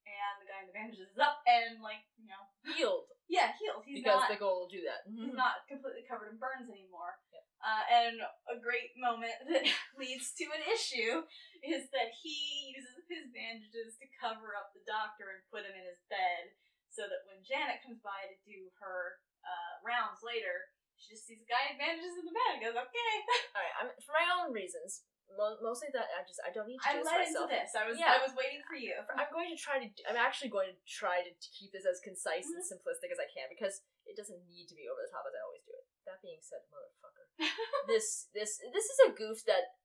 and 0.05 0.33
the 0.41 0.47
guy 0.49 0.59
in 0.63 0.67
the 0.69 0.75
bandages 0.75 1.09
is 1.11 1.19
up 1.21 1.41
and 1.45 1.79
like 1.81 2.03
you 2.17 2.27
know, 2.29 2.43
Healed 2.77 3.11
yeah, 3.31 3.55
healed. 3.55 3.87
He's 3.87 4.03
because 4.03 4.27
not 4.27 4.29
the 4.29 4.35
Goa'uld 4.35 4.67
will 4.67 4.73
do 4.75 4.83
that. 4.83 5.07
he's 5.07 5.31
not 5.31 5.63
completely 5.71 6.03
covered 6.03 6.35
in 6.35 6.35
burns 6.35 6.67
anymore. 6.67 7.15
Yep. 7.31 7.43
Uh, 7.63 7.83
and 7.87 8.15
a 8.51 8.59
great 8.59 8.91
moment 8.99 9.31
that 9.47 9.63
leads 10.01 10.35
to 10.35 10.51
an 10.51 10.59
issue 10.67 11.23
is 11.63 11.87
that 11.95 12.11
he 12.11 12.75
uses 12.75 13.07
his 13.07 13.31
bandages 13.31 13.95
to 14.03 14.05
cover 14.19 14.51
up 14.59 14.75
the 14.75 14.83
doctor 14.83 15.31
and 15.31 15.47
put 15.47 15.63
him 15.63 15.71
in 15.71 15.87
his 15.87 16.03
bed 16.11 16.51
so 16.91 17.07
that 17.07 17.23
when 17.23 17.39
Janet 17.47 17.79
comes 17.87 18.03
by 18.03 18.27
to 18.27 18.35
do 18.43 18.67
her 18.83 19.23
uh, 19.47 19.79
rounds 19.79 20.19
later, 20.19 20.67
she 20.99 21.15
just 21.15 21.23
sees 21.23 21.39
a 21.39 21.47
guy 21.47 21.71
in 21.71 21.79
bandages 21.79 22.19
in 22.19 22.27
the 22.27 22.35
bed 22.35 22.59
and 22.59 22.63
goes, 22.67 22.75
okay. 22.75 23.13
All 23.55 23.63
right, 23.63 23.75
I'm, 23.79 23.89
for 24.03 24.11
my 24.11 24.27
own 24.43 24.51
reasons, 24.51 25.07
mostly 25.37 25.89
that 25.95 26.07
I 26.11 26.21
just 26.27 26.39
I 26.43 26.51
don't 26.51 26.67
need 26.67 26.79
to 26.83 26.87
I 26.87 26.99
led 27.01 27.27
into 27.27 27.47
this. 27.47 27.71
I 27.75 27.87
was 27.87 27.95
Yeah. 27.99 28.15
I 28.15 28.21
was 28.21 28.35
waiting 28.35 28.61
for 28.67 28.75
you. 28.75 28.93
I'm 28.97 29.31
going 29.31 29.47
to 29.51 29.59
try 29.59 29.79
to. 29.81 29.87
I'm 30.07 30.19
actually 30.19 30.51
going 30.51 30.71
to 30.73 30.77
try 30.85 31.23
to, 31.23 31.31
keep 31.55 31.71
this 31.71 31.85
as 31.87 31.99
concise 32.03 32.47
and 32.51 32.61
Mhm. 32.63 32.71
simplistic 32.75 33.09
as 33.13 33.19
I 33.21 33.27
can 33.31 33.47
because 33.51 33.81
it 34.05 34.15
doesn't 34.19 34.43
need 34.49 34.67
to 34.71 34.75
be 34.75 34.87
over 34.91 35.01
the 35.01 35.11
top 35.11 35.23
as 35.27 35.33
I 35.35 35.41
always 35.45 35.63
do 35.63 35.73
it. 35.75 35.85
That 36.09 36.21
being 36.21 36.41
said, 36.41 36.61
motherfucker, 36.73 37.25
this 37.91 38.27
this 38.33 38.59
this 38.73 38.85
is 38.89 38.99
a 39.07 39.15
goof 39.15 39.43
that 39.45 39.77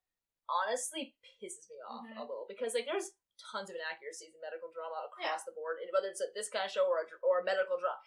honestly 0.49 1.17
pisses 1.23 1.67
me 1.71 1.77
off 1.83 2.07
a 2.07 2.15
Mhm. 2.15 2.21
little 2.29 2.47
because 2.49 2.75
like 2.75 2.87
there's 2.87 3.13
tons 3.53 3.69
of 3.69 3.77
inaccuracies 3.77 4.33
in 4.35 4.41
medical 4.41 4.71
drama 4.73 5.07
across 5.13 5.45
the 5.45 5.53
board, 5.53 5.79
and 5.83 5.91
whether 5.93 6.09
it's 6.09 6.21
a, 6.25 6.29
this 6.35 6.49
kind 6.49 6.65
of 6.65 6.73
show 6.73 6.87
or 6.89 7.03
a, 7.03 7.07
dr- 7.07 7.21
or 7.23 7.41
a 7.41 7.45
medical 7.45 7.77
drama. 7.79 8.01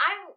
I'm 0.00 0.34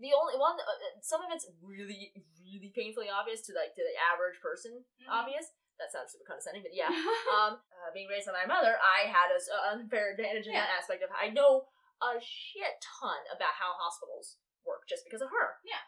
the 0.00 0.12
only 0.16 0.36
one. 0.40 0.56
Uh, 0.56 0.64
uh, 0.64 0.98
some 1.04 1.20
of 1.22 1.28
it's 1.30 1.46
really, 1.62 2.10
really 2.42 2.72
painfully 2.74 3.06
obvious 3.12 3.44
to 3.46 3.52
like 3.54 3.76
to 3.76 3.82
the 3.84 3.96
average 4.00 4.40
person. 4.40 4.82
Mhm. 5.04 5.12
Obvious. 5.12 5.52
That 5.78 5.88
sounds 5.92 6.12
super 6.12 6.28
condescending, 6.28 6.60
but 6.64 6.76
yeah. 6.76 6.88
um, 7.36 7.56
uh, 7.72 7.88
being 7.96 8.08
raised 8.08 8.28
by 8.28 8.36
my 8.36 8.48
mother, 8.48 8.76
I 8.80 9.08
had 9.08 9.32
an 9.32 9.40
unfair 9.80 10.12
advantage 10.12 10.44
in 10.44 10.52
that 10.52 10.68
aspect 10.76 11.00
of 11.04 11.08
I 11.14 11.32
know 11.32 11.68
a 12.04 12.20
shit 12.20 12.80
ton 13.00 13.20
about 13.32 13.56
how 13.56 13.72
hospitals 13.80 14.36
work 14.64 14.84
just 14.88 15.04
because 15.08 15.20
of 15.24 15.32
her. 15.32 15.56
Yeah. 15.64 15.80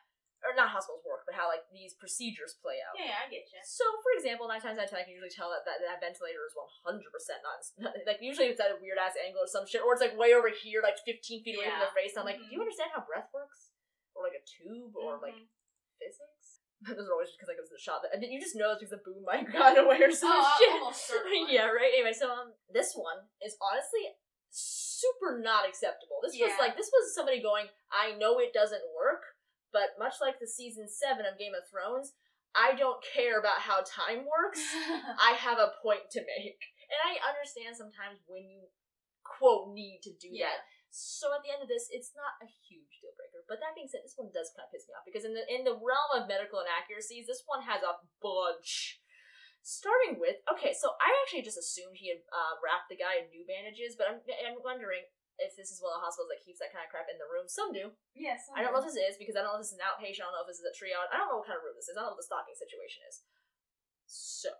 Or 0.42 0.56
not 0.58 0.72
hospitals 0.74 1.04
work, 1.06 1.22
but 1.28 1.38
how 1.38 1.46
like 1.46 1.62
these 1.70 1.94
procedures 1.94 2.56
play 2.58 2.80
out. 2.82 2.98
yeah, 2.98 3.20
I 3.22 3.30
get 3.30 3.46
you. 3.46 3.60
So, 3.62 3.84
for 4.02 4.10
example, 4.18 4.48
nine 4.50 4.58
times 4.64 4.74
out 4.80 4.88
of 4.88 4.90
ten, 4.90 4.98
I 4.98 5.06
can 5.06 5.14
usually 5.14 5.30
tell 5.30 5.52
that 5.54 5.62
that, 5.68 5.78
that 5.86 6.02
ventilator 6.02 6.42
is 6.48 6.56
one 6.58 6.66
hundred 6.82 7.12
percent 7.14 7.44
not 7.46 7.62
like 8.10 8.18
usually 8.24 8.48
it's 8.50 8.58
at 8.58 8.74
a 8.74 8.80
weird 8.82 8.98
ass 8.98 9.14
angle 9.20 9.44
or 9.44 9.50
some 9.50 9.68
shit, 9.70 9.84
or 9.86 9.92
it's 9.94 10.02
like 10.02 10.16
way 10.18 10.34
over 10.34 10.50
here, 10.50 10.80
like 10.82 10.98
fifteen 11.06 11.44
feet 11.46 11.54
away 11.60 11.68
from 11.70 11.78
Yeah. 11.78 11.86
the 11.86 11.94
face. 11.94 12.16
I'm 12.18 12.24
like, 12.26 12.40
do 12.42 12.48
you 12.50 12.58
Mhm. 12.58 12.66
understand 12.66 12.90
how 12.96 13.04
breath 13.06 13.30
works, 13.30 13.70
or 14.14 14.24
like 14.24 14.36
a 14.36 14.44
tube, 14.44 14.94
or 14.96 15.18
like 15.20 15.34
Mhm. 15.34 15.48
physics? 15.98 16.60
Those 16.82 17.06
are 17.06 17.14
always 17.14 17.30
just 17.30 17.38
because 17.38 17.48
like 17.48 17.58
it 17.58 17.66
was 17.66 17.70
the 17.70 17.78
shot. 17.78 18.02
That, 18.02 18.14
and 18.14 18.22
you 18.26 18.40
just 18.42 18.58
know 18.58 18.74
it's 18.74 18.82
because 18.82 18.94
the 18.96 19.04
boom 19.06 19.22
mic 19.22 19.46
got 19.54 19.78
away 19.78 20.02
or 20.02 20.10
some 20.10 20.34
oh, 20.34 20.56
shit. 20.58 20.72
almost 20.74 21.06
yeah, 21.50 21.70
right. 21.70 21.94
Anyway, 21.94 22.12
so 22.12 22.30
um, 22.30 22.52
this 22.72 22.94
one 22.98 23.30
is 23.40 23.54
honestly 23.62 24.18
super 24.50 25.40
not 25.40 25.64
acceptable. 25.64 26.20
This 26.22 26.36
was 26.36 26.52
like 26.60 26.76
this 26.76 26.90
was 26.92 27.14
somebody 27.14 27.40
going, 27.40 27.66
I 27.90 28.18
know 28.18 28.38
it 28.38 28.52
doesn't 28.52 28.82
work, 28.92 29.22
but 29.72 29.96
much 29.98 30.20
like 30.20 30.38
the 30.38 30.46
season 30.46 30.86
seven 30.90 31.24
of 31.24 31.38
Game 31.38 31.56
of 31.56 31.64
Thrones, 31.70 32.12
I 32.52 32.76
don't 32.76 33.00
care 33.00 33.40
about 33.40 33.64
how 33.64 33.80
time 33.80 34.28
works. 34.28 34.60
I 35.16 35.32
have 35.40 35.56
a 35.56 35.72
point 35.80 36.12
to 36.12 36.20
make, 36.20 36.60
and 36.90 37.00
I 37.00 37.16
understand 37.24 37.72
sometimes 37.78 38.20
when 38.28 38.44
you 38.44 38.68
quote 39.24 39.72
need 39.72 40.00
to 40.04 40.12
do 40.20 40.28
yeah. 40.28 40.52
that. 40.52 40.60
So 40.92 41.32
at 41.32 41.40
the 41.40 41.48
end 41.48 41.64
of 41.64 41.72
this, 41.72 41.88
it's 41.88 42.12
not 42.12 42.36
a 42.44 42.48
huge 42.68 43.00
deal 43.00 43.16
breaker. 43.16 43.40
But 43.48 43.64
that 43.64 43.72
being 43.72 43.88
said, 43.88 44.04
this 44.04 44.12
one 44.20 44.28
does 44.28 44.52
kind 44.52 44.68
of 44.68 44.72
piss 44.76 44.84
me 44.84 44.92
off 44.92 45.08
because 45.08 45.24
in 45.24 45.32
the 45.32 45.40
in 45.48 45.64
the 45.64 45.72
realm 45.80 46.12
of 46.12 46.28
medical 46.28 46.60
inaccuracies, 46.60 47.24
this 47.24 47.48
one 47.48 47.64
has 47.64 47.80
a 47.80 47.96
bunch. 48.20 49.00
Starting 49.64 50.18
with 50.18 50.42
okay, 50.50 50.74
so 50.76 50.92
I 51.00 51.08
actually 51.24 51.46
just 51.46 51.56
assumed 51.56 51.94
he 51.96 52.10
had 52.12 52.20
uh, 52.34 52.58
wrapped 52.60 52.90
the 52.92 52.98
guy 52.98 53.22
in 53.24 53.30
new 53.32 53.46
bandages, 53.48 53.94
but 53.96 54.10
I'm 54.10 54.20
I'm 54.42 54.58
wondering 54.60 55.06
if 55.40 55.56
this 55.56 55.72
is 55.72 55.80
one 55.80 55.96
of 55.96 56.02
the 56.02 56.04
hospitals 56.04 56.28
that 56.34 56.44
keeps 56.44 56.60
that 56.60 56.74
kind 56.76 56.84
of 56.84 56.90
crap 56.92 57.08
in 57.08 57.16
the 57.16 57.30
room. 57.30 57.48
Some 57.48 57.72
do. 57.72 57.94
Yes. 58.12 58.44
I 58.52 58.60
don't 58.60 58.74
know 58.76 58.82
if 58.84 58.90
this 58.90 59.00
is 59.00 59.16
because 59.16 59.32
I 59.38 59.40
don't 59.46 59.56
know 59.56 59.62
if 59.62 59.64
this 59.64 59.72
is 59.72 59.80
an 59.80 59.86
outpatient. 59.88 60.28
I 60.28 60.28
don't 60.28 60.36
know 60.36 60.44
if 60.44 60.50
this 60.52 60.60
is 60.60 60.68
a 60.68 60.74
triage. 60.76 61.08
I 61.08 61.16
don't 61.16 61.30
know 61.32 61.40
what 61.40 61.48
kind 61.48 61.56
of 61.56 61.64
room 61.64 61.78
this 61.78 61.88
is. 61.88 61.96
I 61.96 62.02
don't 62.04 62.12
know 62.12 62.18
what 62.18 62.20
the 62.20 62.28
stocking 62.28 62.58
situation 62.58 63.00
is. 63.08 63.24
So 64.04 64.50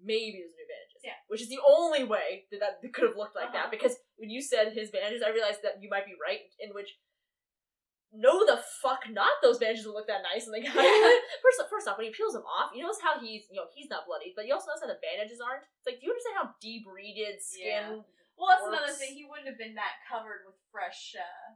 maybe 0.00 0.38
there's 0.40 0.54
new 0.56 0.68
bandages. 0.70 1.02
Yeah. 1.04 1.18
Which 1.28 1.42
is 1.42 1.50
the 1.50 1.60
only 1.66 2.06
way 2.06 2.46
that 2.54 2.62
that 2.62 2.78
could 2.94 3.10
have 3.10 3.18
looked 3.18 3.36
like 3.36 3.52
Uh-huh. 3.52 3.68
that 3.68 3.74
because 3.74 3.98
when 4.16 4.30
you 4.30 4.40
said 4.40 4.72
his 4.72 4.90
bandages, 4.90 5.22
I 5.22 5.30
realized 5.30 5.62
that 5.62 5.82
you 5.82 5.88
might 5.90 6.06
be 6.06 6.14
right. 6.18 6.46
In 6.62 6.70
which, 6.70 6.98
no, 8.14 8.46
the 8.46 8.62
fuck 8.80 9.10
not. 9.10 9.42
Those 9.42 9.58
bandages 9.58 9.86
would 9.86 9.98
look 9.98 10.06
that 10.06 10.22
nice 10.22 10.46
and 10.46 10.54
the 10.54 10.62
guy. 10.62 10.70
first, 11.42 11.58
first 11.66 11.86
off, 11.90 11.98
when 11.98 12.06
he 12.06 12.14
peels 12.14 12.34
them 12.34 12.46
off, 12.46 12.70
you 12.74 12.82
notice 12.82 13.02
how 13.02 13.18
he's 13.18 13.50
you 13.50 13.58
know 13.58 13.66
he's 13.74 13.90
not 13.90 14.06
bloody 14.06 14.30
but 14.34 14.46
you 14.46 14.54
also 14.54 14.70
notice 14.70 14.86
how 14.86 14.92
the 14.92 15.02
bandages 15.02 15.42
aren't. 15.42 15.66
It's 15.82 15.86
like, 15.86 15.98
do 15.98 16.06
you 16.06 16.12
understand 16.14 16.38
how 16.38 16.46
debrided 16.62 17.42
skin? 17.42 18.06
Well, 18.34 18.50
that's 18.50 18.66
another 18.66 18.94
thing. 18.94 19.14
He 19.14 19.26
wouldn't 19.26 19.46
have 19.46 19.58
been 19.58 19.78
that 19.78 20.02
covered 20.10 20.42
with 20.42 20.58
fresh, 20.74 21.14
uh, 21.14 21.54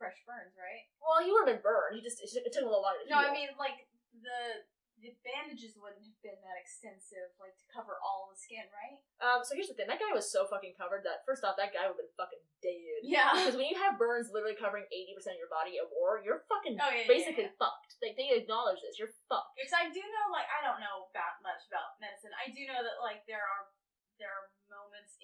fresh 0.00 0.16
burns, 0.24 0.56
right? 0.56 0.88
Well, 1.04 1.20
he 1.20 1.28
would 1.28 1.44
have 1.44 1.52
been 1.52 1.64
burned. 1.64 1.96
He 1.96 2.00
just 2.00 2.20
it 2.20 2.32
took 2.52 2.64
him 2.64 2.68
a 2.68 2.72
little 2.72 2.84
longer. 2.84 3.04
To 3.04 3.12
No, 3.12 3.20
I 3.20 3.32
mean 3.32 3.52
like 3.60 3.88
the 4.12 4.64
the 5.00 5.16
bandages 5.24 5.76
wouldn't 5.80 6.04
have 6.04 6.20
been 6.20 6.36
that 6.44 6.60
extensive, 6.60 7.32
like 7.40 7.56
to 7.56 7.66
cover 7.72 7.96
all 8.04 8.28
the 8.28 8.36
skin, 8.36 8.64
right? 8.70 9.00
Um, 9.24 9.40
so 9.40 9.56
here's 9.56 9.72
the 9.72 9.76
thing. 9.76 9.88
That 9.88 10.00
guy 10.00 10.12
was 10.12 10.28
so 10.28 10.44
fucking 10.44 10.76
covered 10.76 11.04
that 11.08 11.24
first 11.24 11.40
off, 11.40 11.56
that 11.56 11.72
guy 11.72 11.88
would 11.88 11.96
have 11.96 12.02
been 12.04 12.16
fucking 12.20 12.44
dead. 12.60 13.00
Yeah. 13.02 13.32
Because 13.40 13.56
when 13.56 13.72
you 13.72 13.80
have 13.80 13.96
burns 13.96 14.28
literally 14.28 14.56
covering 14.56 14.84
eighty 14.92 15.16
percent 15.16 15.36
of 15.36 15.42
your 15.42 15.50
body 15.50 15.80
at 15.80 15.88
war, 15.88 16.20
you're 16.20 16.44
fucking 16.46 16.76
Oh 16.76 16.92
yeah, 16.92 17.04
yeah, 17.04 17.10
basically 17.10 17.48
yeah. 17.48 17.56
fucked. 17.56 17.96
Like 18.04 18.14
they 18.20 18.36
acknowledge 18.36 18.84
this. 18.84 19.00
You're 19.00 19.16
fucked. 19.26 19.56
Because 19.56 19.72
I 19.72 19.88
do 19.88 20.00
know, 20.04 20.26
like, 20.30 20.46
I 20.46 20.60
don't 20.60 20.78
know 20.84 21.08
about 21.08 21.40
much 21.40 21.64
about 21.72 21.96
medicine. 21.98 22.30
I 22.36 22.52
do 22.52 22.68
know 22.68 22.84
that 22.84 23.00
like 23.00 23.24
there 23.24 23.40
are 23.42 23.72
there 24.20 24.28
are 24.28 24.52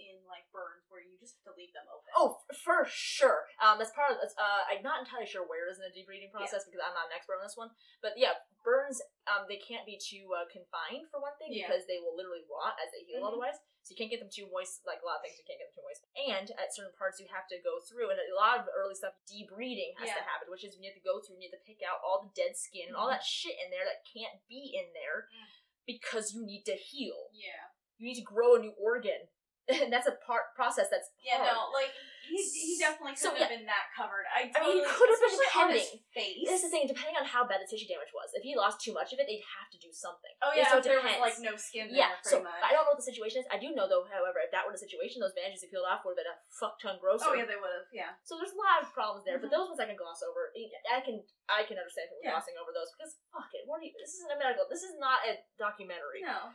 in 0.06 0.22
like 0.30 0.46
burns 0.54 0.86
where 0.88 1.02
you 1.02 1.18
just 1.18 1.36
have 1.42 1.50
to 1.50 1.54
leave 1.58 1.74
them 1.74 1.86
open. 1.90 2.10
Oh, 2.14 2.38
f- 2.46 2.56
for 2.62 2.86
sure. 2.86 3.46
Um, 3.58 3.78
that's 3.82 3.90
part 3.92 4.14
of. 4.14 4.22
That's, 4.22 4.34
uh, 4.38 4.62
I'm 4.70 4.82
not 4.86 5.02
entirely 5.02 5.26
sure 5.26 5.42
where 5.44 5.66
it 5.66 5.74
is 5.74 5.78
in 5.82 5.86
the 5.90 5.94
debriding 5.94 6.30
process 6.30 6.62
because 6.64 6.80
I'm 6.80 6.94
not 6.94 7.10
an 7.10 7.16
expert 7.18 7.38
on 7.38 7.44
this 7.46 7.58
one. 7.58 7.70
But 8.00 8.14
yeah, 8.16 8.38
burns. 8.64 9.02
Um, 9.26 9.44
they 9.50 9.58
can't 9.58 9.82
be 9.82 9.98
too 9.98 10.30
uh, 10.32 10.46
confined 10.46 11.10
for 11.10 11.18
one 11.18 11.34
thing 11.42 11.50
Yeah. 11.50 11.66
because 11.66 11.82
they 11.90 11.98
will 11.98 12.14
literally 12.14 12.46
rot 12.46 12.78
as 12.78 12.94
they 12.94 13.02
heal 13.02 13.20
Mhm. 13.26 13.34
otherwise. 13.34 13.58
So 13.82 13.94
you 13.94 13.98
can't 13.98 14.10
get 14.10 14.18
them 14.22 14.30
too 14.30 14.46
moist. 14.50 14.82
Like 14.86 15.02
a 15.02 15.06
lot 15.06 15.18
of 15.18 15.22
things, 15.26 15.38
you 15.38 15.46
can't 15.46 15.58
get 15.58 15.66
them 15.70 15.78
too 15.78 15.86
moist. 15.86 16.02
And 16.14 16.46
at 16.58 16.70
certain 16.74 16.94
parts, 16.94 17.18
you 17.18 17.26
have 17.34 17.46
to 17.50 17.58
go 17.62 17.78
through, 17.82 18.10
and 18.14 18.18
a 18.18 18.34
lot 18.38 18.58
of 18.62 18.66
early 18.70 18.94
stuff, 18.94 19.14
debriding 19.26 19.94
has 19.98 20.10
to 20.14 20.22
happen, 20.26 20.46
which 20.50 20.62
is 20.66 20.74
when 20.74 20.82
you 20.86 20.90
have 20.94 20.98
to 20.98 21.06
go 21.06 21.18
through 21.22 21.38
and 21.38 21.42
you 21.42 21.50
have 21.50 21.58
to 21.58 21.66
pick 21.66 21.82
out 21.86 21.98
all 22.06 22.22
the 22.22 22.30
dead 22.34 22.54
skin 22.58 22.86
and 22.90 22.96
all 22.98 23.06
Mhm. 23.10 23.18
that 23.18 23.24
shit 23.26 23.58
in 23.58 23.70
there 23.70 23.84
that 23.86 24.02
can't 24.06 24.42
be 24.46 24.74
in 24.74 24.90
there 24.94 25.26
Mm. 25.30 25.46
because 25.86 26.34
you 26.34 26.42
need 26.46 26.64
to 26.66 26.74
heal 26.74 27.30
Yeah. 27.32 27.70
you 27.98 28.06
need 28.06 28.16
to 28.16 28.22
grow 28.26 28.54
a 28.56 28.58
new 28.58 28.72
organ 28.78 29.28
that's 29.90 30.06
a 30.06 30.14
part 30.26 30.54
process 30.54 30.86
that's 30.90 31.10
Yeah, 31.18 31.42
hard. 31.42 31.50
no, 31.50 31.70
like 31.74 31.90
he 32.26 32.38
he 32.42 32.74
definitely 32.78 33.14
could 33.14 33.22
So, 33.22 33.30
have 33.30 33.38
yeah. 33.38 33.50
been 33.54 33.66
that 33.70 33.86
covered. 33.94 34.26
I, 34.30 34.50
I 34.50 34.58
mean, 34.66 34.78
he 34.78 34.82
could 34.82 35.10
have 35.14 35.22
been 35.22 35.38
depending. 35.46 35.90
face. 36.10 36.42
This 36.42 36.66
is 36.66 36.70
the 36.70 36.72
thing, 36.74 36.90
depending 36.90 37.14
on 37.14 37.22
how 37.22 37.46
bad 37.46 37.62
the 37.62 37.70
tissue 37.70 37.86
damage 37.86 38.10
was. 38.10 38.34
If 38.34 38.42
he 38.42 38.58
lost 38.58 38.82
too 38.82 38.90
much 38.90 39.14
of 39.14 39.22
it, 39.22 39.30
they'd 39.30 39.46
have 39.46 39.70
to 39.70 39.78
do 39.78 39.94
something. 39.94 40.34
Oh 40.42 40.50
Yeah, 40.50 40.66
so 40.70 40.82
there 40.82 40.98
was 40.98 41.06
depends. 41.06 41.22
like 41.22 41.38
no 41.38 41.54
skin 41.54 41.86
Yeah, 41.94 42.18
so 42.26 42.42
much. 42.42 42.58
I 42.66 42.74
don't 42.74 42.82
know 42.82 42.94
what 42.94 43.02
the 43.02 43.06
situation 43.06 43.42
is. 43.42 43.46
I 43.50 43.62
do 43.62 43.70
know 43.74 43.86
though, 43.86 44.10
however, 44.10 44.42
if 44.42 44.50
that 44.50 44.66
were 44.66 44.74
the 44.74 44.82
situation, 44.82 45.22
those 45.22 45.38
bandages 45.38 45.62
he 45.62 45.70
peeled 45.70 45.86
off 45.86 46.02
would 46.02 46.18
have 46.18 46.26
been 46.26 46.34
a 46.34 46.38
fuck 46.50 46.82
ton 46.82 46.98
grosser. 46.98 47.30
oh 47.30 47.34
yeah, 47.38 47.46
they 47.46 47.54
would 47.58 47.70
have. 47.70 47.86
Yeah. 47.94 48.18
So 48.26 48.34
there's 48.38 48.54
a 48.54 48.58
lot 48.58 48.82
of 48.82 48.90
problems 48.90 49.22
there, 49.22 49.38
but 49.38 49.46
Mhm. 49.50 49.54
those 49.54 49.70
ones 49.70 49.78
I 49.82 49.86
can 49.86 49.94
gloss 49.98 50.22
over. 50.26 50.50
I 50.90 50.98
can 51.06 51.22
I 51.46 51.62
can 51.62 51.78
understand 51.78 52.10
people 52.10 52.26
Yeah. 52.26 52.34
glossing 52.34 52.58
over 52.58 52.74
those 52.74 52.90
because 52.94 53.22
fuck 53.30 53.50
it, 53.54 53.66
what 53.70 53.78
are 53.78 53.86
you? 53.86 53.94
This 53.98 54.18
isn't 54.18 54.34
a 54.34 54.38
medical. 54.38 54.66
This 54.66 54.82
is 54.82 54.98
not 54.98 55.22
a 55.22 55.38
documentary. 55.62 56.26
No. 56.26 56.50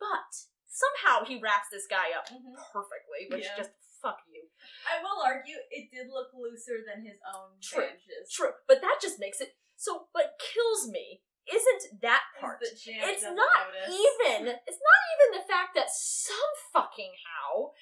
But 0.00 0.32
somehow 0.70 1.24
he 1.26 1.40
wraps 1.42 1.68
this 1.70 1.86
guy 1.86 2.12
up 2.16 2.28
Mhm. 2.30 2.54
perfectly, 2.72 3.26
which 3.28 3.44
Yeah. 3.44 3.56
just 3.58 3.70
fuck 4.00 4.22
you. 4.28 4.48
I 4.88 5.02
will 5.02 5.20
argue 5.20 5.58
it 5.70 5.90
did 5.90 6.08
look 6.08 6.32
looser 6.32 6.82
than 6.86 7.04
his 7.04 7.18
own 7.34 7.60
True. 7.60 7.84
bandages. 7.86 8.32
True, 8.32 8.54
but 8.66 8.80
that 8.80 8.98
just 9.02 9.18
makes 9.18 9.40
it 9.40 9.56
so. 9.76 10.08
What 10.12 10.38
kills 10.38 10.88
me 10.88 11.22
isn't 11.46 12.00
that 12.00 12.22
part. 12.38 12.62
It's 12.62 12.84
doesn't 12.86 13.34
not 13.34 13.66
notice. 13.74 13.88
even. 13.94 14.46
It's 14.66 14.80
not 14.80 15.00
even 15.14 15.40
the 15.40 15.46
fact 15.46 15.74
that 15.74 15.90
some 15.90 16.54
fucking 16.72 17.14
how 17.26 17.74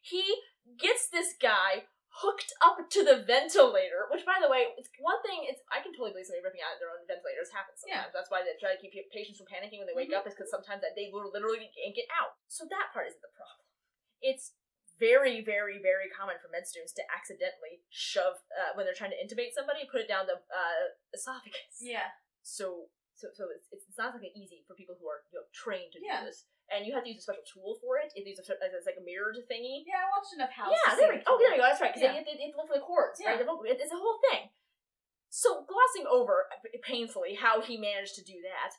he 0.00 0.42
gets 0.76 1.08
this 1.08 1.34
guy 1.40 1.86
hooked 2.20 2.52
up 2.60 2.76
to 2.92 3.00
the 3.00 3.24
ventilator. 3.24 4.04
Which, 4.12 4.24
by 4.28 4.36
the 4.42 4.50
way, 4.52 4.76
it's 4.76 4.92
one 5.00 5.16
thing. 5.24 5.48
It's 5.48 5.64
I 5.72 5.80
can 5.80 5.96
totally 5.96 6.12
believe 6.12 6.28
somebody 6.28 6.44
ripping 6.44 6.60
out 6.60 6.76
their 6.76 6.92
own 6.92 7.04
ventilators 7.08 7.48
happens 7.48 7.80
sometimes. 7.80 8.12
That's 8.12 8.28
why 8.28 8.44
they 8.44 8.52
try 8.60 8.76
to 8.76 8.80
keep 8.80 8.92
patients 9.10 9.40
from 9.40 9.48
panicking 9.48 9.80
when 9.80 9.88
they 9.88 9.96
wake 9.96 10.12
Mhm. 10.12 10.20
up, 10.20 10.26
is 10.28 10.36
because 10.36 10.52
sometimes 10.52 10.84
that 10.84 10.92
they 10.94 11.08
will 11.08 11.32
literally 11.32 11.72
yank 11.76 11.96
it 11.96 12.08
out. 12.12 12.36
So 12.52 12.68
that 12.68 12.92
part 12.92 13.08
isn't 13.08 13.22
the 13.24 13.32
problem. 13.32 13.64
It's 14.20 14.54
very, 15.00 15.40
very, 15.42 15.80
very 15.82 16.08
common 16.12 16.38
for 16.38 16.48
med 16.52 16.68
students 16.68 16.92
to 16.94 17.02
accidentally 17.10 17.82
shove 17.88 18.38
uh, 18.54 18.76
when 18.76 18.84
they're 18.86 18.94
trying 18.94 19.10
to 19.10 19.18
intubate 19.18 19.52
somebody, 19.56 19.88
put 19.90 20.00
it 20.04 20.06
down 20.06 20.26
the 20.28 20.36
uh, 20.52 20.84
esophagus. 21.16 21.80
Yeah. 21.80 22.12
So, 22.42 22.90
so, 23.14 23.28
so 23.34 23.48
it's, 23.50 23.66
it's 23.72 23.98
not 23.98 24.14
like 24.14 24.30
easy 24.36 24.62
for 24.68 24.74
people 24.74 24.96
who 25.00 25.08
are 25.08 25.24
you 25.32 25.40
know, 25.40 25.46
trained 25.52 25.92
to 25.94 25.98
Yeah. 26.02 26.20
do 26.20 26.26
this, 26.26 26.44
and 26.74 26.86
you 26.88 26.92
have 26.96 27.04
to 27.04 27.10
use 27.12 27.20
a 27.20 27.26
special 27.28 27.44
tool 27.46 27.76
for 27.84 28.00
it. 28.00 28.10
It 28.16 28.24
uses 28.26 28.48
a, 28.48 28.56
it's 28.58 28.88
like 28.88 28.96
a 28.98 29.04
mirrored 29.04 29.36
thingy. 29.46 29.84
Yeah, 29.86 30.02
I 30.02 30.06
watched 30.10 30.32
enough 30.34 30.50
House. 30.50 30.72
Yeah, 30.72 30.96
there 30.96 31.12
we, 31.12 31.20
oh, 31.28 31.36
there 31.38 31.52
you 31.54 31.60
go. 31.60 31.68
That's 31.68 31.80
right. 31.80 31.92
Because 31.92 32.02
Yeah. 32.08 32.16
have 32.18 32.24
to 32.26 32.56
look 32.56 32.68
for 32.68 32.78
the 32.80 32.84
chords, 32.84 33.20
right? 33.24 33.38
Yeah. 33.38 33.70
It- 33.70 33.80
It's 33.80 33.92
a 33.92 34.00
whole 34.00 34.18
thing. 34.30 34.50
So 35.28 35.64
glossing 35.64 36.04
over 36.08 36.48
painfully 36.84 37.34
how 37.40 37.60
he 37.60 37.76
managed 37.80 38.16
to 38.16 38.24
do 38.24 38.40
that, 38.44 38.76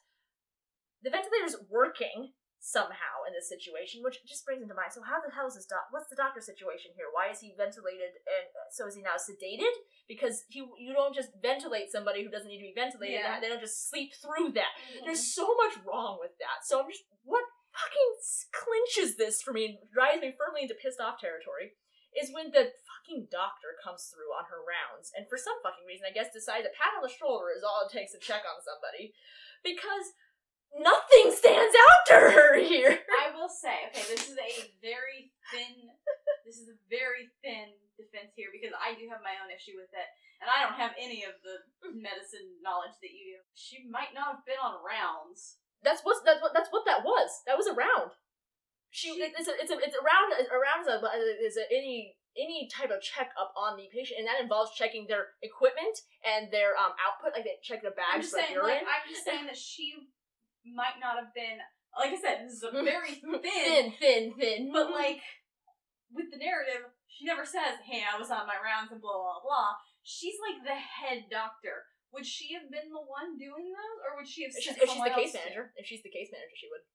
the 1.02 1.10
ventilator's 1.10 1.58
working 1.70 2.34
somehow 2.64 3.28
in 3.28 3.34
this 3.36 3.50
situation, 3.52 4.00
which 4.00 4.24
just 4.24 4.46
brings 4.48 4.62
into 4.64 4.72
mind. 4.72 4.88
So 4.96 5.04
how 5.04 5.20
the 5.20 5.28
hell 5.36 5.48
is 5.52 5.56
this 5.60 5.66
doc? 5.68 5.84
What's 5.92 6.08
the 6.08 6.16
doctor 6.16 6.40
situation 6.40 6.96
here? 6.96 7.12
Why 7.12 7.28
is 7.28 7.44
he 7.44 7.52
ventilated? 7.60 8.16
And 8.24 8.46
so 8.72 8.88
is 8.88 8.96
he 8.96 9.04
now 9.04 9.20
sedated? 9.20 9.74
Because 10.08 10.46
he, 10.48 10.64
you 10.80 10.94
don't 10.96 11.12
just 11.14 11.36
ventilate 11.44 11.92
somebody 11.92 12.24
who 12.24 12.32
doesn't 12.32 12.48
need 12.48 12.64
to 12.64 12.70
be 12.72 12.78
ventilated. 12.78 13.20
Yeah. 13.20 13.42
They 13.44 13.50
don't 13.52 13.60
just 13.60 13.90
sleep 13.92 14.14
through 14.16 14.54
that. 14.56 14.72
Mhm. 14.80 15.12
There's 15.12 15.36
so 15.36 15.44
much 15.60 15.76
wrong 15.84 16.20
with 16.24 16.32
that. 16.40 16.64
So 16.64 16.80
I'm 16.80 16.88
just 16.88 17.04
what 17.28 17.44
fucking 17.74 18.12
clinches 18.54 19.18
this 19.18 19.42
for 19.42 19.52
me 19.52 19.66
and 19.66 19.78
drives 19.90 20.22
me 20.22 20.34
firmly 20.38 20.64
into 20.64 20.78
pissed 20.78 21.02
off 21.02 21.20
territory 21.20 21.74
is 22.14 22.30
when 22.30 22.54
the 22.54 22.70
fucking 22.86 23.26
doctor 23.34 23.74
comes 23.82 24.14
through 24.14 24.30
on 24.38 24.46
her 24.46 24.62
rounds 24.62 25.10
and 25.18 25.26
for 25.26 25.36
some 25.36 25.58
fucking 25.66 25.84
reason 25.84 26.06
I 26.06 26.14
guess 26.14 26.30
decides 26.30 26.70
a 26.70 26.74
pat 26.78 26.94
on 26.94 27.02
the 27.02 27.10
shoulder 27.10 27.50
is 27.50 27.66
all 27.66 27.86
it 27.86 27.92
takes 27.92 28.14
to 28.14 28.22
check 28.22 28.46
on 28.46 28.62
somebody 28.62 29.18
because 29.66 30.14
nothing 30.78 31.30
stands 31.30 31.74
out 31.74 32.02
to 32.10 32.18
her 32.34 32.58
here. 32.58 32.98
I 33.24 33.34
will 33.34 33.50
say, 33.50 33.90
okay, 33.90 34.06
this 34.10 34.30
is 34.30 34.38
a 34.38 34.52
very 34.82 35.30
thin. 35.54 35.90
this 36.46 36.58
is 36.58 36.70
a 36.70 36.78
very 36.90 37.30
thin 37.46 37.74
defense 37.98 38.34
here 38.34 38.50
because 38.50 38.74
I 38.74 38.98
do 38.98 39.06
have 39.14 39.22
my 39.22 39.38
own 39.42 39.54
issue 39.54 39.78
with 39.78 39.94
it, 39.94 40.10
and 40.42 40.50
I 40.50 40.66
don't 40.66 40.78
have 40.78 40.98
any 40.98 41.24
of 41.26 41.38
the 41.46 41.62
medicine 41.94 42.58
knowledge 42.66 42.98
that 43.06 43.14
you 43.14 43.38
do. 43.38 43.40
She 43.54 43.86
might 43.86 44.18
not 44.18 44.42
have 44.42 44.46
been 44.50 44.62
on 44.62 44.82
rounds. 44.82 45.62
That's 45.84 46.02
what 46.02 46.24
that's 46.26 46.42
what 46.42 46.56
that's 46.56 46.72
what 46.72 46.88
that 46.88 47.04
was. 47.04 47.30
That 47.46 47.58
was 47.58 47.68
a 47.68 47.76
round. 47.76 48.16
She, 48.94 49.10
it's 49.18 49.50
a, 49.50 49.58
it's 49.58 49.74
a, 49.74 49.78
it's 49.82 49.98
around 49.98 50.38
around 50.54 50.86
is 50.86 50.88
a 50.88 51.02
is 51.44 51.58
a, 51.58 51.66
any 51.74 52.16
any 52.38 52.70
type 52.70 52.90
of 52.90 53.02
checkup 53.02 53.54
on 53.58 53.78
the 53.78 53.90
patient, 53.94 54.22
and 54.22 54.28
that 54.28 54.42
involves 54.42 54.74
checking 54.74 55.06
their 55.06 55.38
equipment 55.42 55.98
and 56.26 56.50
their 56.50 56.74
um 56.78 56.94
output, 56.98 57.34
like 57.34 57.46
they 57.46 57.58
check 57.62 57.82
their 57.82 57.94
bags 57.98 58.30
for 58.30 58.42
saying, 58.42 58.54
urine. 58.54 58.82
like, 58.82 58.86
I'm 58.86 59.06
just 59.10 59.26
saying 59.26 59.46
that 59.46 59.58
she 59.58 60.10
might 60.66 60.98
not 61.02 61.18
have 61.18 61.34
been. 61.34 61.62
Like 61.94 62.18
I 62.18 62.20
said, 62.22 62.46
this 62.46 62.58
is 62.58 62.66
a 62.66 62.72
very 62.86 63.22
thin, 63.22 63.38
thin, 63.42 63.86
thin, 64.00 64.24
thin. 64.34 64.62
but 64.74 64.90
like 64.90 65.22
with 66.10 66.30
the 66.34 66.42
narrative, 66.42 66.90
she 67.10 67.26
never 67.26 67.46
says, 67.46 67.82
"Hey, 67.86 68.02
I 68.02 68.18
was 68.18 68.30
on 68.34 68.50
my 68.50 68.58
rounds" 68.58 68.90
and 68.94 69.02
blah 69.02 69.14
blah 69.14 69.42
blah. 69.42 69.78
She's 70.02 70.38
like 70.42 70.62
the 70.66 70.78
head 70.78 71.30
doctor. 71.30 71.90
Would 72.14 72.26
she 72.30 72.54
have 72.54 72.70
been 72.70 72.94
the 72.94 73.02
one 73.02 73.36
doing 73.42 73.74
those, 73.74 73.98
or 74.06 74.16
would 74.22 74.30
she 74.30 74.46
have 74.46 74.54
if 74.54 74.62
she's, 74.62 74.78
if 74.78 74.86
she's 74.86 75.02
the 75.02 75.18
case 75.18 75.34
manager, 75.34 75.74
if 75.74 75.86
she's 75.90 76.06
the 76.06 76.14
case 76.14 76.30
manager, 76.30 76.54
she 76.54 76.70
would. 76.70 76.86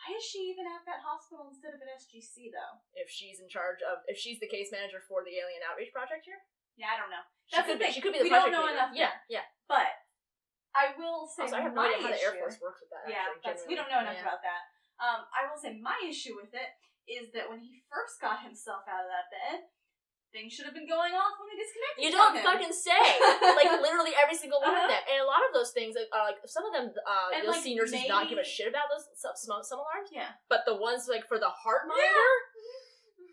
Why 0.00 0.16
is 0.16 0.24
she 0.24 0.48
even 0.54 0.64
at 0.70 0.86
that 0.88 1.02
hospital 1.04 1.50
instead 1.50 1.74
of 1.76 1.82
at 1.82 1.90
SGC 1.98 2.48
though? 2.54 2.80
If 2.96 3.10
she's 3.12 3.42
in 3.42 3.50
charge 3.52 3.82
of, 3.84 4.00
if 4.08 4.16
she's 4.16 4.38
the 4.40 4.48
case 4.48 4.70
manager 4.72 5.02
for 5.04 5.20
the 5.26 5.34
Alien 5.34 5.60
Outreach 5.66 5.92
Project 5.92 6.24
here, 6.24 6.40
Yeah, 6.78 6.94
I 6.94 6.96
don't 6.96 7.12
know. 7.12 7.20
she 7.50 7.58
That's 7.58 7.66
could 7.68 7.76
the 7.76 7.82
be. 7.82 7.84
thing. 7.90 7.94
She 7.98 8.00
could 8.00 8.14
be 8.16 8.22
the 8.24 8.28
We 8.30 8.32
don't 8.32 8.48
know 8.54 8.64
leader. 8.64 8.80
enough 8.80 8.94
Yeah, 8.96 9.12
yeah. 9.28 9.44
But 9.68 9.92
I 10.72 10.94
will 10.96 11.26
say 11.28 11.50
Also, 11.50 11.58
I 11.58 11.66
have 11.66 11.74
no 11.76 11.82
idea 11.84 12.00
how 12.00 12.14
the 12.14 12.22
Air 12.22 12.38
Force 12.40 12.56
works 12.62 12.80
with 12.80 12.94
that. 12.96 13.10
Yeah, 13.10 13.28
actually, 13.44 13.68
we 13.68 13.76
don't 13.76 13.90
know 13.92 14.00
enough 14.00 14.16
Yeah. 14.16 14.30
about 14.30 14.40
that. 14.46 14.62
Um, 15.02 15.20
I 15.36 15.44
will 15.50 15.58
say 15.60 15.74
my 15.76 15.98
issue 16.06 16.38
with 16.38 16.54
it 16.56 16.70
is 17.10 17.34
that 17.36 17.50
when 17.50 17.60
he 17.60 17.82
first 17.90 18.22
got 18.22 18.40
himself 18.46 18.86
out 18.88 19.04
of 19.04 19.10
that 19.10 19.28
bed, 19.28 19.58
things 20.30 20.54
should 20.54 20.66
have 20.66 20.74
been 20.78 20.86
going 20.86 21.10
off 21.14 21.34
when 21.42 21.50
they 21.50 21.58
disconnected. 21.58 22.00
You 22.06 22.10
don't 22.14 22.38
fucking 22.38 22.70
say. 22.74 22.98
like 23.58 23.70
literally 23.84 24.14
every 24.14 24.38
single 24.38 24.62
one 24.62 24.70
of 24.74 24.86
Uh-huh. 24.86 24.94
them, 24.94 25.02
and 25.10 25.18
a 25.22 25.28
lot 25.28 25.42
of 25.42 25.50
those 25.50 25.74
things 25.74 25.98
are 25.98 26.24
like 26.26 26.38
some 26.46 26.62
of 26.66 26.72
them. 26.72 26.94
Uh, 27.02 27.34
And, 27.34 27.42
you'll 27.44 27.54
like, 27.54 27.66
see 27.66 27.74
nurses 27.74 28.06
not 28.06 28.30
give 28.30 28.38
a 28.38 28.46
shit 28.46 28.70
about 28.70 28.86
those 28.90 29.06
some, 29.18 29.34
some, 29.62 29.78
alarms, 29.82 30.10
Yeah. 30.14 30.38
but 30.46 30.62
the 30.66 30.74
ones 30.78 31.10
like 31.10 31.26
for 31.26 31.38
the 31.42 31.50
heart 31.50 31.90
monitor, 31.90 32.30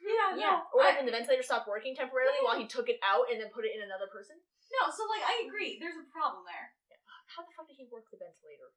Yeah. 0.01 0.29
yeah, 0.35 0.57
No. 0.57 0.69
or 0.73 0.81
I- 0.81 0.85
like 0.93 0.97
when 1.01 1.07
the 1.09 1.13
ventilator 1.13 1.45
stopped 1.45 1.69
working 1.69 1.93
temporarily 1.93 2.41
Yeah. 2.41 2.45
while 2.49 2.57
he 2.57 2.65
took 2.65 2.89
it 2.89 2.97
out 3.05 3.29
and 3.29 3.37
then 3.41 3.53
put 3.53 3.65
it 3.65 3.77
in 3.77 3.81
another 3.85 4.07
person. 4.09 4.41
no. 4.73 4.89
So 4.89 5.05
like, 5.05 5.21
I 5.23 5.45
agree. 5.45 5.77
There's 5.79 5.97
a 6.01 6.07
problem 6.11 6.43
there. 6.49 6.73
Yeah. 6.89 6.97
How 7.29 7.45
the 7.45 7.53
fuck 7.53 7.67
did 7.69 7.77
he 7.77 7.85
work 7.93 8.09
the 8.09 8.17
ventilator? 8.17 8.73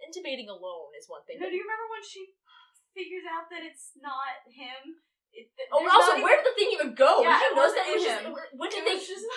Intubating 0.00 0.48
alone 0.48 0.94
is 0.96 1.04
one 1.10 1.22
thing. 1.28 1.36
No, 1.38 1.46
but- 1.46 1.50
do 1.52 1.56
you 1.60 1.64
remember 1.68 1.88
when 1.92 2.02
she 2.06 2.32
figures 2.96 3.26
out 3.28 3.50
that 3.50 3.62
it's 3.62 3.92
not 4.00 4.40
him? 4.48 5.04
It, 5.38 5.68
oh, 5.70 5.86
also, 5.86 6.18
where 6.18 6.34
did 6.34 6.46
the 6.50 6.56
thing 6.58 6.70
even 6.74 6.98
go? 6.98 7.22
Yeah, 7.22 7.38
it 7.38 7.54
wasn't 7.54 7.86
that? 7.86 7.86
It 7.86 7.94
was 7.94 8.04
just- 8.04 8.26
When 8.58 8.68
did 8.70 8.82
it 8.82 8.86
they? 8.90 8.98
was 8.98 9.06
just. 9.06 9.26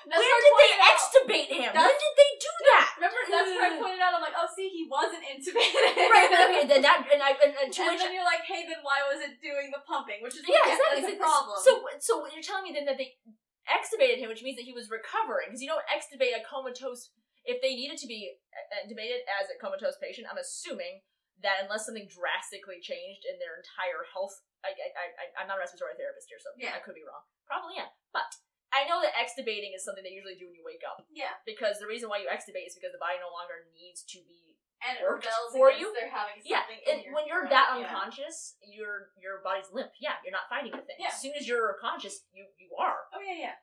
Where 0.00 0.16
That's 0.16 0.24
did 0.24 0.32
they 0.32 0.52
pointed 0.56 0.80
out. 0.80 0.92
extubate 0.96 1.50
him? 1.52 1.70
when 1.76 1.96
did 1.96 2.14
they 2.16 2.32
do 2.40 2.52
that? 2.72 2.88
Remember, 3.00 3.20
that's 3.20 3.48
what 3.52 3.64
I 3.64 3.72
pointed 3.80 4.00
out. 4.00 4.12
I'm 4.16 4.24
like, 4.24 4.36
oh, 4.36 4.48
see, 4.52 4.68
he 4.68 4.84
wasn't 4.88 5.24
intubated. 5.24 5.96
right, 6.08 6.28
but 6.28 6.40
okay, 6.52 6.64
then 6.68 6.80
that 6.84 7.04
and 7.08 7.20
I 7.20 7.36
and, 7.36 7.52
and 7.52 7.68
to 7.68 7.80
and 7.84 7.92
which 7.92 8.00
then 8.00 8.12
you're 8.12 8.24
like, 8.24 8.44
hey, 8.44 8.64
then 8.64 8.80
why 8.80 9.04
was 9.08 9.20
it 9.24 9.40
doing 9.44 9.68
the 9.72 9.80
pumping? 9.84 10.20
Which 10.24 10.36
is 10.36 10.44
yeah, 10.48 10.64
like, 10.64 10.76
exactly. 10.76 11.00
that's 11.04 11.16
a 11.16 11.20
problem. 11.20 11.56
So, 11.64 11.72
so 12.00 12.12
you're 12.32 12.44
telling 12.44 12.68
me 12.68 12.72
then 12.76 12.88
that 12.88 12.96
they 13.00 13.20
extubated 13.68 14.20
him, 14.20 14.28
which 14.32 14.40
means 14.44 14.56
that 14.60 14.68
he 14.68 14.72
was 14.76 14.88
recovering 14.88 15.52
because 15.52 15.60
you 15.64 15.68
don't 15.68 15.84
extubate 15.88 16.32
a 16.36 16.44
comatose. 16.44 17.12
If 17.44 17.60
they 17.64 17.72
needed 17.72 17.96
to 18.04 18.08
be 18.08 18.36
uh, 18.52 18.84
intubated 18.84 19.24
as 19.28 19.48
a 19.48 19.56
comatose 19.56 19.96
patient, 19.96 20.28
I'm 20.28 20.40
assuming 20.40 21.00
that 21.42 21.64
unless 21.64 21.84
something 21.88 22.06
drastically 22.10 22.78
changed 22.80 23.24
in 23.24 23.40
their 23.40 23.56
entire 23.60 24.04
health, 24.12 24.36
I, 24.60 24.72
I, 24.76 24.88
I, 25.16 25.24
I'm 25.40 25.48
not 25.48 25.56
a 25.56 25.62
respiratory 25.64 25.96
therapist 25.96 26.28
here, 26.28 26.40
so 26.40 26.52
Yeah. 26.60 26.76
I 26.76 26.84
could 26.84 26.94
be 26.98 27.04
wrong. 27.06 27.24
Probably 27.48 27.76
yeah, 27.80 27.88
but 28.12 28.28
I 28.70 28.84
know 28.86 29.00
that 29.02 29.16
extubating 29.18 29.74
is 29.74 29.82
something 29.82 30.04
they 30.06 30.14
usually 30.14 30.38
do 30.38 30.46
when 30.46 30.54
you 30.54 30.62
wake 30.62 30.84
up 30.86 31.02
yeah, 31.10 31.34
because 31.48 31.80
the 31.82 31.88
reason 31.90 32.06
why 32.12 32.22
you 32.22 32.28
extubate 32.30 32.68
is 32.70 32.76
because 32.78 32.92
the 32.94 33.02
body 33.02 33.18
no 33.18 33.32
longer 33.34 33.66
needs 33.74 34.04
to 34.14 34.20
be 34.28 34.54
and 34.80 34.96
it 34.96 35.04
rebels 35.04 35.52
for 35.52 35.68
you? 35.74 35.92
their 35.92 36.08
having 36.08 36.40
yeah, 36.46 36.64
and 36.88 37.04
your 37.04 37.12
when 37.12 37.26
you're 37.28 37.44
throat. 37.48 37.56
that 37.56 37.68
Yeah. 37.76 37.84
unconscious, 37.88 38.56
your 38.64 39.12
your 39.20 39.40
body's 39.44 39.68
limp. 39.74 39.92
Yeah, 40.00 40.16
you're 40.24 40.32
not 40.32 40.48
fighting 40.48 40.72
the 40.72 40.80
thing. 40.86 40.96
Yeah. 41.02 41.12
As 41.12 41.20
soon 41.20 41.34
as 41.36 41.44
you're 41.48 41.76
conscious, 41.82 42.24
you 42.32 42.46
you 42.56 42.70
are. 42.80 43.10
Oh 43.12 43.20
yeah, 43.20 43.36
yeah. 43.50 43.56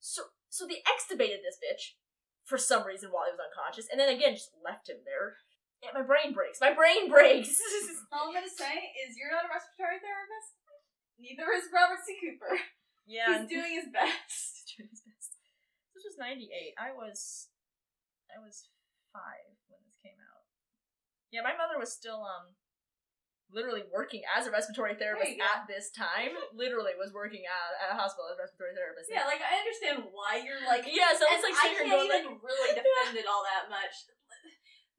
So 0.00 0.28
so 0.52 0.66
they 0.66 0.82
extubated 0.84 1.40
this 1.40 1.56
bitch 1.62 1.96
for 2.44 2.58
some 2.58 2.84
reason 2.84 3.08
while 3.12 3.24
he 3.28 3.32
was 3.32 3.40
unconscious, 3.40 3.86
and 3.88 3.96
then 4.00 4.08
again 4.12 4.34
just 4.34 4.52
left 4.60 4.88
him 4.90 5.04
there. 5.08 5.40
Yeah, 5.82 5.94
my 5.94 6.02
brain 6.02 6.34
breaks. 6.34 6.58
My 6.58 6.74
brain 6.74 7.06
breaks. 7.06 7.54
All 8.12 8.28
I'm 8.28 8.34
gonna 8.34 8.50
say 8.50 8.74
is 9.06 9.14
you're 9.14 9.30
not 9.30 9.46
a 9.46 9.52
respiratory 9.52 10.02
therapist. 10.02 10.58
Neither 11.18 11.46
is 11.54 11.70
Robert 11.70 12.02
C. 12.02 12.18
Cooper. 12.18 12.58
yeah, 13.06 13.42
He's 13.42 13.50
doing 13.50 13.72
his 13.78 13.90
best. 13.90 14.70
Doing 14.78 14.90
his 14.90 15.02
best. 15.02 15.38
This 15.94 16.02
was 16.06 16.18
ninety 16.18 16.50
eight. 16.54 16.74
I 16.78 16.94
was 16.94 17.50
I 18.30 18.38
was 18.38 18.70
five 19.10 19.54
when 19.70 19.82
this 19.86 19.98
came 19.98 20.18
out. 20.18 20.46
Yeah, 21.34 21.42
my 21.42 21.54
mother 21.58 21.78
was 21.78 21.90
still 21.90 22.22
um 22.22 22.54
literally 23.50 23.82
working 23.88 24.22
as 24.28 24.44
a 24.46 24.52
respiratory 24.52 24.92
therapist 24.94 25.34
you 25.34 25.40
go. 25.40 25.48
at 25.48 25.64
this 25.66 25.90
time. 25.90 26.36
literally 26.54 26.92
was 27.00 27.10
working 27.16 27.42
at, 27.48 27.70
at 27.80 27.88
a 27.94 27.96
hospital 27.98 28.28
as 28.28 28.36
a 28.36 28.44
respiratory 28.44 28.76
therapist. 28.76 29.08
Yeah, 29.10 29.24
like 29.26 29.40
I 29.42 29.58
understand 29.58 30.04
why 30.12 30.38
you're 30.42 30.62
like. 30.68 30.86
yeah, 30.86 31.16
so 31.16 31.26
it's 31.32 31.42
like 31.42 31.56
I 31.56 31.74
can't 31.74 31.86
even 31.86 32.10
like 32.10 32.28
really 32.44 32.72
defend 32.76 33.14
it 33.18 33.26
all 33.26 33.42
that 33.48 33.66
much. 33.72 33.94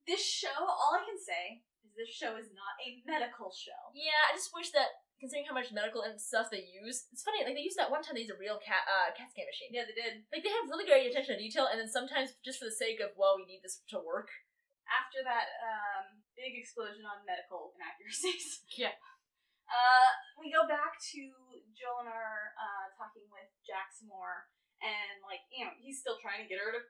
This 0.10 0.26
show, 0.26 0.58
all 0.58 0.98
I 0.98 1.06
can 1.06 1.22
say 1.22 1.62
is 1.86 1.94
this 1.94 2.10
show 2.10 2.34
is 2.34 2.50
not 2.58 2.74
a 2.82 2.98
medical 3.06 3.54
show. 3.54 3.94
Yeah, 3.94 4.18
I 4.26 4.34
just 4.34 4.50
wish 4.50 4.74
that 4.74 5.06
considering 5.22 5.46
how 5.46 5.54
much 5.54 5.70
medical 5.70 6.02
and 6.02 6.18
stuff 6.18 6.50
they 6.50 6.66
use. 6.66 7.06
It's 7.14 7.22
funny, 7.22 7.46
like 7.46 7.54
they 7.54 7.62
used 7.62 7.78
that 7.78 7.94
one 7.94 8.02
time 8.02 8.18
they 8.18 8.26
used 8.26 8.34
a 8.34 8.42
real 8.42 8.58
cat 8.58 8.90
uh, 8.90 9.14
CAT 9.14 9.30
scan 9.30 9.46
machine. 9.46 9.70
Yeah, 9.70 9.86
they 9.86 9.94
did. 9.94 10.26
Like 10.34 10.42
they 10.42 10.50
have 10.50 10.66
really 10.66 10.90
great 10.90 11.06
attention 11.14 11.38
to 11.38 11.44
detail, 11.46 11.70
and 11.70 11.78
then 11.78 11.86
sometimes 11.92 12.34
just 12.42 12.58
for 12.58 12.66
the 12.66 12.74
sake 12.74 12.98
of 13.06 13.14
well, 13.14 13.38
we 13.38 13.46
need 13.46 13.62
this 13.62 13.86
to 13.94 14.02
work. 14.02 14.34
After 14.90 15.22
that 15.22 15.46
um, 15.62 16.26
big 16.34 16.58
explosion 16.58 17.06
on 17.06 17.22
medical 17.30 17.78
inaccuracies, 17.78 18.66
Yeah. 18.82 18.98
uh, 19.70 20.10
we 20.42 20.50
go 20.50 20.66
back 20.66 20.98
to 21.14 21.22
Jolinar 21.78 22.58
uh, 22.58 22.90
talking 22.98 23.30
with 23.30 23.46
Jack 23.62 23.94
some 23.94 24.10
more, 24.10 24.50
and 24.82 25.22
like 25.22 25.46
you 25.54 25.70
know 25.70 25.74
he's 25.78 26.02
still 26.02 26.18
trying 26.18 26.42
to 26.42 26.50
get 26.50 26.58
her 26.58 26.74
to 26.74 26.82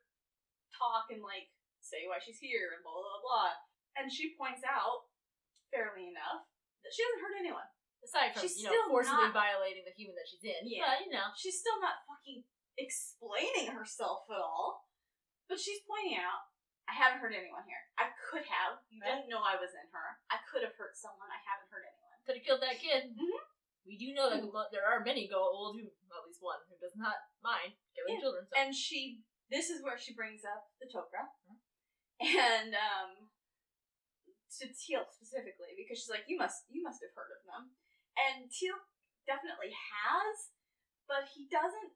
talk 0.71 1.11
and 1.11 1.19
like 1.19 1.51
say 1.89 2.05
why 2.05 2.21
she's 2.21 2.37
here 2.37 2.77
and 2.77 2.85
blah 2.85 2.93
blah 2.93 3.21
blah. 3.25 3.51
And 3.97 4.07
she 4.13 4.37
points 4.37 4.61
out, 4.63 5.09
fairly 5.73 6.07
enough, 6.13 6.45
that 6.85 6.93
she 6.93 7.01
hasn't 7.03 7.21
hurt 7.25 7.35
anyone. 7.41 7.65
Aside 8.05 8.31
from 8.31 8.45
She's 8.47 8.61
you 8.61 8.69
know 8.69 8.71
still 8.71 8.87
forcibly 8.95 9.27
not- 9.27 9.35
violating 9.35 9.83
the 9.83 9.91
human 9.97 10.15
that 10.15 10.29
she's 10.29 10.45
in, 10.45 10.61
Yeah. 10.63 10.87
but 10.87 11.03
you 11.03 11.11
know, 11.11 11.33
She's 11.35 11.59
still 11.59 11.81
not 11.83 12.05
fucking 12.07 12.45
explaining 12.79 13.75
herself 13.75 14.23
at 14.31 14.39
all. 14.39 14.87
But 15.51 15.59
she's 15.59 15.81
pointing 15.83 16.15
out, 16.15 16.47
I 16.87 16.93
haven't 16.93 17.19
hurt 17.19 17.33
anyone 17.35 17.65
here. 17.67 17.81
I 17.97 18.13
could 18.29 18.45
have. 18.45 18.79
You 18.89 19.01
Right. 19.01 19.17
didn't 19.19 19.29
know 19.29 19.41
I 19.43 19.57
was 19.59 19.73
in 19.73 19.87
her. 19.91 20.07
I 20.29 20.37
could 20.47 20.63
have 20.63 20.73
hurt 20.79 20.95
someone. 20.95 21.27
I 21.29 21.41
haven't 21.43 21.69
hurt 21.69 21.83
anyone. 21.85 22.05
could 22.25 22.37
have 22.37 22.45
killed 22.45 22.61
that 22.61 22.77
kid. 22.77 23.17
Mhm. 23.17 23.41
We 23.85 23.97
do 23.97 24.13
know 24.13 24.29
that 24.29 24.45
there 24.71 24.85
are 24.85 24.99
many 25.03 25.27
Goa'uld 25.27 25.81
who, 25.81 25.89
well, 26.07 26.21
at 26.21 26.27
least 26.27 26.41
one, 26.43 26.59
who 26.69 26.77
does 26.77 26.95
not 26.95 27.17
mind 27.41 27.73
killing 27.95 28.15
Yeah. 28.15 28.21
children. 28.21 28.47
So. 28.47 28.55
And 28.55 28.75
she, 28.75 29.23
this 29.49 29.71
is 29.71 29.81
where 29.81 29.97
she 29.97 30.13
brings 30.13 30.45
up 30.45 30.69
the 30.79 30.85
Tok'ra. 30.85 31.25
And, 32.19 32.75
um, 32.75 33.31
to 34.59 34.67
Teal'c 34.75 35.07
specifically, 35.15 35.71
because 35.77 36.03
she's 36.03 36.11
like, 36.11 36.27
you 36.27 36.35
must, 36.35 36.67
you 36.67 36.83
must 36.83 36.99
have 36.99 37.15
heard 37.15 37.31
of 37.31 37.41
them. 37.47 37.71
And 38.19 38.51
Teal'c 38.51 38.83
definitely 39.23 39.71
has, 39.71 40.51
but 41.07 41.31
he 41.31 41.47
doesn't 41.47 41.95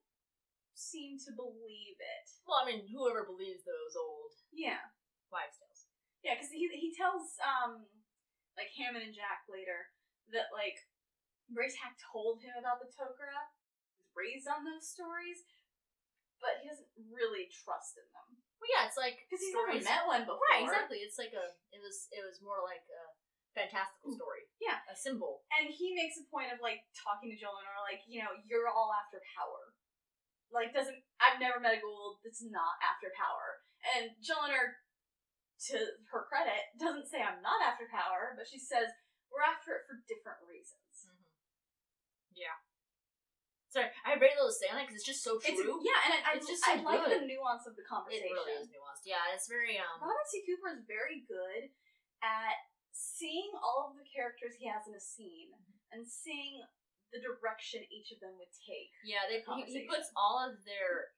seem 0.73 1.17
to 1.27 1.31
believe 1.33 1.97
it. 2.01 2.25
well, 2.47 2.61
I 2.63 2.69
mean, 2.69 2.89
whoever 2.89 3.25
believes 3.29 3.61
those 3.63 3.93
old 3.97 4.33
Yeah. 4.51 4.89
wives' 5.29 5.57
tales. 5.61 5.85
Yeah, 6.23 6.33
because 6.39 6.49
he 6.49 6.65
he 6.71 6.95
tells 6.95 7.35
um 7.43 7.85
like 8.57 8.71
Hammond 8.73 9.05
and 9.05 9.13
Jack 9.15 9.45
later 9.49 9.91
that 10.31 10.49
like 10.53 10.77
Bra'tac 11.51 11.99
told 11.99 12.41
him 12.41 12.55
about 12.57 12.79
the 12.79 12.89
Tok'ra, 12.89 13.51
was 13.99 14.09
raised 14.15 14.47
on 14.47 14.63
those 14.65 14.87
stories, 14.87 15.45
but 16.41 16.63
he 16.63 16.69
doesn't 16.69 16.89
really 17.11 17.51
trust 17.51 17.99
in 17.99 18.07
them 18.13 18.42
Well, 18.63 18.71
yeah, 18.71 18.87
it's 18.87 18.95
like 18.95 19.19
because 19.27 19.43
he's 19.43 19.51
never 19.51 19.75
met 19.75 20.07
one 20.07 20.23
before. 20.23 20.39
Right, 20.55 20.63
exactly. 20.63 21.03
It's 21.03 21.19
like 21.19 21.35
a. 21.35 21.51
It 21.75 21.83
was. 21.83 22.07
It 22.15 22.23
was 22.23 22.39
more 22.39 22.63
like 22.63 22.87
a 22.87 23.03
fantastical 23.53 24.13
mm. 24.13 24.17
story. 24.17 24.43
Yeah. 24.57 24.81
a 24.89 24.97
symbol. 24.97 25.45
And 25.53 25.69
he 25.69 25.93
makes 25.93 26.17
a 26.17 26.25
point 26.27 26.49
of 26.49 26.59
like 26.59 26.83
talking 26.97 27.29
to 27.29 27.37
Jolinar 27.37 27.83
like, 27.85 28.01
you 28.09 28.21
know, 28.21 28.33
you're 28.45 28.69
all 28.69 28.91
after 28.93 29.21
power. 29.37 29.73
Like, 30.49 30.73
doesn't 30.73 31.01
I've 31.17 31.41
never 31.41 31.57
met 31.61 31.77
a 31.77 31.81
Goa'uld 31.81 32.21
that's 32.21 32.45
not 32.45 32.77
after 32.81 33.09
power. 33.13 33.63
And 33.97 34.13
Jolinar, 34.21 34.81
to 35.69 35.77
her 36.13 36.23
credit, 36.29 36.73
doesn't 36.77 37.09
say 37.09 37.21
I'm 37.21 37.41
not 37.41 37.61
after 37.63 37.89
power, 37.89 38.37
but 38.37 38.49
she 38.49 38.61
says 38.61 38.89
we're 39.29 39.45
after 39.45 39.81
it 39.81 39.85
for 39.89 39.97
different 40.05 40.41
reasons. 40.45 41.09
Mm-hmm. 41.09 41.25
Yeah. 42.37 42.57
Sorry, 43.73 43.89
I 44.05 44.13
have 44.13 44.21
very 44.21 44.37
little 44.37 44.53
to 44.53 44.53
say 44.53 44.69
on 44.69 44.77
it 44.77 44.85
because 44.85 45.01
it's 45.01 45.09
just 45.09 45.25
so 45.25 45.41
It's 45.41 45.49
true. 45.57 45.81
yeah, 45.81 45.97
and 46.05 46.13
I, 46.13 46.19
I, 46.21 46.31
It's 46.37 46.45
just 46.45 46.61
I 46.61 46.77
so 46.77 46.85
like 46.85 47.09
the 47.09 47.25
nuance 47.25 47.65
of 47.65 47.73
the 47.73 47.81
conversation. 47.81 48.29
it 48.29 48.37
really 48.37 48.53
is 48.61 48.69
nuanced. 48.69 49.01
Yeah, 49.09 49.33
it's 49.33 49.49
very 49.49 49.81
um. 49.81 49.97
Robert 49.97 50.29
C. 50.29 50.45
Cooper 50.45 50.69
is 50.77 50.85
very 50.85 51.25
good 51.25 51.73
at 52.21 52.53
seeing 52.93 53.49
all 53.57 53.89
of 53.89 53.97
the 53.97 54.05
characters 54.05 54.53
he 54.61 54.69
has 54.69 54.85
in 54.85 54.93
a 54.93 55.01
scene 55.01 55.49
Mm-hmm. 55.57 55.97
and 55.97 56.01
seeing 56.05 56.61
the 57.09 57.17
direction 57.21 57.81
each 57.89 58.13
of 58.13 58.21
them 58.21 58.37
would 58.37 58.53
take. 58.61 58.93
Yeah, 59.05 59.25
they, 59.29 59.41
he, 59.41 59.61
he 59.65 59.81
puts 59.89 60.09
all 60.17 60.37
of 60.41 60.61
their 60.65 61.13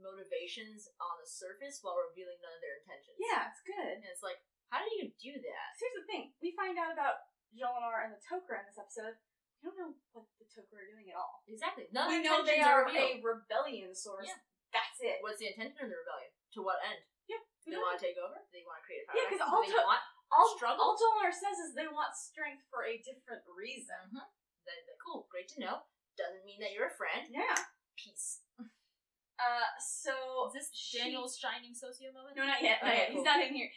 motivations 0.00 0.88
on 1.00 1.14
the 1.20 1.28
surface 1.28 1.80
while 1.80 1.96
revealing 2.00 2.36
none 2.44 2.52
of 2.54 2.62
their 2.64 2.76
intentions. 2.84 3.16
Yeah, 3.20 3.48
it's 3.48 3.64
good. 3.64 3.96
and 4.00 4.08
it's 4.08 4.24
like, 4.24 4.40
how 4.68 4.80
do 4.84 4.90
you 5.00 5.08
do 5.20 5.32
that? 5.36 5.66
So 5.76 5.80
here's 5.88 5.98
the 6.04 6.08
thing: 6.08 6.24
we 6.44 6.52
find 6.56 6.76
out 6.80 6.92
about 6.92 7.24
Jolinar 7.54 8.04
and 8.04 8.12
the 8.12 8.20
Tok'ra 8.24 8.60
in 8.60 8.66
this 8.68 8.80
episode. 8.80 9.16
Don't 9.64 9.80
know 9.80 9.96
what 10.12 10.28
the 10.36 10.44
Tok'ra 10.44 10.76
are 10.84 10.90
doing 10.92 11.08
at 11.08 11.16
all. 11.16 11.40
Exactly. 11.48 11.88
None 11.88 12.12
we 12.12 12.20
know 12.20 12.44
they 12.44 12.60
intentions 12.60 12.68
are 12.68 12.84
a 12.84 13.24
rebellion 13.24 13.96
source. 13.96 14.28
Yeah. 14.28 14.36
That's 14.76 15.00
it. 15.00 15.24
What's 15.24 15.40
the 15.40 15.48
intention 15.48 15.80
of 15.80 15.88
the 15.88 15.96
rebellion? 16.04 16.28
To 16.54 16.60
what 16.60 16.84
end? 16.84 17.00
Yeah. 17.24 17.40
Do 17.64 17.72
they 17.72 17.80
want 17.80 17.96
to 17.96 18.02
take 18.04 18.20
over? 18.20 18.36
Do 18.36 18.52
they 18.52 18.60
want 18.68 18.84
to 18.84 18.84
create 18.84 19.02
a 19.02 19.06
power? 19.08 19.16
Yeah, 19.16 19.26
'cause 19.32 19.40
vacuum? 19.40 19.56
all 19.56 19.62
they 19.64 19.72
to- 19.72 19.88
want 19.88 20.02
all, 20.28 20.48
struggle? 20.52 20.80
all 20.84 20.94
Jolinar 21.00 21.32
says 21.32 21.56
is 21.64 21.72
they 21.72 21.88
want 21.88 22.12
strength 22.12 22.68
for 22.68 22.84
a 22.84 23.00
different 23.00 23.40
reason. 23.48 23.96
Mm-hmm. 24.12 24.28
Then, 24.68 24.78
then 24.84 24.96
cool, 25.00 25.24
great 25.32 25.48
to 25.56 25.60
know. 25.64 25.88
Doesn't 26.20 26.44
mean 26.44 26.60
that 26.60 26.76
you're 26.76 26.92
a 26.92 26.98
friend. 27.00 27.24
Yeah. 27.32 27.56
Peace. 27.96 28.44
Uh. 29.40 29.66
So 29.80 30.12
Is 30.52 30.60
this 30.60 30.68
she- 30.76 30.98
Daniel's 31.00 31.38
shining 31.40 31.72
socio 31.74 32.12
moment? 32.12 32.36
No, 32.36 32.44
not 32.44 32.60
yet. 32.60 32.84
Not 32.84 32.92
Okay, 32.92 33.00
yet. 33.00 33.10
He's 33.16 33.24
not 33.26 33.40
in 33.40 33.54
here. 33.56 33.70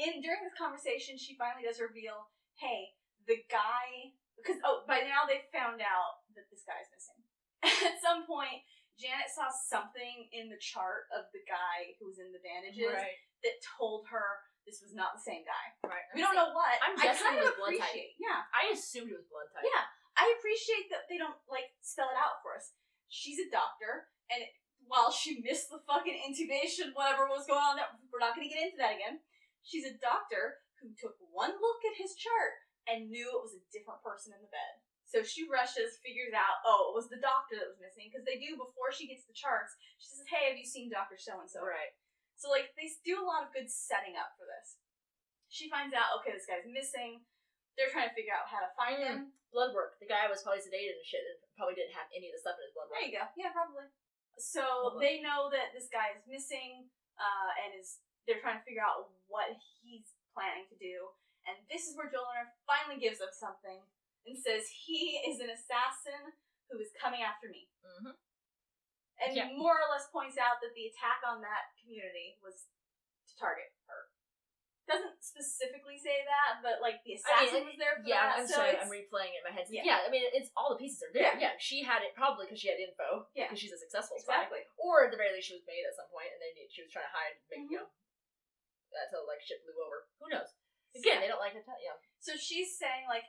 In 0.00 0.18
during 0.24 0.42
this 0.42 0.56
conversation, 0.56 1.14
she 1.20 1.36
finally 1.36 1.62
does 1.68 1.78
reveal, 1.78 2.30
"Hey, 2.56 2.96
the 3.26 3.44
guy." 3.52 4.16
Because 4.40 4.58
oh, 4.64 4.82
by 4.88 5.04
now 5.04 5.28
they 5.28 5.44
found 5.52 5.78
out 5.84 6.24
that 6.34 6.48
this 6.48 6.64
guy's 6.64 6.88
missing. 6.90 7.20
At 7.92 8.00
some 8.00 8.24
point, 8.24 8.64
Janet 8.96 9.28
saw 9.32 9.48
something 9.52 10.28
in 10.32 10.48
the 10.48 10.60
chart 10.60 11.08
of 11.12 11.28
the 11.32 11.44
guy 11.44 11.96
who 12.00 12.08
was 12.08 12.16
in 12.20 12.32
the 12.32 12.40
bandages 12.44 12.88
Right. 12.88 13.16
that 13.44 13.60
told 13.64 14.08
her 14.12 14.44
this 14.68 14.84
was 14.84 14.92
not 14.96 15.16
the 15.16 15.24
same 15.24 15.44
guy. 15.44 15.64
Right. 15.84 16.04
We 16.12 16.20
don't 16.20 16.36
know 16.36 16.52
what. 16.52 16.76
I'm 16.84 16.96
I 16.96 17.00
guessing 17.00 17.24
kind 17.32 17.40
it 17.40 17.48
of 17.48 17.56
was 17.56 17.58
blood 17.60 17.76
type. 17.80 17.88
appreciate. 17.92 18.12
Yeah, 18.20 18.40
I 18.52 18.62
assumed 18.76 19.08
it 19.12 19.16
was 19.20 19.28
blood 19.32 19.48
type. 19.56 19.64
yeah. 19.64 19.84
I 20.20 20.28
appreciate 20.36 20.92
that 20.92 21.08
they 21.08 21.16
don't 21.16 21.38
like 21.48 21.72
spell 21.80 22.12
it 22.12 22.18
out 22.20 22.44
for 22.44 22.52
us. 22.52 22.76
She's 23.08 23.40
a 23.40 23.48
doctor, 23.48 24.12
and 24.28 24.44
while 24.84 25.08
she 25.08 25.40
missed 25.40 25.72
the 25.72 25.80
fucking 25.88 26.12
intubation, 26.18 26.92
whatever 26.92 27.24
was 27.30 27.48
going 27.48 27.62
on, 27.62 27.80
we're 28.12 28.20
not 28.20 28.36
going 28.36 28.44
to 28.46 28.52
get 28.52 28.68
into 28.68 28.76
that 28.84 29.00
again. 29.00 29.24
She's 29.64 29.86
a 29.88 29.96
doctor 29.96 30.60
who 30.82 30.92
took 30.96 31.16
one 31.32 31.56
look 31.56 31.80
at 31.88 31.96
his 31.96 32.12
chart 32.18 32.52
and 32.88 33.10
knew 33.12 33.28
it 33.28 33.42
was 33.44 33.56
a 33.56 33.62
different 33.72 34.00
person 34.04 34.32
in 34.32 34.40
the 34.40 34.52
bed. 34.52 34.80
So 35.08 35.26
she 35.26 35.50
rushes, 35.50 35.98
figures 36.06 36.30
out, 36.30 36.62
oh, 36.62 36.92
it 36.92 36.96
was 36.96 37.10
the 37.10 37.18
doctor 37.18 37.58
that 37.58 37.66
was 37.66 37.82
missing 37.82 38.06
because 38.06 38.22
they 38.22 38.38
do 38.38 38.54
before 38.54 38.94
she 38.94 39.10
gets 39.10 39.26
the 39.26 39.34
charts. 39.34 39.74
She 39.98 40.06
says, 40.06 40.22
"Hey, 40.30 40.46
have 40.46 40.58
you 40.60 40.64
seen 40.64 40.86
Doctor 40.86 41.18
So 41.18 41.42
and 41.42 41.50
So?" 41.50 41.60
Right. 41.66 41.98
So 42.38 42.46
like 42.48 42.70
they 42.78 42.86
do 43.02 43.18
a 43.18 43.26
lot 43.26 43.42
of 43.42 43.50
good 43.50 43.66
setting 43.66 44.14
up 44.14 44.38
for 44.38 44.46
this. 44.46 44.78
She 45.50 45.66
finds 45.66 45.92
out, 45.98 46.14
okay, 46.22 46.30
this 46.30 46.46
guy's 46.46 46.62
missing. 46.64 47.26
They're 47.74 47.90
trying 47.90 48.06
to 48.06 48.14
figure 48.14 48.30
out 48.30 48.46
how 48.46 48.62
to 48.62 48.70
find 48.78 49.02
Mm. 49.02 49.06
him. 49.10 49.18
Blood 49.50 49.74
work. 49.74 49.98
The 49.98 50.06
guy 50.06 50.30
was 50.30 50.46
probably 50.46 50.62
sedated 50.62 50.94
and 50.94 51.02
shit 51.04 51.26
and 51.26 51.42
probably 51.58 51.74
didn't 51.74 51.98
have 51.98 52.06
any 52.14 52.30
of 52.30 52.38
the 52.38 52.40
stuff 52.46 52.54
in 52.62 52.70
his 52.70 52.72
blood 52.72 52.86
work. 52.86 53.02
There 53.02 53.08
you 53.10 53.18
go. 53.18 53.26
Yeah, 53.34 53.50
probably. 53.50 53.90
So 54.38 54.94
they 55.02 55.18
know 55.20 55.50
that 55.50 55.74
this 55.74 55.90
guy 55.90 56.14
is 56.14 56.22
missing, 56.30 56.86
uh, 57.18 57.50
and 57.66 57.74
is 57.74 57.98
they're 58.30 58.38
trying 58.38 58.62
to 58.62 58.64
figure 58.64 58.80
out 58.86 59.10
what 59.26 59.50
he's 59.82 60.14
planning 60.32 60.70
to 60.70 60.78
do. 60.78 61.10
And 61.50 61.66
this 61.66 61.90
is 61.90 61.98
where 61.98 62.06
Jolinar 62.06 62.54
finally 62.62 63.02
gives 63.02 63.18
up 63.18 63.34
something 63.34 63.82
and 64.22 64.38
says 64.38 64.70
he 64.70 65.18
is 65.26 65.42
an 65.42 65.50
assassin 65.50 66.30
who 66.70 66.78
is 66.78 66.94
coming 66.94 67.26
after 67.26 67.50
me. 67.50 67.66
Mm-hmm. 67.82 68.14
And 69.20 69.30
Yeah. 69.34 69.50
more 69.58 69.74
or 69.82 69.88
less 69.90 70.06
points 70.14 70.38
out 70.38 70.62
that 70.62 70.72
the 70.78 70.86
attack 70.86 71.26
on 71.26 71.42
that 71.42 71.74
community 71.82 72.38
was 72.38 72.70
to 73.28 73.34
target 73.34 73.74
her. 73.90 74.08
Doesn't 74.86 75.18
specifically 75.22 75.98
say 75.98 76.22
that, 76.26 76.62
but 76.62 76.78
like 76.82 77.02
the 77.06 77.14
assassin 77.18 77.62
I 77.66 77.66
mean, 77.66 77.74
was 77.74 77.78
there 77.82 77.94
for 78.00 78.06
Yeah, 78.06 78.26
that. 78.26 78.38
I'm 78.42 78.48
so 78.48 78.58
sorry, 78.62 78.74
I'm 78.78 78.90
replaying 78.90 79.34
it 79.38 79.42
in 79.42 79.46
my 79.50 79.54
head. 79.54 79.66
Yeah. 79.70 79.82
Yeah. 79.86 80.00
I 80.06 80.10
mean, 80.10 80.22
it's 80.30 80.50
all 80.54 80.70
the 80.72 80.80
pieces 80.80 81.02
are 81.02 81.12
there. 81.14 81.34
Yeah. 81.36 81.50
Yeah, 81.50 81.54
she 81.58 81.82
had 81.82 82.02
it 82.06 82.14
probably 82.14 82.46
because 82.46 82.62
she 82.62 82.70
had 82.70 82.78
info. 82.78 83.26
Yeah. 83.34 83.50
because 83.50 83.58
she's 83.60 83.74
a 83.74 83.78
successful 83.82 84.18
spy. 84.22 84.46
exactly. 84.46 84.62
Or 84.78 85.04
at 85.06 85.10
the 85.10 85.18
very 85.20 85.34
least, 85.34 85.50
she 85.50 85.58
was 85.58 85.66
made 85.66 85.82
at 85.86 85.94
some 85.98 86.10
point, 86.10 86.30
and 86.34 86.38
they 86.42 86.54
she 86.70 86.82
was 86.86 86.90
trying 86.94 87.06
to 87.10 87.14
hide, 87.14 87.34
make 87.50 87.66
Mhm. 87.66 87.70
you 87.70 87.78
know, 87.82 87.88
until 89.04 89.26
like 89.30 89.42
shit 89.42 89.62
blew 89.62 89.78
over. 89.78 90.06
Who 90.22 90.26
knows? 90.32 90.50
Again, 90.96 91.22
they 91.22 91.30
don't 91.30 91.42
like 91.42 91.54
to 91.54 91.62
tell 91.62 91.78
you. 91.78 91.94
So 92.18 92.34
she's 92.34 92.74
saying 92.74 93.06
like, 93.06 93.26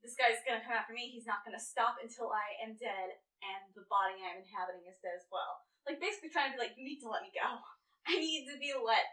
this 0.00 0.18
guy's 0.18 0.42
gonna 0.42 0.64
come 0.64 0.74
after 0.74 0.96
me. 0.96 1.12
He's 1.12 1.28
not 1.28 1.46
gonna 1.46 1.62
stop 1.62 2.02
until 2.02 2.34
I 2.34 2.58
am 2.64 2.74
dead, 2.74 3.14
and 3.44 3.62
the 3.78 3.86
body 3.86 4.18
I'm 4.18 4.42
inhabiting 4.42 4.82
is 4.90 4.98
dead 4.98 5.14
as 5.14 5.28
well. 5.30 5.62
Like 5.86 6.02
basically 6.02 6.34
trying 6.34 6.50
to 6.50 6.58
be 6.58 6.62
like, 6.62 6.74
you 6.74 6.82
need 6.82 7.02
to 7.06 7.10
let 7.10 7.22
me 7.22 7.30
go. 7.30 7.46
I 8.10 8.18
need 8.18 8.50
to 8.50 8.58
be 8.58 8.74
let 8.74 9.06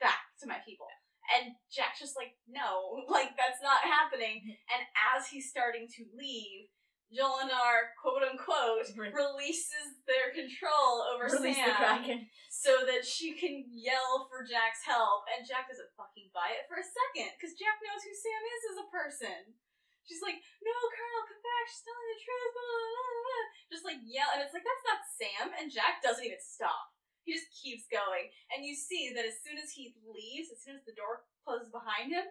back 0.00 0.32
to 0.40 0.48
my 0.48 0.60
people. 0.64 0.88
And 1.26 1.58
Jack's 1.68 1.98
just 1.98 2.16
like, 2.16 2.38
no, 2.46 2.96
like 3.12 3.34
that's 3.34 3.60
not 3.60 3.82
happening. 3.84 4.46
Mm-hmm. 4.46 4.72
And 4.72 4.82
as 5.16 5.28
he's 5.28 5.50
starting 5.50 5.90
to 6.00 6.02
leave, 6.14 6.65
Jolinar, 7.14 7.94
quote 8.02 8.26
unquote, 8.26 8.90
releases 8.98 10.02
their 10.10 10.34
control 10.34 11.06
over 11.14 11.30
Release 11.30 11.54
Sam 11.54 11.70
the 11.70 11.78
kraken. 11.78 12.20
so 12.50 12.82
that 12.82 13.06
she 13.06 13.38
can 13.38 13.62
yell 13.70 14.26
for 14.26 14.42
Jack's 14.42 14.82
help, 14.82 15.22
and 15.30 15.46
Jack 15.46 15.70
doesn't 15.70 15.94
fucking 15.94 16.34
buy 16.34 16.50
it 16.58 16.66
for 16.66 16.82
a 16.82 16.86
second 16.86 17.30
because 17.38 17.54
Jack 17.54 17.78
knows 17.78 18.02
who 18.02 18.10
Sam 18.10 18.42
is 18.42 18.62
as 18.74 18.78
a 18.82 18.90
person. 18.90 19.54
She's 20.02 20.22
like, 20.22 20.38
"No, 20.62 20.74
Colonel, 20.94 21.26
come 21.30 21.42
back! 21.42 21.64
She's 21.66 21.82
telling 21.82 22.10
the 22.10 22.22
truth." 22.22 22.52
Blah, 22.54 22.62
blah, 22.62 22.90
blah, 22.90 23.22
blah. 23.22 23.46
Just 23.70 23.86
like 23.86 24.00
yell, 24.06 24.30
and 24.34 24.42
it's 24.42 24.54
like 24.54 24.66
that's 24.66 24.86
not 24.86 25.06
Sam, 25.06 25.46
and 25.58 25.70
Jack 25.70 26.02
doesn't 26.02 26.26
even 26.26 26.42
stop. 26.42 26.94
He 27.26 27.34
just 27.34 27.50
keeps 27.50 27.90
going, 27.90 28.30
and 28.54 28.62
you 28.62 28.74
see 28.78 29.10
that 29.14 29.26
as 29.26 29.42
soon 29.42 29.58
as 29.58 29.74
he 29.74 29.98
leaves, 30.06 30.54
as 30.54 30.62
soon 30.62 30.78
as 30.78 30.86
the 30.86 30.94
door 30.94 31.26
closes 31.42 31.74
behind 31.74 32.14
him, 32.14 32.22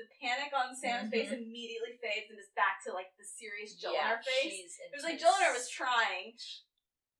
the 0.00 0.08
panic 0.18 0.50
on 0.50 0.74
Sam's 0.74 1.10
face 1.12 1.30
immediately 1.30 1.94
fades 2.02 2.26
and 2.30 2.38
is 2.38 2.50
back 2.58 2.82
to 2.86 2.92
like 2.92 3.14
the 3.18 3.26
serious 3.26 3.78
Jill 3.78 3.94
Jolinar 3.94 4.18
face. 4.22 4.50
she's 4.50 4.74
It 4.82 4.94
was 4.94 5.06
like. 5.06 5.18
Jolinar 5.22 5.54
was 5.54 5.70
trying. 5.70 6.34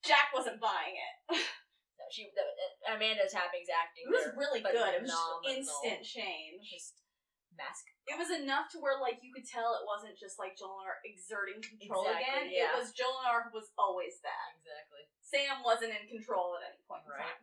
Jack 0.04 0.34
wasn't 0.34 0.60
buying 0.60 0.96
it. 0.98 1.40
No, 1.94 2.10
she 2.10 2.26
the, 2.34 2.42
uh, 2.42 2.98
Amanda 2.98 3.22
Tapping's 3.30 3.70
acting. 3.70 4.02
It 4.02 4.10
was 4.10 4.26
there, 4.26 4.34
really 4.34 4.58
good. 4.58 4.74
It 4.98 5.06
was 5.06 5.14
just 5.14 5.46
instant 5.46 6.02
change. 6.02 6.66
Just 6.66 6.98
mask. 7.54 7.86
It 8.10 8.18
was 8.18 8.34
enough 8.34 8.66
to 8.74 8.82
where 8.82 8.98
like 8.98 9.22
you 9.22 9.30
could 9.30 9.46
tell 9.46 9.78
it 9.78 9.86
wasn't 9.86 10.18
just 10.18 10.34
like 10.42 10.58
Jolinar 10.58 10.98
exerting 11.06 11.62
control 11.62 12.02
Exactly, 12.02 12.26
again. 12.26 12.44
yeah. 12.50 12.74
It 12.74 12.82
was 12.82 12.90
Jolinar 12.98 13.46
who 13.46 13.54
was 13.54 13.70
always 13.78 14.18
that. 14.26 14.58
Exactly. 14.58 15.06
Sam 15.22 15.62
wasn't 15.62 15.94
in 15.94 16.10
control 16.10 16.58
at 16.58 16.66
any 16.74 16.82
point 16.90 17.06
in 17.06 17.14
Right. 17.14 17.30
time. 17.30 17.42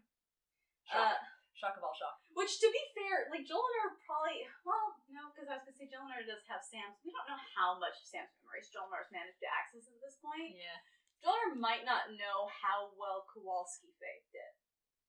Shock. 0.92 1.00
Uh, 1.00 1.18
shock 1.62 1.78
of 1.78 1.86
all 1.86 1.94
shock. 1.94 2.18
which, 2.34 2.58
to 2.58 2.68
be 2.74 2.82
fair, 2.98 3.30
like 3.30 3.46
Jolinar 3.46 3.94
probably 4.02 4.42
well, 4.66 4.98
no, 5.14 5.30
because 5.30 5.46
I 5.46 5.62
was 5.62 5.64
gonna 5.70 5.78
say 5.78 5.86
Jolinar 5.86 6.26
does 6.26 6.42
have 6.50 6.66
Sam's. 6.66 6.98
We 7.06 7.14
don't 7.14 7.30
know 7.30 7.38
how 7.54 7.78
much 7.78 8.02
of 8.02 8.10
Sam's 8.10 8.34
memories 8.42 8.74
Jolinar's 8.74 9.14
managed 9.14 9.38
to 9.46 9.50
access 9.54 9.86
at 9.86 10.02
this 10.02 10.18
point. 10.18 10.58
Yeah. 10.58 10.82
Jolinar 11.22 11.54
might 11.54 11.86
not 11.86 12.18
know 12.18 12.50
how 12.50 12.90
well 12.98 13.30
Kowalski 13.30 13.94
faked 14.02 14.34
it. 14.34 14.58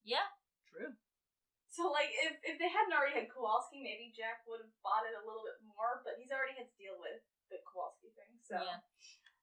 Yeah. 0.04 0.28
True. 0.68 0.92
So, 1.72 1.88
like, 1.88 2.12
if, 2.20 2.36
if 2.44 2.60
they 2.60 2.68
hadn't 2.68 2.92
already 2.92 3.16
had 3.16 3.32
Kowalski, 3.32 3.80
maybe 3.80 4.12
Jack 4.12 4.44
would 4.44 4.60
have 4.60 4.76
bought 4.84 5.08
it 5.08 5.16
a 5.16 5.24
little 5.24 5.40
bit 5.40 5.56
more, 5.64 6.04
but 6.04 6.20
he's 6.20 6.28
already 6.28 6.52
had 6.52 6.68
to 6.68 6.76
deal 6.76 7.00
with 7.00 7.24
the 7.48 7.64
Kowalski 7.64 8.12
thing, 8.12 8.36
so. 8.44 8.60
Yeah. 8.60 8.84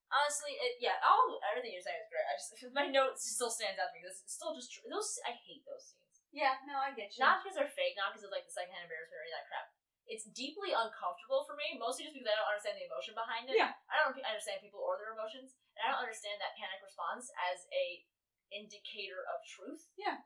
Honestly, 0.10 0.58
it, 0.58 0.82
yeah, 0.82 0.98
all 1.06 1.38
everything 1.46 1.70
you're 1.70 1.86
saying 1.86 2.02
is 2.02 2.10
great. 2.10 2.26
I 2.26 2.34
just 2.34 2.50
my 2.78 2.90
note 2.90 3.22
still 3.22 3.54
stands 3.54 3.78
out 3.78 3.94
to 3.94 3.98
me. 3.98 4.02
This 4.02 4.26
is 4.26 4.34
still 4.34 4.58
just 4.58 4.74
those. 4.82 5.22
I 5.22 5.38
hate 5.38 5.62
those 5.70 5.94
scenes. 5.94 6.09
Yeah, 6.30 6.62
no, 6.70 6.78
I 6.78 6.94
get 6.94 7.14
you. 7.18 7.26
Not 7.26 7.42
because 7.42 7.58
they're 7.58 7.72
fake, 7.74 7.98
not 7.98 8.14
because 8.14 8.26
of 8.26 8.34
like 8.34 8.46
the 8.46 8.54
secondhand 8.54 8.86
embarrassment 8.86 9.18
or 9.18 9.26
any 9.26 9.34
of 9.34 9.42
that 9.42 9.50
crap. 9.50 9.68
It's 10.10 10.26
deeply 10.34 10.74
uncomfortable 10.74 11.46
for 11.46 11.54
me, 11.54 11.78
mostly 11.78 12.06
just 12.10 12.18
because 12.18 12.30
I 12.30 12.38
don't 12.38 12.50
understand 12.50 12.82
the 12.82 12.90
emotion 12.90 13.14
behind 13.14 13.46
it. 13.50 13.58
Yeah. 13.58 13.78
I 13.90 14.02
don't 14.02 14.18
understand 14.18 14.62
people 14.62 14.82
or 14.82 14.98
their 14.98 15.14
emotions, 15.14 15.54
and 15.78 15.86
I 15.86 15.94
don't 15.94 16.02
understand 16.02 16.42
that 16.42 16.58
panic 16.58 16.82
response 16.82 17.30
as 17.50 17.66
a 17.70 18.02
indicator 18.50 19.22
of 19.30 19.42
truth. 19.46 19.86
Yeah. 19.98 20.26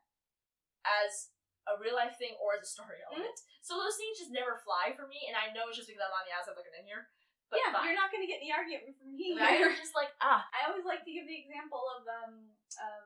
As 0.88 1.32
a 1.68 1.80
real 1.80 1.96
life 1.96 2.16
thing 2.20 2.36
or 2.44 2.56
as 2.60 2.64
a 2.64 2.72
story 2.72 3.00
Mm-hmm. 3.08 3.24
element. 3.24 3.40
So 3.64 3.80
those 3.80 3.96
scenes 3.96 4.20
just 4.20 4.32
never 4.36 4.60
fly 4.64 4.92
for 4.96 5.08
me, 5.08 5.28
and 5.32 5.36
I 5.40 5.52
know 5.56 5.68
it's 5.72 5.80
just 5.80 5.88
because 5.88 6.04
I'm 6.04 6.12
on 6.16 6.28
the 6.28 6.36
outside 6.36 6.56
looking 6.60 6.76
in 6.76 6.84
here. 6.88 7.08
But 7.48 7.64
yeah, 7.64 7.72
fine. 7.72 7.88
you're 7.88 7.96
not 8.00 8.12
going 8.12 8.24
to 8.24 8.28
get 8.28 8.44
any 8.44 8.52
argument 8.52 8.96
from 9.00 9.16
me. 9.16 9.36
right? 9.40 9.60
You're 9.60 9.76
just 9.76 9.96
like 9.96 10.12
ah, 10.20 10.44
I 10.52 10.68
always 10.68 10.84
like 10.88 11.04
to 11.08 11.12
give 11.12 11.28
the 11.28 11.40
example 11.44 11.84
of 11.96 12.04
um 12.08 12.36
of 12.80 13.04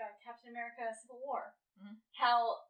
uh, 0.00 0.12
Captain 0.24 0.48
America: 0.52 0.88
Civil 0.96 1.20
War. 1.24 1.52
Mhm. 1.82 1.98
How 2.14 2.62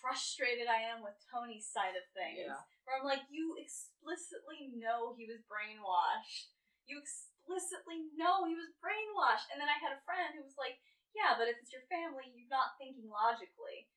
frustrated 0.00 0.66
I 0.66 0.82
am 0.82 1.02
with 1.02 1.14
Tony's 1.30 1.66
side 1.70 1.94
of 1.96 2.02
things. 2.14 2.46
Yeah. 2.46 2.62
Where 2.84 2.98
I'm 2.98 3.06
like, 3.06 3.26
you 3.30 3.56
explicitly 3.58 4.74
know 4.74 5.14
he 5.14 5.26
was 5.26 5.42
brainwashed. 5.46 6.50
You 6.86 6.98
explicitly 6.98 8.10
know 8.14 8.46
he 8.46 8.54
was 8.54 8.70
brainwashed. 8.82 9.50
And 9.50 9.58
then 9.60 9.70
I 9.70 9.78
had 9.78 9.94
a 9.94 10.02
friend 10.06 10.34
who 10.34 10.42
was 10.42 10.58
like, 10.58 10.78
yeah, 11.14 11.34
but 11.38 11.48
if 11.48 11.58
it's 11.58 11.72
your 11.72 11.86
family, 11.90 12.28
you're 12.34 12.50
not 12.50 12.76
thinking 12.78 13.08
logically. 13.08 13.88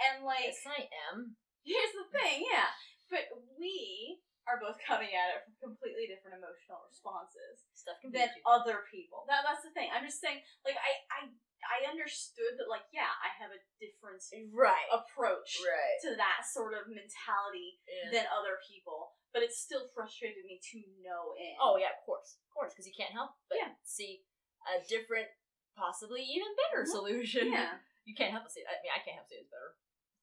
And 0.00 0.24
like, 0.24 0.48
yes, 0.48 0.64
I 0.64 0.88
am. 1.12 1.36
Here's 1.64 1.92
the 1.92 2.08
thing, 2.12 2.48
yeah. 2.48 2.72
But 3.12 3.28
we 3.58 4.20
are 4.48 4.56
both 4.56 4.80
coming 4.80 5.12
at 5.12 5.36
it 5.36 5.44
from 5.44 5.76
completely 5.76 6.08
different 6.08 6.40
emotional 6.40 6.80
responses 6.88 7.68
Stuff 7.76 8.00
can 8.00 8.10
be 8.12 8.18
than 8.18 8.32
other 8.48 8.84
people. 8.88 9.24
That 9.28 9.44
that's 9.44 9.64
the 9.64 9.72
thing. 9.76 9.88
I'm 9.92 10.04
just 10.04 10.20
saying, 10.20 10.40
like 10.64 10.76
I 10.76 10.92
I 11.08 11.20
I 11.66 11.84
understood 11.88 12.56
that 12.56 12.68
like 12.72 12.86
yeah, 12.92 13.10
I 13.20 13.28
have 13.40 13.52
a 13.52 13.60
different 13.82 14.22
right, 14.52 14.88
approach 14.92 15.60
right. 15.60 15.98
to 16.08 16.16
that 16.16 16.48
sort 16.48 16.72
of 16.72 16.88
mentality 16.88 17.80
Yeah. 17.88 18.10
than 18.20 18.24
other 18.32 18.56
people, 18.64 19.12
but 19.32 19.42
it 19.44 19.52
still 19.52 19.88
frustrated 19.92 20.44
me 20.48 20.60
to 20.72 20.78
no 21.04 21.36
end. 21.36 21.56
Oh 21.60 21.76
yeah, 21.76 21.92
of 21.92 22.00
course, 22.06 22.40
of 22.40 22.48
course, 22.52 22.72
because 22.72 22.86
you 22.88 22.96
can't 22.96 23.12
help 23.12 23.36
but 23.48 23.58
Yeah. 23.60 23.74
see 23.84 24.24
a 24.68 24.80
different, 24.86 25.28
possibly 25.76 26.20
even 26.22 26.48
better 26.56 26.84
Mhm. 26.84 26.92
solution. 26.92 27.52
yeah. 27.52 27.78
You 28.08 28.16
can't 28.16 28.32
help 28.32 28.44
but 28.48 28.52
see. 28.52 28.64
I 28.66 28.74
mean, 28.82 28.90
I 28.90 28.98
can't 29.04 29.14
help 29.20 29.28
but 29.28 29.36
see 29.36 29.44
it's 29.44 29.52
better. 29.52 29.76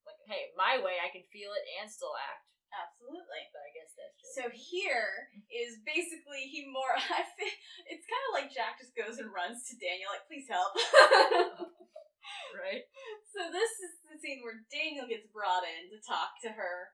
Like, 0.04 0.20
hey, 0.28 0.52
my 0.58 0.82
way, 0.82 0.98
I 1.00 1.08
can 1.14 1.24
feel 1.32 1.54
it 1.54 1.64
and 1.80 1.88
still 1.90 2.12
act. 2.18 2.44
Absolutely. 2.74 3.42
But 3.56 3.64
I 3.64 3.72
guess 3.72 3.92
that's 3.96 4.16
just 4.20 4.36
So 4.36 4.44
here 4.52 5.32
is 5.48 5.80
basically 5.88 6.48
he 6.52 6.68
more. 6.68 6.92
I 7.20 7.24
feel, 7.36 7.54
it's 7.88 8.08
kind 8.08 8.26
of 8.30 8.32
like 8.36 8.50
Jack 8.52 8.80
just 8.80 8.96
goes 8.96 9.18
and 9.20 9.32
runs 9.32 9.64
to 9.72 9.80
Daniel 9.80 10.12
like, 10.12 10.28
please 10.28 10.48
help. 10.52 10.76
right. 12.64 12.84
So 13.32 13.48
this 13.52 13.72
is 13.82 13.92
the 14.08 14.18
scene 14.20 14.44
where 14.44 14.64
Daniel 14.68 15.08
gets 15.08 15.28
brought 15.32 15.64
in 15.64 15.92
to 15.94 15.98
talk 16.04 16.38
to 16.44 16.52
her. 16.52 16.92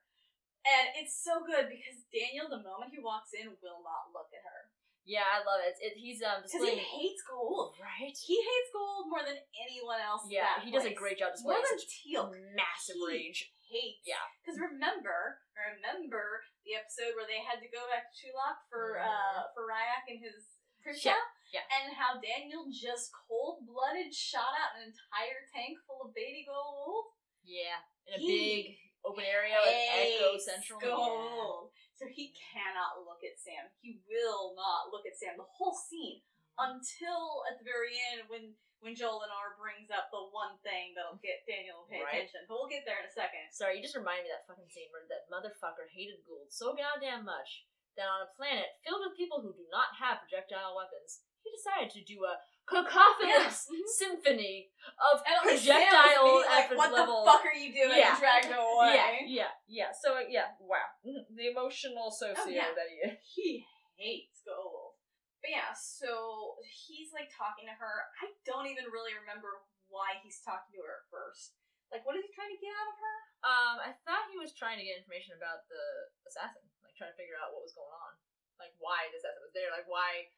And 0.63 0.95
it's 0.95 1.19
so 1.19 1.43
good 1.43 1.67
because 1.67 2.07
Daniel, 2.07 2.47
the 2.47 2.63
moment 2.63 2.95
he 2.95 3.03
walks 3.03 3.35
in, 3.35 3.51
will 3.59 3.83
not 3.83 4.15
look 4.15 4.31
at 4.31 4.43
her. 4.47 4.71
Yeah, 5.03 5.27
I 5.27 5.43
love 5.43 5.59
it. 5.67 5.75
it 5.83 5.99
he's 5.99 6.23
um 6.23 6.47
Because 6.47 6.63
he 6.63 6.79
hates 6.79 7.19
Goa'uld. 7.27 7.75
right. 7.75 8.15
He 8.15 8.39
hates 8.39 8.69
Goa'uld 8.71 9.11
more 9.11 9.19
than 9.19 9.35
anyone 9.59 9.99
else. 9.99 10.23
Yeah, 10.31 10.63
he 10.63 10.71
does 10.71 10.87
a 10.87 10.95
great 10.95 11.19
job 11.19 11.35
More 11.43 11.59
than 11.59 11.75
Teal'c. 11.75 12.31
massive 12.55 12.95
He 12.95 13.03
rage. 13.03 13.51
Hates. 13.73 14.05
Yeah. 14.05 14.21
Because 14.39 14.61
remember, 14.61 15.41
remember 15.57 16.45
the 16.63 16.77
episode 16.77 17.17
where 17.17 17.25
they 17.25 17.41
had 17.41 17.57
to 17.65 17.69
go 17.73 17.81
back 17.89 18.07
to 18.07 18.13
Chulak 18.13 18.61
for 18.69 19.01
Mhm. 19.01 19.09
uh 19.09 19.49
for 19.57 19.65
Rya'c 19.65 20.05
and 20.13 20.21
his 20.21 20.61
Prisha? 20.85 21.17
yeah. 21.51 21.65
And 21.81 21.93
how 21.97 22.19
Daniel 22.21 22.69
just 22.69 23.09
cold 23.27 23.65
blooded 23.65 24.13
shot 24.13 24.53
out 24.53 24.77
an 24.77 24.93
entire 24.93 25.47
tank 25.49 25.79
full 25.87 26.05
of 26.07 26.13
baby 26.13 26.45
Goa'uld. 26.47 27.11
Yeah, 27.43 27.79
in 28.07 28.13
a 28.13 28.17
He 28.19 28.27
big 28.37 28.77
open 29.03 29.23
area 29.25 29.57
like 29.59 29.75
Echo 30.15 30.37
Central. 30.37 30.79
Goa'uld. 30.79 31.71
So 31.95 32.07
he 32.07 32.33
cannot 32.35 33.03
look 33.05 33.23
at 33.23 33.39
Sam. 33.39 33.69
He 33.81 34.01
will 34.07 34.55
not 34.55 34.91
look 34.91 35.05
at 35.05 35.15
Sam 35.17 35.37
the 35.37 35.43
whole 35.43 35.73
scene 35.75 36.21
until 36.61 37.43
at 37.49 37.57
the 37.59 37.65
very 37.65 37.93
end 38.13 38.27
when 38.29 38.53
when 38.83 38.91
Jolinar 38.99 39.55
brings 39.55 39.87
up 39.87 40.11
the 40.11 40.19
one 40.35 40.59
thing 40.59 40.91
that'll 40.91 41.15
get 41.23 41.47
Daniel 41.47 41.87
to 41.87 41.87
pay 41.87 42.03
Right. 42.03 42.19
attention. 42.19 42.43
But 42.51 42.59
we'll 42.59 42.67
get 42.67 42.83
there 42.83 42.99
in 42.99 43.07
a 43.07 43.15
second. 43.15 43.47
Sorry, 43.55 43.79
you 43.79 43.81
just 43.81 43.95
reminded 43.95 44.27
me 44.27 44.35
of 44.35 44.43
that 44.43 44.47
fucking 44.51 44.67
scene 44.67 44.91
where 44.91 45.07
that 45.07 45.23
motherfucker 45.31 45.87
hated 45.87 46.19
Goa'uld 46.27 46.51
so 46.51 46.75
goddamn 46.75 47.23
much 47.23 47.63
that 47.95 48.11
on 48.11 48.27
a 48.27 48.29
planet 48.35 48.75
filled 48.83 49.07
with 49.07 49.15
people 49.15 49.39
who 49.39 49.55
do 49.55 49.63
not 49.71 49.95
have 50.03 50.19
projectile 50.19 50.75
weapons, 50.75 51.23
he 51.47 51.55
decided 51.55 51.95
to 51.95 52.03
do 52.03 52.27
a 52.27 52.35
cacophonous 52.67 53.71
Yeah. 53.71 53.87
symphony 54.03 54.67
of 54.99 55.23
And 55.23 55.31
at 55.39 55.47
least 55.47 55.63
Sam 55.63 55.79
was 55.79 55.87
projectile 55.87 56.43
like, 56.43 56.67
what 56.75 56.91
level. 56.91 57.23
the 57.23 57.31
fuck 57.31 57.43
are 57.47 57.55
you 57.55 57.71
doing? 57.71 57.95
Yeah. 58.03 58.19
Dragged 58.19 58.51
away. 58.59 58.99
Yeah, 58.99 59.47
yeah, 59.47 59.51
yeah. 59.71 59.89
So 59.95 60.19
yeah, 60.27 60.51
wow, 60.59 60.91
oh, 61.07 61.23
the 61.31 61.55
emotional 61.55 62.11
socio 62.11 62.35
Oh, 62.35 62.51
yeah. 62.51 62.75
that 62.75 62.91
he 62.91 62.99
is. 62.99 63.15
He 63.31 63.47
hates 63.95 64.43
Goa'uld. 64.43 64.82
But 65.43 65.51
yeah, 65.51 65.75
so 65.75 66.55
he's 66.63 67.11
like 67.11 67.27
talking 67.27 67.67
to 67.67 67.75
her. 67.75 68.07
I 68.23 68.31
don't 68.47 68.71
even 68.71 68.87
really 68.87 69.11
remember 69.11 69.59
why 69.91 70.15
he's 70.23 70.39
talking 70.39 70.71
to 70.71 70.81
her 70.87 71.03
at 71.03 71.11
first. 71.11 71.59
Like, 71.91 72.07
what 72.07 72.15
is 72.15 72.23
he 72.23 72.31
trying 72.31 72.49
to 72.55 72.63
get 72.63 72.71
out 72.71 72.89
of 72.89 72.97
her? 72.97 73.17
Um, 73.43 73.75
I 73.83 73.91
thought 74.07 74.31
he 74.31 74.39
was 74.39 74.55
trying 74.55 74.79
to 74.79 74.87
get 74.87 74.97
information 75.03 75.35
about 75.35 75.67
the 75.67 75.83
assassin, 76.25 76.63
like 76.81 76.95
trying 76.95 77.11
to 77.11 77.19
figure 77.19 77.35
out 77.37 77.51
what 77.51 77.61
was 77.61 77.75
going 77.75 77.91
on, 77.91 78.15
like 78.57 78.71
why 78.79 79.11
the 79.11 79.19
assassin 79.19 79.43
was 79.43 79.51
there, 79.53 79.67
like 79.69 79.85
why, 79.85 80.31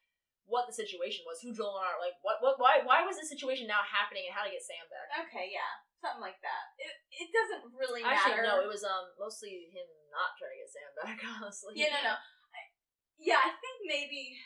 what 0.44 0.66
the 0.66 0.74
situation 0.74 1.22
was, 1.24 1.38
who 1.40 1.54
Jolinar, 1.54 1.96
like 2.02 2.18
what, 2.26 2.42
what, 2.44 2.58
why, 2.60 2.82
why 2.82 3.06
was 3.06 3.14
this 3.16 3.30
situation 3.30 3.70
now 3.70 3.86
happening, 3.86 4.26
and 4.26 4.34
how 4.34 4.42
to 4.42 4.50
get 4.52 4.60
Sam 4.60 4.84
back. 4.90 5.30
Okay, 5.30 5.48
yeah, 5.54 5.70
something 6.02 6.20
like 6.20 6.42
that. 6.42 6.64
It 6.82 6.92
it 7.24 7.28
doesn't 7.30 7.72
really 7.72 8.02
Actually, 8.04 8.42
matter. 8.42 8.58
no, 8.58 8.66
it 8.66 8.68
was 8.68 8.82
um 8.84 9.14
mostly 9.16 9.70
him 9.70 9.86
not 10.12 10.34
trying 10.36 10.50
to 10.50 10.60
get 10.60 10.70
Sam 10.74 10.90
back. 10.98 11.16
Honestly, 11.40 11.78
Yeah, 11.78 11.94
no, 12.04 12.12
no. 12.12 12.14
I- 12.52 12.74
Yeah, 13.16 13.40
I 13.40 13.54
think 13.56 13.86
maybe. 13.86 14.36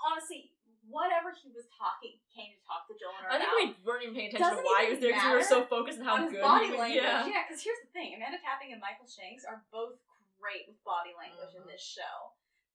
Honestly, 0.00 0.52
whatever 0.88 1.30
he 1.36 1.52
was 1.52 1.68
talking, 1.76 2.18
came 2.32 2.50
to 2.56 2.60
talk 2.66 2.88
to 2.88 2.94
Jolinar 2.98 3.30
I 3.30 3.38
think 3.38 3.76
we 3.76 3.84
weren't 3.84 4.02
even 4.02 4.16
paying 4.16 4.32
attention 4.32 4.48
Doesn't 4.58 4.64
to 4.64 4.70
why 4.72 4.88
he 4.88 4.90
was 4.96 5.00
there 5.00 5.12
because 5.14 5.28
we 5.30 5.38
were 5.38 5.44
so 5.46 5.62
focused 5.68 6.00
on 6.00 6.04
how 6.08 6.14
on 6.18 6.22
his 6.26 6.32
good 6.34 6.42
body 6.42 6.66
he 6.66 6.72
was. 6.74 6.80
language. 6.80 7.04
Yeah. 7.04 7.26
Yeah, 7.28 7.42
because 7.46 7.60
here's 7.62 7.78
the 7.84 7.92
thing: 7.92 8.16
Amanda 8.16 8.40
Tapping 8.42 8.72
and 8.72 8.80
Michael 8.82 9.06
Shanks 9.06 9.44
are 9.46 9.62
both 9.70 10.00
great 10.40 10.64
with 10.66 10.80
body 10.82 11.12
language 11.14 11.52
in 11.54 11.62
Mhm. 11.62 11.70
this 11.70 11.84
show. 11.84 12.32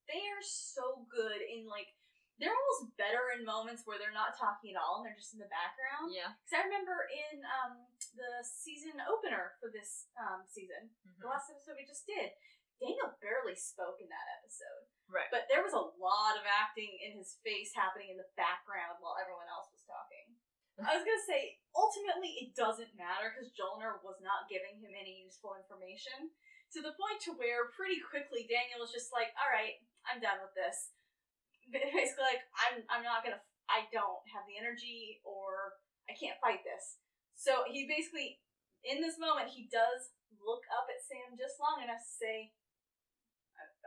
They 0.07 0.21
are 0.29 0.41
so 0.45 1.01
good 1.09 1.41
in 1.41 1.65
like 1.65 1.89
they're 2.37 2.51
almost 2.53 2.91
better 2.99 3.31
in 3.31 3.47
moments 3.47 3.87
where 3.87 3.95
they're 3.97 4.11
not 4.11 4.35
talking 4.37 4.75
at 4.75 4.77
all 4.77 4.99
and 4.99 5.07
they're 5.07 5.15
just 5.15 5.31
in 5.33 5.39
the 5.39 5.47
background. 5.47 6.11
Yeah. 6.11 6.35
Because 6.43 6.59
I 6.59 6.61
remember 6.67 7.07
in 7.07 7.39
um, 7.47 7.87
the 8.13 8.43
season 8.43 8.99
opener 9.07 9.55
for 9.63 9.71
this 9.71 10.11
um, 10.19 10.43
season, 10.45 10.91
the 11.17 11.25
Mhm. 11.25 11.31
last 11.31 11.47
episode 11.49 11.79
we 11.79 11.87
just 11.87 12.05
did, 12.05 12.35
Daniel 12.81 13.15
barely 13.23 13.55
spoke 13.55 13.99
in 14.03 14.09
that 14.11 14.27
episode. 14.39 14.83
Right. 15.05 15.29
But 15.29 15.47
there 15.47 15.61
was 15.63 15.73
a 15.77 15.89
lot 16.01 16.35
of 16.35 16.45
acting 16.49 16.91
in 16.99 17.15
his 17.15 17.37
face 17.45 17.71
happening 17.77 18.09
in 18.11 18.17
the 18.17 18.27
background 18.35 18.99
while 18.99 19.15
everyone 19.21 19.47
else 19.47 19.69
was 19.71 19.85
talking. 19.85 20.35
I 20.75 20.91
was 20.99 21.07
gonna 21.07 21.23
say, 21.23 21.63
ultimately, 21.71 22.35
it 22.43 22.51
doesn't 22.51 22.99
matter 22.99 23.31
because 23.31 23.55
Jolinar 23.55 24.03
was 24.03 24.19
not 24.19 24.51
giving 24.51 24.75
him 24.75 24.91
any 24.91 25.23
useful 25.23 25.55
information 25.55 26.35
to 26.75 26.83
the 26.83 26.91
point 26.99 27.23
to 27.23 27.37
where 27.39 27.71
pretty 27.71 28.03
quickly 28.03 28.43
Daniel 28.43 28.83
was 28.83 28.91
just 28.91 29.15
like, 29.15 29.31
"All 29.39 29.47
right, 29.47 29.79
I'm 30.03 30.19
done 30.19 30.43
with 30.43 30.51
this." 30.51 30.91
Basically, 31.71 32.27
like, 32.27 32.43
I'm 32.59 32.83
I'm 32.91 33.03
not 33.07 33.23
gonna, 33.23 33.39
I 33.71 33.87
don't 33.95 34.19
have 34.35 34.43
the 34.51 34.59
energy 34.59 35.23
or 35.23 35.79
I 36.11 36.13
can't 36.13 36.35
fight 36.43 36.67
this. 36.67 36.99
So 37.39 37.63
he 37.71 37.87
basically, 37.87 38.43
in 38.83 38.99
this 38.99 39.15
moment, 39.15 39.55
he 39.55 39.71
does 39.71 40.11
look 40.43 40.67
up 40.75 40.91
at 40.91 40.99
Sam 41.01 41.39
just 41.39 41.55
long 41.57 41.79
enough 41.79 42.03
to 42.03 42.13
say, 42.19 42.51
"I- 42.51 42.64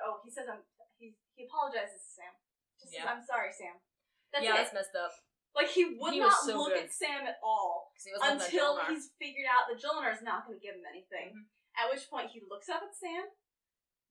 oh, 0.05 0.21
he 0.25 0.31
says 0.31 0.47
I'm. 0.51 0.63
He 0.99 1.15
he 1.39 1.47
apologizes 1.47 2.03
to 2.03 2.11
Sam. 2.23 2.33
Just 2.81 2.91
says, 2.95 3.03
Yeah. 3.03 3.11
I'm 3.11 3.23
sorry, 3.23 3.51
Sam. 3.55 3.79
That's 4.35 4.45
yeah, 4.45 4.55
it. 4.55 4.67
that's 4.67 4.75
messed 4.75 4.97
up. 4.99 5.15
Like 5.57 5.71
he 5.73 5.97
would 5.99 6.13
He 6.15 6.21
was 6.21 6.31
not 6.35 6.45
so 6.45 6.55
look 6.59 6.75
good. 6.75 6.85
at 6.87 6.93
Sam 6.93 7.27
at 7.27 7.39
all 7.43 7.91
'Cause 7.95 8.05
he 8.05 8.13
was 8.13 8.21
looking 8.21 8.39
at 8.39 8.45
until 8.47 8.73
he's 8.93 9.11
figured 9.19 9.49
out 9.49 9.67
that 9.71 9.81
Jolinar 9.81 10.13
is 10.15 10.23
not 10.23 10.45
going 10.47 10.59
to 10.59 10.63
give 10.63 10.77
him 10.77 10.85
anything. 10.87 11.35
Mhm. 11.35 11.45
At 11.79 11.91
which 11.91 12.07
point 12.11 12.31
he 12.31 12.43
looks 12.47 12.69
up 12.69 12.83
at 12.83 12.95
Sam, 12.95 13.31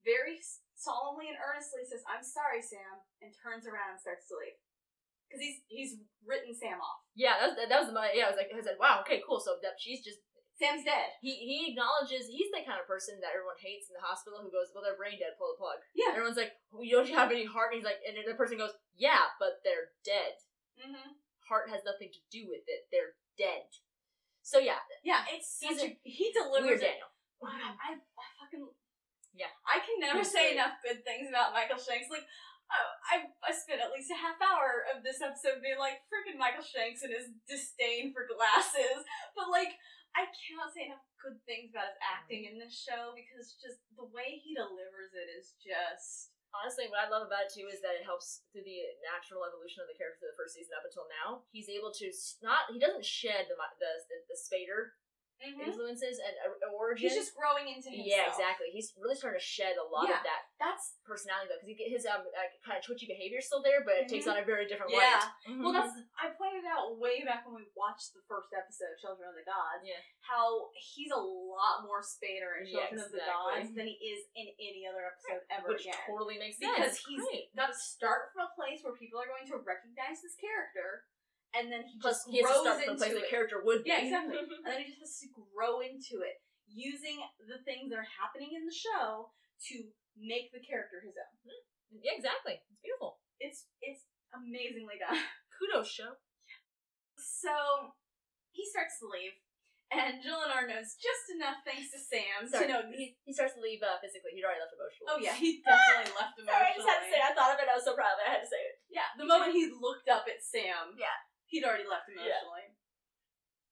very 0.04 0.38
s- 0.38 0.60
solemnly 0.74 1.28
and 1.28 1.38
earnestly 1.38 1.84
says, 1.84 2.02
"I'm 2.08 2.22
sorry, 2.24 2.60
Sam," 2.62 3.02
and 3.20 3.32
turns 3.36 3.66
around 3.66 3.96
and 3.96 4.00
starts 4.00 4.26
to 4.28 4.36
leave. 4.36 4.58
Because 5.28 5.40
he's 5.44 5.58
he's 5.68 5.92
written 6.24 6.54
Sam 6.54 6.80
off. 6.80 7.04
Yeah, 7.14 7.38
that 7.38 7.46
was, 7.48 7.56
that 7.68 7.78
was 7.78 7.88
the 7.88 7.92
moment. 7.94 8.16
Yeah, 8.16 8.26
I 8.26 8.30
was 8.32 8.36
like, 8.40 8.48
I 8.52 8.60
said, 8.62 8.78
wow, 8.80 9.00
okay, 9.02 9.20
cool. 9.26 9.40
So 9.40 9.58
that 9.62 9.76
she's 9.78 10.02
just 10.04 10.20
Sam's 10.58 10.82
dead. 10.82 11.14
he 11.22 11.38
he 11.38 11.70
acknowledges 11.70 12.26
he's 12.26 12.50
the 12.50 12.66
kind 12.66 12.82
of 12.82 12.90
person 12.90 13.22
that 13.22 13.30
everyone 13.30 13.54
hates 13.62 13.86
in 13.86 13.94
the 13.94 14.02
hospital 14.02 14.42
who 14.42 14.50
goes, 14.50 14.74
well, 14.74 14.82
they're 14.82 14.98
brain 14.98 15.14
dead, 15.22 15.38
pull 15.38 15.54
the 15.54 15.60
plug. 15.62 15.78
Yeah. 15.94 16.18
Everyone's 16.18 16.34
like, 16.38 16.58
well, 16.74 16.82
don't 16.82 17.06
have 17.14 17.30
any 17.30 17.46
heart. 17.46 17.70
And 17.70 17.78
he's 17.78 17.86
like, 17.86 18.02
and 18.02 18.18
the 18.18 18.34
person 18.34 18.58
goes, 18.58 18.74
yeah, 18.98 19.30
but 19.38 19.62
they're 19.62 19.94
dead. 20.02 20.34
Mm-hmm. 20.74 21.14
Heart 21.46 21.70
has 21.70 21.86
nothing 21.86 22.10
to 22.10 22.22
do 22.34 22.50
with 22.50 22.66
it. 22.66 22.90
They're 22.90 23.14
dead. 23.38 23.70
So 24.42 24.58
yeah, 24.58 24.82
Yeah, 25.06 25.22
it's 25.30 25.62
He's 25.62 25.78
such 25.78 25.94
a, 25.94 25.98
he 26.02 26.34
delivers 26.34 26.82
it. 26.82 26.90
Daniel. 26.98 27.10
I, 27.38 27.54
I, 27.78 27.88
I 28.02 28.24
fucking 28.42 28.66
Yeah. 29.36 29.52
I 29.62 29.78
can 29.78 30.02
never 30.02 30.26
He's 30.26 30.32
say 30.34 30.50
great. 30.50 30.58
enough 30.58 30.82
good 30.82 31.06
things 31.06 31.30
about 31.30 31.54
Michael 31.54 31.78
Shanks. 31.78 32.10
Like, 32.10 32.26
I, 32.68 32.76
I 33.08 33.14
I 33.48 33.50
spent 33.54 33.80
at 33.80 33.94
least 33.96 34.12
a 34.12 34.18
half 34.18 34.36
hour 34.44 34.84
of 34.92 35.00
this 35.06 35.22
episode 35.24 35.64
being 35.64 35.78
like, 35.80 36.04
freaking 36.10 36.36
Michael 36.36 36.64
Shanks 36.66 37.00
and 37.06 37.12
his 37.14 37.30
disdain 37.48 38.10
for 38.12 38.26
glasses. 38.28 39.06
But 39.38 39.48
like, 39.48 39.72
I 40.16 40.28
cannot 40.32 40.72
say 40.72 40.88
enough 40.88 41.04
good 41.18 41.38
things 41.44 41.74
about 41.74 41.92
his 41.92 42.00
mm. 42.00 42.12
acting 42.14 42.42
in 42.48 42.56
this 42.56 42.74
show 42.74 43.12
because 43.12 43.58
just 43.58 43.82
the 43.98 44.06
way 44.08 44.38
he 44.40 44.54
delivers 44.54 45.12
it 45.12 45.28
is 45.28 45.56
just 45.58 46.36
Honestly, 46.48 46.88
what 46.88 47.04
I 47.04 47.12
love 47.12 47.28
about 47.28 47.44
it 47.44 47.52
too 47.52 47.68
is 47.68 47.84
that 47.84 47.92
it 47.92 48.08
helps 48.08 48.48
through 48.48 48.64
the 48.64 48.80
natural 49.04 49.44
evolution 49.44 49.84
of 49.84 49.88
the 49.88 49.96
character 50.00 50.24
through 50.24 50.32
the 50.32 50.40
first 50.40 50.56
season 50.56 50.72
up 50.80 50.88
until 50.88 51.04
now. 51.20 51.44
He's 51.52 51.68
able 51.68 51.92
to 52.00 52.08
s- 52.08 52.40
not 52.40 52.72
he 52.72 52.80
doesn't 52.80 53.04
shed 53.04 53.52
the 53.52 53.56
the 53.76 53.92
the, 54.08 54.16
the 54.32 54.38
Spader 54.40 54.96
influences 55.42 56.18
and 56.18 56.34
uh, 56.42 56.74
origin. 56.74 57.06
he's 57.08 57.14
just 57.16 57.32
growing 57.38 57.70
into 57.70 57.88
himself. 57.94 58.10
yeah, 58.10 58.26
exactly. 58.26 58.68
He's 58.74 58.90
really 58.98 59.14
starting 59.14 59.38
to 59.38 59.44
shed 59.44 59.78
a 59.78 59.86
lot 59.86 60.10
Yeah. 60.10 60.18
of 60.18 60.26
that 60.26 60.42
That's 60.58 60.98
personality 61.06 61.46
though, 61.48 61.62
because 61.62 61.70
he 61.70 61.78
get 61.78 61.90
his 61.94 62.04
um 62.10 62.26
uh, 62.26 62.48
kind 62.66 62.76
of 62.78 62.82
twitchy 62.82 63.06
behavior 63.06 63.38
is 63.38 63.46
still 63.46 63.62
there, 63.62 63.86
but 63.86 63.94
it 64.02 64.10
takes 64.10 64.26
Mhm. 64.26 64.34
on 64.34 64.36
a 64.42 64.44
very 64.44 64.66
different 64.66 64.90
Yeah. 64.90 65.22
light. 65.46 65.62
well, 65.62 65.72
that's 65.72 65.94
I 66.18 66.34
pointed 66.34 66.66
out 66.66 66.98
way 66.98 67.22
back 67.22 67.46
when 67.46 67.54
we 67.62 67.66
watched 67.78 68.12
the 68.14 68.22
first 68.26 68.50
episode, 68.50 68.92
of 68.94 68.98
Children 68.98 69.30
of 69.30 69.36
the 69.38 69.46
Gods. 69.46 69.82
Yeah. 69.86 70.02
how 70.28 70.68
he's 70.74 71.10
a 71.10 71.16
lot 71.22 71.84
more 71.88 72.02
Spader 72.04 72.60
in 72.60 72.66
Yeah, 72.68 72.90
Children 72.92 73.00
of 73.06 73.12
the. 73.12 73.24
Gods 73.24 73.70
than 73.74 73.86
he 73.88 73.96
is 73.96 74.26
in 74.36 74.46
any 74.60 74.84
other 74.86 75.06
episode 75.06 75.40
ever 75.48 75.68
which 75.72 75.86
again. 75.88 75.96
totally 76.06 76.36
makes 76.38 76.58
sense 76.58 76.76
because 76.76 76.98
he's 77.06 77.24
great. 77.24 77.54
got 77.56 77.68
to 77.72 77.78
start 77.78 78.32
from 78.34 78.44
a 78.44 78.52
place 78.54 78.82
where 78.84 78.92
people 78.94 79.18
are 79.20 79.26
going 79.26 79.46
to 79.48 79.56
recognize 79.64 80.20
this 80.20 80.34
character, 80.36 81.06
and 81.58 81.66
then 81.74 81.82
he 81.90 81.98
Plus, 81.98 82.22
just 82.22 82.30
he 82.30 82.38
has 82.38 82.46
to 82.46 82.54
grows 82.54 82.62
start 82.62 82.78
from 82.78 82.94
into 82.94 82.94
the 82.94 83.02
place 83.02 83.16
it. 83.18 83.22
the 83.26 83.32
character 83.34 83.58
would 83.66 83.82
be. 83.82 83.90
Yeah, 83.90 84.00
exactly. 84.06 84.38
and 84.64 84.70
then 84.70 84.80
he 84.86 84.94
just 84.94 85.02
has 85.02 85.18
to 85.26 85.30
grow 85.34 85.82
into 85.82 86.22
it, 86.22 86.38
using 86.70 87.18
the 87.42 87.58
things 87.66 87.90
that 87.90 87.98
are 87.98 88.10
happening 88.22 88.54
in 88.54 88.62
the 88.62 88.72
show 88.74 89.34
to 89.72 89.76
make 90.14 90.54
the 90.54 90.62
character 90.62 91.02
his 91.02 91.18
own. 91.18 91.34
yeah, 91.98 92.14
exactly. 92.14 92.62
It's 92.70 92.80
beautiful. 92.80 93.18
It's 93.42 93.66
it's 93.82 94.06
amazingly 94.30 94.98
done. 95.02 95.18
Kudos 95.58 95.90
show. 95.90 96.14
So 97.18 97.94
he 98.54 98.62
starts 98.66 98.98
to 99.02 99.10
leave, 99.10 99.34
and 99.90 100.22
Jolinar 100.22 100.66
knows 100.70 100.94
just 100.98 101.26
enough 101.34 101.62
thanks 101.66 101.90
to 101.94 101.98
Sam 101.98 102.46
Sorry, 102.46 102.66
to 102.70 102.70
know. 102.70 102.82
he, 102.94 103.18
he 103.26 103.32
starts 103.34 103.58
to 103.58 103.62
leave 103.62 103.82
uh, 103.82 103.98
physically. 103.98 104.34
He'd 104.38 104.46
already 104.46 104.62
left 104.62 104.74
emotionally. 104.74 105.08
Oh 105.10 105.18
yeah, 105.18 105.34
he 105.34 105.58
definitely 105.66 106.14
left 106.14 106.38
emotionally. 106.38 106.54
Sorry, 106.54 106.66
I 106.70 106.78
just 106.78 106.86
had 106.88 107.00
to 107.02 107.08
say. 107.10 107.20
I 107.22 107.30
thought 107.34 107.54
of 107.54 107.58
it. 107.62 107.66
I 107.70 107.74
was 107.78 107.86
so 107.86 107.94
proud 107.98 108.14
of 108.14 108.22
it. 108.22 108.26
I 108.30 108.32
had 108.38 108.44
to 108.46 108.50
say 108.50 108.62
it. 108.70 108.74
Yeah, 108.90 109.08
the 109.18 109.26
moment 109.26 109.54
he 109.54 109.66
looked 109.70 110.06
up 110.10 110.26
at 110.30 110.38
Sam, 110.42 110.94
Yeah. 110.94 111.14
He'd 111.48 111.64
already 111.64 111.88
left 111.88 112.08
emotionally. 112.12 112.76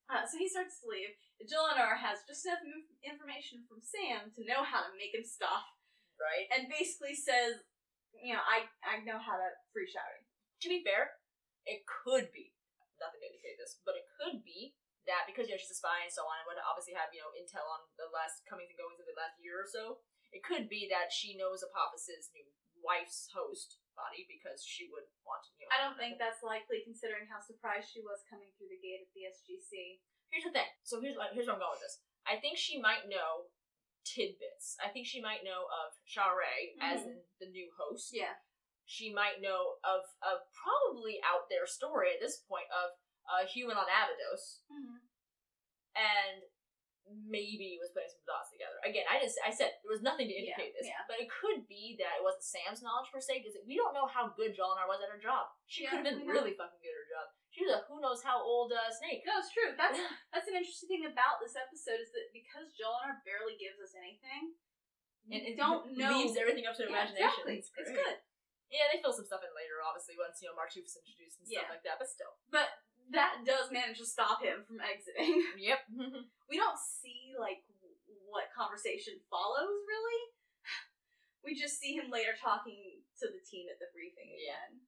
Uh, 0.06 0.22
so 0.22 0.38
he 0.38 0.46
starts 0.46 0.78
to 0.82 0.86
leave. 0.88 1.12
Jolinar 1.44 1.98
has 1.98 2.22
just 2.30 2.46
enough 2.46 2.62
inf- 2.62 2.94
information 3.02 3.66
from 3.66 3.82
Sam 3.82 4.30
to 4.38 4.46
know 4.46 4.62
how 4.62 4.86
to 4.86 4.94
make 4.94 5.12
him 5.12 5.26
stop, 5.26 5.66
Right. 6.16 6.46
and 6.54 6.70
basically 6.70 7.12
says, 7.14 7.60
"You 8.14 8.34
know, 8.38 8.42
I 8.46 8.70
I 8.86 9.02
know 9.02 9.18
how 9.18 9.36
to 9.36 9.48
free 9.74 9.90
shouting." 9.90 10.24
To 10.62 10.68
be 10.70 10.80
fair, 10.86 11.18
it 11.66 11.84
could 11.84 12.30
be 12.32 12.54
nothing 13.02 13.20
to 13.20 13.26
indicate 13.28 13.58
this, 13.58 13.82
but 13.84 13.98
it 13.98 14.06
could 14.16 14.40
be 14.46 14.78
that 15.10 15.26
because 15.26 15.46
you 15.50 15.54
know 15.54 15.60
she's 15.60 15.74
a 15.74 15.82
spy 15.82 16.02
and 16.06 16.12
so 16.12 16.24
on, 16.24 16.38
and 16.38 16.46
would 16.46 16.62
obviously 16.62 16.94
have 16.94 17.12
you 17.12 17.20
know 17.20 17.34
intel 17.34 17.66
on 17.66 17.84
the 17.98 18.06
last 18.14 18.46
comings 18.46 18.70
and 18.70 18.78
goings 18.78 19.02
of 19.02 19.06
the 19.10 19.18
last 19.18 19.36
year 19.42 19.60
or 19.60 19.66
so. 19.68 20.00
It 20.32 20.42
could 20.46 20.68
be 20.70 20.86
that 20.88 21.12
she 21.12 21.36
knows 21.36 21.62
Apophis's 21.66 22.30
new 22.32 22.46
wife's 22.80 23.28
host 23.34 23.78
body 23.96 24.28
because 24.28 24.62
she 24.62 24.86
would 24.92 25.08
want 25.24 25.42
to. 25.48 25.50
Know, 25.56 25.72
I 25.72 25.80
don't 25.82 25.96
think 25.98 26.20
that's 26.20 26.44
likely, 26.44 26.84
considering 26.84 27.26
how 27.26 27.40
surprised 27.42 27.90
she 27.90 28.04
was 28.04 28.22
coming 28.28 28.52
through 28.54 28.70
the 28.70 28.80
gate 28.80 29.02
at 29.02 29.10
the 29.16 29.26
SGC. 29.26 29.98
Here's 30.30 30.46
the 30.46 30.54
thing. 30.54 30.68
So 30.84 31.00
here's 31.00 31.16
here's 31.32 31.48
where 31.48 31.56
I'm 31.56 31.62
going 31.62 31.74
with 31.74 31.84
this. 31.84 32.04
I 32.28 32.36
think 32.38 32.60
she 32.60 32.76
might 32.78 33.08
know 33.08 33.50
tidbits. 34.06 34.78
I 34.78 34.90
think 34.90 35.06
she 35.06 35.18
might 35.18 35.42
know 35.42 35.66
of 35.66 35.98
Sha're 36.06 36.42
as 36.78 37.02
Mhm. 37.02 37.10
in 37.10 37.18
the 37.40 37.50
new 37.50 37.72
host. 37.74 38.14
Yeah, 38.14 38.38
She 38.86 39.10
might 39.12 39.40
know 39.40 39.78
of 39.82 40.06
of 40.22 40.46
probably 40.54 41.18
out 41.26 41.48
there 41.50 41.66
story 41.66 42.14
at 42.14 42.20
this 42.20 42.38
point 42.46 42.70
of 42.70 42.94
a 43.26 43.46
human 43.46 43.76
on 43.76 43.90
Abydos 43.90 44.62
mm-hmm. 44.70 44.98
and 45.96 46.42
maybe 47.08 47.78
was 47.78 47.94
putting 47.94 48.10
some 48.10 48.22
dots 48.26 48.50
together. 48.50 48.76
Again, 48.82 49.06
I 49.06 49.22
just 49.22 49.38
I 49.42 49.54
said 49.54 49.78
there 49.82 49.94
was 49.94 50.02
nothing 50.02 50.26
to 50.26 50.34
Yeah, 50.34 50.52
indicate 50.52 50.74
this, 50.74 50.90
yeah. 50.90 51.06
but 51.06 51.22
it 51.22 51.30
could 51.30 51.64
be 51.70 51.94
that 52.02 52.18
it 52.18 52.24
wasn't 52.26 52.42
Sam's 52.46 52.82
knowledge 52.82 53.08
per 53.14 53.22
se 53.22 53.40
because 53.42 53.54
we 53.62 53.78
don't 53.78 53.94
know 53.94 54.10
how 54.10 54.30
good 54.34 54.54
Jolinar 54.58 54.90
was 54.90 54.98
at 55.02 55.10
her 55.10 55.22
job. 55.22 55.50
She 55.70 55.86
Yeah, 55.86 55.94
could 55.94 56.02
have 56.04 56.18
been 56.18 56.26
really 56.26 56.54
fucking 56.58 56.82
good 56.82 56.94
at 56.94 57.00
her 57.06 57.10
job. 57.10 57.26
She 57.54 57.64
was 57.64 57.72
a 57.72 57.80
who 57.88 58.02
knows 58.02 58.20
how 58.20 58.42
old 58.42 58.74
uh, 58.74 58.90
snake. 58.92 59.24
no, 59.24 59.38
it's 59.40 59.48
true. 59.54 59.72
That's 59.78 59.96
that's 60.34 60.48
an 60.50 60.58
interesting 60.58 60.90
thing 60.92 61.06
about 61.08 61.38
this 61.40 61.54
episode 61.56 62.02
is 62.02 62.10
that 62.12 62.28
because 62.34 62.74
Jolinar 62.76 63.22
barely 63.24 63.56
gives 63.56 63.80
us 63.80 63.94
anything, 63.96 64.52
and 65.32 65.40
it 65.46 65.56
don't 65.56 65.90
know. 65.98 66.10
leaves 66.20 66.36
everything 66.36 66.66
up 66.68 66.76
to 66.76 66.84
Yeah, 66.86 66.92
imagination. 67.10 67.46
Exactly. 67.46 67.54
It's, 67.62 67.70
great. 67.72 67.96
good. 67.96 68.18
Yeah, 68.66 68.90
they 68.90 68.98
fill 68.98 69.14
some 69.14 69.24
stuff 69.24 69.46
in 69.46 69.54
later, 69.54 69.78
obviously, 69.78 70.18
once 70.18 70.42
you 70.42 70.50
know 70.50 70.58
Martouf's 70.58 70.98
introduced 70.98 71.38
and 71.38 71.46
Yeah. 71.46 71.64
stuff 71.64 71.78
like 71.78 71.84
that. 71.86 71.96
But 72.02 72.10
still, 72.10 72.34
But 72.50 72.66
that 73.12 73.46
does 73.46 73.70
manage 73.70 73.98
to 74.02 74.06
stop 74.08 74.42
him 74.42 74.64
from 74.66 74.82
exiting. 74.82 75.42
yep. 75.58 75.84
we 76.50 76.56
don't 76.58 76.78
see 76.78 77.34
like 77.38 77.62
what 78.30 78.50
conversation 78.54 79.18
follows 79.30 79.70
really. 79.86 80.20
We 81.46 81.54
just 81.54 81.78
see 81.78 81.94
him 81.94 82.10
later 82.10 82.34
talking 82.34 82.98
to 83.22 83.26
the 83.30 83.38
team 83.46 83.70
at 83.70 83.78
the 83.78 83.86
briefing 83.94 84.34
Yeah. 84.34 84.58
again. 84.58 84.82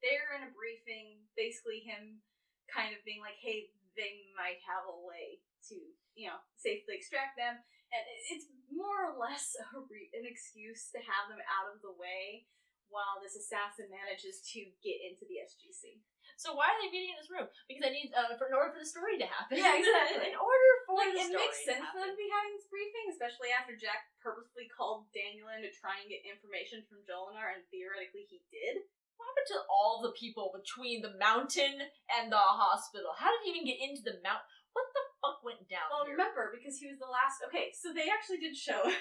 They're 0.00 0.32
in 0.40 0.48
a 0.48 0.52
briefing, 0.56 1.28
basically 1.36 1.84
him 1.84 2.24
kind 2.72 2.96
of 2.96 3.04
being 3.04 3.20
like, 3.20 3.36
"Hey, 3.36 3.68
they 4.00 4.32
might 4.32 4.64
have 4.64 4.88
a 4.88 4.96
way 4.96 5.44
to, 5.68 5.76
you 6.16 6.32
know, 6.32 6.40
safely 6.56 6.96
extract 6.96 7.36
them," 7.36 7.60
and 7.92 8.04
it's 8.32 8.48
more 8.72 9.12
or 9.12 9.18
less 9.20 9.52
a 9.60 9.76
re- 9.92 10.08
an 10.16 10.24
excuse 10.24 10.88
to 10.96 10.98
have 11.04 11.28
them 11.28 11.44
out 11.44 11.68
of 11.68 11.82
the 11.84 11.92
way 11.92 12.48
while 12.88 13.20
this 13.20 13.36
assassin 13.36 13.92
manages 13.92 14.40
to 14.56 14.72
get 14.80 15.04
into 15.04 15.28
the 15.28 15.36
SGC. 15.44 16.00
So 16.40 16.56
why 16.56 16.72
are 16.72 16.78
they 16.80 16.88
meeting 16.88 17.12
in 17.12 17.20
this 17.20 17.28
room? 17.28 17.44
Because 17.68 17.84
I 17.84 17.92
need 17.92 18.08
uh, 18.16 18.32
for 18.40 18.48
in 18.48 18.56
order 18.56 18.72
for 18.72 18.80
the 18.80 18.88
story 18.88 19.20
to 19.20 19.28
happen. 19.28 19.60
Yeah, 19.60 19.76
exactly. 19.76 20.24
in 20.32 20.36
order 20.40 20.70
for 20.88 20.96
Like, 20.96 21.12
the 21.12 21.20
it 21.20 21.28
story 21.28 21.44
makes 21.44 21.60
to 21.60 21.76
sense 21.76 21.84
for 21.92 22.00
them 22.00 22.16
to 22.16 22.16
be 22.16 22.32
having 22.32 22.56
this 22.56 22.64
briefing, 22.72 23.12
especially 23.12 23.52
after 23.52 23.76
Jack 23.76 24.08
purposely 24.24 24.72
called 24.72 25.04
Daniel 25.12 25.52
in 25.52 25.60
to 25.60 25.70
try 25.76 26.00
and 26.00 26.08
get 26.08 26.24
information 26.24 26.80
from 26.88 27.04
Jolinar, 27.04 27.52
and 27.52 27.60
theoretically 27.68 28.24
he 28.24 28.40
did. 28.48 28.80
What 29.20 29.36
happened 29.36 29.52
to 29.52 29.60
all 29.68 30.00
the 30.00 30.16
people 30.16 30.48
between 30.56 31.04
the 31.04 31.12
mountain 31.20 31.76
and 32.08 32.32
the 32.32 32.40
hospital? 32.40 33.12
How 33.12 33.28
did 33.28 33.44
he 33.44 33.52
even 33.52 33.68
get 33.68 33.76
into 33.76 34.00
the 34.00 34.16
mountain? 34.24 34.48
What 34.72 34.88
the 34.96 35.04
fuck 35.20 35.44
went 35.44 35.68
down 35.68 35.92
Well, 35.92 36.08
here? 36.08 36.16
remember, 36.16 36.56
because 36.56 36.80
he 36.80 36.88
was 36.88 36.96
the 36.96 37.10
last. 37.10 37.44
Okay, 37.52 37.68
so 37.76 37.92
they 37.92 38.08
actually 38.08 38.40
did 38.40 38.56
show 38.56 38.80
it. 38.88 38.96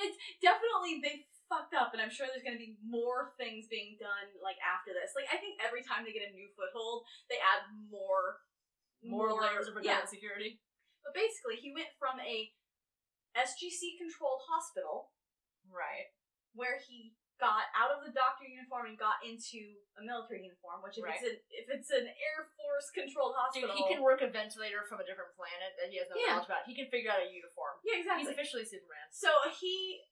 It's 0.00 0.16
definitely, 0.40 1.04
they 1.04 1.28
fucked 1.50 1.74
up, 1.74 1.90
and 1.92 1.98
I'm 2.00 2.08
sure 2.14 2.30
there's 2.30 2.46
going 2.46 2.54
to 2.54 2.62
be 2.62 2.78
more 2.86 3.34
things 3.34 3.66
being 3.66 3.98
done, 3.98 4.30
like, 4.38 4.56
after 4.62 4.94
this. 4.94 5.10
Like, 5.18 5.26
I 5.28 5.36
think 5.42 5.58
every 5.58 5.82
time 5.82 6.06
they 6.06 6.14
get 6.14 6.30
a 6.30 6.32
new 6.32 6.46
foothold, 6.54 7.02
they 7.26 7.42
add 7.42 7.66
more. 7.90 8.46
More, 9.02 9.32
layers 9.34 9.66
of 9.66 9.74
yeah. 9.82 10.04
security. 10.06 10.60
But 11.02 11.16
basically, 11.16 11.56
he 11.58 11.72
went 11.74 11.88
from 11.98 12.20
a 12.20 12.52
SGC 13.34 13.96
controlled 13.98 14.44
hospital 14.46 15.10
Right. 15.66 16.12
where 16.52 16.76
he 16.84 17.16
got 17.40 17.72
out 17.72 17.88
of 17.96 18.04
the 18.04 18.12
doctor 18.12 18.44
uniform 18.44 18.84
and 18.92 19.00
got 19.00 19.24
into 19.24 19.80
a 19.96 20.04
military 20.04 20.44
uniform. 20.44 20.84
Which 20.84 21.00
if 21.00 21.04
Right. 21.08 21.16
it's 21.16 21.24
an 21.24 21.36
if 21.48 21.66
it's 21.72 21.88
an 21.88 22.06
Air 22.12 22.52
Force 22.60 22.90
controlled 22.92 23.32
Dude, 23.56 23.64
hospital, 23.64 23.76
he 23.80 23.88
can 23.88 24.02
work 24.04 24.20
a 24.20 24.28
ventilator 24.28 24.84
from 24.84 25.00
a 25.00 25.06
different 25.08 25.32
planet 25.32 25.72
that 25.80 25.88
he 25.88 25.96
has 25.96 26.10
no 26.12 26.16
Yeah. 26.20 26.36
knowledge 26.36 26.44
about. 26.52 26.66
He 26.68 26.74
can 26.76 26.90
figure 26.92 27.08
out 27.10 27.22
a 27.24 27.30
uniform. 27.32 27.80
yeah 27.82 27.96
exactly. 27.96 28.28
He's 28.28 28.32
officially 28.36 28.66
Superman. 28.68 29.08
so 29.10 29.32
he, 29.56 30.04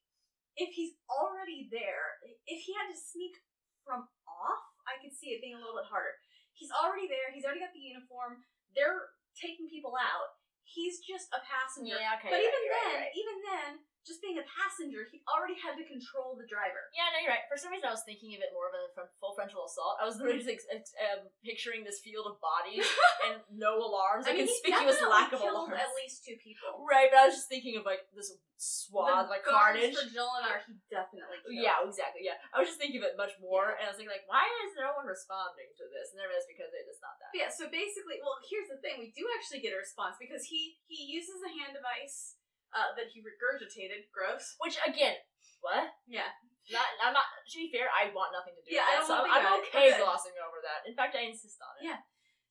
if 0.59 0.75
he's 0.75 0.99
already 1.07 1.71
there, 1.71 2.19
if 2.43 2.59
he 2.67 2.75
had 2.75 2.91
to 2.91 2.97
sneak 2.99 3.39
from 3.87 4.05
off, 4.27 4.63
I 4.83 4.99
could 4.99 5.15
see 5.15 5.31
it 5.31 5.39
being 5.39 5.55
a 5.55 5.61
little 5.63 5.79
bit 5.79 5.87
harder. 5.87 6.19
He's 6.51 6.69
already 6.75 7.07
there. 7.07 7.31
He's 7.31 7.47
already 7.47 7.63
got 7.63 7.71
the 7.71 7.79
uniform. 7.79 8.43
They're 8.75 9.15
taking 9.39 9.71
people 9.71 9.95
out. 9.95 10.35
he's 10.67 11.01
just 11.01 11.33
a 11.33 11.41
passenger. 11.41 11.97
Yeah, 11.97 12.19
okay. 12.19 12.29
but 12.29 12.37
you're 12.37 12.53
even 12.53 12.65
right, 12.69 12.85
then, 12.85 12.99
right. 13.01 13.15
even 13.17 13.37
then, 13.41 13.69
just 14.09 14.19
being 14.25 14.41
a 14.41 14.45
passenger, 14.49 15.05
he 15.13 15.21
already 15.29 15.53
had 15.61 15.77
to 15.77 15.85
control 15.85 16.33
the 16.33 16.49
driver. 16.49 16.89
Yeah, 16.97 17.13
no, 17.13 17.21
you're 17.21 17.29
right. 17.29 17.45
For 17.45 17.55
some 17.61 17.69
reason, 17.69 17.85
I 17.85 17.93
was 17.93 18.01
thinking 18.03 18.33
of 18.33 18.41
it 18.41 18.49
more 18.51 18.67
of 18.67 18.75
a 18.75 19.05
full 19.21 19.37
frontal 19.37 19.69
assault. 19.69 20.01
I 20.01 20.09
was 20.09 20.17
literally 20.17 20.41
just 20.41 20.49
ex- 20.49 20.67
ex- 20.73 20.97
um, 20.97 21.29
picturing 21.45 21.85
this 21.85 22.01
field 22.01 22.25
of 22.25 22.41
bodies 22.41 22.83
and 23.29 23.39
no 23.53 23.77
alarms, 23.77 24.25
I 24.25 24.33
a 24.33 24.41
mean, 24.41 24.49
conspicuous 24.49 24.97
definitely 24.97 25.13
lack 25.13 25.29
of 25.31 25.39
killed 25.45 25.69
alarms. 25.69 25.77
at 25.77 25.93
least 25.93 26.25
two 26.25 26.35
people. 26.41 26.81
Right, 26.89 27.07
but 27.13 27.21
I 27.21 27.25
was 27.29 27.37
just 27.37 27.47
thinking 27.47 27.77
of 27.77 27.85
like 27.85 28.03
this 28.17 28.33
swath, 28.59 29.29
the 29.29 29.39
like 29.39 29.45
carnage. 29.45 29.95
for 29.95 30.03
Jolinar, 30.11 30.59
he 30.67 30.75
definitely 30.91 31.39
killed. 31.45 31.55
Yeah, 31.55 31.79
exactly. 31.85 32.25
Yeah, 32.25 32.35
I 32.51 32.59
was 32.59 32.67
just 32.73 32.81
thinking 32.81 32.99
of 32.99 33.07
it 33.07 33.15
much 33.15 33.37
more, 33.39 33.71
Yeah. 33.71 33.77
and 33.79 33.83
I 33.87 33.89
was 33.93 33.97
thinking 34.01 34.11
like, 34.11 34.27
why 34.27 34.43
is 34.67 34.75
no 34.75 34.97
one 34.99 35.07
responding 35.07 35.69
to 35.79 35.85
this? 35.93 36.11
And 36.11 36.19
it's 36.33 36.49
because 36.49 36.67
they 36.73 36.83
just 36.83 36.99
not 36.99 37.15
that. 37.21 37.31
But 37.31 37.39
yeah, 37.39 37.51
so 37.51 37.67
basically, 37.71 38.19
well, 38.19 38.35
here's 38.47 38.67
the 38.71 38.79
thing: 38.83 38.99
we 38.99 39.11
do 39.15 39.23
actually 39.37 39.63
get 39.63 39.71
a 39.75 39.79
response 39.79 40.15
because 40.19 40.47
he 40.47 40.75
he 40.87 41.07
uses 41.07 41.39
a 41.43 41.51
hand 41.51 41.75
device 41.75 42.38
uh, 42.75 42.93
that 42.97 43.09
he 43.13 43.21
regurgitated. 43.25 44.09
Gross. 44.13 44.55
Which 44.61 44.77
again, 44.85 45.15
what? 45.61 45.89
Yeah. 46.07 46.29
Not, 46.69 46.85
I'm 47.01 47.17
not. 47.17 47.25
To 47.25 47.55
be 47.57 47.73
fair, 47.73 47.89
I 47.89 48.13
want 48.13 48.29
nothing 48.29 48.53
to 48.53 48.61
do 48.61 48.69
Yeah, 48.69 48.85
with 49.01 49.09
that, 49.09 49.09
so 49.09 49.25
I'm, 49.25 49.31
I'm 49.33 49.57
okay 49.65 49.89
Okay. 49.89 49.97
glossing 49.97 50.37
over 50.37 50.61
that. 50.61 50.85
In 50.85 50.93
fact, 50.93 51.17
I 51.17 51.25
insist 51.25 51.57
on 51.65 51.73
it. 51.81 51.89
Yeah. 51.89 51.99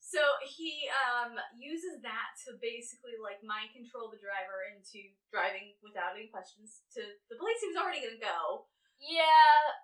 So 0.02 0.18
he 0.42 0.88
um 0.90 1.36
uses 1.54 2.00
that 2.02 2.34
to 2.46 2.56
basically 2.58 3.14
like 3.20 3.38
mind 3.46 3.74
control 3.76 4.08
the 4.10 4.18
driver 4.18 4.64
into 4.74 5.10
driving 5.30 5.74
without 5.84 6.16
any 6.18 6.30
questions 6.32 6.82
to 6.98 7.02
the 7.30 7.36
place 7.38 7.58
he 7.62 7.70
was 7.70 7.78
already 7.78 8.00
gonna 8.02 8.18
go 8.22 8.66
Yeah, 8.98 9.76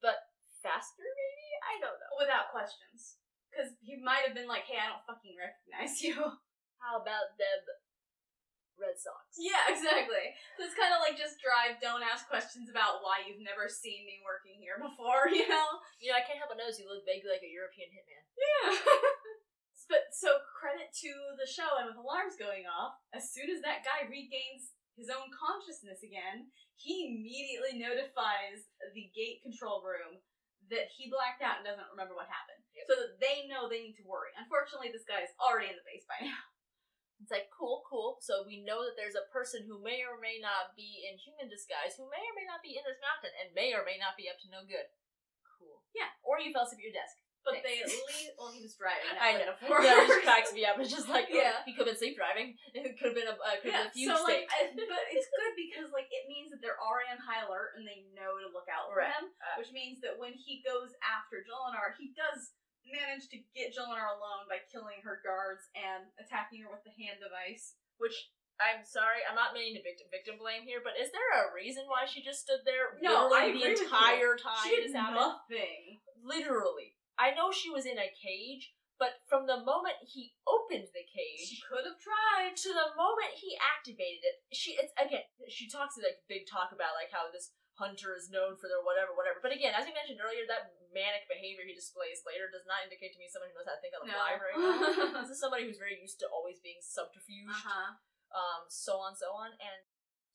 but 0.00 0.22
faster 0.62 1.02
maybe. 1.04 1.48
I 1.66 1.74
don't 1.82 1.98
know. 1.98 2.12
without 2.20 2.48
questions. 2.54 3.20
Because 3.50 3.76
he 3.84 4.00
might 4.00 4.24
have 4.24 4.32
been 4.32 4.48
like, 4.48 4.64
"Hey, 4.64 4.80
I 4.80 4.88
don't 4.88 5.04
fucking 5.04 5.36
recognize 5.36 6.00
you." 6.00 6.16
How 6.80 6.96
about 7.02 7.36
them 7.36 7.60
Red 8.82 8.98
Sox? 8.98 9.38
yeah, 9.38 9.70
exactly. 9.72 10.34
So 10.58 10.66
it's 10.66 10.74
kind 10.74 10.90
of 10.90 11.00
like 11.00 11.14
just 11.14 11.38
drive, 11.38 11.78
don't 11.78 12.02
ask 12.02 12.26
questions 12.26 12.66
about 12.66 13.00
why 13.06 13.22
you've 13.22 13.40
never 13.40 13.70
seen 13.70 14.02
me 14.02 14.18
working 14.26 14.58
here 14.58 14.82
before. 14.86 15.30
You 15.30 15.46
know. 15.46 15.80
You 16.02 16.10
know, 16.10 16.18
I 16.18 16.26
can't 16.26 16.42
help 16.42 16.50
but 16.50 16.58
notice 16.58 16.82
you 16.82 16.90
look 16.90 17.06
vaguely 17.06 17.30
like 17.30 17.46
a 17.46 17.50
European 17.50 17.94
hitman. 17.94 18.24
Yeah. 18.34 18.74
but 19.92 20.10
so 20.10 20.42
credit 20.58 20.90
to 21.06 21.12
the 21.38 21.46
show, 21.46 21.78
and 21.78 21.86
with 21.86 22.00
alarms 22.00 22.34
going 22.34 22.66
off, 22.66 22.98
as 23.14 23.30
soon 23.30 23.48
as 23.48 23.62
that 23.62 23.86
guy 23.86 24.10
regains 24.10 24.74
his 24.98 25.08
own 25.08 25.32
consciousness 25.32 26.04
again, 26.04 26.52
he 26.76 27.08
immediately 27.08 27.80
notifies 27.80 28.68
the 28.92 29.08
gate 29.14 29.40
control 29.40 29.80
room 29.80 30.20
that 30.70 30.92
he 30.94 31.12
blacked 31.12 31.44
out 31.44 31.60
and 31.60 31.66
doesn't 31.66 31.90
remember 31.92 32.16
what 32.16 32.30
happened. 32.30 32.62
Yep. 32.76 32.84
So 32.88 32.94
that 32.96 33.20
they 33.20 33.48
know 33.48 33.68
they 33.68 33.84
need 33.84 33.98
to 34.00 34.06
worry. 34.08 34.32
Unfortunately, 34.36 34.88
this 34.92 35.04
guy 35.04 35.20
is 35.24 35.32
already 35.36 35.68
in 35.72 35.76
the 35.76 35.84
base 35.84 36.06
by 36.08 36.24
now. 36.24 36.40
It's 37.22 37.30
like 37.30 37.46
cool, 37.54 37.86
cool. 37.86 38.18
So 38.18 38.42
we 38.42 38.60
know 38.66 38.82
that 38.82 38.98
there's 38.98 39.14
a 39.14 39.30
person 39.30 39.62
who 39.62 39.78
may 39.78 40.02
or 40.02 40.18
may 40.18 40.42
not 40.42 40.74
be 40.74 41.06
in 41.06 41.14
human 41.22 41.46
disguise, 41.46 41.94
who 41.94 42.10
may 42.10 42.18
or 42.18 42.34
may 42.34 42.42
not 42.50 42.58
be 42.66 42.74
in 42.74 42.82
this 42.82 42.98
mountain, 42.98 43.30
and 43.38 43.54
may 43.54 43.70
or 43.72 43.86
may 43.86 43.94
not 43.96 44.18
be 44.18 44.26
up 44.26 44.42
to 44.42 44.50
no 44.50 44.66
good. 44.66 44.90
Cool. 45.46 45.86
Yeah. 45.94 46.10
Or 46.26 46.42
you 46.42 46.50
fell 46.50 46.66
asleep 46.66 46.82
at 46.82 46.88
your 46.90 46.96
desk. 46.98 47.22
But 47.42 47.58
they 47.66 47.82
Thanks. 47.82 47.90
at 47.90 48.06
least, 48.06 48.38
well, 48.38 48.54
he 48.54 48.62
was 48.62 48.74
driving. 48.78 49.14
I 49.18 49.34
know. 49.34 49.50
have. 49.58 49.82
Yeah, 49.82 49.98
it 50.02 50.06
just 50.06 50.22
cracks 50.26 50.50
me 50.54 50.62
up. 50.62 50.78
It's 50.78 50.94
just 50.94 51.10
like, 51.10 51.26
Yeah. 51.26 51.58
he 51.66 51.74
could 51.74 51.90
have 51.90 51.94
been 51.94 51.98
sleep 51.98 52.14
driving. 52.14 52.54
It 52.74 52.94
could 52.98 53.14
have 53.14 53.18
been 53.18 53.26
a, 53.30 53.34
uh, 53.34 53.58
could 53.58 53.74
have 53.74 53.90
Yeah, 53.94 54.14
been 54.14 54.14
a 54.14 54.14
fugue 54.14 54.14
so 54.14 54.26
state. 54.26 54.46
like, 54.46 54.54
I, 54.54 54.58
but 54.78 55.02
it's 55.10 55.26
good 55.30 55.54
because 55.58 55.90
like 55.90 56.06
it 56.14 56.30
means 56.30 56.54
that 56.54 56.62
they're 56.62 56.78
already 56.78 57.10
on 57.10 57.18
high 57.18 57.42
alert 57.42 57.74
and 57.78 57.82
they 57.86 58.06
know 58.14 58.38
to 58.38 58.46
look 58.50 58.70
out 58.70 58.90
for 58.90 59.02
Right. 59.02 59.10
him, 59.10 59.34
Uh, 59.42 59.58
which 59.58 59.74
means 59.74 59.98
that 60.06 60.18
when 60.22 60.34
he 60.38 60.62
goes 60.62 60.94
after 61.02 61.42
Jolinar, 61.42 61.98
he 61.98 62.14
does 62.14 62.54
manage 62.88 63.28
to 63.30 63.38
get 63.54 63.70
Jolinar 63.76 64.10
alone 64.18 64.50
by 64.50 64.62
killing 64.70 65.00
her 65.06 65.22
guards 65.22 65.68
and 65.76 66.08
attacking 66.18 66.62
her 66.66 66.70
with 66.72 66.82
the 66.82 66.94
hand 66.96 67.22
device. 67.22 67.78
which 68.02 68.14
I'm 68.60 68.84
sorry, 68.86 69.24
I'm 69.26 69.34
not 69.34 69.56
meaning 69.56 69.74
to 69.74 69.82
victim 69.82 70.06
victim 70.12 70.36
blame 70.38 70.62
here, 70.62 70.78
but 70.84 70.94
is 70.94 71.10
there 71.10 71.30
a 71.42 71.50
reason 71.50 71.88
why 71.90 72.06
she 72.06 72.22
just 72.22 72.46
stood 72.46 72.62
there 72.62 72.94
No, 73.02 73.32
I 73.32 73.50
literally 73.50 73.74
the 73.74 73.86
entire 73.86 74.34
time 74.38 74.62
she 74.62 74.86
did 74.86 74.92
nothing. 74.94 75.98
Literally. 76.22 76.94
I 77.18 77.34
know 77.34 77.50
she 77.50 77.70
was 77.72 77.86
in 77.88 77.98
a 77.98 78.12
cage, 78.14 78.70
but 79.02 79.18
from 79.26 79.46
the 79.50 79.58
moment 79.66 79.98
he 80.06 80.36
opened 80.46 80.86
the 80.94 81.02
cage, 81.02 81.48
She 81.48 81.58
could 81.66 81.82
have 81.88 81.98
tried. 81.98 82.54
to 82.54 82.70
the 82.70 82.94
moment 82.94 83.34
he 83.34 83.58
activated 83.58 84.22
it, 84.22 84.36
she 84.54 84.78
it's 84.78 84.92
again 85.00 85.26
she 85.50 85.66
talks 85.66 85.98
like 85.98 86.22
big 86.30 86.46
talk 86.46 86.70
about 86.70 86.94
like 86.94 87.10
how 87.10 87.26
this 87.34 87.50
hunter 87.78 88.12
is 88.14 88.28
known 88.28 88.54
for 88.60 88.68
their 88.68 88.84
whatever 88.84 89.16
whatever. 89.16 89.40
But 89.40 89.52
again, 89.56 89.72
as 89.72 89.88
you 89.88 89.94
mentioned 89.96 90.20
earlier, 90.20 90.44
that 90.48 90.76
manic 90.92 91.24
behavior 91.26 91.64
he 91.64 91.72
displays 91.72 92.20
later 92.28 92.52
does 92.52 92.68
not 92.68 92.84
indicate 92.84 93.16
to 93.16 93.20
me 93.20 93.26
someone 93.32 93.48
who 93.48 93.56
knows 93.56 93.68
how 93.68 93.76
to 93.76 93.82
think 93.82 93.96
on 93.96 94.04
the 94.04 94.12
No. 94.12 94.18
fly 94.20 94.32
very 94.36 94.56
well. 94.60 94.76
this 95.24 95.32
is 95.32 95.40
somebody 95.40 95.64
who's 95.64 95.80
very 95.80 95.96
used 95.96 96.20
to 96.20 96.28
always 96.28 96.60
being 96.60 96.80
subterfuged 96.84 97.48
Uh-huh. 97.64 97.96
um, 98.36 98.62
so 98.68 99.00
on, 99.00 99.16
so 99.16 99.32
on, 99.32 99.56
and 99.56 99.80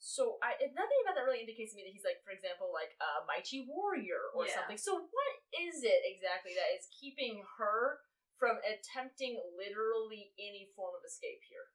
so 0.01 0.37
I 0.45 0.53
nothing 0.73 0.99
about 1.05 1.17
that 1.17 1.25
really 1.25 1.41
indicates 1.41 1.73
to 1.73 1.77
me 1.77 1.85
that 1.85 1.93
he's 1.93 2.05
like, 2.05 2.21
for 2.25 2.29
example, 2.33 2.69
like 2.73 2.93
a 3.01 3.25
mighty 3.25 3.65
warrior 3.69 4.29
or 4.33 4.45
Yeah. 4.45 4.61
something. 4.61 4.77
So 4.77 5.05
what 5.09 5.33
is 5.57 5.81
it 5.85 6.05
exactly 6.05 6.53
that 6.57 6.69
is 6.77 6.85
keeping 6.93 7.41
her 7.57 8.01
from 8.37 8.61
attempting 8.61 9.41
literally 9.57 10.33
any 10.37 10.69
form 10.77 10.93
of 10.93 11.01
escape 11.05 11.41
here? 11.49 11.73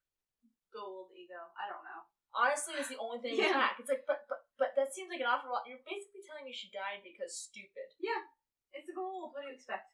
Goa'uld 0.70 1.10
ego. 1.14 1.50
I 1.58 1.66
don't 1.70 1.82
know. 1.82 2.06
Honestly, 2.32 2.74
it's 2.80 2.88
the 2.88 2.96
only 3.00 3.20
thing 3.20 3.36
Yeah. 3.36 3.52
in 3.52 3.52
hack. 3.54 3.76
It's 3.78 3.92
like, 3.92 4.04
but 4.08 4.24
but 4.28 4.40
but 4.56 4.72
that 4.76 4.92
seems 4.92 5.12
like 5.12 5.20
an 5.20 5.28
awful 5.28 5.52
lot. 5.52 5.68
You're 5.68 5.84
basically 5.84 6.24
telling 6.24 6.48
me 6.48 6.52
she 6.52 6.72
died 6.72 7.04
because 7.04 7.32
stupid. 7.36 7.92
Yeah. 8.00 8.24
It's 8.72 8.88
a 8.88 8.94
Goa'uld. 8.96 9.32
What 9.36 9.44
do 9.44 9.52
you 9.52 9.56
expect? 9.56 9.92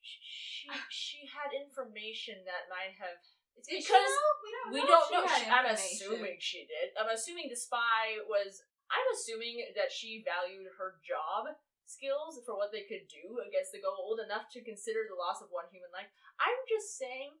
She 0.00 0.16
she, 0.24 0.66
she 0.88 1.18
had 1.28 1.52
information 1.52 2.40
that 2.48 2.72
might 2.72 2.96
have. 2.96 3.20
It's 3.56 3.68
because? 3.68 4.12
We 4.44 4.50
don't 4.52 4.68
know. 4.68 4.72
We 4.72 4.82
don't 4.84 5.08
know. 5.12 5.24
She- 5.28 5.48
I'm 5.52 5.68
assuming 5.68 6.36
she 6.40 6.64
did. 6.64 6.96
I'm 6.96 7.12
assuming 7.12 7.48
the 7.52 7.58
spy 7.60 8.20
was. 8.24 8.64
I'm 8.88 9.08
assuming 9.12 9.66
that 9.74 9.90
she 9.90 10.22
valued 10.22 10.70
her 10.78 11.02
job 11.02 11.50
skills 11.86 12.38
for 12.46 12.54
what 12.58 12.70
they 12.74 12.82
could 12.86 13.06
do 13.10 13.42
against 13.42 13.70
the 13.74 13.82
Goa'uld 13.82 14.22
enough 14.22 14.46
to 14.54 14.62
consider 14.62 15.06
the 15.06 15.18
loss 15.18 15.42
of 15.42 15.50
one 15.50 15.66
human 15.70 15.90
life. 15.94 16.10
I'm 16.38 16.60
just 16.70 16.94
saying 16.98 17.34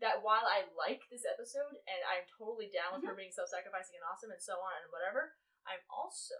that 0.00 0.22
while 0.22 0.46
I 0.46 0.66
like 0.78 1.02
this 1.10 1.26
episode 1.26 1.74
and 1.90 2.00
I'm 2.06 2.24
totally 2.38 2.70
down 2.70 2.98
with 2.98 3.02
her 3.06 3.12
Mm-hmm. 3.14 3.28
being 3.28 3.34
self-sacrificing 3.34 3.98
and 3.98 4.06
awesome 4.06 4.30
and 4.30 4.38
so 4.42 4.58
on 4.62 4.74
and 4.82 4.90
whatever, 4.94 5.34
I'm 5.66 5.82
also 5.90 6.38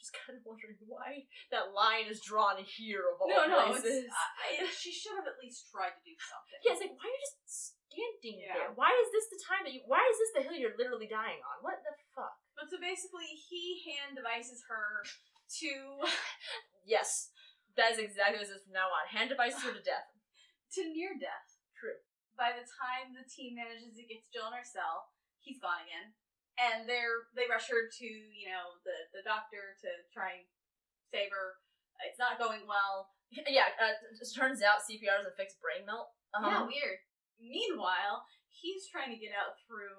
just 0.00 0.10
kind 0.24 0.36
of 0.36 0.42
wondering 0.48 0.76
why 0.88 1.28
that 1.52 1.72
line 1.76 2.08
is 2.08 2.24
drawn 2.24 2.58
here 2.64 3.04
of 3.12 3.20
all 3.20 3.28
No, 3.28 3.44
places. 3.76 4.08
I- 4.08 4.64
she 4.72 4.90
should 4.92 5.16
have 5.20 5.28
at 5.28 5.36
least 5.40 5.68
tried 5.68 5.92
to 5.96 6.02
do 6.04 6.14
something. 6.16 6.58
Yeah, 6.64 6.72
it's 6.76 6.82
like 6.84 6.96
why 6.96 7.04
are 7.06 7.12
you 7.12 7.22
just 7.24 7.76
standing 7.92 8.36
Yeah. 8.42 8.52
there? 8.56 8.70
Why 8.74 8.90
is 8.90 9.08
this 9.14 9.26
the 9.32 9.40
time 9.44 9.62
that 9.68 9.72
you? 9.76 9.84
Why 9.86 10.02
is 10.02 10.16
this 10.18 10.32
the 10.34 10.42
hill 10.48 10.56
you're 10.58 10.76
literally 10.80 11.06
dying 11.08 11.38
on? 11.44 11.62
What 11.62 11.80
the 11.84 11.94
fuck? 12.16 12.34
But 12.58 12.66
so 12.72 12.76
basically, 12.82 13.28
he 13.48 13.84
hand 13.86 14.16
devices 14.18 14.64
her 14.66 15.04
to 15.06 15.70
Yes, 16.84 17.30
that 17.78 17.92
is 17.94 17.98
exactly 18.02 18.38
what 18.42 18.48
it 18.50 18.54
is 18.58 18.62
from 18.66 18.74
now 18.76 18.90
on. 18.92 19.06
Hand 19.10 19.30
devices 19.30 19.62
her 19.62 19.72
to 19.72 19.82
death. 19.82 20.10
to 20.74 20.84
near 20.90 21.14
death. 21.18 21.53
By 22.34 22.50
the 22.54 22.66
time 22.66 23.14
the 23.14 23.26
team 23.26 23.54
manages 23.58 23.94
to 23.94 24.02
get 24.04 24.22
to 24.22 24.28
Jill 24.34 24.50
in 24.50 24.58
her 24.58 24.66
cell, 24.66 25.14
he's 25.38 25.62
gone 25.62 25.82
again, 25.86 26.14
and 26.58 26.86
they're 26.88 27.30
they 27.38 27.46
rush 27.46 27.70
her 27.70 27.86
to 27.86 28.06
you 28.06 28.50
know 28.50 28.78
the 28.82 28.96
the 29.14 29.22
doctor 29.22 29.78
to 29.86 29.88
try 30.10 30.42
and 30.42 30.46
save 31.14 31.30
her. 31.30 31.62
It's 32.02 32.18
not 32.18 32.38
going 32.42 32.66
well. 32.66 33.10
Yeah, 33.50 33.74
uh, 33.82 33.98
it 33.98 34.30
turns 34.30 34.62
out 34.62 34.86
CPR 34.86 35.18
doesn't 35.18 35.34
fix 35.34 35.58
brain 35.58 35.82
melt. 35.86 36.06
Yeah, 36.38 36.62
Um, 36.62 36.70
weird. 36.70 37.02
Meanwhile, 37.42 38.22
he's 38.46 38.86
trying 38.86 39.10
to 39.10 39.18
get 39.18 39.34
out 39.34 39.58
through 39.66 39.98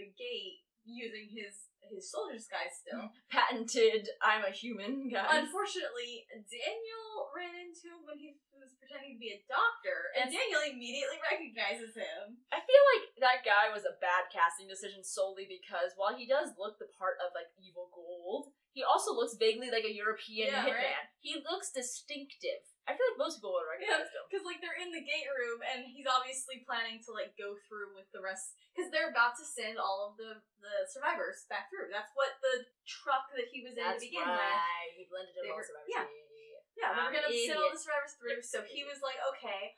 the 0.00 0.08
gate 0.16 0.64
using 0.92 1.30
his 1.30 1.70
his 1.90 2.06
soldier 2.06 2.38
disguise 2.38 2.70
still. 2.78 3.02
Mm-hmm. 3.02 3.34
patented. 3.34 4.06
I'm 4.22 4.46
a 4.46 4.54
human, 4.54 5.10
guy. 5.10 5.26
Unfortunately, 5.42 6.22
Daniel 6.30 7.10
ran 7.34 7.50
into 7.58 7.90
him 7.90 8.06
when 8.06 8.14
he 8.14 8.38
was 8.54 8.70
pretending 8.78 9.18
to 9.18 9.20
be 9.20 9.34
a 9.34 9.42
doctor, 9.50 10.14
and 10.14 10.30
Daniel 10.30 10.62
immediately 10.70 11.18
recognizes 11.18 11.90
him. 11.98 12.38
I 12.54 12.62
feel 12.62 12.82
like 12.94 13.04
that 13.26 13.42
guy 13.42 13.74
was 13.74 13.82
a 13.82 13.98
bad 13.98 14.30
casting 14.30 14.70
decision 14.70 15.02
solely 15.02 15.50
because 15.50 15.90
while 15.98 16.14
he 16.14 16.30
does 16.30 16.54
look 16.54 16.78
the 16.78 16.86
part 16.94 17.18
of 17.18 17.34
like 17.34 17.50
evil 17.58 17.90
Goa'uld, 17.90 18.54
he 18.70 18.86
also 18.86 19.10
looks 19.10 19.34
vaguely 19.34 19.74
like 19.74 19.82
a 19.82 19.90
European 19.90 20.54
Yeah, 20.54 20.70
hitman. 20.70 20.94
right. 20.94 21.10
He 21.18 21.42
looks 21.42 21.74
distinctive. 21.74 22.69
I 22.88 22.96
feel 22.96 23.06
like 23.12 23.20
most 23.22 23.38
people 23.38 23.52
would 23.54 23.68
recognize 23.68 24.08
him. 24.10 24.24
Because 24.26 24.44
like 24.48 24.58
they're 24.64 24.80
in 24.80 24.90
the 24.90 25.04
gate 25.04 25.28
room, 25.28 25.60
and 25.62 25.84
he's 25.86 26.08
obviously 26.08 26.64
planning 26.64 26.98
to 27.06 27.10
like 27.12 27.36
go 27.36 27.54
through 27.68 27.92
with 27.94 28.08
the 28.10 28.20
rest. 28.24 28.56
Because 28.72 28.88
they're 28.90 29.12
about 29.12 29.36
to 29.38 29.44
send 29.44 29.76
all 29.76 30.10
of 30.10 30.16
the 30.16 30.40
the 30.60 30.74
survivors 30.90 31.44
back 31.52 31.68
through. 31.68 31.92
That's 31.92 32.10
what 32.16 32.40
the 32.40 32.66
truck 32.88 33.30
that 33.36 33.52
he 33.52 33.62
was 33.62 33.76
in 33.76 33.84
That's 33.84 34.00
to 34.00 34.08
begin 34.08 34.24
with. 34.26 34.40
right. 34.40 34.90
He 34.96 35.06
blended 35.06 35.36
in 35.36 35.52
were- 35.52 35.62
of 35.62 35.86
yeah. 35.86 36.06
Yeah, 36.78 36.96
they 36.96 37.02
were 37.02 37.12
um, 37.12 37.16
gonna 37.20 37.28
an 37.28 37.44
send 37.44 37.60
all 37.60 37.74
the 37.74 37.76
survivors 37.76 38.14
through. 38.16 38.40
So 38.40 38.64
he 38.64 38.88
was 38.88 39.04
like, 39.04 39.20
okay, 39.36 39.76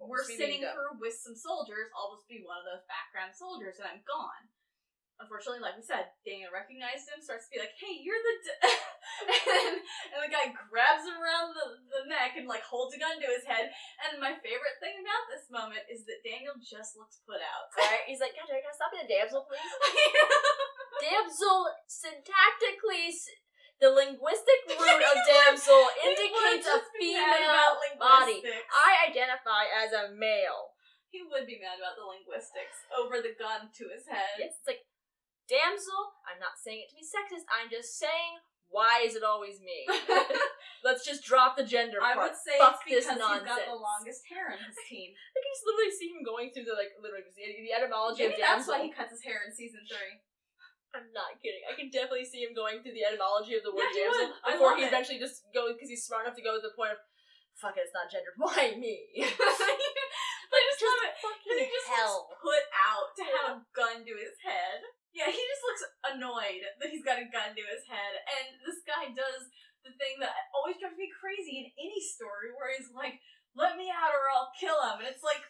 we're 0.00 0.24
was 0.24 0.32
we 0.32 0.40
sitting 0.40 0.64
being 0.64 0.72
through 0.74 0.98
with 0.98 1.14
some 1.14 1.36
soldiers. 1.36 1.92
I'll 1.92 2.16
just 2.16 2.26
be 2.26 2.40
one 2.42 2.58
of 2.58 2.66
those 2.66 2.82
background 2.88 3.36
soldiers, 3.36 3.78
and 3.78 3.86
I'm 3.86 4.02
gone. 4.08 4.48
Unfortunately, 5.20 5.60
like 5.60 5.76
we 5.76 5.84
said, 5.84 6.10
Daniel 6.24 6.50
recognized 6.50 7.06
him, 7.06 7.20
starts 7.20 7.46
to 7.46 7.52
be 7.54 7.60
like, 7.60 7.76
"Hey, 7.76 8.00
you're 8.00 8.18
the," 8.18 8.34
d-. 8.40 8.56
and, 9.60 9.76
and 10.16 10.20
the 10.24 10.32
guy 10.32 10.48
grabs 10.50 11.04
him 11.04 11.20
around 11.20 11.52
the, 11.52 11.66
the 11.92 12.02
neck 12.08 12.40
and 12.40 12.48
like 12.48 12.64
holds 12.64 12.96
a 12.96 12.98
gun 12.98 13.20
to 13.20 13.28
his 13.28 13.44
head. 13.44 13.68
And 14.08 14.18
my 14.18 14.32
favorite 14.40 14.80
thing 14.80 14.96
about 14.98 15.24
this 15.28 15.46
moment 15.52 15.84
is 15.92 16.08
that 16.08 16.24
Daniel 16.24 16.56
just 16.58 16.96
looks 16.96 17.20
put 17.28 17.38
out. 17.44 17.68
Right? 17.76 18.08
He's 18.08 18.24
like, 18.24 18.32
God, 18.34 18.48
I 18.48 18.64
gotta 18.64 18.76
stop 18.76 18.90
being 18.90 19.04
a 19.04 19.10
damsel, 19.10 19.44
please. 19.44 19.60
damsel 21.04 21.68
syntactically, 21.88 23.12
the 23.80 23.90
linguistic 23.92 24.60
root 24.76 25.02
of 25.04 25.16
damsel 25.24 25.84
indicates 26.04 26.68
a 26.68 26.80
just 26.80 26.88
be 26.96 27.16
mad 27.16 27.40
female 27.40 27.96
body. 27.96 28.40
I 28.72 29.08
identify 29.08 29.68
as 29.72 29.92
a 29.92 30.12
male. 30.12 30.76
He 31.10 31.26
would 31.26 31.42
be 31.42 31.58
mad 31.58 31.82
about 31.82 31.98
the 31.98 32.06
linguistics 32.06 32.86
over 32.94 33.18
the 33.18 33.34
gun 33.34 33.66
to 33.66 33.84
his 33.90 34.06
head. 34.06 34.38
Yes, 34.38 34.54
it's 34.54 34.68
like 34.68 34.86
damsel. 35.50 36.14
I'm 36.24 36.38
not 36.38 36.54
saying 36.62 36.86
it 36.86 36.88
to 36.94 36.96
be 36.96 37.02
sexist. 37.02 37.44
I'm 37.50 37.66
just 37.66 37.98
saying, 37.98 38.38
why 38.70 39.02
is 39.02 39.18
it 39.18 39.26
always 39.26 39.58
me? 39.58 39.82
Let's 40.86 41.02
just 41.04 41.26
drop 41.26 41.58
the 41.58 41.66
gender 41.66 41.98
I 42.00 42.14
part. 42.14 42.30
would 42.32 42.38
say 42.38 42.54
Fuck 42.56 42.86
it's 42.86 43.04
this 43.04 43.10
because 43.10 43.18
he's 43.20 43.44
got 43.50 43.66
the 43.66 43.74
longest 43.76 44.22
hair 44.30 44.48
in 44.54 44.62
his 44.62 44.78
team. 44.86 45.10
I 45.34 45.38
can 45.42 45.50
just 45.52 45.66
literally 45.66 45.92
see 45.98 46.08
him 46.14 46.22
going 46.22 46.48
through 46.54 46.70
the 46.70 46.78
like 46.78 46.94
literally 47.02 47.26
the, 47.34 47.66
the 47.66 47.74
etymology 47.74 48.24
Maybe 48.30 48.38
of 48.38 48.46
that's 48.46 48.64
damsel. 48.64 48.78
why 48.78 48.86
he 48.86 48.94
cuts 48.94 49.10
his 49.12 49.20
hair 49.26 49.42
in 49.44 49.50
season 49.52 49.82
three. 49.90 50.22
I'm 50.90 51.10
not 51.14 51.38
kidding. 51.38 51.62
I 51.70 51.74
can 51.78 51.86
definitely 51.92 52.26
see 52.26 52.42
him 52.46 52.50
going 52.56 52.82
through 52.82 52.98
the 52.98 53.06
etymology 53.06 53.54
of 53.54 53.62
the 53.62 53.70
word 53.70 53.90
Yeah, 53.94 53.94
he 53.94 54.02
damsel 54.10 54.26
would. 54.26 54.42
I 54.42 54.50
before 54.58 54.70
love 54.74 54.78
he 54.80 54.86
it. 54.86 54.90
eventually 54.90 55.18
just 55.22 55.46
go 55.54 55.70
because 55.70 55.86
he's 55.90 56.02
smart 56.02 56.26
enough 56.26 56.34
to 56.34 56.42
go 56.42 56.58
to 56.58 56.62
the 56.64 56.74
point 56.74 56.94
of, 56.96 56.98
fuck 57.58 57.78
it, 57.78 57.86
it's 57.86 57.94
not 57.94 58.10
gendered. 58.10 58.34
Why 58.42 58.74
me? 58.74 59.06
I 59.22 60.58
just, 60.66 60.82
love 60.82 61.02
it. 61.06 61.14
'cause 61.14 61.30
fucking 61.30 61.62
he 61.62 61.70
just 61.70 61.86
hell. 61.94 62.26
looks 62.26 62.42
put 62.42 62.64
out 62.74 63.06
to 63.14 63.22
have 63.22 63.46
a 63.54 63.66
gun 63.70 64.02
to 64.02 64.14
his 64.18 64.34
head. 64.42 64.82
Yeah, 65.10 65.26
he 65.26 65.42
just 65.42 65.64
looks 65.66 65.84
annoyed 66.14 66.62
that 66.78 66.90
he's 66.90 67.02
got 67.02 67.18
a 67.18 67.26
gun 67.26 67.52
to 67.58 67.64
his 67.66 67.82
head. 67.90 68.12
And 68.30 68.62
this 68.62 68.78
guy 68.86 69.10
does 69.10 69.50
the 69.82 69.90
thing 69.98 70.22
that 70.22 70.32
always 70.54 70.78
drives 70.78 70.94
me 71.00 71.10
crazy 71.10 71.66
in 71.66 71.66
any 71.80 71.98
story 71.98 72.54
where 72.54 72.70
he's 72.70 72.92
like, 72.94 73.18
let 73.58 73.74
me 73.74 73.90
out 73.90 74.14
or 74.14 74.30
I'll 74.30 74.54
kill 74.54 74.78
him. 74.78 75.02
And 75.02 75.10
it's 75.10 75.26
like, 75.26 75.42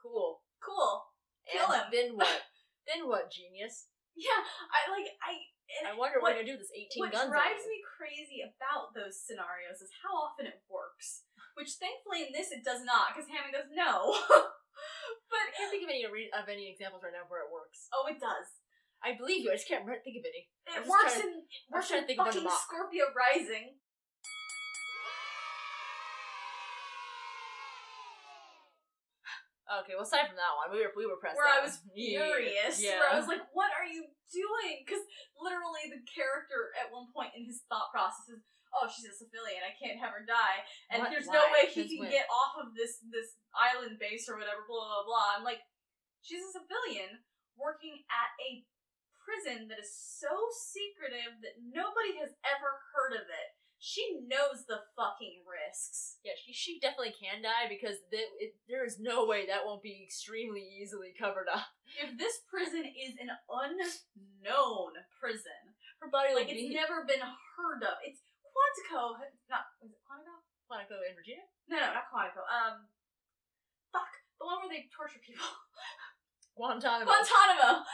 Cool. 0.00 0.40
cool. 0.64 1.12
Kill 1.50 1.68
and 1.68 1.86
him. 1.86 1.88
Then 1.92 2.08
what? 2.16 2.40
then 2.88 3.04
what, 3.10 3.28
genius? 3.28 3.90
Yeah, 4.16 4.40
I 4.72 4.88
like, 4.88 5.12
I. 5.20 5.44
I 5.82 5.98
wonder 5.98 6.22
what, 6.22 6.32
what- 6.32 6.38
you're 6.38 6.46
gonna 6.46 6.54
do 6.54 6.58
with 6.62 6.70
this 6.70 6.78
18 6.94 7.02
What 7.02 7.10
guns. 7.12 7.26
on 7.26 7.34
drives 7.34 7.66
me 7.66 7.82
crazy 7.84 8.38
about 8.46 8.94
those 8.94 9.18
scenarios 9.18 9.82
is 9.82 9.90
how 10.00 10.14
often 10.14 10.46
it 10.46 10.62
works. 10.70 11.26
Which 11.58 11.74
thankfully 11.82 12.22
in 12.24 12.32
this 12.32 12.54
it 12.54 12.62
does 12.62 12.86
not, 12.86 13.12
because 13.12 13.26
Hammond 13.28 13.52
goes, 13.52 13.68
no. 13.74 14.14
but, 15.32 15.42
I 15.42 15.50
can't 15.58 15.68
think 15.74 15.82
of 15.84 15.90
any 15.90 16.06
re- 16.06 16.30
of 16.32 16.46
any 16.46 16.70
examples 16.70 17.02
right 17.02 17.12
now 17.12 17.26
where 17.26 17.42
it 17.44 17.50
works. 17.52 17.90
oh, 17.92 18.06
it 18.06 18.22
does. 18.22 18.46
I 19.04 19.14
believe 19.16 19.44
you. 19.44 19.50
I 19.50 19.56
just 19.56 19.68
can't 19.68 19.84
re- 19.86 20.00
think 20.02 20.16
of 20.18 20.24
any. 20.26 20.48
It 20.66 20.70
I'm 20.72 20.82
just 20.82 20.90
works 20.90 21.14
trying 21.14 21.28
in, 21.28 21.38
it 21.46 21.70
works 21.70 21.88
trying 21.88 22.00
to 22.00 22.04
in 22.04 22.08
think 22.08 22.20
of 22.20 22.26
fucking. 22.34 22.48
Scorpia 22.48 23.06
Rising. 23.14 23.66
Okay, 29.66 29.98
well, 29.98 30.06
aside 30.06 30.30
from 30.30 30.38
that 30.38 30.54
one, 30.54 30.70
we 30.70 30.78
were 30.78 30.94
we 30.94 31.10
were 31.10 31.18
pressed. 31.18 31.34
Where 31.34 31.50
I 31.50 31.58
was 31.58 31.82
one. 31.82 31.98
Yeah. 31.98 32.22
furious. 32.22 32.78
Yeah. 32.78 33.02
Where 33.02 33.10
I 33.10 33.18
was 33.18 33.26
like, 33.26 33.42
what 33.50 33.74
are 33.74 33.82
you 33.86 34.06
doing? 34.30 34.86
Because 34.86 35.02
literally 35.34 35.90
the 35.90 36.06
character 36.06 36.70
at 36.78 36.94
one 36.94 37.10
point 37.10 37.34
in 37.34 37.42
his 37.50 37.66
thought 37.66 37.90
process 37.90 38.30
is, 38.30 38.46
oh, 38.70 38.86
she's 38.86 39.10
a 39.10 39.14
civilian. 39.18 39.66
I 39.66 39.74
can't 39.74 39.98
have 39.98 40.14
her 40.14 40.22
die. 40.22 40.62
And 40.94 41.02
What? 41.02 41.10
there's 41.10 41.26
no 41.26 41.42
Why? 41.50 41.50
way 41.50 41.62
he 41.66 41.82
Since 41.82 41.98
can 41.98 42.06
when? 42.06 42.14
get 42.14 42.30
off 42.30 42.62
of 42.62 42.78
this 42.78 43.02
this 43.10 43.34
island 43.58 43.98
base 43.98 44.30
or 44.30 44.38
whatever, 44.38 44.62
blah, 44.70 44.86
blah, 44.86 45.02
blah. 45.02 45.34
I'm 45.34 45.42
like, 45.42 45.66
she's 46.22 46.46
a 46.46 46.62
civilian 46.62 47.26
working 47.58 48.06
at 48.06 48.30
a 48.38 48.62
prison 49.26 49.66
that 49.66 49.82
is 49.82 49.90
so 49.90 50.30
secretive 50.54 51.42
that 51.42 51.58
nobody 51.58 52.14
has 52.22 52.38
ever 52.46 52.86
heard 52.94 53.18
of 53.18 53.26
it. 53.26 53.48
She 53.82 54.22
knows 54.24 54.64
the 54.64 54.86
fucking 54.96 55.44
risks. 55.44 56.16
Yeah, 56.24 56.38
she, 56.38 56.54
she 56.54 56.80
definitely 56.80 57.12
can 57.12 57.44
die 57.44 57.68
because 57.68 58.00
the, 58.08 58.24
it, 58.40 58.56
there 58.70 58.86
is 58.86 58.96
no 58.96 59.26
way 59.28 59.44
that 59.50 59.66
won't 59.66 59.84
be 59.84 60.00
extremely 60.00 60.64
easily 60.64 61.12
covered 61.12 61.50
up. 61.50 61.68
If 62.00 62.16
this 62.16 62.40
prison 62.48 62.88
is 62.88 63.20
an 63.20 63.28
unknown 63.50 64.96
prison, 65.20 65.76
Her 66.00 66.08
body 66.08 66.32
like 66.32 66.48
like 66.48 66.56
it's 66.56 66.72
never 66.72 67.04
been 67.04 67.20
heard 67.20 67.84
of. 67.84 68.00
It's 68.00 68.24
Quantico, 68.48 69.20
not 69.52 69.68
is 69.84 69.92
it 69.92 70.00
Quantico? 70.08 70.40
Quantico 70.66 70.96
in 71.04 71.12
Virginia. 71.12 71.44
No, 71.68 71.76
no, 71.76 71.92
not 71.92 72.08
Quantico. 72.08 72.48
Um, 72.48 72.88
fuck, 73.92 74.08
the 74.40 74.48
one 74.48 74.64
where 74.64 74.72
they 74.72 74.88
torture 74.88 75.20
people. 75.20 75.44
Guantanamo. 76.56 77.04
Guantanamo. 77.04 77.84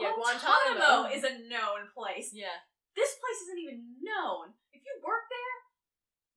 Yeah, 0.00 0.16
Guantanamo 0.16 1.08
Guantanamo. 1.10 1.12
is 1.12 1.24
a 1.28 1.34
known 1.50 1.90
place. 1.92 2.32
yeah, 2.32 2.56
This 2.96 3.12
place 3.20 3.38
isn't 3.48 3.60
even 3.60 3.80
known. 4.00 4.56
If 4.72 4.80
you 4.80 4.94
work 5.04 5.28
there, 5.28 5.56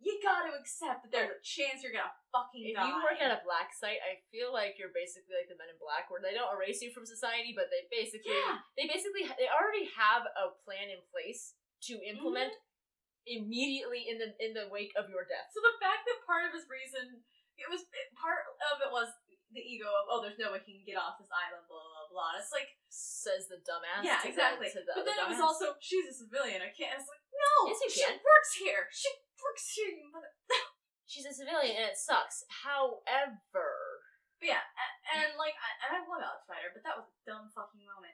you 0.04 0.20
got 0.20 0.44
to 0.44 0.52
accept 0.60 1.08
that 1.08 1.12
there's 1.16 1.32
a 1.32 1.40
chance 1.40 1.80
you're 1.80 1.96
gonna 1.96 2.12
fucking 2.36 2.60
if 2.68 2.76
die. 2.76 2.84
you 2.84 2.96
work 3.00 3.24
at 3.24 3.32
a 3.32 3.40
black 3.48 3.72
site, 3.72 4.04
I 4.04 4.20
feel 4.36 4.52
like 4.52 4.76
you're 4.76 4.92
basically 4.92 5.32
like 5.40 5.48
the 5.48 5.56
Men 5.56 5.72
in 5.72 5.80
Black, 5.80 6.12
where 6.12 6.20
they 6.20 6.36
don't 6.36 6.52
erase 6.52 6.84
you 6.84 6.92
from 6.92 7.08
society, 7.08 7.56
but 7.56 7.72
they 7.72 7.88
basically 7.88 8.36
Yeah. 8.36 8.60
they 8.76 8.84
basically 8.92 9.24
they 9.40 9.48
already 9.48 9.88
have 9.96 10.28
a 10.36 10.52
plan 10.68 10.92
in 10.92 11.00
place 11.08 11.56
to 11.88 12.04
implement 12.04 12.52
Mm-hmm. 12.52 13.40
immediately 13.48 14.04
in 14.12 14.20
the 14.20 14.36
in 14.44 14.52
the 14.52 14.68
wake 14.68 14.92
of 15.00 15.08
your 15.08 15.24
death. 15.24 15.48
So 15.56 15.64
the 15.64 15.80
fact 15.80 16.04
that 16.04 16.20
part 16.28 16.44
of 16.44 16.52
his 16.52 16.68
reason, 16.68 17.24
it 17.56 17.72
was 17.72 17.88
part 18.20 18.44
of 18.76 18.84
it 18.84 18.92
was 18.92 19.08
the 19.54 19.62
ego 19.64 19.86
of 19.88 20.06
oh, 20.10 20.20
there's 20.22 20.38
no 20.42 20.52
way 20.54 20.60
he 20.66 20.82
can 20.82 20.86
get 20.86 20.98
off 21.00 21.16
this 21.22 21.30
island, 21.34 21.64
blah 21.70 21.80
blah 21.82 22.10
blah. 22.12 22.30
And 22.36 22.42
it's 22.44 22.52
like 22.54 22.74
Says 22.94 23.50
the 23.50 23.58
dumbass. 23.66 24.06
yeah, 24.06 24.22
to 24.22 24.30
exactly. 24.30 24.70
The, 24.70 24.86
but 24.94 25.02
then 25.08 25.18
it 25.18 25.30
was 25.30 25.42
also 25.42 25.74
she's 25.82 26.06
a 26.10 26.14
civilian. 26.14 26.62
I 26.62 26.70
can't. 26.70 26.94
It's 26.98 27.10
like 27.10 27.24
no, 27.34 27.54
Yes, 27.74 27.80
you 27.82 27.90
she 27.90 28.02
can. 28.06 28.18
works 28.22 28.52
here. 28.58 28.86
She 28.94 29.10
works 29.42 29.66
here. 29.74 29.90
You 29.98 30.06
mother. 30.14 30.30
she's 31.10 31.26
a 31.26 31.34
civilian 31.34 31.74
and 31.82 31.90
it 31.90 31.98
sucks. 31.98 32.46
However, 32.66 34.06
But 34.38 34.48
yeah, 34.54 34.62
and, 34.78 34.94
and 35.26 35.30
like 35.42 35.58
I, 35.58 35.70
and 35.90 35.92
I 35.98 36.00
love 36.06 36.22
Alex 36.22 36.46
Rider, 36.46 36.70
but 36.74 36.84
that 36.86 36.98
was 37.00 37.10
a 37.10 37.16
dumb 37.26 37.50
fucking 37.54 37.82
moment. 37.82 38.14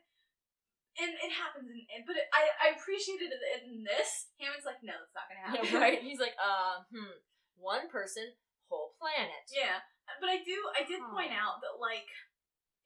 And 0.99 1.15
it 1.15 1.31
happens 1.31 1.67
in, 1.71 2.03
but 2.03 2.15
it, 2.19 2.27
I 2.35 2.47
I 2.59 2.67
appreciated 2.75 3.31
it 3.31 3.41
in 3.63 3.83
this. 3.87 4.31
Hammond's 4.39 4.67
like, 4.67 4.79
no, 4.83 4.95
that's 4.99 5.15
not 5.15 5.27
gonna 5.31 5.43
happen. 5.47 5.63
yeah, 5.63 5.79
right? 5.79 5.99
He's 6.03 6.19
like, 6.19 6.35
uh, 6.39 6.83
hmm, 6.91 7.19
one 7.55 7.87
person, 7.87 8.35
whole 8.67 8.95
planet. 8.99 9.47
Yeah, 9.51 9.79
but 10.17 10.29
I 10.33 10.41
do. 10.41 10.57
I 10.73 10.83
did 10.89 11.05
point 11.13 11.29
out 11.29 11.61
that 11.61 11.77
like, 11.77 12.09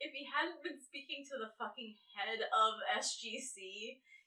if 0.04 0.12
he 0.12 0.28
hadn't 0.28 0.60
been 0.60 0.80
speaking 0.84 1.24
to 1.32 1.40
the 1.40 1.56
fucking 1.56 1.96
head 2.12 2.44
of 2.44 2.72
SGC, 3.00 3.58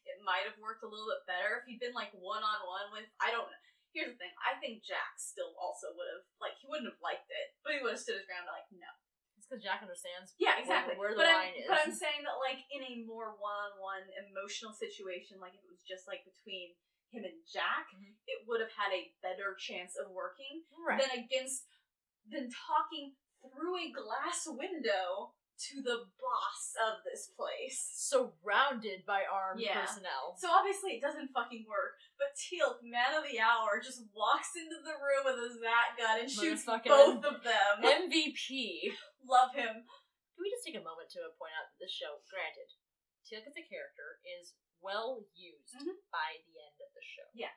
it 0.08 0.18
might 0.24 0.48
have 0.48 0.56
worked 0.56 0.86
a 0.86 0.88
little 0.88 1.10
bit 1.12 1.28
better. 1.28 1.60
If 1.60 1.68
he'd 1.68 1.82
been 1.82 1.92
like 1.96 2.14
one 2.16 2.40
on 2.40 2.58
one 2.64 2.88
with, 2.96 3.08
I 3.20 3.28
don't. 3.34 3.46
know. 3.50 3.62
Here's 3.92 4.12
the 4.12 4.20
thing. 4.20 4.34
I 4.44 4.60
think 4.60 4.84
Jack 4.84 5.16
still 5.16 5.56
also 5.56 5.88
would 5.96 6.10
have 6.12 6.24
like 6.36 6.52
he 6.60 6.68
wouldn't 6.68 6.92
have 6.92 7.00
liked 7.00 7.32
it, 7.32 7.56
but 7.64 7.72
he 7.72 7.80
would 7.80 7.96
have 7.96 8.02
stood 8.02 8.20
his 8.20 8.28
ground 8.28 8.44
like 8.44 8.68
no. 8.68 8.88
It's 9.40 9.48
because 9.48 9.64
Jack 9.64 9.80
understands. 9.80 10.36
Yeah, 10.36 10.60
exactly. 10.60 11.00
Where, 11.00 11.16
the 11.16 11.24
but 11.24 11.32
line 11.32 11.56
I'm, 11.56 11.60
is. 11.60 11.64
But 11.64 11.80
I'm 11.80 11.96
saying 11.96 12.20
that 12.28 12.36
like 12.36 12.60
in 12.68 12.84
a 12.84 13.08
more 13.08 13.32
one 13.40 13.72
on 13.72 13.80
one 13.80 14.04
emotional 14.20 14.76
situation, 14.76 15.40
like 15.40 15.56
if 15.56 15.64
it 15.64 15.72
was 15.72 15.80
just 15.80 16.04
like 16.04 16.28
between 16.28 16.76
him 17.08 17.24
and 17.24 17.40
Jack, 17.48 17.88
Mhm. 17.96 18.12
it 18.28 18.44
would 18.44 18.60
have 18.60 18.74
had 18.76 18.92
a 18.92 19.08
better 19.24 19.56
chance 19.56 19.96
of 19.96 20.12
working 20.12 20.66
right. 20.76 21.00
than 21.00 21.16
against 21.24 21.64
than 22.30 22.50
talking 22.50 23.14
through 23.42 23.76
a 23.78 23.92
glass 23.92 24.46
window 24.46 25.34
to 25.56 25.80
the 25.80 26.04
boss 26.20 26.62
of 26.76 27.00
this 27.00 27.32
place. 27.32 27.80
Surrounded 27.96 29.06
by 29.08 29.24
armed 29.24 29.60
Yeah. 29.60 29.80
personnel. 29.80 30.36
So 30.36 30.50
obviously 30.52 30.92
it 30.96 31.00
doesn't 31.00 31.32
fucking 31.32 31.64
work. 31.64 31.96
But 32.18 32.36
Teal'c, 32.36 32.82
man 32.84 33.14
of 33.16 33.24
the 33.24 33.40
hour, 33.40 33.80
just 33.80 34.04
walks 34.12 34.52
into 34.54 34.76
the 34.84 34.92
room 35.00 35.24
with 35.24 35.40
a 35.40 35.50
Zat 35.56 35.96
gun 35.96 36.20
and 36.20 36.30
shoots 36.30 36.64
both 36.66 37.24
of 37.24 37.42
them. 37.42 37.74
MVP. 37.80 38.92
Love 39.24 39.54
him. 39.54 39.88
Can 40.36 40.40
we 40.44 40.50
just 40.52 40.64
take 40.66 40.76
a 40.76 40.84
moment 40.84 41.08
to 41.16 41.24
point 41.40 41.56
out 41.56 41.72
that 41.72 41.78
this 41.80 41.92
show, 41.92 42.20
granted, 42.28 42.68
Teal'c 43.24 43.46
as 43.48 43.56
a 43.56 43.64
character 43.64 44.20
is 44.28 44.54
well 44.84 45.24
used 45.32 45.72
Mhm. 45.80 46.04
by 46.12 46.36
the 46.44 46.60
end 46.60 46.76
of 46.84 46.92
the 46.92 47.00
show. 47.02 47.26
Yeah. 47.32 47.54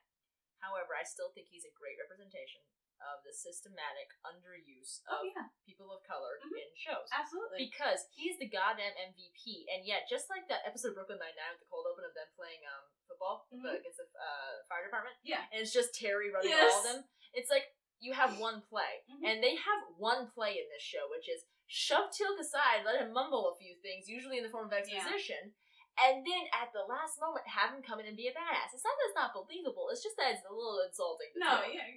However, 0.59 0.95
I 0.95 1.03
still 1.03 1.31
think 1.31 1.49
he's 1.49 1.65
a 1.65 1.71
great 1.75 1.99
representation 1.99 2.63
of 2.99 3.23
the 3.23 3.31
systematic 3.31 4.11
underuse 4.27 5.01
Oh 5.07 5.23
of 5.23 5.31
yeah, 5.31 5.47
people 5.65 5.91
of 5.91 6.03
color 6.03 6.39
Mhm. 6.43 6.51
in 6.59 6.69
shows. 6.75 7.07
absolutely. 7.11 7.65
Because 7.71 8.07
he's 8.11 8.37
the 8.37 8.47
goddamn 8.47 8.93
MVP, 8.97 9.65
and 9.71 9.85
yet, 9.85 10.07
just 10.09 10.29
like 10.29 10.47
that 10.47 10.65
episode 10.67 10.89
of 10.89 10.95
Brooklyn 10.95 11.19
Nine 11.19 11.35
Nine 11.35 11.51
with 11.55 11.63
the 11.63 11.69
cold 11.71 11.87
open 11.87 12.03
of 12.05 12.13
them 12.13 12.27
playing 12.35 12.65
um 12.67 12.83
football 13.07 13.47
Mhm. 13.51 13.79
against 13.79 13.97
the 13.97 14.07
uh, 14.19 14.63
fire 14.67 14.83
department, 14.85 15.15
Yeah. 15.23 15.47
and 15.51 15.61
it's 15.61 15.73
just 15.73 15.95
Terry 15.95 16.29
running 16.29 16.49
Yes. 16.51 16.73
all 16.73 16.79
of 16.79 16.83
them. 16.85 17.09
It's 17.33 17.49
like 17.49 17.75
you 17.99 18.13
have 18.13 18.39
one 18.39 18.61
play, 18.61 19.03
Mhm. 19.09 19.25
and 19.27 19.43
they 19.43 19.55
have 19.55 19.81
one 19.97 20.31
play 20.31 20.59
in 20.59 20.69
this 20.69 20.81
show, 20.83 21.09
which 21.09 21.27
is 21.27 21.45
shove 21.67 22.09
Teal'c 22.11 22.39
aside, 22.39 22.83
let 22.85 23.01
him 23.01 23.11
mumble 23.11 23.49
a 23.49 23.55
few 23.57 23.75
things, 23.81 24.07
usually 24.09 24.37
in 24.37 24.43
the 24.43 24.49
form 24.49 24.67
of 24.67 24.73
exposition, 24.73 25.53
and 25.97 26.25
then 26.25 26.47
at 26.53 26.71
the 26.73 26.83
last 26.85 27.19
moment 27.19 27.45
have 27.47 27.71
him 27.73 27.83
come 27.83 27.99
in 27.99 28.05
and 28.07 28.15
be 28.17 28.27
a 28.27 28.33
badass. 28.33 28.73
It's 28.73 28.83
not 28.83 28.95
that 28.97 29.05
it's 29.05 29.15
not 29.15 29.33
believable; 29.33 29.89
it's 29.89 30.01
just 30.01 30.15
that 30.17 30.31
it's 30.35 30.45
a 30.45 30.53
little 30.53 30.79
insulting. 30.81 31.31
to 31.33 31.39
No, 31.39 31.63
yeah. 31.65 31.87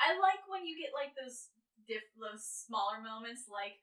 I 0.00 0.16
like 0.16 0.42
when 0.48 0.64
you 0.64 0.74
get 0.80 0.96
like 0.96 1.12
those 1.14 1.52
diff 1.84 2.04
those 2.16 2.42
smaller 2.44 3.00
moments, 3.00 3.46
like 3.52 3.80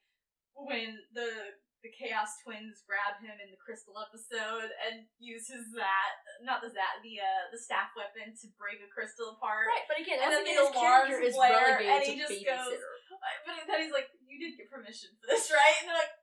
when 0.54 0.98
the 1.14 1.54
the 1.86 1.94
Chaos 1.94 2.42
Twins 2.42 2.82
grab 2.82 3.22
him 3.22 3.38
in 3.38 3.54
the 3.54 3.60
Crystal 3.62 3.94
episode 4.02 4.74
and 4.82 5.06
uses 5.22 5.70
that 5.78 6.10
not 6.42 6.58
the 6.58 6.74
that 6.74 6.98
the 7.06 7.22
uh 7.22 7.54
the 7.54 7.60
staff 7.60 7.94
weapon 7.94 8.34
to 8.34 8.46
break 8.58 8.82
a 8.82 8.90
crystal 8.90 9.38
apart. 9.38 9.70
Right, 9.70 9.86
but 9.86 9.98
again, 10.02 10.18
And 10.18 10.34
then 10.34 10.42
the 10.42 10.58
his 10.58 10.74
character 10.74 11.22
is 11.22 11.38
relegated 11.38 11.86
and 11.86 12.02
he 12.02 12.18
to 12.18 12.26
just 12.26 12.34
babysitter. 12.34 12.98
Uh, 13.14 13.38
But 13.46 13.66
then 13.70 13.78
he's 13.86 13.94
like, 13.94 14.10
"You 14.26 14.38
did 14.42 14.58
get 14.58 14.66
permission 14.70 15.14
for 15.22 15.30
this, 15.30 15.50
right?" 15.54 15.76
And 15.82 15.90
they're 15.90 16.02
like, 16.02 16.14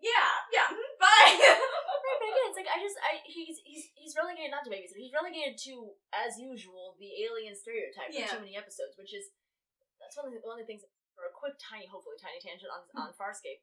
"Yeah, 0.00 0.28
yeah, 0.54 0.68
mhm, 0.72 0.92
bye." 0.98 1.34
Right, 2.08 2.16
but 2.24 2.30
again, 2.32 2.46
it's 2.48 2.56
like 2.56 2.70
I 2.72 2.78
just 2.80 2.96
I 3.04 3.20
he's 3.28 3.60
he's 3.68 3.84
he's 3.92 4.14
relegated 4.16 4.48
not 4.54 4.64
to 4.64 4.72
babysitter. 4.72 4.96
He's 5.02 5.12
relegated 5.12 5.60
to, 5.68 5.92
as 6.08 6.40
usual, 6.40 6.96
the 6.96 7.10
alien 7.28 7.52
stereotype 7.52 8.08
Yeah. 8.08 8.32
for 8.32 8.40
too 8.40 8.48
many 8.48 8.56
episodes, 8.56 8.96
which 8.96 9.12
is 9.12 9.28
that's 10.00 10.16
one 10.16 10.30
of 10.30 10.32
the, 10.32 10.40
one 10.40 10.56
of 10.56 10.64
the 10.64 10.68
things. 10.70 10.88
For 11.12 11.26
a 11.28 11.34
quick, 11.34 11.58
tiny, 11.60 11.84
hopefully 11.90 12.16
tiny 12.16 12.38
tangent 12.40 12.70
on 12.72 12.86
Hmm. 12.94 13.10
on 13.10 13.10
Farscape. 13.18 13.60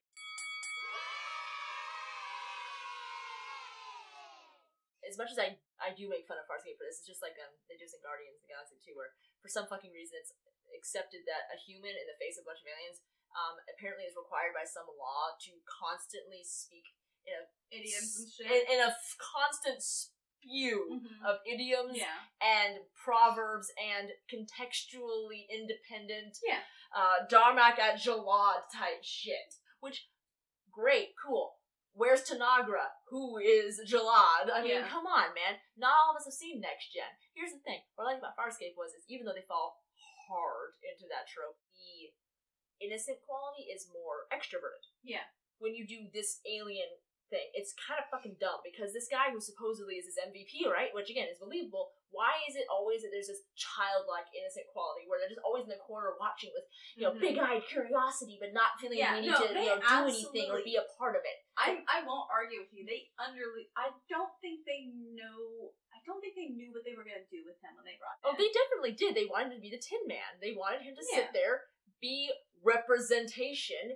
As 5.06 5.18
much 5.22 5.30
as 5.32 5.38
I 5.40 5.56
I 5.78 5.94
do 5.94 6.10
make 6.10 6.26
fun 6.26 6.42
of 6.42 6.46
Farscape 6.50 6.76
for 6.82 6.86
this, 6.86 7.00
it's 7.02 7.08
just 7.10 7.22
like 7.22 7.38
um 7.40 7.54
they 7.70 7.78
do 7.78 7.86
in 7.86 8.02
Guardians 8.04 8.36
of 8.38 8.44
the 8.44 8.52
Galaxy 8.52 8.78
too, 8.82 8.98
where 8.98 9.14
for 9.40 9.48
some 9.48 9.70
fucking 9.70 9.94
reason 9.94 10.18
it's 10.20 10.34
accepted 10.74 11.24
that 11.30 11.46
a 11.54 11.58
human 11.62 11.94
in 11.94 12.06
the 12.10 12.18
face 12.20 12.36
of 12.38 12.44
a 12.44 12.50
bunch 12.52 12.62
of 12.66 12.68
aliens 12.70 13.00
um 13.36 13.56
apparently 13.68 14.08
is 14.08 14.16
required 14.16 14.56
by 14.56 14.64
some 14.66 14.88
law 14.96 15.36
to 15.44 15.52
constantly 15.68 16.42
speak 16.44 16.88
in 17.28 17.36
a 17.36 17.44
Idioms 17.76 18.16
and 18.20 18.30
shit. 18.32 18.48
in, 18.48 18.62
in 18.76 18.80
a 18.82 18.92
f- 18.96 19.18
constant 19.20 19.82
spew 19.84 21.02
Mhm. 21.02 21.26
of 21.28 21.40
idioms 21.46 21.98
Yeah. 21.98 22.22
and 22.40 22.86
proverbs 22.96 23.68
and 23.78 24.12
contextually 24.32 25.48
independent 25.50 26.38
Yeah. 26.44 26.62
uh 26.94 27.26
Darmok 27.28 27.80
at 27.80 27.96
Jalad 28.00 28.64
type 28.74 29.04
shit. 29.04 29.56
Which 29.80 30.08
great, 30.72 31.16
cool. 31.22 31.60
Where's 31.94 32.28
Tanagra? 32.28 32.92
Who 33.08 33.38
is 33.40 33.80
Jalad? 33.88 34.52
I 34.52 34.62
mean, 34.62 34.84
Yeah. 34.84 34.88
come 34.90 35.08
on, 35.08 35.34
man. 35.34 35.60
Not 35.78 35.96
all 35.98 36.12
of 36.12 36.18
us 36.18 36.26
have 36.26 36.34
seen 36.34 36.60
Next 36.60 36.92
Gen. 36.92 37.08
Here's 37.34 37.54
the 37.54 37.60
thing. 37.60 37.82
What 37.96 38.04
I 38.06 38.08
like 38.14 38.20
about 38.20 38.36
Farscape 38.36 38.76
was 38.76 38.92
is 38.94 39.06
even 39.08 39.26
though 39.26 39.34
they 39.34 39.48
fall 39.48 39.82
hard 40.28 40.74
into 40.84 41.08
that 41.08 41.28
trope, 41.28 41.58
the 41.74 41.95
innocent 42.82 43.20
quality 43.26 43.64
is 43.72 43.88
more 43.94 44.28
extroverted 44.32 44.84
Yeah. 45.04 45.24
when 45.60 45.76
you 45.76 45.86
do 45.88 46.10
this 46.14 46.40
alien 46.46 46.90
thing. 47.30 47.50
It's 47.58 47.74
kind 47.74 47.98
of 47.98 48.06
fucking 48.14 48.38
dumb 48.40 48.62
because 48.64 48.94
this 48.94 49.08
guy 49.10 49.32
who 49.34 49.42
supposedly 49.42 49.96
is 49.98 50.06
his 50.06 50.20
MVP, 50.22 50.70
right? 50.70 50.94
Which 50.94 51.10
again 51.10 51.26
is 51.28 51.40
believable. 51.42 51.90
Why 52.14 52.38
is 52.48 52.56
it 52.56 52.70
always 52.70 53.02
that 53.02 53.10
there's 53.12 53.28
this 53.28 53.42
childlike 53.58 54.30
innocent 54.32 54.70
quality 54.72 55.04
where 55.10 55.18
they're 55.20 55.34
just 55.34 55.42
always 55.44 55.66
in 55.66 55.74
the 55.74 55.82
corner 55.82 56.14
watching 56.22 56.54
with 56.54 56.64
you 56.96 57.02
know 57.04 57.12
Mhm. 57.18 57.20
big-eyed 57.20 57.66
curiosity, 57.66 58.38
but 58.40 58.54
not 58.54 58.80
feeling 58.80 59.00
Yeah, 59.00 59.16
we 59.16 59.22
need 59.26 59.34
no, 59.34 59.42
to 59.42 59.48
you 59.50 59.54
know 59.74 59.80
do 59.82 60.06
anything 60.06 60.52
or 60.52 60.62
be 60.62 60.76
a 60.78 60.86
part 61.02 61.16
of 61.18 61.26
it. 61.26 61.38
I 61.58 61.84
I 61.90 62.04
won't 62.06 62.30
argue 62.32 62.62
with 62.62 62.72
you. 62.72 62.86
They 62.86 63.10
under 63.18 63.44
I 63.76 63.92
don't 64.08 64.32
think 64.40 64.64
they 64.66 64.86
know. 64.86 65.74
I 65.92 66.00
don't 66.06 66.22
think 66.22 66.36
they 66.36 66.50
knew 66.54 66.72
what 66.72 66.86
they 66.86 66.94
were 66.94 67.04
gonna 67.04 67.26
do 67.26 67.44
with 67.44 67.60
him 67.60 67.76
when 67.76 67.86
they 67.86 67.98
brought 67.98 68.14
him. 68.22 68.30
Oh, 68.30 68.36
they 68.38 68.52
definitely 68.54 68.92
did. 68.94 69.16
They 69.16 69.26
wanted 69.26 69.48
him 69.48 69.54
to 69.58 69.62
be 69.62 69.72
the 69.72 69.80
Tin 69.82 70.06
Man. 70.06 70.40
They 70.40 70.54
wanted 70.54 70.84
him 70.84 70.96
to 70.96 71.02
Yeah. 71.10 71.16
sit 71.26 71.34
there, 71.34 71.68
be 72.02 72.32
representation, 72.64 73.96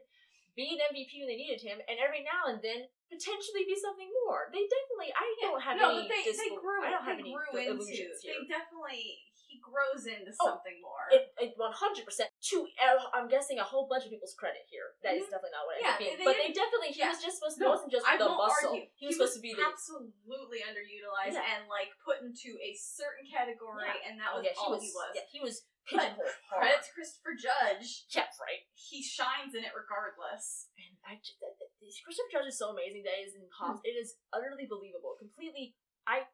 be 0.55 0.75
an 0.75 0.81
MVP 0.91 1.19
when 1.23 1.27
they 1.29 1.39
needed 1.39 1.61
him, 1.61 1.79
and 1.87 1.97
every 1.99 2.25
now 2.25 2.51
and 2.51 2.59
then 2.61 2.87
potentially 3.09 3.65
be 3.65 3.77
something 3.79 4.09
more. 4.25 4.49
They 4.53 4.65
definitely. 4.69 5.11
I 5.15 5.27
don't 5.41 5.61
have 5.61 5.77
no, 5.81 5.97
any. 5.97 6.05
but 6.05 6.13
they 6.13 6.29
they 6.29 6.51
grew. 6.53 6.83
I 6.85 6.91
don't 6.93 7.05
have 7.05 7.17
any 7.19 7.33
grew 7.33 7.53
into. 7.57 8.05
They 8.21 8.45
definitely 8.45 9.29
he 9.49 9.57
grows 9.57 10.05
into 10.05 10.29
Oh, 10.37 10.53
something 10.53 10.77
more. 10.77 11.09
It, 11.09 11.33
it 11.41 11.57
100% 11.57 11.73
to 11.73 12.55
uh, 12.77 13.17
I'm 13.17 13.25
guessing 13.25 13.57
a 13.57 13.65
whole 13.65 13.89
bunch 13.89 14.05
of 14.05 14.13
people's 14.13 14.37
credit 14.37 14.61
here. 14.69 14.93
That 15.01 15.17
is 15.17 15.25
Mhm. 15.25 15.33
definitely 15.33 15.55
not 15.57 15.65
what 15.65 15.73
it 15.73 15.81
Yeah, 15.81 15.97
ended 15.97 16.05
up 16.05 16.17
being. 16.21 16.27
but 16.29 16.35
they 16.37 16.51
definitely 16.53 16.93
he 16.93 17.01
yeah. 17.01 17.09
was 17.09 17.17
just 17.17 17.41
supposed 17.41 17.57
to 17.57 17.65
No, 17.65 17.73
he 17.73 17.73
wasn't 17.73 17.91
just 17.97 18.05
I 18.05 18.13
the 18.21 18.29
muscle. 18.29 18.77
argue. 18.77 18.85
He 18.93 19.09
was 19.09 19.17
supposed 19.17 19.41
to 19.41 19.41
be 19.41 19.57
the 19.57 19.65
absolutely 19.65 20.61
underutilized 20.61 21.33
Yeah. 21.33 21.49
and 21.57 21.65
like 21.65 21.89
put 22.05 22.21
into 22.21 22.61
a 22.61 22.77
certain 22.77 23.25
category, 23.25 23.89
and 24.05 24.21
that 24.21 24.37
oh, 24.37 24.37
was 24.37 24.45
yeah, 24.45 24.53
he 24.53 24.61
all 24.61 24.69
was, 24.77 24.85
he 24.85 24.93
was. 24.93 25.11
Yeah, 25.17 25.25
he 25.33 25.39
was 25.41 25.65
But 25.89 26.15
pigeonholed 26.19 26.35
hard. 26.51 26.61
Credit 26.65 26.81
to 26.85 26.91
Christopher 26.93 27.33
Judge. 27.39 28.05
Yeah, 28.13 28.27
right. 28.43 28.61
He 28.75 28.99
shines 29.01 29.55
in 29.55 29.63
it 29.63 29.73
regardless. 29.73 30.69
And 30.77 30.93
I 31.05 31.17
that, 31.17 31.53
that, 31.57 31.71
this 31.81 31.97
Christopher 32.03 32.29
Judge 32.29 32.49
is 32.53 32.59
so 32.59 32.75
amazing 32.75 33.03
that 33.07 33.17
it 33.17 33.31
is 33.31 33.35
Hmm. 33.39 33.47
impossible. 33.49 33.85
It 33.87 33.97
is 33.97 34.19
utterly 34.35 34.67
believable. 34.69 35.15
Completely, 35.17 35.73
I. 36.05 36.27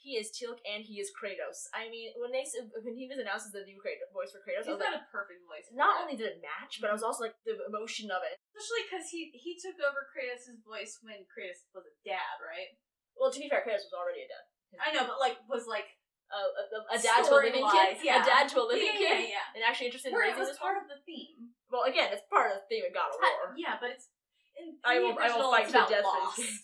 He 0.00 0.16
is 0.16 0.32
Teal'c 0.32 0.56
and 0.64 0.80
he 0.80 0.96
is 0.96 1.12
Kratos. 1.12 1.68
I 1.76 1.92
mean, 1.92 2.16
when 2.16 2.32
they 2.32 2.40
when 2.80 2.96
he 2.96 3.04
was 3.04 3.20
announced 3.20 3.44
as 3.44 3.52
the 3.52 3.68
new 3.68 3.76
Kratos, 3.76 4.08
voice 4.16 4.32
for 4.32 4.40
Kratos, 4.40 4.64
He's 4.64 4.72
was 4.72 4.80
like, 4.80 4.96
got 4.96 5.04
a 5.04 5.12
perfect 5.12 5.44
voice. 5.44 5.68
not 5.76 6.00
it. 6.00 6.00
only 6.00 6.16
did 6.16 6.32
it 6.32 6.40
match, 6.40 6.80
but 6.80 6.88
I 6.88 6.96
was 6.96 7.04
also 7.04 7.28
like 7.28 7.36
the 7.44 7.60
emotion 7.68 8.08
of 8.08 8.24
it. 8.24 8.40
especially 8.56 8.88
because 8.88 9.12
he 9.12 9.28
he 9.36 9.60
took 9.60 9.76
over 9.84 10.08
Kratos' 10.08 10.56
voice 10.64 10.96
when 11.04 11.28
Kratos 11.28 11.68
was 11.76 11.84
a 11.84 11.92
dad, 12.00 12.40
right? 12.40 12.80
Well, 13.12 13.28
to 13.28 13.36
be 13.36 13.52
fair, 13.52 13.60
Kratos 13.60 13.92
was 13.92 13.96
already 13.96 14.24
a 14.24 14.32
dad. 14.32 14.44
I 14.80 14.88
know, 14.96 15.04
but 15.04 15.20
like 15.20 15.36
was 15.52 15.68
like 15.68 15.92
a, 16.30 16.40
a, 16.62 16.64
a 16.94 16.98
dad 17.02 17.26
to 17.26 17.32
a 17.34 17.42
living 17.42 17.66
kid, 17.66 17.98
yeah. 18.02 18.22
a 18.22 18.26
dad 18.26 18.46
to 18.54 18.62
a 18.62 18.66
living 18.66 18.86
yeah, 18.94 19.02
kid, 19.02 19.18
yeah, 19.30 19.42
yeah. 19.42 19.54
and 19.58 19.60
actually 19.66 19.90
interested 19.90 20.10
in 20.10 20.14
Where 20.14 20.30
it 20.30 20.38
was 20.38 20.54
part 20.56 20.78
one. 20.78 20.84
of 20.84 20.86
the 20.88 20.98
theme. 21.02 21.50
Well, 21.70 21.84
again, 21.86 22.10
it's 22.14 22.22
part 22.30 22.50
of 22.54 22.62
the 22.62 22.66
theme 22.70 22.86
of 22.86 22.94
God 22.94 23.10
of 23.10 23.18
War. 23.18 23.50
I- 23.50 23.58
yeah, 23.58 23.74
but 23.82 23.90
it's 23.94 24.06
in, 24.54 24.74
in 24.74 24.82
I 24.86 24.98
the 24.98 25.10
will, 25.10 25.18
I 25.18 25.26
original 25.26 25.50
will 25.50 25.54
fight 25.54 25.66
it's 25.66 25.72
to 25.74 25.78
about 25.78 25.90
death 25.90 26.06
loss. 26.06 26.36
game. 26.38 26.58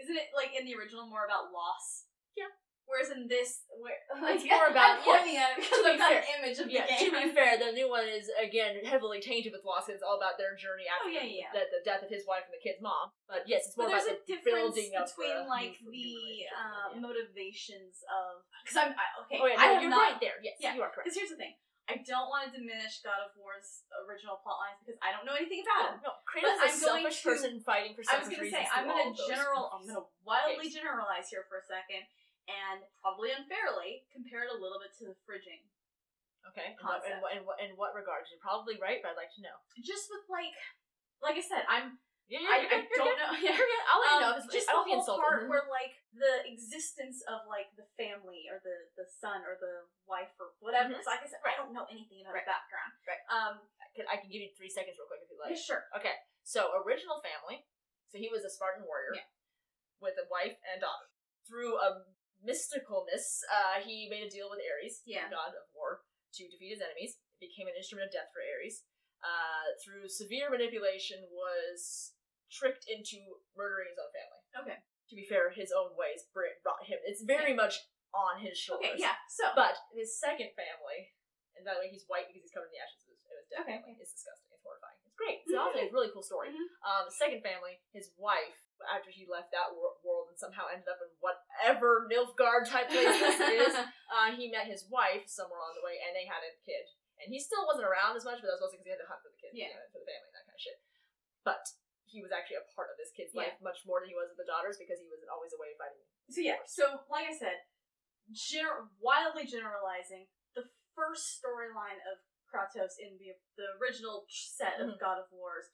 Isn't 0.00 0.16
it 0.16 0.32
like 0.32 0.56
in 0.56 0.64
the 0.64 0.72
original 0.80 1.04
more 1.04 1.28
about 1.28 1.52
loss? 1.52 2.08
Yeah. 2.32 2.48
Whereas 2.90 3.14
in 3.14 3.30
this, 3.30 3.62
where 3.78 3.94
like, 4.18 4.42
It's 4.42 4.50
more 4.50 4.66
about- 4.66 4.98
I'm 4.98 5.06
pointing 5.06 5.38
at 5.38 5.54
it 5.54 5.62
because 5.62 5.86
I've 5.86 5.94
got 5.96 6.10
an 6.10 6.26
image 6.42 6.58
of 6.58 6.66
Yeah, 6.66 6.90
the 6.90 7.06
to 7.06 7.14
be 7.14 7.30
fair, 7.30 7.54
the 7.54 7.70
new 7.70 7.86
one 7.86 8.02
is 8.10 8.26
again 8.34 8.82
heavily 8.82 9.22
tainted 9.22 9.54
with 9.54 9.62
loss. 9.62 9.86
It's 9.86 10.02
all 10.02 10.18
about 10.18 10.34
their 10.42 10.58
journey 10.58 10.90
after 10.90 11.06
Oh, 11.06 11.14
yeah, 11.14 11.22
the, 11.22 11.30
yeah. 11.30 11.50
the, 11.54 11.62
the 11.70 11.82
death 11.86 12.02
of 12.02 12.10
his 12.10 12.26
wife 12.26 12.50
and 12.50 12.54
the 12.58 12.58
kid's 12.58 12.82
mom. 12.82 13.14
But 13.30 13.46
yes, 13.46 13.70
it's 13.70 13.78
more 13.78 13.86
But 13.86 14.02
there's 14.02 14.10
about 14.10 14.18
a 14.18 14.26
the 14.26 14.26
difference 14.26 14.58
building 14.74 14.90
of 14.98 15.06
between 15.06 15.38
the 15.38 15.46
like 15.46 15.74
the 15.78 16.10
uh, 16.50 16.88
motivations 16.98 18.02
of 18.10 18.42
because 18.66 18.76
I'm 18.82 18.90
I, 18.98 19.06
okay. 19.24 19.38
Oh 19.38 19.46
yeah, 19.46 19.54
no, 19.54 19.62
have 19.70 19.82
you're 19.86 19.94
not, 19.94 20.18
right 20.18 20.20
there. 20.20 20.42
Yes, 20.42 20.58
Yeah, 20.58 20.74
you 20.74 20.82
are 20.82 20.90
correct. 20.90 21.06
Because 21.06 21.14
here's 21.14 21.30
the 21.30 21.38
thing, 21.38 21.54
I 21.86 22.02
don't 22.02 22.26
want 22.26 22.50
to 22.50 22.54
diminish 22.54 23.02
God 23.06 23.18
of 23.22 23.30
War's 23.38 23.86
original 24.06 24.38
plot 24.42 24.58
lines 24.66 24.78
because 24.82 24.98
I 25.02 25.14
don't 25.14 25.22
know 25.26 25.34
anything 25.38 25.62
about 25.62 25.94
him. 25.94 26.02
No, 26.02 26.12
Kratos 26.26 26.58
is 26.66 26.82
a 26.82 26.90
I'm 26.90 27.06
going 27.06 27.06
selfish 27.06 27.18
to- 27.22 27.28
person 27.30 27.50
fighting 27.62 27.94
for 27.94 28.02
selfish 28.02 28.34
reasons. 28.34 28.66
I 28.66 28.82
was 28.82 28.90
gonna 28.90 29.06
say 29.06 29.14
I'm 29.14 29.14
gonna 29.14 29.14
general 29.30 29.62
I'm 29.74 29.82
gonna 29.86 30.06
wildly 30.26 30.66
Games. 30.70 30.78
generalize 30.82 31.30
here 31.30 31.46
for 31.50 31.58
a 31.62 31.64
second 31.66 32.06
and 32.50 32.82
probably 32.98 33.30
unfairly 33.30 34.02
compare 34.10 34.42
it 34.46 34.50
a 34.50 34.58
little 34.58 34.82
bit 34.82 34.90
to 34.98 35.14
the 35.14 35.16
fridging. 35.22 35.62
Okay, 36.50 36.72
in 36.74 36.82
what, 36.82 37.04
in, 37.06 37.16
what, 37.20 37.30
in, 37.36 37.40
what, 37.46 37.56
in 37.62 37.70
what 37.76 37.90
regard? 37.94 38.24
'Cause 38.26 38.32
You're 38.34 38.42
probably 38.42 38.74
right, 38.80 38.98
but 39.04 39.12
I'd 39.14 39.20
like 39.20 39.30
to 39.38 39.44
know. 39.44 39.54
Just 39.84 40.08
with 40.10 40.24
like 40.26 40.56
like 41.22 41.36
I 41.36 41.44
said, 41.44 41.62
I'm 41.68 42.00
Yeah, 42.32 42.40
yeah, 42.40 42.50
I, 42.50 42.58
I 42.64 42.78
don't 42.96 43.18
know 43.20 43.32
yeah. 43.38 43.52
You're 43.54 43.68
good. 43.68 43.84
I'll 43.86 44.00
let 44.00 44.10
you 44.10 44.20
know. 44.24 44.32
Um, 44.32 44.40
it's, 44.40 44.48
just 44.48 44.66
I 44.66 44.72
don't 44.72 44.88
the 44.88 44.96
whole 44.98 45.04
insulted. 45.04 45.20
part 45.20 45.40
where 45.52 45.68
like 45.68 46.00
the 46.16 46.48
existence 46.48 47.20
of 47.28 47.44
like 47.44 47.68
the 47.76 47.84
family 48.00 48.48
or 48.48 48.58
the 48.64 48.88
the 48.96 49.04
son 49.06 49.44
or 49.44 49.60
the 49.60 49.84
wife 50.08 50.32
or 50.40 50.56
whatever. 50.64 50.96
Mhm. 50.96 51.04
So 51.04 51.12
like 51.12 51.22
I 51.22 51.28
said, 51.28 51.44
I 51.44 51.54
don't 51.60 51.76
know 51.76 51.84
anything 51.92 52.24
about 52.24 52.34
Right. 52.34 52.42
his 52.48 52.50
background. 52.56 52.92
Right. 53.06 53.22
Um. 53.30 53.54
I 53.84 53.86
can, 53.98 54.06
I 54.06 54.16
can 54.22 54.30
give 54.30 54.38
you 54.40 54.54
three 54.54 54.70
seconds 54.70 54.94
real 55.02 55.10
quick 55.10 55.18
if 55.26 55.28
you 55.34 55.36
like. 55.36 55.50
yeah, 55.50 55.58
sure. 55.58 55.82
Okay, 55.98 56.14
so 56.46 56.70
original 56.86 57.18
family. 57.26 57.66
So 58.08 58.22
he 58.22 58.30
was 58.30 58.46
a 58.46 58.50
Spartan 58.50 58.86
warrior 58.86 59.18
Yeah. 59.18 59.26
with 59.98 60.14
a 60.14 60.30
wife 60.30 60.54
and 60.70 60.78
daughter. 60.78 61.10
Through 61.42 61.74
a 61.74 62.06
mysticalness, 62.44 63.44
uh, 63.48 63.80
he 63.84 64.08
made 64.10 64.24
a 64.26 64.30
deal 64.30 64.48
with 64.50 64.60
Ares, 64.60 65.02
Yeah. 65.06 65.28
god 65.30 65.52
of 65.54 65.66
war, 65.74 66.02
to 66.34 66.48
defeat 66.48 66.70
his 66.76 66.80
enemies. 66.82 67.18
It 67.40 67.48
became 67.48 67.68
an 67.68 67.76
instrument 67.76 68.08
of 68.08 68.12
death 68.12 68.30
for 68.32 68.40
Ares. 68.42 68.84
Uh, 69.20 69.76
through 69.84 70.08
severe 70.08 70.48
manipulation, 70.48 71.20
was 71.28 72.14
tricked 72.50 72.88
into 72.88 73.20
murdering 73.54 73.88
his 73.92 74.00
own 74.00 74.10
family. 74.16 74.42
Okay. 74.64 74.78
To 74.80 75.14
be 75.14 75.26
fair, 75.28 75.50
his 75.52 75.68
own 75.76 75.92
ways 75.96 76.24
brought 76.32 76.80
him. 76.88 76.96
It's 77.04 77.20
very 77.22 77.52
much 77.52 77.76
on 78.16 78.40
his 78.40 78.56
shoulders. 78.56 78.96
Okay. 78.96 79.02
Yeah. 79.04 79.16
So. 79.28 79.52
But 79.54 79.76
his 79.92 80.16
second 80.18 80.56
family, 80.56 81.12
and 81.54 81.66
by 81.68 81.74
the 81.76 81.80
way, 81.84 81.90
he's 81.92 82.08
white 82.08 82.26
because 82.32 82.42
he's 82.48 82.54
covered 82.54 82.72
in 82.72 82.78
the 82.78 82.82
ashes 82.82 83.02
of 83.04 83.12
his, 83.12 83.20
dead 83.52 83.60
Okay. 83.60 83.76
family. 83.84 83.98
It's 84.00 84.14
disgusting. 84.16 84.48
It's 84.56 84.64
horrifying. 84.64 84.96
It's 85.04 85.18
great. 85.20 85.44
It's 85.44 85.52
also 85.60 85.78
a 85.84 85.90
really 85.92 86.08
cool 86.16 86.24
story. 86.24 86.48
Mhm. 86.54 86.66
Um, 86.86 87.04
second 87.12 87.42
family, 87.44 87.82
his 87.92 88.14
wife, 88.16 88.56
after 88.88 89.12
he 89.12 89.28
left 89.28 89.52
that 89.52 89.74
wor- 89.76 89.98
world 90.00 90.32
and 90.32 90.38
somehow 90.40 90.66
ended 90.72 90.88
up 90.88 91.00
in 91.04 91.10
whatever 91.20 92.08
Nilfgaard 92.08 92.64
type 92.68 92.88
place 92.88 93.12
this 93.20 93.36
is, 93.40 93.74
uh, 94.14 94.32
he 94.32 94.48
met 94.48 94.64
his 94.70 94.88
wife 94.88 95.28
somewhere 95.28 95.60
on 95.60 95.76
the 95.76 95.84
way, 95.84 96.00
and 96.00 96.16
they 96.16 96.24
had 96.24 96.40
a 96.40 96.52
kid. 96.64 96.84
And 97.20 97.28
he 97.28 97.36
still 97.36 97.68
wasn't 97.68 97.84
around 97.84 98.16
as 98.16 98.24
much, 98.24 98.40
but 98.40 98.48
that 98.48 98.56
was 98.56 98.64
mostly 98.64 98.80
because 98.80 98.88
he 98.88 98.94
had 98.96 99.02
to 99.04 99.10
hunt 99.12 99.20
for 99.20 99.28
the 99.28 99.36
kid, 99.40 99.52
you 99.52 99.68
Yeah. 99.68 99.76
know, 99.76 99.84
for 99.92 100.00
the 100.00 100.08
family, 100.08 100.28
and 100.32 100.36
that 100.40 100.44
kind 100.48 100.56
of 100.56 100.62
shit. 100.64 100.78
But 101.44 101.62
he 102.08 102.24
was 102.24 102.32
actually 102.32 102.64
a 102.64 102.66
part 102.72 102.88
of 102.88 102.96
this 102.96 103.12
kid's 103.12 103.36
Yeah. 103.36 103.52
life 103.52 103.60
much 103.60 103.84
more 103.84 104.00
than 104.00 104.08
he 104.08 104.16
was 104.16 104.32
with 104.32 104.40
the 104.40 104.48
daughters 104.48 104.80
because 104.80 104.96
he 104.98 105.06
was 105.06 105.20
always 105.28 105.52
away 105.52 105.76
fighting. 105.76 106.00
So 106.32 106.40
yeah, 106.40 106.64
so 106.64 107.04
like 107.12 107.28
I 107.28 107.36
said, 107.36 107.60
gener- 108.32 108.88
wildly 108.98 109.44
generalizing, 109.46 110.26
the 110.56 110.64
first 110.96 111.38
storyline 111.38 112.00
of 112.08 112.18
Kratos 112.50 112.98
in 112.98 113.14
the 113.20 113.36
the 113.54 113.78
original 113.78 114.26
set 114.28 114.80
of 114.80 114.96
Mhm. 114.96 114.98
God 114.98 115.18
of 115.22 115.30
Wars 115.30 115.70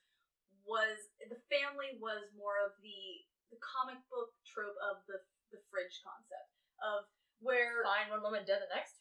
was 0.66 0.98
the 1.30 1.38
family 1.48 1.94
was 2.02 2.26
more 2.36 2.59
of 2.62 2.74
the 2.82 3.22
the 3.55 3.59
comic 3.62 4.02
book 4.10 4.34
trope 4.44 4.76
of 4.82 5.01
the 5.06 5.22
the 5.55 5.62
fridge 5.70 6.02
concept 6.02 6.51
of 6.82 7.06
where 7.38 7.86
Fine 7.86 8.10
one 8.10 8.22
moment, 8.22 8.44
dead 8.51 8.59
the 8.60 8.70
next. 8.74 8.98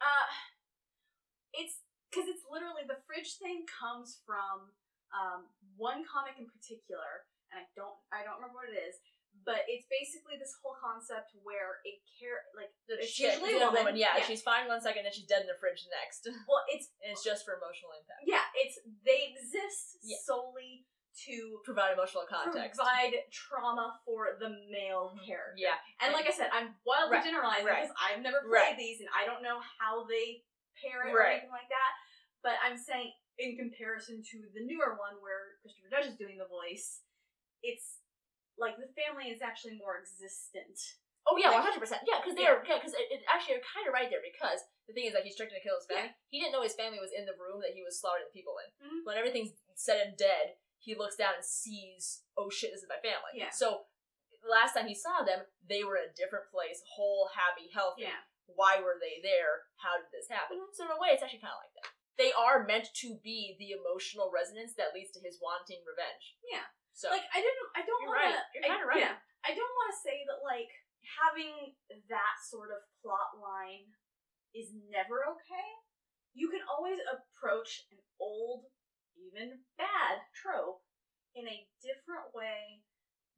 uh 0.00 0.26
it's 1.54 1.84
because 2.10 2.26
it's 2.30 2.42
literally 2.50 2.86
the 2.86 2.98
fridge 3.06 3.38
thing 3.42 3.66
comes 3.68 4.22
from 4.26 4.70
um, 5.14 5.46
one 5.78 6.02
comic 6.06 6.34
in 6.42 6.46
particular, 6.50 7.26
and 7.54 7.62
I 7.62 7.66
don't 7.78 7.94
I 8.10 8.26
don't 8.26 8.38
remember 8.42 8.66
what 8.66 8.70
it 8.70 8.78
is, 8.78 8.98
but 9.46 9.62
it's 9.70 9.86
basically 9.86 10.34
this 10.38 10.54
whole 10.58 10.74
concept 10.78 11.34
where 11.46 11.78
a 11.86 11.92
care 12.18 12.42
like 12.58 12.70
The 12.90 12.98
It's 13.02 13.14
chick, 13.14 13.38
usually 13.38 13.58
a 13.62 13.70
woman, 13.70 13.94
Yeah, 13.94 14.18
yeah. 14.18 14.26
she's 14.26 14.42
fine 14.42 14.66
one 14.66 14.82
second, 14.82 15.06
then 15.06 15.14
she's 15.14 15.30
dead 15.30 15.46
in 15.46 15.50
the 15.50 15.58
fridge 15.62 15.86
the 15.86 15.94
next. 15.94 16.26
well 16.50 16.62
it's 16.70 16.90
it's 17.06 17.22
just 17.22 17.46
for 17.46 17.54
emotional 17.58 17.94
impact. 17.94 18.26
yeah 18.26 18.42
it's 18.58 18.78
they 19.06 19.30
exist 19.34 20.02
Yeah. 20.02 20.18
solely 20.26 20.86
to 21.26 21.60
Provide 21.64 21.92
emotional 21.92 22.24
context. 22.28 22.76
provide 22.78 23.14
trauma 23.30 24.00
for 24.04 24.36
the 24.40 24.50
male 24.70 25.14
Mhm. 25.16 25.26
character. 25.26 25.54
Yeah. 25.56 25.78
And 26.00 26.12
like 26.12 26.26
I 26.26 26.30
said, 26.30 26.50
I'm 26.52 26.74
wildly 26.84 27.16
Right, 27.18 27.24
generalizing 27.24 27.66
right. 27.66 27.82
because 27.82 27.96
I've 28.00 28.20
never 28.20 28.40
played 28.42 28.50
Right. 28.50 28.76
these 28.76 29.00
and 29.00 29.08
I 29.14 29.24
don't 29.24 29.42
know 29.42 29.60
how 29.60 30.04
they 30.04 30.44
pair 30.82 31.06
it 31.06 31.12
or 31.14 31.22
anything 31.22 31.50
like 31.50 31.68
that. 31.68 31.92
But 32.42 32.58
I'm 32.62 32.76
saying 32.76 33.14
in 33.38 33.56
comparison 33.56 34.22
to 34.22 34.48
the 34.54 34.60
newer 34.64 34.94
one 34.96 35.20
where 35.22 35.56
Christopher 35.62 35.88
Judge 35.88 36.06
is 36.06 36.16
doing 36.16 36.36
the 36.38 36.46
voice, 36.46 37.02
it's 37.62 38.00
like 38.56 38.76
the 38.76 38.88
family 38.92 39.30
is 39.30 39.40
actually 39.42 39.76
more 39.76 39.98
existent. 39.98 40.78
Oh 41.26 41.38
yeah, 41.38 41.50
one 41.50 41.62
hundred 41.62 41.80
percent. 41.80 42.02
Yeah, 42.06 42.20
because 42.20 42.36
they're 42.36 42.62
yeah, 42.66 42.76
because 42.76 42.92
it, 42.92 43.08
it 43.10 43.24
actually 43.26 43.54
you're 43.54 43.64
kind 43.64 43.88
of 43.88 43.94
right 43.94 44.10
there 44.10 44.20
because 44.20 44.60
the 44.86 44.92
thing 44.92 45.06
is 45.06 45.14
like 45.14 45.24
he's 45.24 45.34
tricked 45.36 45.52
to 45.56 45.60
kill 45.60 45.76
his 45.76 45.86
family. 45.86 46.12
He 46.28 46.38
didn't 46.38 46.52
know 46.52 46.60
his 46.62 46.74
family 46.74 47.00
was 47.00 47.12
in 47.16 47.24
the 47.24 47.32
room 47.40 47.60
that 47.64 47.72
he 47.72 47.82
was 47.82 47.98
slaughtering 47.98 48.28
people 48.30 48.58
in. 48.60 48.68
Mhm. 48.86 49.04
When 49.06 49.16
everything's 49.16 49.56
said 49.74 50.06
and 50.06 50.16
dead, 50.18 50.58
he 50.84 50.94
looks 50.94 51.16
down 51.16 51.40
and 51.40 51.44
sees, 51.44 52.22
oh 52.36 52.52
shit, 52.52 52.70
this 52.76 52.84
is 52.84 52.92
my 52.92 53.00
family. 53.00 53.32
Yeah. 53.34 53.48
So 53.48 53.88
the 54.44 54.52
last 54.52 54.76
time 54.76 54.84
he 54.84 54.94
saw 54.94 55.24
them, 55.24 55.48
they 55.64 55.80
were 55.80 55.96
in 55.96 56.12
a 56.12 56.18
different 56.18 56.52
place, 56.52 56.84
whole, 56.84 57.32
happy, 57.32 57.72
healthy. 57.72 58.04
Yeah. 58.04 58.20
Why 58.44 58.76
were 58.84 59.00
they 59.00 59.24
there? 59.24 59.64
How 59.80 59.96
did 59.96 60.12
this 60.12 60.28
happen? 60.28 60.60
So 60.76 60.84
in 60.84 60.92
a 60.92 61.00
way, 61.00 61.16
it's 61.16 61.24
actually 61.24 61.40
kind 61.40 61.56
of 61.56 61.64
like 61.64 61.72
that. 61.80 61.90
They 62.20 62.30
are 62.36 62.68
meant 62.68 62.92
to 63.00 63.16
be 63.24 63.56
the 63.56 63.72
emotional 63.74 64.28
resonance 64.28 64.76
that 64.76 64.92
leads 64.92 65.10
to 65.16 65.24
his 65.24 65.40
wanting 65.40 65.80
revenge. 65.88 66.36
Yeah. 66.44 66.68
So 66.92 67.10
Like 67.10 67.26
I 67.34 67.42
didn't 67.42 67.68
I 67.74 67.82
don't 67.82 68.06
wanna 68.06 68.38
right. 68.38 68.44
You're 68.54 68.68
kinda 68.68 68.86
right. 68.86 69.02
Yeah. 69.02 69.18
I 69.42 69.50
don't 69.50 69.74
wanna 69.80 69.98
say 69.98 70.22
that 70.30 70.46
like 70.46 70.70
having 71.02 71.74
that 72.06 72.34
sort 72.46 72.70
of 72.70 72.86
plot 73.02 73.34
line 73.40 73.90
is 74.54 74.70
never 74.92 75.26
okay. 75.34 75.68
You 76.36 76.52
can 76.52 76.62
always 76.70 77.02
approach 77.02 77.90
an 77.90 77.98
old, 78.22 78.70
even 79.18 79.64
bad 79.78 80.26
trope 80.34 80.82
in 81.34 81.46
a 81.50 81.66
different 81.82 82.30
way 82.34 82.82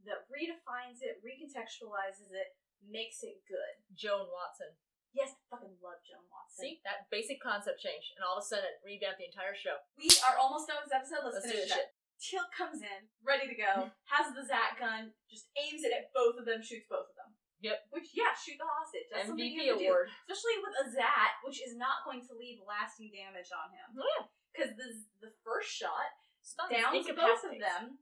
that 0.05 0.29
redefines 0.29 1.01
it, 1.03 1.25
recontextualizes 1.25 2.31
it, 2.31 2.55
makes 2.85 3.25
it 3.25 3.43
good. 3.49 3.75
Joan 3.97 4.29
Watson. 4.29 4.77
Yes, 5.17 5.33
I 5.33 5.41
fucking 5.49 5.81
love 5.81 6.05
Joan 6.05 6.29
Watson. 6.29 6.61
See 6.61 6.85
that 6.85 7.09
basic 7.09 7.41
concept 7.41 7.81
change, 7.81 8.13
and 8.15 8.23
all 8.23 8.37
of 8.37 8.45
a 8.45 8.47
sudden 8.47 8.69
it 8.69 8.85
revamped 8.85 9.17
the 9.17 9.29
entire 9.29 9.57
show. 9.57 9.81
We 9.97 10.13
are 10.29 10.37
almost 10.37 10.69
done 10.69 10.85
with 10.85 10.93
this 10.93 10.97
episode. 11.01 11.25
Let's, 11.25 11.41
Let's 11.41 11.49
do 11.49 11.57
finish 11.57 11.73
this 11.73 11.81
it 11.81 11.89
up. 11.89 11.97
Teal'c 12.21 12.49
comes 12.53 12.81
in, 12.85 13.01
ready 13.25 13.49
to 13.49 13.57
go, 13.57 13.89
has 14.13 14.33
the 14.37 14.45
Zat 14.45 14.77
gun, 14.77 15.17
just 15.29 15.49
aims 15.57 15.85
it 15.85 15.93
at 15.93 16.13
both 16.13 16.37
of 16.37 16.45
them, 16.45 16.61
shoots 16.61 16.89
both 16.89 17.09
of 17.09 17.17
them. 17.17 17.33
Yep. 17.65 17.89
Which, 17.89 18.13
yeah, 18.13 18.37
shoot 18.37 18.61
the 18.61 18.69
hostage. 18.69 19.09
That's 19.09 19.33
something 19.33 19.41
you 19.41 19.57
MVP 19.57 19.73
have 19.73 19.81
to 19.81 19.85
do. 19.85 19.89
award. 19.89 20.13
Especially 20.29 20.61
with 20.61 20.75
a 20.77 20.87
Zat, 20.93 21.41
which 21.41 21.65
is 21.65 21.73
not 21.81 22.05
going 22.05 22.21
to 22.29 22.37
leave 22.37 22.61
lasting 22.61 23.09
damage 23.09 23.49
on 23.49 23.73
him. 23.73 23.97
Oh, 23.97 24.05
yeah. 24.05 24.29
Because 24.57 24.73
the, 24.81 24.89
the 25.21 25.33
first 25.45 25.69
shot 25.69 26.17
Stuns, 26.41 26.73
downs 26.73 27.05
both 27.13 27.45
of 27.45 27.53
them 27.61 28.01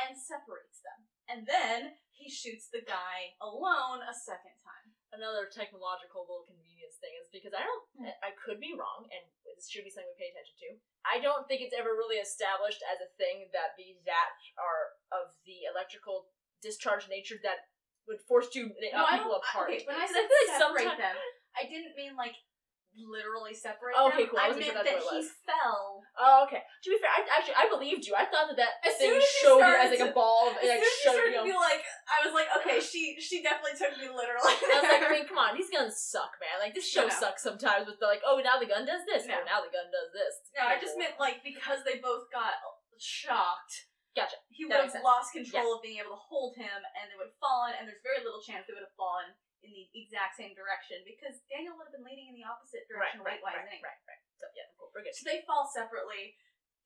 and 0.00 0.16
separates 0.16 0.80
them. 0.80 1.04
And 1.28 1.44
then 1.44 2.00
he 2.08 2.32
shoots 2.32 2.72
the 2.72 2.80
guy 2.80 3.36
alone 3.44 4.00
a 4.00 4.14
second 4.16 4.56
time. 4.64 4.96
Another 5.12 5.50
technological 5.50 6.24
little 6.24 6.46
convenience 6.48 6.96
thing 7.02 7.12
is 7.20 7.28
because 7.28 7.52
I 7.52 7.66
don't, 7.66 7.84
Hmm. 7.98 8.14
I 8.22 8.30
could 8.38 8.62
be 8.62 8.72
wrong, 8.78 9.10
and 9.10 9.22
this 9.44 9.66
should 9.68 9.82
be 9.84 9.90
something 9.90 10.08
we 10.14 10.22
pay 10.22 10.30
attention 10.32 10.56
to. 10.64 10.70
I 11.04 11.18
don't 11.18 11.44
think 11.50 11.60
it's 11.66 11.74
ever 11.74 11.92
really 11.98 12.16
established 12.22 12.80
as 12.86 13.02
a 13.02 13.10
thing 13.18 13.50
that 13.52 13.74
the 13.74 13.98
that 14.06 14.38
are 14.56 14.94
of 15.10 15.34
the 15.44 15.66
electrical 15.66 16.30
discharge 16.62 17.10
nature 17.10 17.36
that 17.42 17.68
would 18.06 18.22
force 18.30 18.48
two 18.54 18.70
uh, 18.70 18.94
No, 18.94 19.02
I 19.06 19.18
people 19.18 19.34
apart. 19.34 19.70
Okay, 19.74 19.82
when 19.84 19.98
I 19.98 20.06
said 20.06 20.30
feel 20.30 20.46
like 20.46 20.58
separate 20.62 20.88
sometimes- 20.94 21.18
them, 21.18 21.18
I 21.58 21.62
didn't 21.66 21.98
mean 21.98 22.14
like 22.14 22.38
literally 22.96 23.54
separate 23.54 23.94
Oh, 23.96 24.08
okay, 24.10 24.26
them. 24.26 24.34
cool. 24.34 24.42
I 24.42 24.50
I, 24.50 24.56
meant 24.56 24.74
that 24.74 24.98
he 24.98 25.22
fell. 25.46 26.02
Oh, 26.18 26.44
okay. 26.46 26.60
To 26.60 26.86
be 26.90 26.98
fair, 26.98 27.10
I 27.10 27.22
actually 27.30 27.56
I 27.56 27.70
believed 27.70 28.04
you. 28.06 28.18
I 28.18 28.26
thought 28.26 28.50
that 28.50 28.58
that 28.58 28.82
As 28.82 28.98
thing 28.98 29.14
soon 29.14 29.18
as 29.18 29.24
you 29.24 29.38
showed 29.46 29.60
started 29.62 29.82
as 29.86 29.90
like 29.94 30.04
a 30.10 30.12
ball 30.12 30.50
of 30.50 30.58
As 30.58 30.66
like 30.66 30.82
soon 30.82 30.84
as 30.84 30.90
you 30.90 31.02
showed 31.06 31.16
started 31.16 31.32
you 31.34 31.42
to 31.46 31.50
be 31.50 31.56
like, 31.56 31.82
I 32.10 32.18
was 32.26 32.34
like, 32.34 32.50
okay, 32.60 32.78
she 32.82 33.16
she 33.22 33.40
definitely 33.46 33.78
took 33.78 33.94
me 33.96 34.10
literally. 34.10 34.54
I 34.58 34.78
was 34.82 34.90
like, 34.90 35.04
I 35.06 35.10
mean, 35.14 35.26
come 35.30 35.38
on, 35.38 35.54
these 35.54 35.70
guns 35.70 35.96
suck, 36.02 36.34
man. 36.42 36.58
Like 36.58 36.74
this 36.74 36.86
show 36.88 37.06
No. 37.06 37.14
sucks 37.14 37.46
sometimes 37.46 37.86
with 37.86 38.02
the 38.02 38.10
like, 38.10 38.20
oh, 38.26 38.42
now 38.42 38.58
the 38.58 38.66
gun 38.68 38.82
does 38.84 39.06
this, 39.06 39.24
oh, 39.26 39.32
No. 39.32 39.38
oh, 39.40 39.46
now 39.46 39.58
the 39.62 39.72
gun 39.72 39.86
does 39.88 40.10
this. 40.10 40.34
no, 40.58 40.66
I 40.66 40.76
just 40.82 40.98
meant 40.98 41.16
like 41.22 41.40
because 41.46 41.86
they 41.86 42.02
both 42.02 42.26
got 42.34 42.58
shocked. 42.98 43.86
Gotcha. 44.18 44.42
He 44.50 44.66
would 44.66 44.74
have 44.74 44.90
lost 45.06 45.30
control 45.30 45.78
of 45.78 45.86
being 45.86 46.02
able 46.02 46.18
to 46.18 46.22
hold 46.28 46.58
him, 46.58 46.82
and 46.98 47.06
they 47.06 47.14
would 47.14 47.30
have 47.30 47.38
fallen. 47.38 47.78
And 47.78 47.86
there's 47.86 48.02
very 48.02 48.18
little 48.18 48.42
chance 48.42 48.66
they 48.66 48.74
would 48.74 48.82
have 48.82 48.98
fallen 48.98 49.38
in 49.60 49.70
the 49.72 49.86
exact 49.92 50.36
same 50.40 50.56
direction 50.56 51.04
because 51.04 51.44
Daniel 51.52 51.76
would 51.76 51.88
have 51.88 51.96
been 51.96 52.06
leading 52.06 52.32
in 52.32 52.36
the 52.36 52.46
opposite 52.46 52.88
direction 52.88 53.20
right, 53.20 53.40
weight-wise 53.40 53.60
right, 53.60 53.68
anyway. 53.68 53.92
right, 53.92 54.08
right. 54.08 54.22
So 54.40 54.48
yeah, 54.56 54.68
cool. 54.76 54.88
We're 54.92 55.04
good. 55.04 55.16
So 55.16 55.28
they 55.28 55.44
fall 55.44 55.68
separately. 55.68 56.36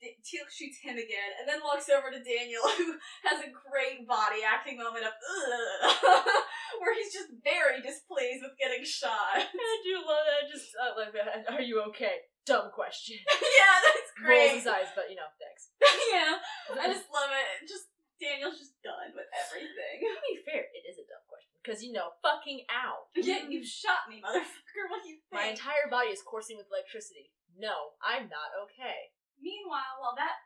Teal'c 0.04 0.52
shoots 0.52 0.84
him 0.84 1.00
again, 1.00 1.32
and 1.40 1.48
then 1.48 1.64
walks 1.64 1.88
over 1.88 2.12
to 2.12 2.20
Daniel, 2.20 2.60
who 2.76 2.98
has 3.24 3.40
a 3.40 3.48
great 3.48 4.04
body 4.04 4.44
acting 4.44 4.76
moment 4.76 5.06
of 5.08 5.16
where 6.82 6.92
he's 6.92 7.14
just 7.14 7.32
very 7.40 7.80
displeased 7.80 8.44
with 8.44 8.52
getting 8.60 8.84
shot. 8.84 9.32
I 9.40 9.74
do 9.80 9.94
love 10.04 10.24
that. 10.28 10.50
Just 10.50 10.76
like, 10.76 11.14
uh, 11.16 11.56
are 11.56 11.64
you 11.64 11.80
okay? 11.94 12.28
Dumb 12.44 12.68
question. 12.74 13.16
yeah, 13.32 13.76
that's 13.80 14.12
great. 14.20 14.60
Rolls 14.60 14.60
his 14.60 14.68
eyes, 14.68 14.90
but 14.92 15.08
you 15.08 15.16
know, 15.16 15.30
thanks. 15.40 15.72
yeah, 16.12 16.36
I 16.76 16.92
just 16.92 17.08
love 17.08 17.32
it. 17.32 17.64
Just 17.64 17.88
Daniel's 18.20 18.60
just 18.60 18.76
done 18.84 19.16
with 19.16 19.30
everything. 19.32 20.04
To 20.04 20.20
be 20.20 20.44
fair, 20.44 20.68
it 20.68 20.84
is 20.84 21.00
a 21.00 21.06
dumb 21.08 21.24
question 21.24 21.33
because 21.64 21.80
you 21.80 21.96
know, 21.96 22.12
fucking 22.20 22.68
out. 22.68 23.08
Yeah, 23.16 23.40
mm-hmm. 23.40 23.56
you 23.56 23.64
shot 23.64 24.04
me, 24.12 24.20
motherfucker. 24.20 24.84
What 24.92 25.00
do 25.00 25.08
you 25.08 25.16
think? 25.24 25.32
My 25.32 25.48
entire 25.48 25.88
body 25.88 26.12
is 26.12 26.20
coursing 26.20 26.60
with 26.60 26.68
electricity. 26.68 27.32
No, 27.56 27.96
I'm 28.04 28.28
not 28.28 28.52
okay. 28.68 29.16
Meanwhile, 29.40 29.96
while 30.04 30.12
that 30.20 30.44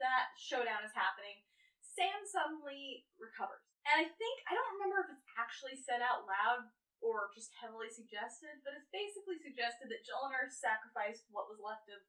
that 0.00 0.32
showdown 0.40 0.80
is 0.82 0.96
happening, 0.96 1.44
Sam 1.84 2.24
suddenly 2.24 3.04
recovers. 3.20 3.60
And 3.84 4.00
I 4.00 4.08
think 4.08 4.34
I 4.48 4.56
don't 4.56 4.72
remember 4.80 5.04
if 5.04 5.12
it's 5.12 5.28
actually 5.36 5.76
said 5.76 6.00
out 6.00 6.24
loud 6.24 6.72
or 7.04 7.28
just 7.36 7.52
heavily 7.52 7.92
suggested, 7.92 8.64
but 8.64 8.72
it's 8.72 8.88
basically 8.88 9.36
suggested 9.36 9.92
that 9.92 10.08
Jolinar 10.08 10.48
sacrificed 10.48 11.28
what 11.28 11.52
was 11.52 11.60
left 11.60 11.92
of 11.92 12.00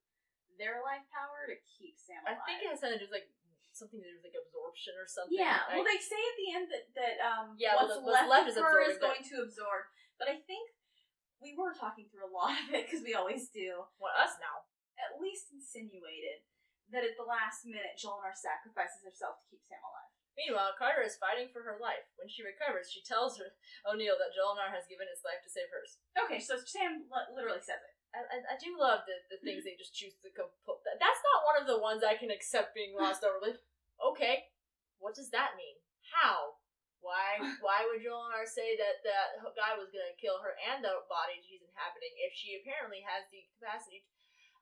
their 0.56 0.80
life 0.80 1.04
power 1.12 1.52
to 1.52 1.60
keep 1.68 2.00
Sam 2.00 2.24
alive. 2.24 2.24
I 2.24 2.34
alive. 2.40 2.46
think 2.48 2.58
it 2.64 2.70
has 2.72 2.80
something 2.80 2.96
to 2.96 3.04
do 3.04 3.12
with 3.12 3.20
like 3.20 3.30
something 3.76 4.00
to 4.00 4.08
do 4.08 4.16
with 4.18 4.26
like 4.32 4.40
absorption 4.40 4.96
or 4.96 5.06
something. 5.08 5.36
yeah, 5.36 5.68
I- 5.68 5.76
well, 5.76 5.86
they 5.88 6.00
say 6.00 6.18
at 6.18 6.38
the 6.40 6.50
end 6.56 6.66
that 6.72 6.86
that 6.96 7.16
um, 7.22 7.54
Yeah, 7.60 7.76
well, 7.76 7.92
what's, 7.92 8.00
what's 8.02 8.26
left, 8.28 8.50
left 8.50 8.58
of 8.58 8.64
her 8.64 8.82
is 8.88 8.98
going 8.98 9.22
to 9.22 9.36
absorb. 9.44 9.92
But 10.16 10.32
I 10.32 10.40
think 10.48 10.72
we 11.44 11.52
were 11.54 11.76
talking 11.76 12.08
through 12.08 12.26
a 12.26 12.32
lot 12.32 12.56
of 12.56 12.72
it 12.72 12.88
because 12.88 13.04
we 13.04 13.14
always 13.14 13.52
do. 13.52 13.84
well, 14.00 14.16
us 14.16 14.40
now. 14.40 14.64
At 14.96 15.20
least 15.20 15.52
insinuated 15.52 16.48
that 16.96 17.04
at 17.04 17.20
the 17.20 17.28
last 17.28 17.68
minute 17.68 18.00
Jolinar 18.00 18.32
sacrifices 18.32 19.04
herself 19.04 19.44
to 19.44 19.46
keep 19.52 19.60
Sam 19.68 19.84
alive. 19.84 20.08
Meanwhile, 20.40 20.76
Carter 20.80 21.04
is 21.04 21.20
fighting 21.20 21.52
for 21.52 21.64
her 21.68 21.80
life. 21.80 22.08
When 22.16 22.28
she 22.32 22.44
recovers, 22.44 22.92
she 22.92 23.04
tells 23.04 23.36
her 23.40 23.56
O'Neill 23.88 24.20
that 24.20 24.36
Jolinar 24.36 24.72
has 24.72 24.88
given 24.88 25.08
his 25.08 25.24
life 25.24 25.40
to 25.44 25.52
save 25.52 25.68
hers. 25.72 26.00
Okay, 26.16 26.40
so 26.44 26.60
Sam 26.64 27.08
literally 27.36 27.64
says 27.64 27.80
it. 27.84 27.95
I, 28.16 28.38
I, 28.54 28.56
do 28.56 28.80
love 28.80 29.04
the, 29.04 29.18
the 29.28 29.40
things 29.44 29.68
they 29.68 29.76
just 29.76 29.92
choose 29.92 30.16
to 30.24 30.32
compose. 30.32 30.80
That's 30.88 31.24
not 31.34 31.48
one 31.48 31.60
of 31.60 31.68
the 31.68 31.84
ones 31.84 32.00
I 32.00 32.16
can 32.16 32.32
accept 32.32 32.72
being 32.72 32.96
lost 32.96 33.28
over. 33.28 33.44
Like, 33.44 33.60
okay, 34.00 34.48
what 35.04 35.16
does 35.20 35.30
that 35.36 35.60
mean? 35.60 35.76
How? 36.16 36.56
Why? 37.04 37.38
Why 37.66 37.86
would 37.86 38.02
Jolinar 38.02 38.48
say 38.48 38.80
that 38.80 39.04
that 39.04 39.44
guy 39.54 39.76
was 39.76 39.92
gonna 39.92 40.16
kill 40.16 40.40
her 40.42 40.56
and 40.72 40.82
the 40.82 41.04
body 41.12 41.44
she's 41.44 41.62
inhabiting 41.62 42.16
if 42.24 42.34
she 42.34 42.58
apparently 42.58 43.04
has 43.04 43.28
the 43.30 43.44
capacity? 43.60 44.02
To... 44.02 44.08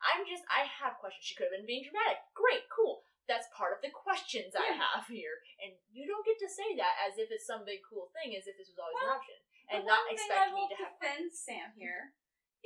I'm 0.03 0.27
just, 0.27 0.43
I 0.51 0.67
have 0.67 0.99
questions. 0.99 1.23
She 1.23 1.37
could 1.37 1.47
have 1.47 1.55
been 1.55 1.69
being 1.69 1.87
dramatic. 1.87 2.19
Great, 2.35 2.67
cool. 2.67 3.07
That's 3.23 3.47
part 3.55 3.71
of 3.71 3.79
the 3.79 3.93
questions 3.93 4.51
I 4.51 4.75
have 4.75 5.07
here, 5.07 5.39
and 5.63 5.71
you 5.95 6.03
don't 6.03 6.27
get 6.27 6.35
to 6.43 6.51
say 6.51 6.75
that 6.75 7.07
as 7.07 7.15
if 7.15 7.31
it's 7.31 7.47
some 7.47 7.63
big 7.63 7.79
cool 7.87 8.11
thing, 8.11 8.35
as 8.35 8.51
if 8.51 8.59
this 8.59 8.67
was 8.67 8.75
always 8.75 8.99
Well, 8.99 9.15
an 9.15 9.15
option, 9.15 9.39
and 9.71 9.81
not 9.87 10.03
expect 10.11 10.51
me 10.51 10.67
to 10.67 10.75
have. 10.75 10.99
defend 10.99 11.31
Sam 11.31 11.71
here 11.79 12.11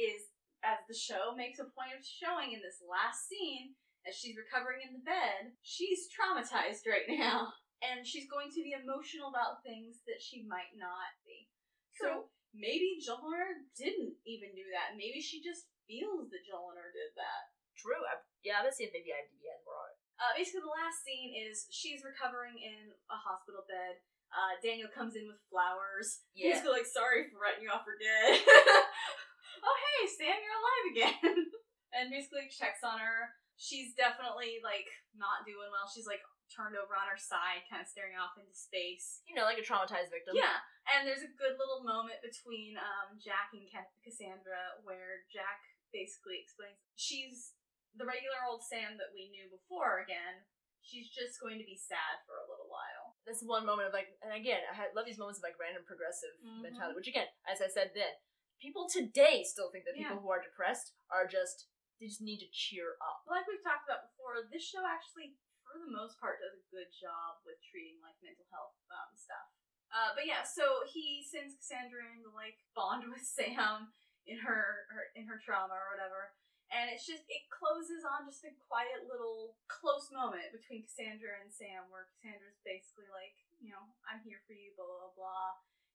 is 0.01 0.34
as 0.65 0.81
the 0.89 0.97
show 0.97 1.34
makes 1.38 1.59
a 1.59 1.69
point 1.73 1.93
of 1.93 2.01
showing 2.05 2.53
in 2.53 2.61
this 2.61 2.81
last 2.81 3.29
scene 3.29 3.77
as 4.07 4.15
she's 4.15 4.39
recovering 4.39 4.81
in 4.81 4.95
the 4.95 5.03
bed, 5.03 5.53
she's 5.61 6.07
traumatized 6.07 6.88
right 6.88 7.05
now. 7.11 7.53
And 7.77 8.01
she's 8.01 8.25
going 8.25 8.49
to 8.57 8.65
be 8.65 8.73
emotional 8.73 9.29
about 9.29 9.61
things 9.61 10.01
that 10.09 10.17
she 10.17 10.41
might 10.49 10.73
not 10.73 11.13
be. 11.21 11.45
So 11.93 12.34
maybe 12.49 12.97
Jolinar 12.97 13.53
didn't 13.77 14.17
even 14.25 14.57
do 14.57 14.65
that. 14.73 14.97
Maybe 14.97 15.21
she 15.21 15.45
just 15.45 15.69
feels 15.85 16.34
that 16.34 16.41
Jolinar 16.49 16.89
did 16.89 17.13
that. 17.13 17.53
True. 17.77 18.01
I, 18.01 18.17
yeah, 18.41 18.65
let's 18.65 18.81
see 18.81 18.89
if 18.89 18.93
maybe 18.97 19.13
IMDb 19.13 19.45
has 19.45 19.61
more 19.61 19.77
on 19.77 19.93
it. 19.93 19.97
Uh, 20.17 20.34
basically, 20.34 20.65
the 20.65 20.73
last 20.73 21.05
scene 21.05 21.38
is 21.38 21.69
she's 21.69 22.01
recovering 22.01 22.57
in 22.57 22.89
a 23.13 23.17
hospital 23.17 23.61
bed. 23.69 24.01
Uh, 24.34 24.57
Daniel 24.65 24.89
comes 24.89 25.13
in 25.13 25.29
with 25.29 25.38
flowers. 25.53 26.25
Yeah. 26.34 26.57
Basically, 26.57 26.81
like, 26.81 26.89
sorry 26.89 27.29
for 27.29 27.38
writing 27.38 27.61
you 27.61 27.69
off 27.69 27.85
for 27.85 27.93
dead. 28.01 28.41
oh, 29.63 29.77
hey, 29.97 30.03
Sam, 30.07 30.38
you're 30.38 30.59
alive 30.61 30.85
again. 30.93 31.35
and 31.95 32.11
basically 32.11 32.49
checks 32.51 32.84
on 32.85 32.99
her. 32.99 33.31
she's 33.57 33.97
definitely 33.97 34.61
like 34.61 34.85
not 35.17 35.45
doing 35.49 35.69
well. 35.73 35.89
She's 35.89 36.05
like 36.05 36.21
turned 36.47 36.77
over 36.79 36.95
on 36.95 37.09
her 37.11 37.19
side, 37.19 37.65
kind 37.67 37.81
of 37.84 37.89
staring 37.89 38.15
off 38.15 38.38
into 38.39 38.53
space. 38.55 39.25
You 39.27 39.34
know, 39.35 39.43
like 39.49 39.57
a 39.59 39.65
traumatized 39.65 40.13
victim. 40.13 40.38
Yeah, 40.38 40.61
and 40.93 41.03
there's 41.09 41.25
a 41.25 41.34
good 41.35 41.57
little 41.57 41.81
moment 41.84 42.21
between 42.23 42.77
um, 42.79 43.17
Jack 43.19 43.51
and 43.57 43.65
Cassandra 44.05 44.77
where 44.85 45.25
Jack 45.34 45.59
basically 45.91 46.38
explains 46.43 46.77
she's 46.99 47.55
the 47.97 48.05
regular 48.05 48.45
old 48.45 48.61
Sam 48.61 48.95
that 49.01 49.09
we 49.15 49.27
knew 49.34 49.49
before 49.49 50.05
again. 50.05 50.45
She's 50.85 51.11
just 51.11 51.41
going 51.43 51.59
to 51.59 51.67
be 51.67 51.75
sad 51.75 52.23
for 52.23 52.39
a 52.39 52.47
little 52.47 52.71
while. 52.71 53.19
This 53.27 53.43
one 53.43 53.67
moment 53.67 53.91
of 53.91 53.93
like, 53.97 54.07
and 54.23 54.31
again, 54.31 54.63
I 54.71 54.88
love 54.95 55.03
these 55.03 55.19
moments 55.19 55.41
of 55.41 55.43
like 55.43 55.59
random 55.59 55.84
progressive 55.84 56.31
Mhm. 56.39 56.63
mentality. 56.63 56.95
Which 56.95 57.11
again, 57.11 57.27
as 57.43 57.59
I 57.59 57.67
said 57.67 57.91
then, 57.91 58.13
people 58.61 58.89
today 58.89 59.43
still 59.45 59.69
think 59.71 59.85
that 59.85 59.95
Yeah. 59.97 60.09
people 60.13 60.23
who 60.25 60.31
are 60.34 60.41
depressed 60.41 60.93
are 61.11 61.27
just 61.27 61.69
they 61.97 62.05
just 62.05 62.21
need 62.21 62.38
to 62.45 62.49
cheer 62.53 62.93
up. 63.01 63.25
Like 63.25 63.49
we've 63.49 63.63
talked 63.65 63.89
about 63.89 64.05
before, 64.13 64.38
this 64.53 64.61
show 64.61 64.85
actually, 64.85 65.34
for 65.65 65.81
the 65.81 65.89
most 65.89 66.21
part, 66.21 66.38
does 66.38 66.53
a 66.53 66.69
good 66.69 66.93
job 66.93 67.41
with 67.41 67.57
treating 67.65 67.97
like 68.05 68.13
mental 68.21 68.45
health 68.53 68.77
um, 68.93 69.09
stuff. 69.17 69.49
Uh, 69.89 70.13
but 70.13 70.29
yeah, 70.29 70.45
so 70.45 70.85
he 70.85 71.25
sends 71.25 71.57
Cassandra 71.57 72.05
in 72.13 72.21
to 72.21 72.29
like 72.38 72.61
bond 72.77 73.07
with 73.09 73.25
Sam 73.25 73.89
in 74.29 74.38
her, 74.45 74.85
her 74.93 75.09
in 75.17 75.25
her 75.25 75.41
trauma 75.41 75.73
or 75.73 75.89
whatever, 75.95 76.38
and 76.69 76.91
it's 76.93 77.07
just 77.07 77.25
it 77.31 77.47
closes 77.49 78.05
on 78.05 78.29
just 78.29 78.45
a 78.45 78.53
quiet 78.69 79.09
little 79.09 79.57
close 79.65 80.13
moment 80.13 80.53
between 80.53 80.85
Cassandra 80.85 81.39
and 81.41 81.49
Sam, 81.49 81.89
where 81.89 82.11
Cassandra's 82.21 82.61
basically 82.61 83.09
like, 83.09 83.34
you 83.57 83.73
know, 83.73 83.81
I'm 84.05 84.21
here 84.21 84.43
for 84.45 84.53
you, 84.53 84.75
blah 84.77 84.85
blah 84.85 85.17
blah, 85.17 85.49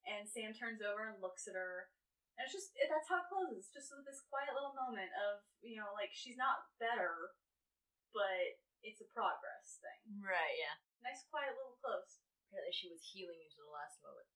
and 0.08 0.26
Sam 0.26 0.50
turns 0.50 0.82
over 0.82 1.12
and 1.14 1.20
looks 1.22 1.46
at 1.46 1.54
her, 1.54 1.92
and 2.36 2.48
it's 2.48 2.54
just 2.56 2.72
it, 2.76 2.88
that's 2.88 3.08
how 3.08 3.20
it 3.20 3.28
closes, 3.28 3.68
just 3.72 3.92
with 3.92 4.04
this 4.08 4.24
quiet 4.28 4.52
little 4.56 4.74
moment 4.74 5.12
of 5.28 5.44
you 5.60 5.76
know, 5.78 5.92
like 5.94 6.10
she's 6.12 6.36
not 6.40 6.68
better, 6.80 7.36
but 8.12 8.58
it's 8.82 9.00
a 9.04 9.08
progress 9.12 9.78
thing. 9.78 10.18
Right. 10.18 10.56
Yeah. 10.58 10.76
Nice 11.02 11.26
quiet 11.30 11.54
little 11.54 11.78
close. 11.78 12.22
Apparently, 12.48 12.74
she 12.74 12.92
was 12.92 13.00
healing 13.02 13.40
into 13.40 13.62
the 13.62 13.72
last 13.72 14.02
moment, 14.04 14.28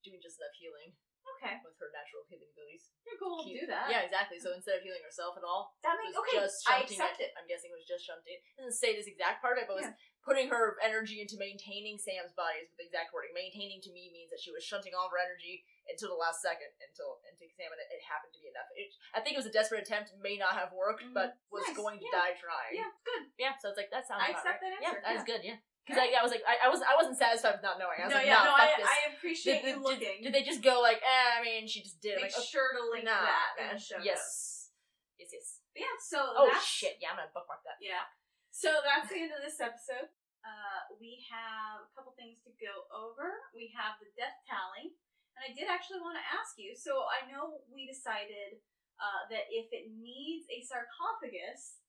doing 0.00 0.22
just 0.22 0.40
enough 0.40 0.56
healing 0.56 0.96
Okay, 1.38 1.56
with 1.62 1.76
her 1.78 1.90
natural 1.94 2.24
healing 2.26 2.48
abilities. 2.50 2.90
you're 3.06 3.16
cool. 3.20 3.44
Keep- 3.44 3.64
Do 3.64 3.66
that. 3.70 3.86
Yeah, 3.92 4.02
exactly. 4.06 4.38
So 4.40 4.52
instead 4.56 4.76
of 4.78 4.82
healing 4.82 5.02
herself 5.04 5.36
at 5.38 5.44
all, 5.44 5.76
that 5.84 5.96
makes 6.00 6.16
okay. 6.16 6.36
just 6.42 6.64
I 6.68 6.82
accept 6.82 7.20
it. 7.20 7.30
I'm 7.38 7.46
guessing 7.46 7.70
it 7.72 7.78
was 7.78 7.86
just 7.88 8.04
shunting. 8.04 8.36
It 8.40 8.56
doesn't 8.58 8.76
say 8.76 8.92
this 8.96 9.06
exact 9.08 9.40
part 9.44 9.56
of 9.58 9.64
it, 9.64 9.68
but 9.70 9.80
was 9.80 9.90
putting 10.20 10.52
her 10.52 10.76
energy 10.84 11.24
into 11.24 11.40
maintaining 11.40 11.96
Sam's 11.96 12.36
body 12.36 12.60
is 12.60 12.68
the 12.76 12.84
exact 12.84 13.12
wording. 13.16 13.32
Maintaining 13.32 13.80
to 13.88 13.90
me 13.94 14.12
means 14.12 14.28
that 14.28 14.40
she 14.42 14.52
was 14.52 14.60
shunting 14.60 14.92
all 14.92 15.08
of 15.08 15.12
her 15.16 15.20
energy 15.22 15.64
until 15.88 16.12
the 16.12 16.20
last 16.20 16.44
second 16.44 16.68
until 16.84 17.18
and 17.24 17.34
to 17.40 17.44
examine 17.48 17.80
it. 17.80 17.88
It 17.88 18.04
happened 18.04 18.36
to 18.36 18.40
be 18.44 18.52
enough. 18.52 18.68
It, 18.76 18.92
I 19.16 19.24
think 19.24 19.34
it 19.34 19.40
was 19.40 19.48
a 19.48 19.54
desperate 19.54 19.80
attempt, 19.82 20.12
may 20.20 20.36
not 20.36 20.54
have 20.60 20.70
worked, 20.76 21.02
Mhm. 21.02 21.16
but 21.16 21.40
was 21.48 21.64
Nice, 21.66 21.76
going 21.76 21.98
to 21.98 22.04
yeah. 22.04 22.12
die 22.14 22.34
trying. 22.36 22.74
Yeah, 22.76 22.90
good. 23.02 23.22
Yeah, 23.40 23.56
so 23.58 23.72
it's 23.72 23.80
like 23.80 23.90
that 23.90 24.04
sounds 24.06 24.22
I 24.22 24.36
accept 24.36 24.60
right. 24.60 24.70
that 24.70 24.80
Yeah, 24.84 24.88
answer, 24.92 25.02
that 25.02 25.16
is 25.16 25.24
yeah. 25.24 25.30
good, 25.32 25.42
yeah. 25.44 25.58
Because 25.90 26.06
I, 26.06 26.14
I 26.14 26.22
was 26.22 26.30
like, 26.30 26.46
I, 26.46 26.54
I 26.62 26.68
was 26.70 26.78
I 26.86 26.94
wasn't 26.94 27.18
satisfied 27.18 27.58
with 27.58 27.66
not 27.66 27.82
knowing. 27.82 27.98
I 27.98 28.06
was 28.06 28.14
no, 28.14 28.22
like, 28.22 28.30
yeah, 28.30 28.46
no, 28.46 28.54
fuck 28.54 28.70
I, 28.70 28.78
this. 28.78 28.86
I 28.86 29.00
appreciate 29.10 29.66
did, 29.66 29.74
you 29.74 29.82
did- 29.82 29.86
looking. 29.86 30.16
Did, 30.22 30.30
they 30.30 30.46
just 30.46 30.62
go 30.62 30.78
like, 30.78 31.02
eh, 31.02 31.28
I 31.34 31.42
mean, 31.42 31.66
she 31.66 31.82
just 31.82 31.98
did. 31.98 32.22
Make 32.22 32.30
like, 32.30 32.38
okay, 32.38 32.46
sure 32.46 32.70
to 32.78 32.82
link 32.94 33.10
nah, 33.10 33.26
that 33.26 33.50
in 33.58 33.66
the 33.74 33.82
show 33.82 33.98
yes. 33.98 34.22
notes. 34.22 34.70
Yes, 35.18 35.30
yes. 35.34 35.46
Yeah, 35.74 35.96
so 36.02 36.18
Oh 36.22 36.50
shit! 36.62 36.98
Yeah, 36.98 37.14
I'm 37.14 37.18
gonna 37.18 37.34
bookmark 37.34 37.62
that. 37.66 37.78
Yeah. 37.82 38.06
So 38.50 38.70
that's 38.82 39.06
the 39.06 39.22
end 39.22 39.30
of 39.34 39.42
this 39.42 39.62
episode. 39.62 40.10
Uh, 40.42 40.80
we 40.98 41.20
have 41.28 41.84
a 41.84 41.90
couple 41.92 42.16
things 42.16 42.40
to 42.42 42.50
go 42.58 42.88
over. 42.90 43.38
We 43.52 43.70
have 43.76 44.00
the 44.00 44.10
death 44.18 44.34
tally, 44.48 44.96
and 45.36 45.42
I 45.46 45.50
did 45.54 45.70
actually 45.70 46.02
want 46.02 46.18
to 46.18 46.26
ask 46.26 46.58
you. 46.58 46.74
So 46.74 47.06
I 47.06 47.28
know 47.28 47.62
we 47.70 47.86
decided 47.86 48.58
uh, 48.98 49.30
that 49.30 49.46
if 49.52 49.70
it 49.70 49.92
needs 49.94 50.48
a 50.50 50.60
sarcophagus, 50.64 51.80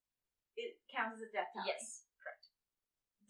it 0.56 0.78
counts 0.92 1.20
as 1.20 1.28
a 1.28 1.32
death 1.32 1.50
tally. 1.56 1.74
Yes. 1.74 2.11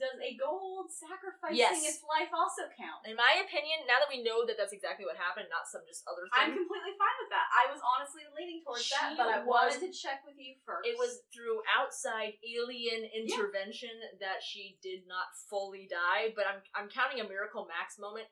Does 0.02 0.18
a 0.18 0.34
Goa'uld 0.34 0.90
sacrificing 0.90 1.62
Yes. 1.62 1.86
its 1.86 2.02
life 2.02 2.34
also 2.34 2.66
count? 2.74 3.06
In 3.06 3.14
my 3.14 3.38
opinion, 3.46 3.86
now 3.86 4.02
that 4.02 4.10
we 4.10 4.26
know 4.26 4.42
that 4.50 4.58
that's 4.58 4.74
exactly 4.74 5.06
what 5.06 5.14
happened, 5.16 5.46
not 5.54 5.70
some 5.70 5.86
just 5.86 6.02
other 6.10 6.26
thing. 6.26 6.34
I'm 6.42 6.58
completely 6.58 6.98
fine 6.98 7.18
with 7.22 7.30
that. 7.30 7.46
I 7.54 7.70
was 7.70 7.78
honestly 7.86 8.26
leaning 8.34 8.66
towards 8.66 8.90
that, 8.90 9.14
but 9.14 9.30
I 9.30 9.46
was- 9.46 9.78
wanted 9.78 9.86
to 9.86 9.92
check 9.94 10.26
with 10.26 10.42
you 10.42 10.58
first. 10.66 10.90
It 10.90 10.98
was 10.98 11.22
through 11.30 11.62
outside 11.70 12.42
alien 12.42 13.06
intervention 13.14 13.94
that 14.20 14.42
she 14.42 14.80
did 14.82 15.06
not 15.06 15.38
fully 15.50 15.86
die, 15.86 16.34
but 16.36 16.48
I'm 16.50 16.64
I'm 16.74 16.90
counting 16.90 17.22
a 17.22 17.28
miracle 17.28 17.66
max 17.70 18.00
moment. 18.02 18.26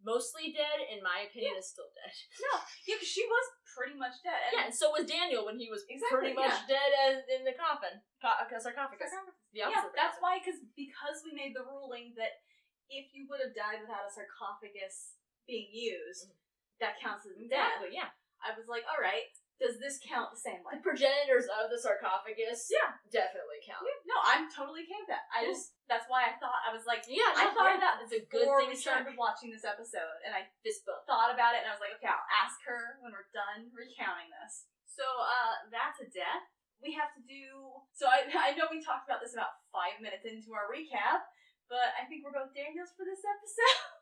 Mostly 0.00 0.52
dead, 0.56 0.80
in 0.88 1.04
my 1.04 1.28
opinion, 1.28 1.60
is 1.60 1.68
still 1.68 1.92
dead. 1.92 2.08
no, 2.48 2.56
yeah, 2.88 2.96
'cause 2.96 3.08
she 3.08 3.24
was 3.28 3.46
pretty 3.76 3.94
much 3.94 4.16
dead. 4.24 4.40
And 4.48 4.52
Yeah, 4.56 4.64
and 4.68 4.74
so 4.74 4.90
was 4.96 5.04
Daniel 5.04 5.44
when 5.44 5.60
he 5.60 5.68
was 5.68 5.84
Exactly, 5.84 6.32
pretty 6.32 6.34
much 6.34 6.56
yeah. 6.64 6.80
dead 6.80 6.90
as 7.04 7.16
in 7.28 7.44
the 7.44 7.52
coffin, 7.52 8.00
Co- 8.18 8.34
uh, 8.40 8.48
sarcophagus. 8.58 9.12
The 9.52 9.60
yeah, 9.60 9.70
that's 9.92 10.16
coffin. 10.16 10.24
why 10.24 10.34
because 10.40 10.60
because 10.72 11.20
we 11.24 11.36
made 11.36 11.52
the 11.52 11.62
ruling 11.68 12.16
that 12.16 12.40
if 12.88 13.12
you 13.14 13.28
would 13.30 13.38
have 13.44 13.54
died 13.54 13.84
without 13.84 14.08
a 14.08 14.10
sarcophagus 14.10 15.20
being 15.46 15.68
used, 15.70 16.32
that 16.80 16.96
counts 16.98 17.26
as 17.28 17.36
death. 17.36 17.78
Exactly. 17.84 17.92
Yeah. 17.94 18.10
I 18.40 18.56
was 18.56 18.66
like, 18.72 18.88
all 18.88 18.98
right, 18.98 19.28
does 19.60 19.76
this 19.76 20.00
count 20.00 20.32
the 20.32 20.40
same 20.40 20.64
way? 20.64 20.80
The 20.80 20.82
progenitors 20.82 21.44
of 21.52 21.68
the 21.68 21.76
sarcophagus, 21.76 22.66
Yeah. 22.72 22.96
definitely 23.12 23.60
count. 23.60 23.84
No, 24.08 24.16
I'm 24.24 24.48
totally 24.48 24.88
okay 24.88 24.96
with 25.04 25.12
that. 25.12 25.28
I 25.28 25.44
Cool. 25.44 25.52
just 25.52 25.76
that's 25.84 26.08
why 26.08 26.24
I 26.24 26.32
thought 26.40 26.64
I 26.64 26.72
was 26.72 26.88
like, 26.88 27.04
Yeah, 27.06 27.28
I 27.36 27.52
thought 27.52 27.68
yeah, 27.68 27.76
of 27.76 27.84
that 27.84 27.94
It's 28.02 28.16
a 28.16 28.24
good 28.24 28.48
thing 28.48 28.72
we 28.72 28.78
check. 28.78 29.04
started 29.04 29.20
watching 29.20 29.52
this 29.52 29.68
episode, 29.68 30.16
and 30.24 30.32
I 30.32 30.48
just 30.64 30.82
thought 30.86 31.30
about 31.34 31.52
it, 31.54 31.62
and 31.62 31.68
I 31.68 31.76
was 31.76 31.82
like, 31.84 31.92
okay, 32.00 32.08
I'll 32.08 32.30
ask 32.40 32.56
her 32.64 32.96
when 33.04 33.12
we're 33.12 33.28
done 33.36 33.68
recounting 33.76 34.32
this. 34.40 34.64
So, 34.88 35.04
uh, 35.04 35.68
that's 35.70 36.00
a 36.00 36.08
death. 36.08 36.48
We 36.80 36.96
have 36.96 37.12
to 37.12 37.22
do. 37.28 37.76
So 37.92 38.08
I 38.08 38.24
I 38.48 38.56
know 38.56 38.64
we 38.72 38.80
talked 38.80 39.04
about 39.04 39.20
this 39.20 39.36
about 39.36 39.60
five 39.68 40.00
minutes 40.00 40.24
into 40.24 40.56
our 40.56 40.64
recap, 40.72 41.28
but 41.68 41.92
I 42.00 42.08
think 42.08 42.24
we're 42.24 42.32
both 42.32 42.56
Daniels 42.56 42.96
for 42.96 43.04
this 43.04 43.20
episode. 43.20 43.76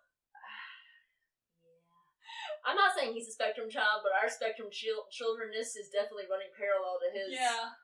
Yeah. 2.48 2.68
I'm 2.72 2.78
not 2.80 2.96
saying 2.96 3.12
he's 3.12 3.28
a 3.28 3.36
spectrum 3.36 3.68
child, 3.68 4.00
but 4.00 4.16
our 4.16 4.28
spectrum 4.32 4.72
chil- 4.72 5.04
childrenness 5.12 5.76
is 5.76 5.92
definitely 5.92 6.26
running 6.32 6.48
parallel 6.56 6.96
to 7.04 7.08
his 7.12 7.36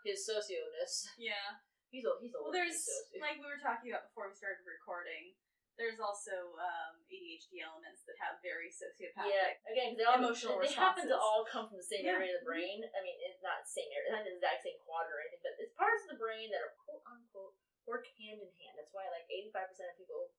his 0.05 0.25
socio-ness. 0.25 1.09
yeah. 1.21 1.61
He's 1.93 2.03
a 2.09 2.13
he's 2.19 2.35
a 2.35 2.41
Well, 2.43 2.51
there's 2.51 2.81
socio. 2.83 3.21
like 3.23 3.39
we 3.39 3.47
were 3.47 3.61
talking 3.63 3.93
about 3.93 4.09
before 4.11 4.27
we 4.27 4.35
started 4.35 4.65
recording. 4.67 5.37
There's 5.79 5.99
also 5.99 6.55
um, 6.55 7.03
ADHD 7.11 7.59
elements 7.67 8.07
that 8.07 8.15
have 8.23 8.39
very 8.47 8.71
sociopathic. 8.71 9.27
yeah, 9.27 9.59
again, 9.67 9.99
they 9.99 10.07
all 10.07 10.23
emotional 10.23 10.63
they 10.63 10.71
happen 10.71 11.11
to 11.11 11.19
all 11.19 11.43
come 11.43 11.67
from 11.67 11.83
the 11.83 11.87
same 11.87 12.07
Yeah. 12.07 12.15
area 12.15 12.39
of 12.39 12.43
the 12.43 12.47
brain. 12.47 12.79
I 12.87 13.01
mean, 13.03 13.19
it's 13.27 13.43
not 13.43 13.67
the 13.67 13.71
same 13.75 13.91
area, 13.91 14.07
it's 14.07 14.15
not 14.15 14.23
the 14.23 14.35
exact 14.39 14.63
same 14.63 14.79
quadrant 14.87 15.11
or 15.19 15.21
anything, 15.27 15.43
but 15.43 15.55
it's 15.59 15.75
parts 15.75 16.07
of 16.07 16.15
the 16.15 16.21
brain 16.23 16.51
that 16.55 16.63
are 16.63 16.75
quote 16.79 17.03
unquote 17.11 17.59
work 17.91 18.07
hand 18.23 18.39
in 18.39 18.51
hand. 18.55 18.75
That's 18.79 18.95
why 18.95 19.11
like 19.11 19.27
85% 19.51 19.91
of 19.91 19.99
people 19.99 20.31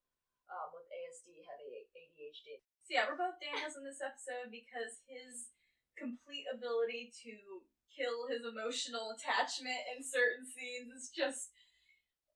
um, 0.50 0.68
with 0.74 0.86
ASD 0.90 1.42
have 1.46 1.58
A- 1.60 1.90
ADHD. 1.94 2.62
So 2.86 2.90
yeah, 2.94 3.04
we're 3.10 3.18
both 3.18 3.38
Daniels 3.42 3.74
in 3.74 3.82
this 3.86 4.00
episode 4.02 4.50
because 4.50 5.02
his 5.10 5.50
complete 5.98 6.46
ability 6.52 7.10
to 7.24 7.64
kill 7.90 8.28
his 8.28 8.44
emotional 8.44 9.10
attachment 9.16 9.80
in 9.96 10.04
certain 10.04 10.44
scenes 10.44 10.92
is 10.92 11.08
just 11.08 11.50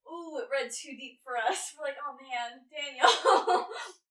ooh, 0.08 0.40
it 0.40 0.48
read 0.50 0.72
too 0.72 0.96
deep 0.96 1.20
for 1.22 1.36
us. 1.36 1.76
We're 1.76 1.86
like, 1.92 2.00
oh 2.00 2.16
man, 2.18 2.66
Daniel. 2.72 3.68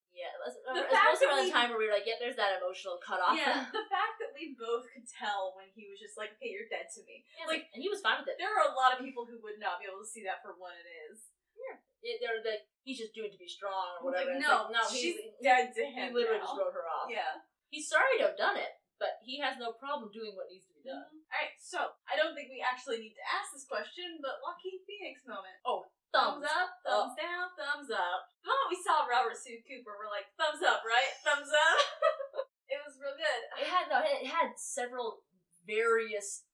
Yeah, 0.09 0.35
that's, 0.41 0.57
The 0.67 0.83
it's 0.83 0.91
fact 0.91 1.15
that 1.15 1.31
around 1.31 1.47
the 1.47 1.53
time 1.53 1.67
where 1.71 1.79
we 1.79 1.87
were 1.87 1.95
like, 1.95 2.03
yeah, 2.03 2.19
there's 2.19 2.35
that 2.35 2.59
emotional 2.59 2.99
cutoff. 2.99 3.39
yeah, 3.39 3.63
the 3.71 3.87
fact 3.87 4.19
that 4.19 4.35
we 4.35 4.51
both 4.57 4.89
could 4.91 5.07
tell 5.07 5.55
when 5.55 5.71
he 5.71 5.87
was 5.87 5.95
just 5.95 6.19
like, 6.19 6.35
hey, 6.43 6.51
you're 6.51 6.67
dead 6.67 6.91
to 6.97 7.05
me. 7.07 7.23
Yeah, 7.39 7.47
like, 7.47 7.71
and 7.71 7.79
he 7.79 7.87
was 7.87 8.03
fine 8.03 8.19
with 8.19 8.27
it. 8.27 8.35
There 8.35 8.51
are 8.51 8.67
a 8.67 8.75
lot 8.75 8.91
of 8.91 8.99
people 8.99 9.23
who 9.23 9.39
would 9.47 9.63
not 9.63 9.79
be 9.79 9.87
able 9.87 10.03
to 10.03 10.09
see 10.09 10.27
that 10.27 10.43
for 10.43 10.59
what 10.59 10.75
it 10.75 10.83
is. 11.07 11.31
It 12.01 12.23
they're 12.23 12.39
like, 12.39 12.63
he's 12.87 12.99
just 12.99 13.11
doing 13.11 13.27
it 13.27 13.35
to 13.35 13.41
be 13.41 13.49
strong 13.49 13.99
or 13.99 14.07
whatever. 14.07 14.35
like, 14.35 14.43
no, 14.43 14.71
like, 14.71 14.79
no, 14.79 14.83
she's 14.87 15.19
he, 15.19 15.35
dead 15.43 15.75
to 15.75 15.83
him. 15.83 16.11
he 16.11 16.15
literally 16.15 16.39
now. 16.39 16.47
just 16.47 16.59
wrote 16.59 16.75
her 16.75 16.87
off. 16.87 17.11
Yeah. 17.11 17.43
He's 17.69 17.85
sorry 17.85 18.17
to 18.17 18.33
have 18.33 18.39
done 18.39 18.57
it, 18.57 18.79
but 18.97 19.19
he 19.21 19.37
has 19.43 19.59
no 19.59 19.75
problem 19.75 20.09
doing 20.09 20.33
what 20.33 20.49
needs 20.49 20.65
to 20.71 20.75
be 20.79 20.83
done. 20.87 21.05
Mm-hmm. 21.11 21.27
Alright, 21.29 21.55
so 21.59 21.93
I 22.07 22.15
don't 22.15 22.33
think 22.33 22.49
we 22.49 22.63
actually 22.63 23.03
need 23.03 23.13
to 23.19 23.25
ask 23.29 23.51
this 23.51 23.67
question, 23.67 24.23
but 24.23 24.41
Joaquin 24.41 24.79
Phoenix 24.87 25.27
moment. 25.27 25.59
Oh, 25.67 25.85
thumbs. 26.09 26.41
Thumbs 26.41 26.49
up, 26.49 26.69
thumbs 26.81 27.15
down, 27.19 27.45
thumbs 27.53 27.89
up. 27.93 28.31
The 28.41 28.49
moment 28.49 28.73
we 28.73 28.79
saw 28.81 29.05
Robert 29.05 29.37
C. 29.37 29.61
Cooper, 29.67 29.99
we're 29.99 30.09
like, 30.09 30.31
thumbs 30.39 30.63
up, 30.65 30.81
right? 30.87 31.11
Thumbs 31.21 31.51
up. 31.53 31.77
it 32.73 32.79
was 32.81 32.97
real 32.97 33.17
good. 33.17 33.41
It 33.61 33.69
had 33.69 33.89
no. 33.89 34.01
It 34.01 34.29
had 34.29 34.57
several 34.57 35.25
various. 35.65 36.45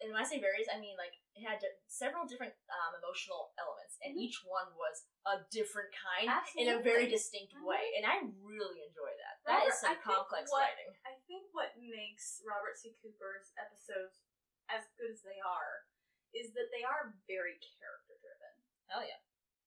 And 0.00 0.12
when 0.12 0.20
I 0.20 0.26
say 0.28 0.40
various, 0.40 0.68
I 0.68 0.80
mean 0.80 0.96
like 1.00 1.16
it 1.38 1.46
had 1.46 1.62
several 1.86 2.26
different 2.26 2.50
um, 2.66 2.98
emotional 2.98 3.54
elements, 3.54 3.94
and 4.02 4.18
Mhm. 4.18 4.26
each 4.26 4.42
one 4.42 4.74
was 4.74 5.06
a 5.22 5.46
different 5.54 5.94
kind 5.94 6.26
in 6.58 6.66
a 6.68 6.82
very 6.82 7.06
distinct 7.06 7.54
Mhm. 7.54 7.62
way, 7.62 7.94
and 7.94 8.04
I 8.04 8.18
really 8.42 8.82
enjoy 8.82 9.14
that. 9.22 9.38
That 9.46 9.62
Robert, 9.62 9.68
is 9.70 9.78
some 9.78 9.92
I 9.92 10.02
complex 10.02 10.50
what- 10.50 10.60
writing. 10.66 10.90
I 11.06 11.14
think 11.30 11.54
what 11.54 11.76
makes 11.78 12.42
Robert 12.44 12.76
C. 12.76 12.96
Cooper's 13.00 13.52
episodes 13.56 14.20
as 14.68 14.88
good 14.98 15.10
as 15.12 15.22
they 15.22 15.38
are 15.38 15.86
is 16.34 16.52
that 16.54 16.70
they 16.70 16.82
are 16.82 17.14
very 17.26 17.58
character 17.58 18.18
driven. 18.20 18.64
Hell 18.88 19.04
yeah. 19.06 19.20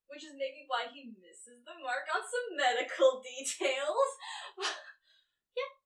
Which 0.07 0.26
is 0.26 0.34
maybe 0.35 0.65
why 0.68 0.88
he 0.88 1.06
misses 1.18 1.64
the 1.64 1.73
mark 1.76 2.14
on 2.14 2.22
some 2.27 2.56
medical 2.57 3.22
details. 3.31 4.18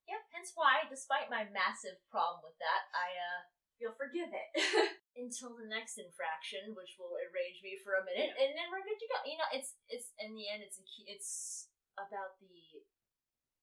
Yeah, 0.07 0.21
hence 0.31 0.51
why, 0.53 0.85
despite 0.89 1.29
my 1.29 1.45
massive 1.45 1.97
problem 2.09 2.43
with 2.43 2.57
that, 2.59 2.89
I 2.93 3.09
uh 3.17 3.41
you'll 3.79 3.97
forgive 3.97 4.29
it. 4.31 4.49
Until 5.15 5.55
the 5.55 5.63
next 5.71 5.95
infraction, 5.95 6.75
which 6.75 6.99
will 6.99 7.15
enrage 7.15 7.63
me 7.63 7.79
for 7.79 7.95
a 7.95 8.03
minute, 8.03 8.35
and 8.35 8.51
then 8.51 8.67
we're 8.67 8.83
good 8.83 8.99
to 8.99 9.07
go. 9.07 9.17
You 9.23 9.39
know, 9.39 9.47
it's 9.55 9.79
it's 9.87 10.11
in 10.19 10.35
the 10.35 10.51
end, 10.51 10.59
it's 10.59 10.75
a 10.75 10.83
key, 10.83 11.07
it's 11.07 11.71
about 11.95 12.35
the 12.43 12.51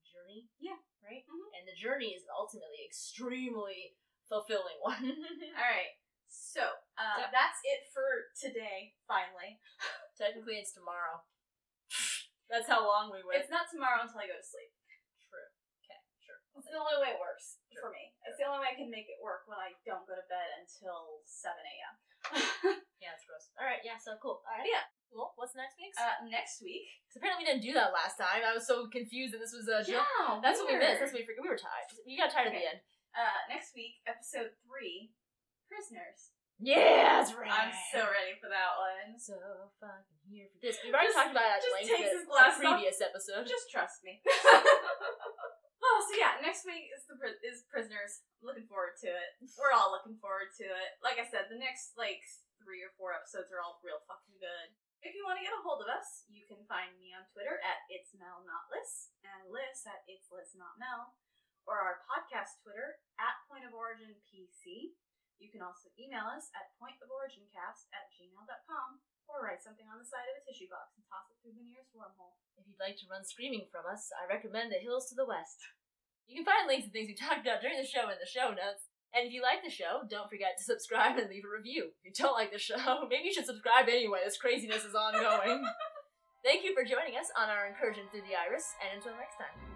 journey. 0.08 0.48
Yeah. 0.56 0.80
Right. 1.04 1.28
Mhm. 1.28 1.52
And 1.52 1.68
the 1.68 1.76
journey 1.76 2.16
is 2.16 2.24
ultimately 2.32 2.80
extremely 2.88 4.00
fulfilling 4.32 4.80
one. 4.80 5.04
All 5.60 5.68
right. 5.68 5.92
So 6.32 6.64
uh, 6.96 7.28
Yep. 7.28 7.36
that's 7.36 7.60
it 7.68 7.92
for 7.92 8.32
today. 8.32 8.96
Finally, 9.04 9.60
Technically, 10.16 10.56
it's 10.56 10.72
tomorrow. 10.72 11.20
That's 12.48 12.68
how 12.68 12.84
long 12.84 13.12
we 13.12 13.20
went. 13.24 13.40
it's 13.44 13.52
not 13.52 13.68
tomorrow 13.68 14.00
until 14.04 14.20
I 14.24 14.28
go 14.28 14.36
to 14.36 14.44
sleep. 14.44 14.72
Okay, 16.52 16.60
sure. 16.60 16.60
It's 16.60 16.68
the 16.72 16.80
only 16.80 16.98
way 17.00 17.10
it 17.16 17.20
works 17.20 17.58
Sure. 17.72 17.88
for 17.88 17.90
me. 17.92 18.12
It's 18.28 18.36
the 18.36 18.44
only 18.44 18.60
way 18.60 18.68
I 18.72 18.76
can 18.76 18.92
make 18.92 19.08
it 19.08 19.16
work 19.24 19.48
when 19.48 19.56
I 19.56 19.72
don't 19.88 20.04
go 20.04 20.12
to 20.16 20.24
bed 20.28 20.48
until 20.60 21.24
seven 21.24 21.64
a.m. 21.64 21.94
Yeah, 23.02 23.18
it's 23.18 23.26
gross. 23.26 23.50
All 23.58 23.66
right. 23.66 23.82
Yeah. 23.82 23.98
So 23.98 24.14
cool. 24.22 24.46
All 24.46 24.54
right. 24.54 24.62
Yeah. 24.62 24.86
Cool. 25.10 25.34
What's 25.34 25.58
next 25.58 25.74
week's? 25.74 25.98
uh, 25.98 26.22
next 26.30 26.62
week. 26.62 26.86
'Cause 27.10 27.18
apparently 27.18 27.42
we 27.42 27.48
didn't 27.50 27.66
do 27.66 27.74
that 27.74 27.90
last 27.90 28.14
time. 28.14 28.46
I 28.46 28.54
was 28.54 28.62
so 28.64 28.86
confused 28.88 29.34
that 29.34 29.42
this 29.42 29.50
was 29.52 29.66
a 29.66 29.82
joke. 29.82 30.06
Yeah, 30.06 30.38
That's 30.38 30.62
what 30.62 30.70
we 30.70 30.78
missed. 30.78 31.02
That's 31.02 31.10
what 31.12 31.18
we 31.20 31.26
forgot. 31.26 31.42
We 31.42 31.50
were 31.50 31.58
tired. 31.58 31.88
We 32.06 32.14
got 32.16 32.30
tired 32.30 32.54
at 32.54 32.56
the 32.56 32.62
end. 32.62 32.80
Uh, 33.12 33.40
next 33.50 33.74
week, 33.74 34.00
episode 34.06 34.54
three, 34.64 35.10
prisoners. 35.68 36.30
Yeah, 36.62 37.18
that's 37.18 37.34
right. 37.34 37.50
I'm 37.50 37.74
so 37.90 38.06
ready 38.06 38.38
for 38.38 38.46
that 38.48 38.72
one. 38.78 39.18
so 39.18 39.34
fucking 39.82 40.30
here 40.30 40.46
for 40.54 40.62
this. 40.62 40.78
We've 40.86 40.94
already 40.94 41.10
Just- 41.10 41.18
talked 41.18 41.34
about 41.34 41.58
it 41.58 41.66
at 41.66 41.72
length 41.74 41.90
in 41.90 42.22
a 42.22 42.24
glasses 42.24 42.62
off. 42.62 42.78
previous 42.78 42.98
episode. 43.02 43.44
Just 43.50 43.66
trust 43.68 44.04
me. 44.06 44.22
so 46.06 46.14
yeah, 46.18 46.38
next 46.42 46.66
week 46.66 46.90
is 46.90 47.06
the 47.06 47.16
is 47.46 47.66
prisoners. 47.70 48.26
Looking 48.42 48.66
forward 48.66 48.98
to 49.06 49.10
it. 49.10 49.38
We're 49.54 49.74
all 49.74 49.94
looking 49.94 50.18
forward 50.18 50.50
to 50.58 50.66
it. 50.66 50.90
Like 51.02 51.22
I 51.22 51.26
said, 51.26 51.46
the 51.46 51.58
next 51.58 51.94
like 51.94 52.22
three 52.62 52.82
or 52.82 52.94
four 52.94 53.14
episodes 53.14 53.50
are 53.50 53.62
all 53.62 53.82
real 53.82 54.02
fucking 54.06 54.38
good. 54.38 54.68
If 55.02 55.18
you 55.18 55.26
want 55.26 55.42
to 55.42 55.46
get 55.46 55.54
a 55.54 55.66
hold 55.66 55.82
of 55.82 55.90
us, 55.90 56.30
you 56.30 56.46
can 56.46 56.62
find 56.70 56.94
me 57.02 57.10
on 57.10 57.26
Twitter 57.34 57.58
at 57.66 57.82
it's 57.90 58.14
Mel 58.14 58.46
not 58.46 58.70
Liz 58.70 59.10
and 59.26 59.50
Liz 59.50 59.82
at 59.82 60.06
it's 60.06 60.30
Liz 60.30 60.54
not 60.54 60.78
Mel, 60.78 61.18
or 61.66 61.82
our 61.82 62.06
podcast 62.06 62.62
Twitter 62.62 63.02
at 63.18 63.42
Point 63.50 63.66
of 63.66 63.74
Origin 63.74 64.14
PC. 64.30 64.94
You 65.42 65.50
can 65.50 65.58
also 65.58 65.90
email 65.98 66.30
us 66.30 66.54
at 66.54 66.70
pointoforigincast 66.78 67.90
at 67.90 68.14
gmail.com 68.14 69.02
or 69.26 69.42
write 69.42 69.58
something 69.58 69.90
on 69.90 69.98
the 69.98 70.06
side 70.06 70.30
of 70.30 70.38
a 70.38 70.46
tissue 70.46 70.70
box 70.70 70.94
and 70.94 71.02
toss 71.10 71.26
it 71.34 71.38
through 71.42 71.58
the 71.58 71.66
nearest 71.66 71.90
wormhole. 71.98 72.38
If 72.54 72.70
you'd 72.70 72.78
like 72.78 72.94
to 73.02 73.10
run 73.10 73.26
screaming 73.26 73.66
from 73.74 73.90
us, 73.90 74.14
I 74.14 74.30
recommend 74.30 74.70
the 74.70 74.78
hills 74.78 75.10
to 75.10 75.18
the 75.18 75.26
west. 75.26 75.58
You 76.26 76.36
can 76.36 76.46
find 76.46 76.66
links 76.66 76.86
to 76.86 76.92
things 76.92 77.08
we 77.08 77.14
talked 77.14 77.44
about 77.44 77.60
during 77.60 77.76
the 77.76 77.86
show 77.86 78.08
in 78.08 78.16
the 78.20 78.28
show 78.28 78.50
notes. 78.50 78.88
And 79.14 79.26
if 79.26 79.32
you 79.32 79.42
like 79.42 79.62
the 79.62 79.70
show, 79.70 80.08
don't 80.08 80.30
forget 80.30 80.56
to 80.56 80.64
subscribe 80.64 81.18
and 81.18 81.28
leave 81.28 81.44
a 81.44 81.52
review. 81.52 81.92
If 82.00 82.16
you 82.18 82.24
don't 82.24 82.32
like 82.32 82.52
the 82.52 82.58
show, 82.58 82.80
maybe 83.10 83.28
you 83.28 83.34
should 83.34 83.46
subscribe 83.46 83.88
anyway. 83.88 84.20
This 84.24 84.38
craziness 84.38 84.84
is 84.84 84.94
ongoing. 84.94 85.64
Thank 86.44 86.64
you 86.64 86.74
for 86.74 86.82
joining 86.82 87.14
us 87.20 87.30
on 87.38 87.48
our 87.50 87.66
incursion 87.68 88.04
through 88.10 88.22
the 88.22 88.34
iris, 88.34 88.66
and 88.82 88.98
until 88.98 89.14
next 89.14 89.36
time. 89.36 89.71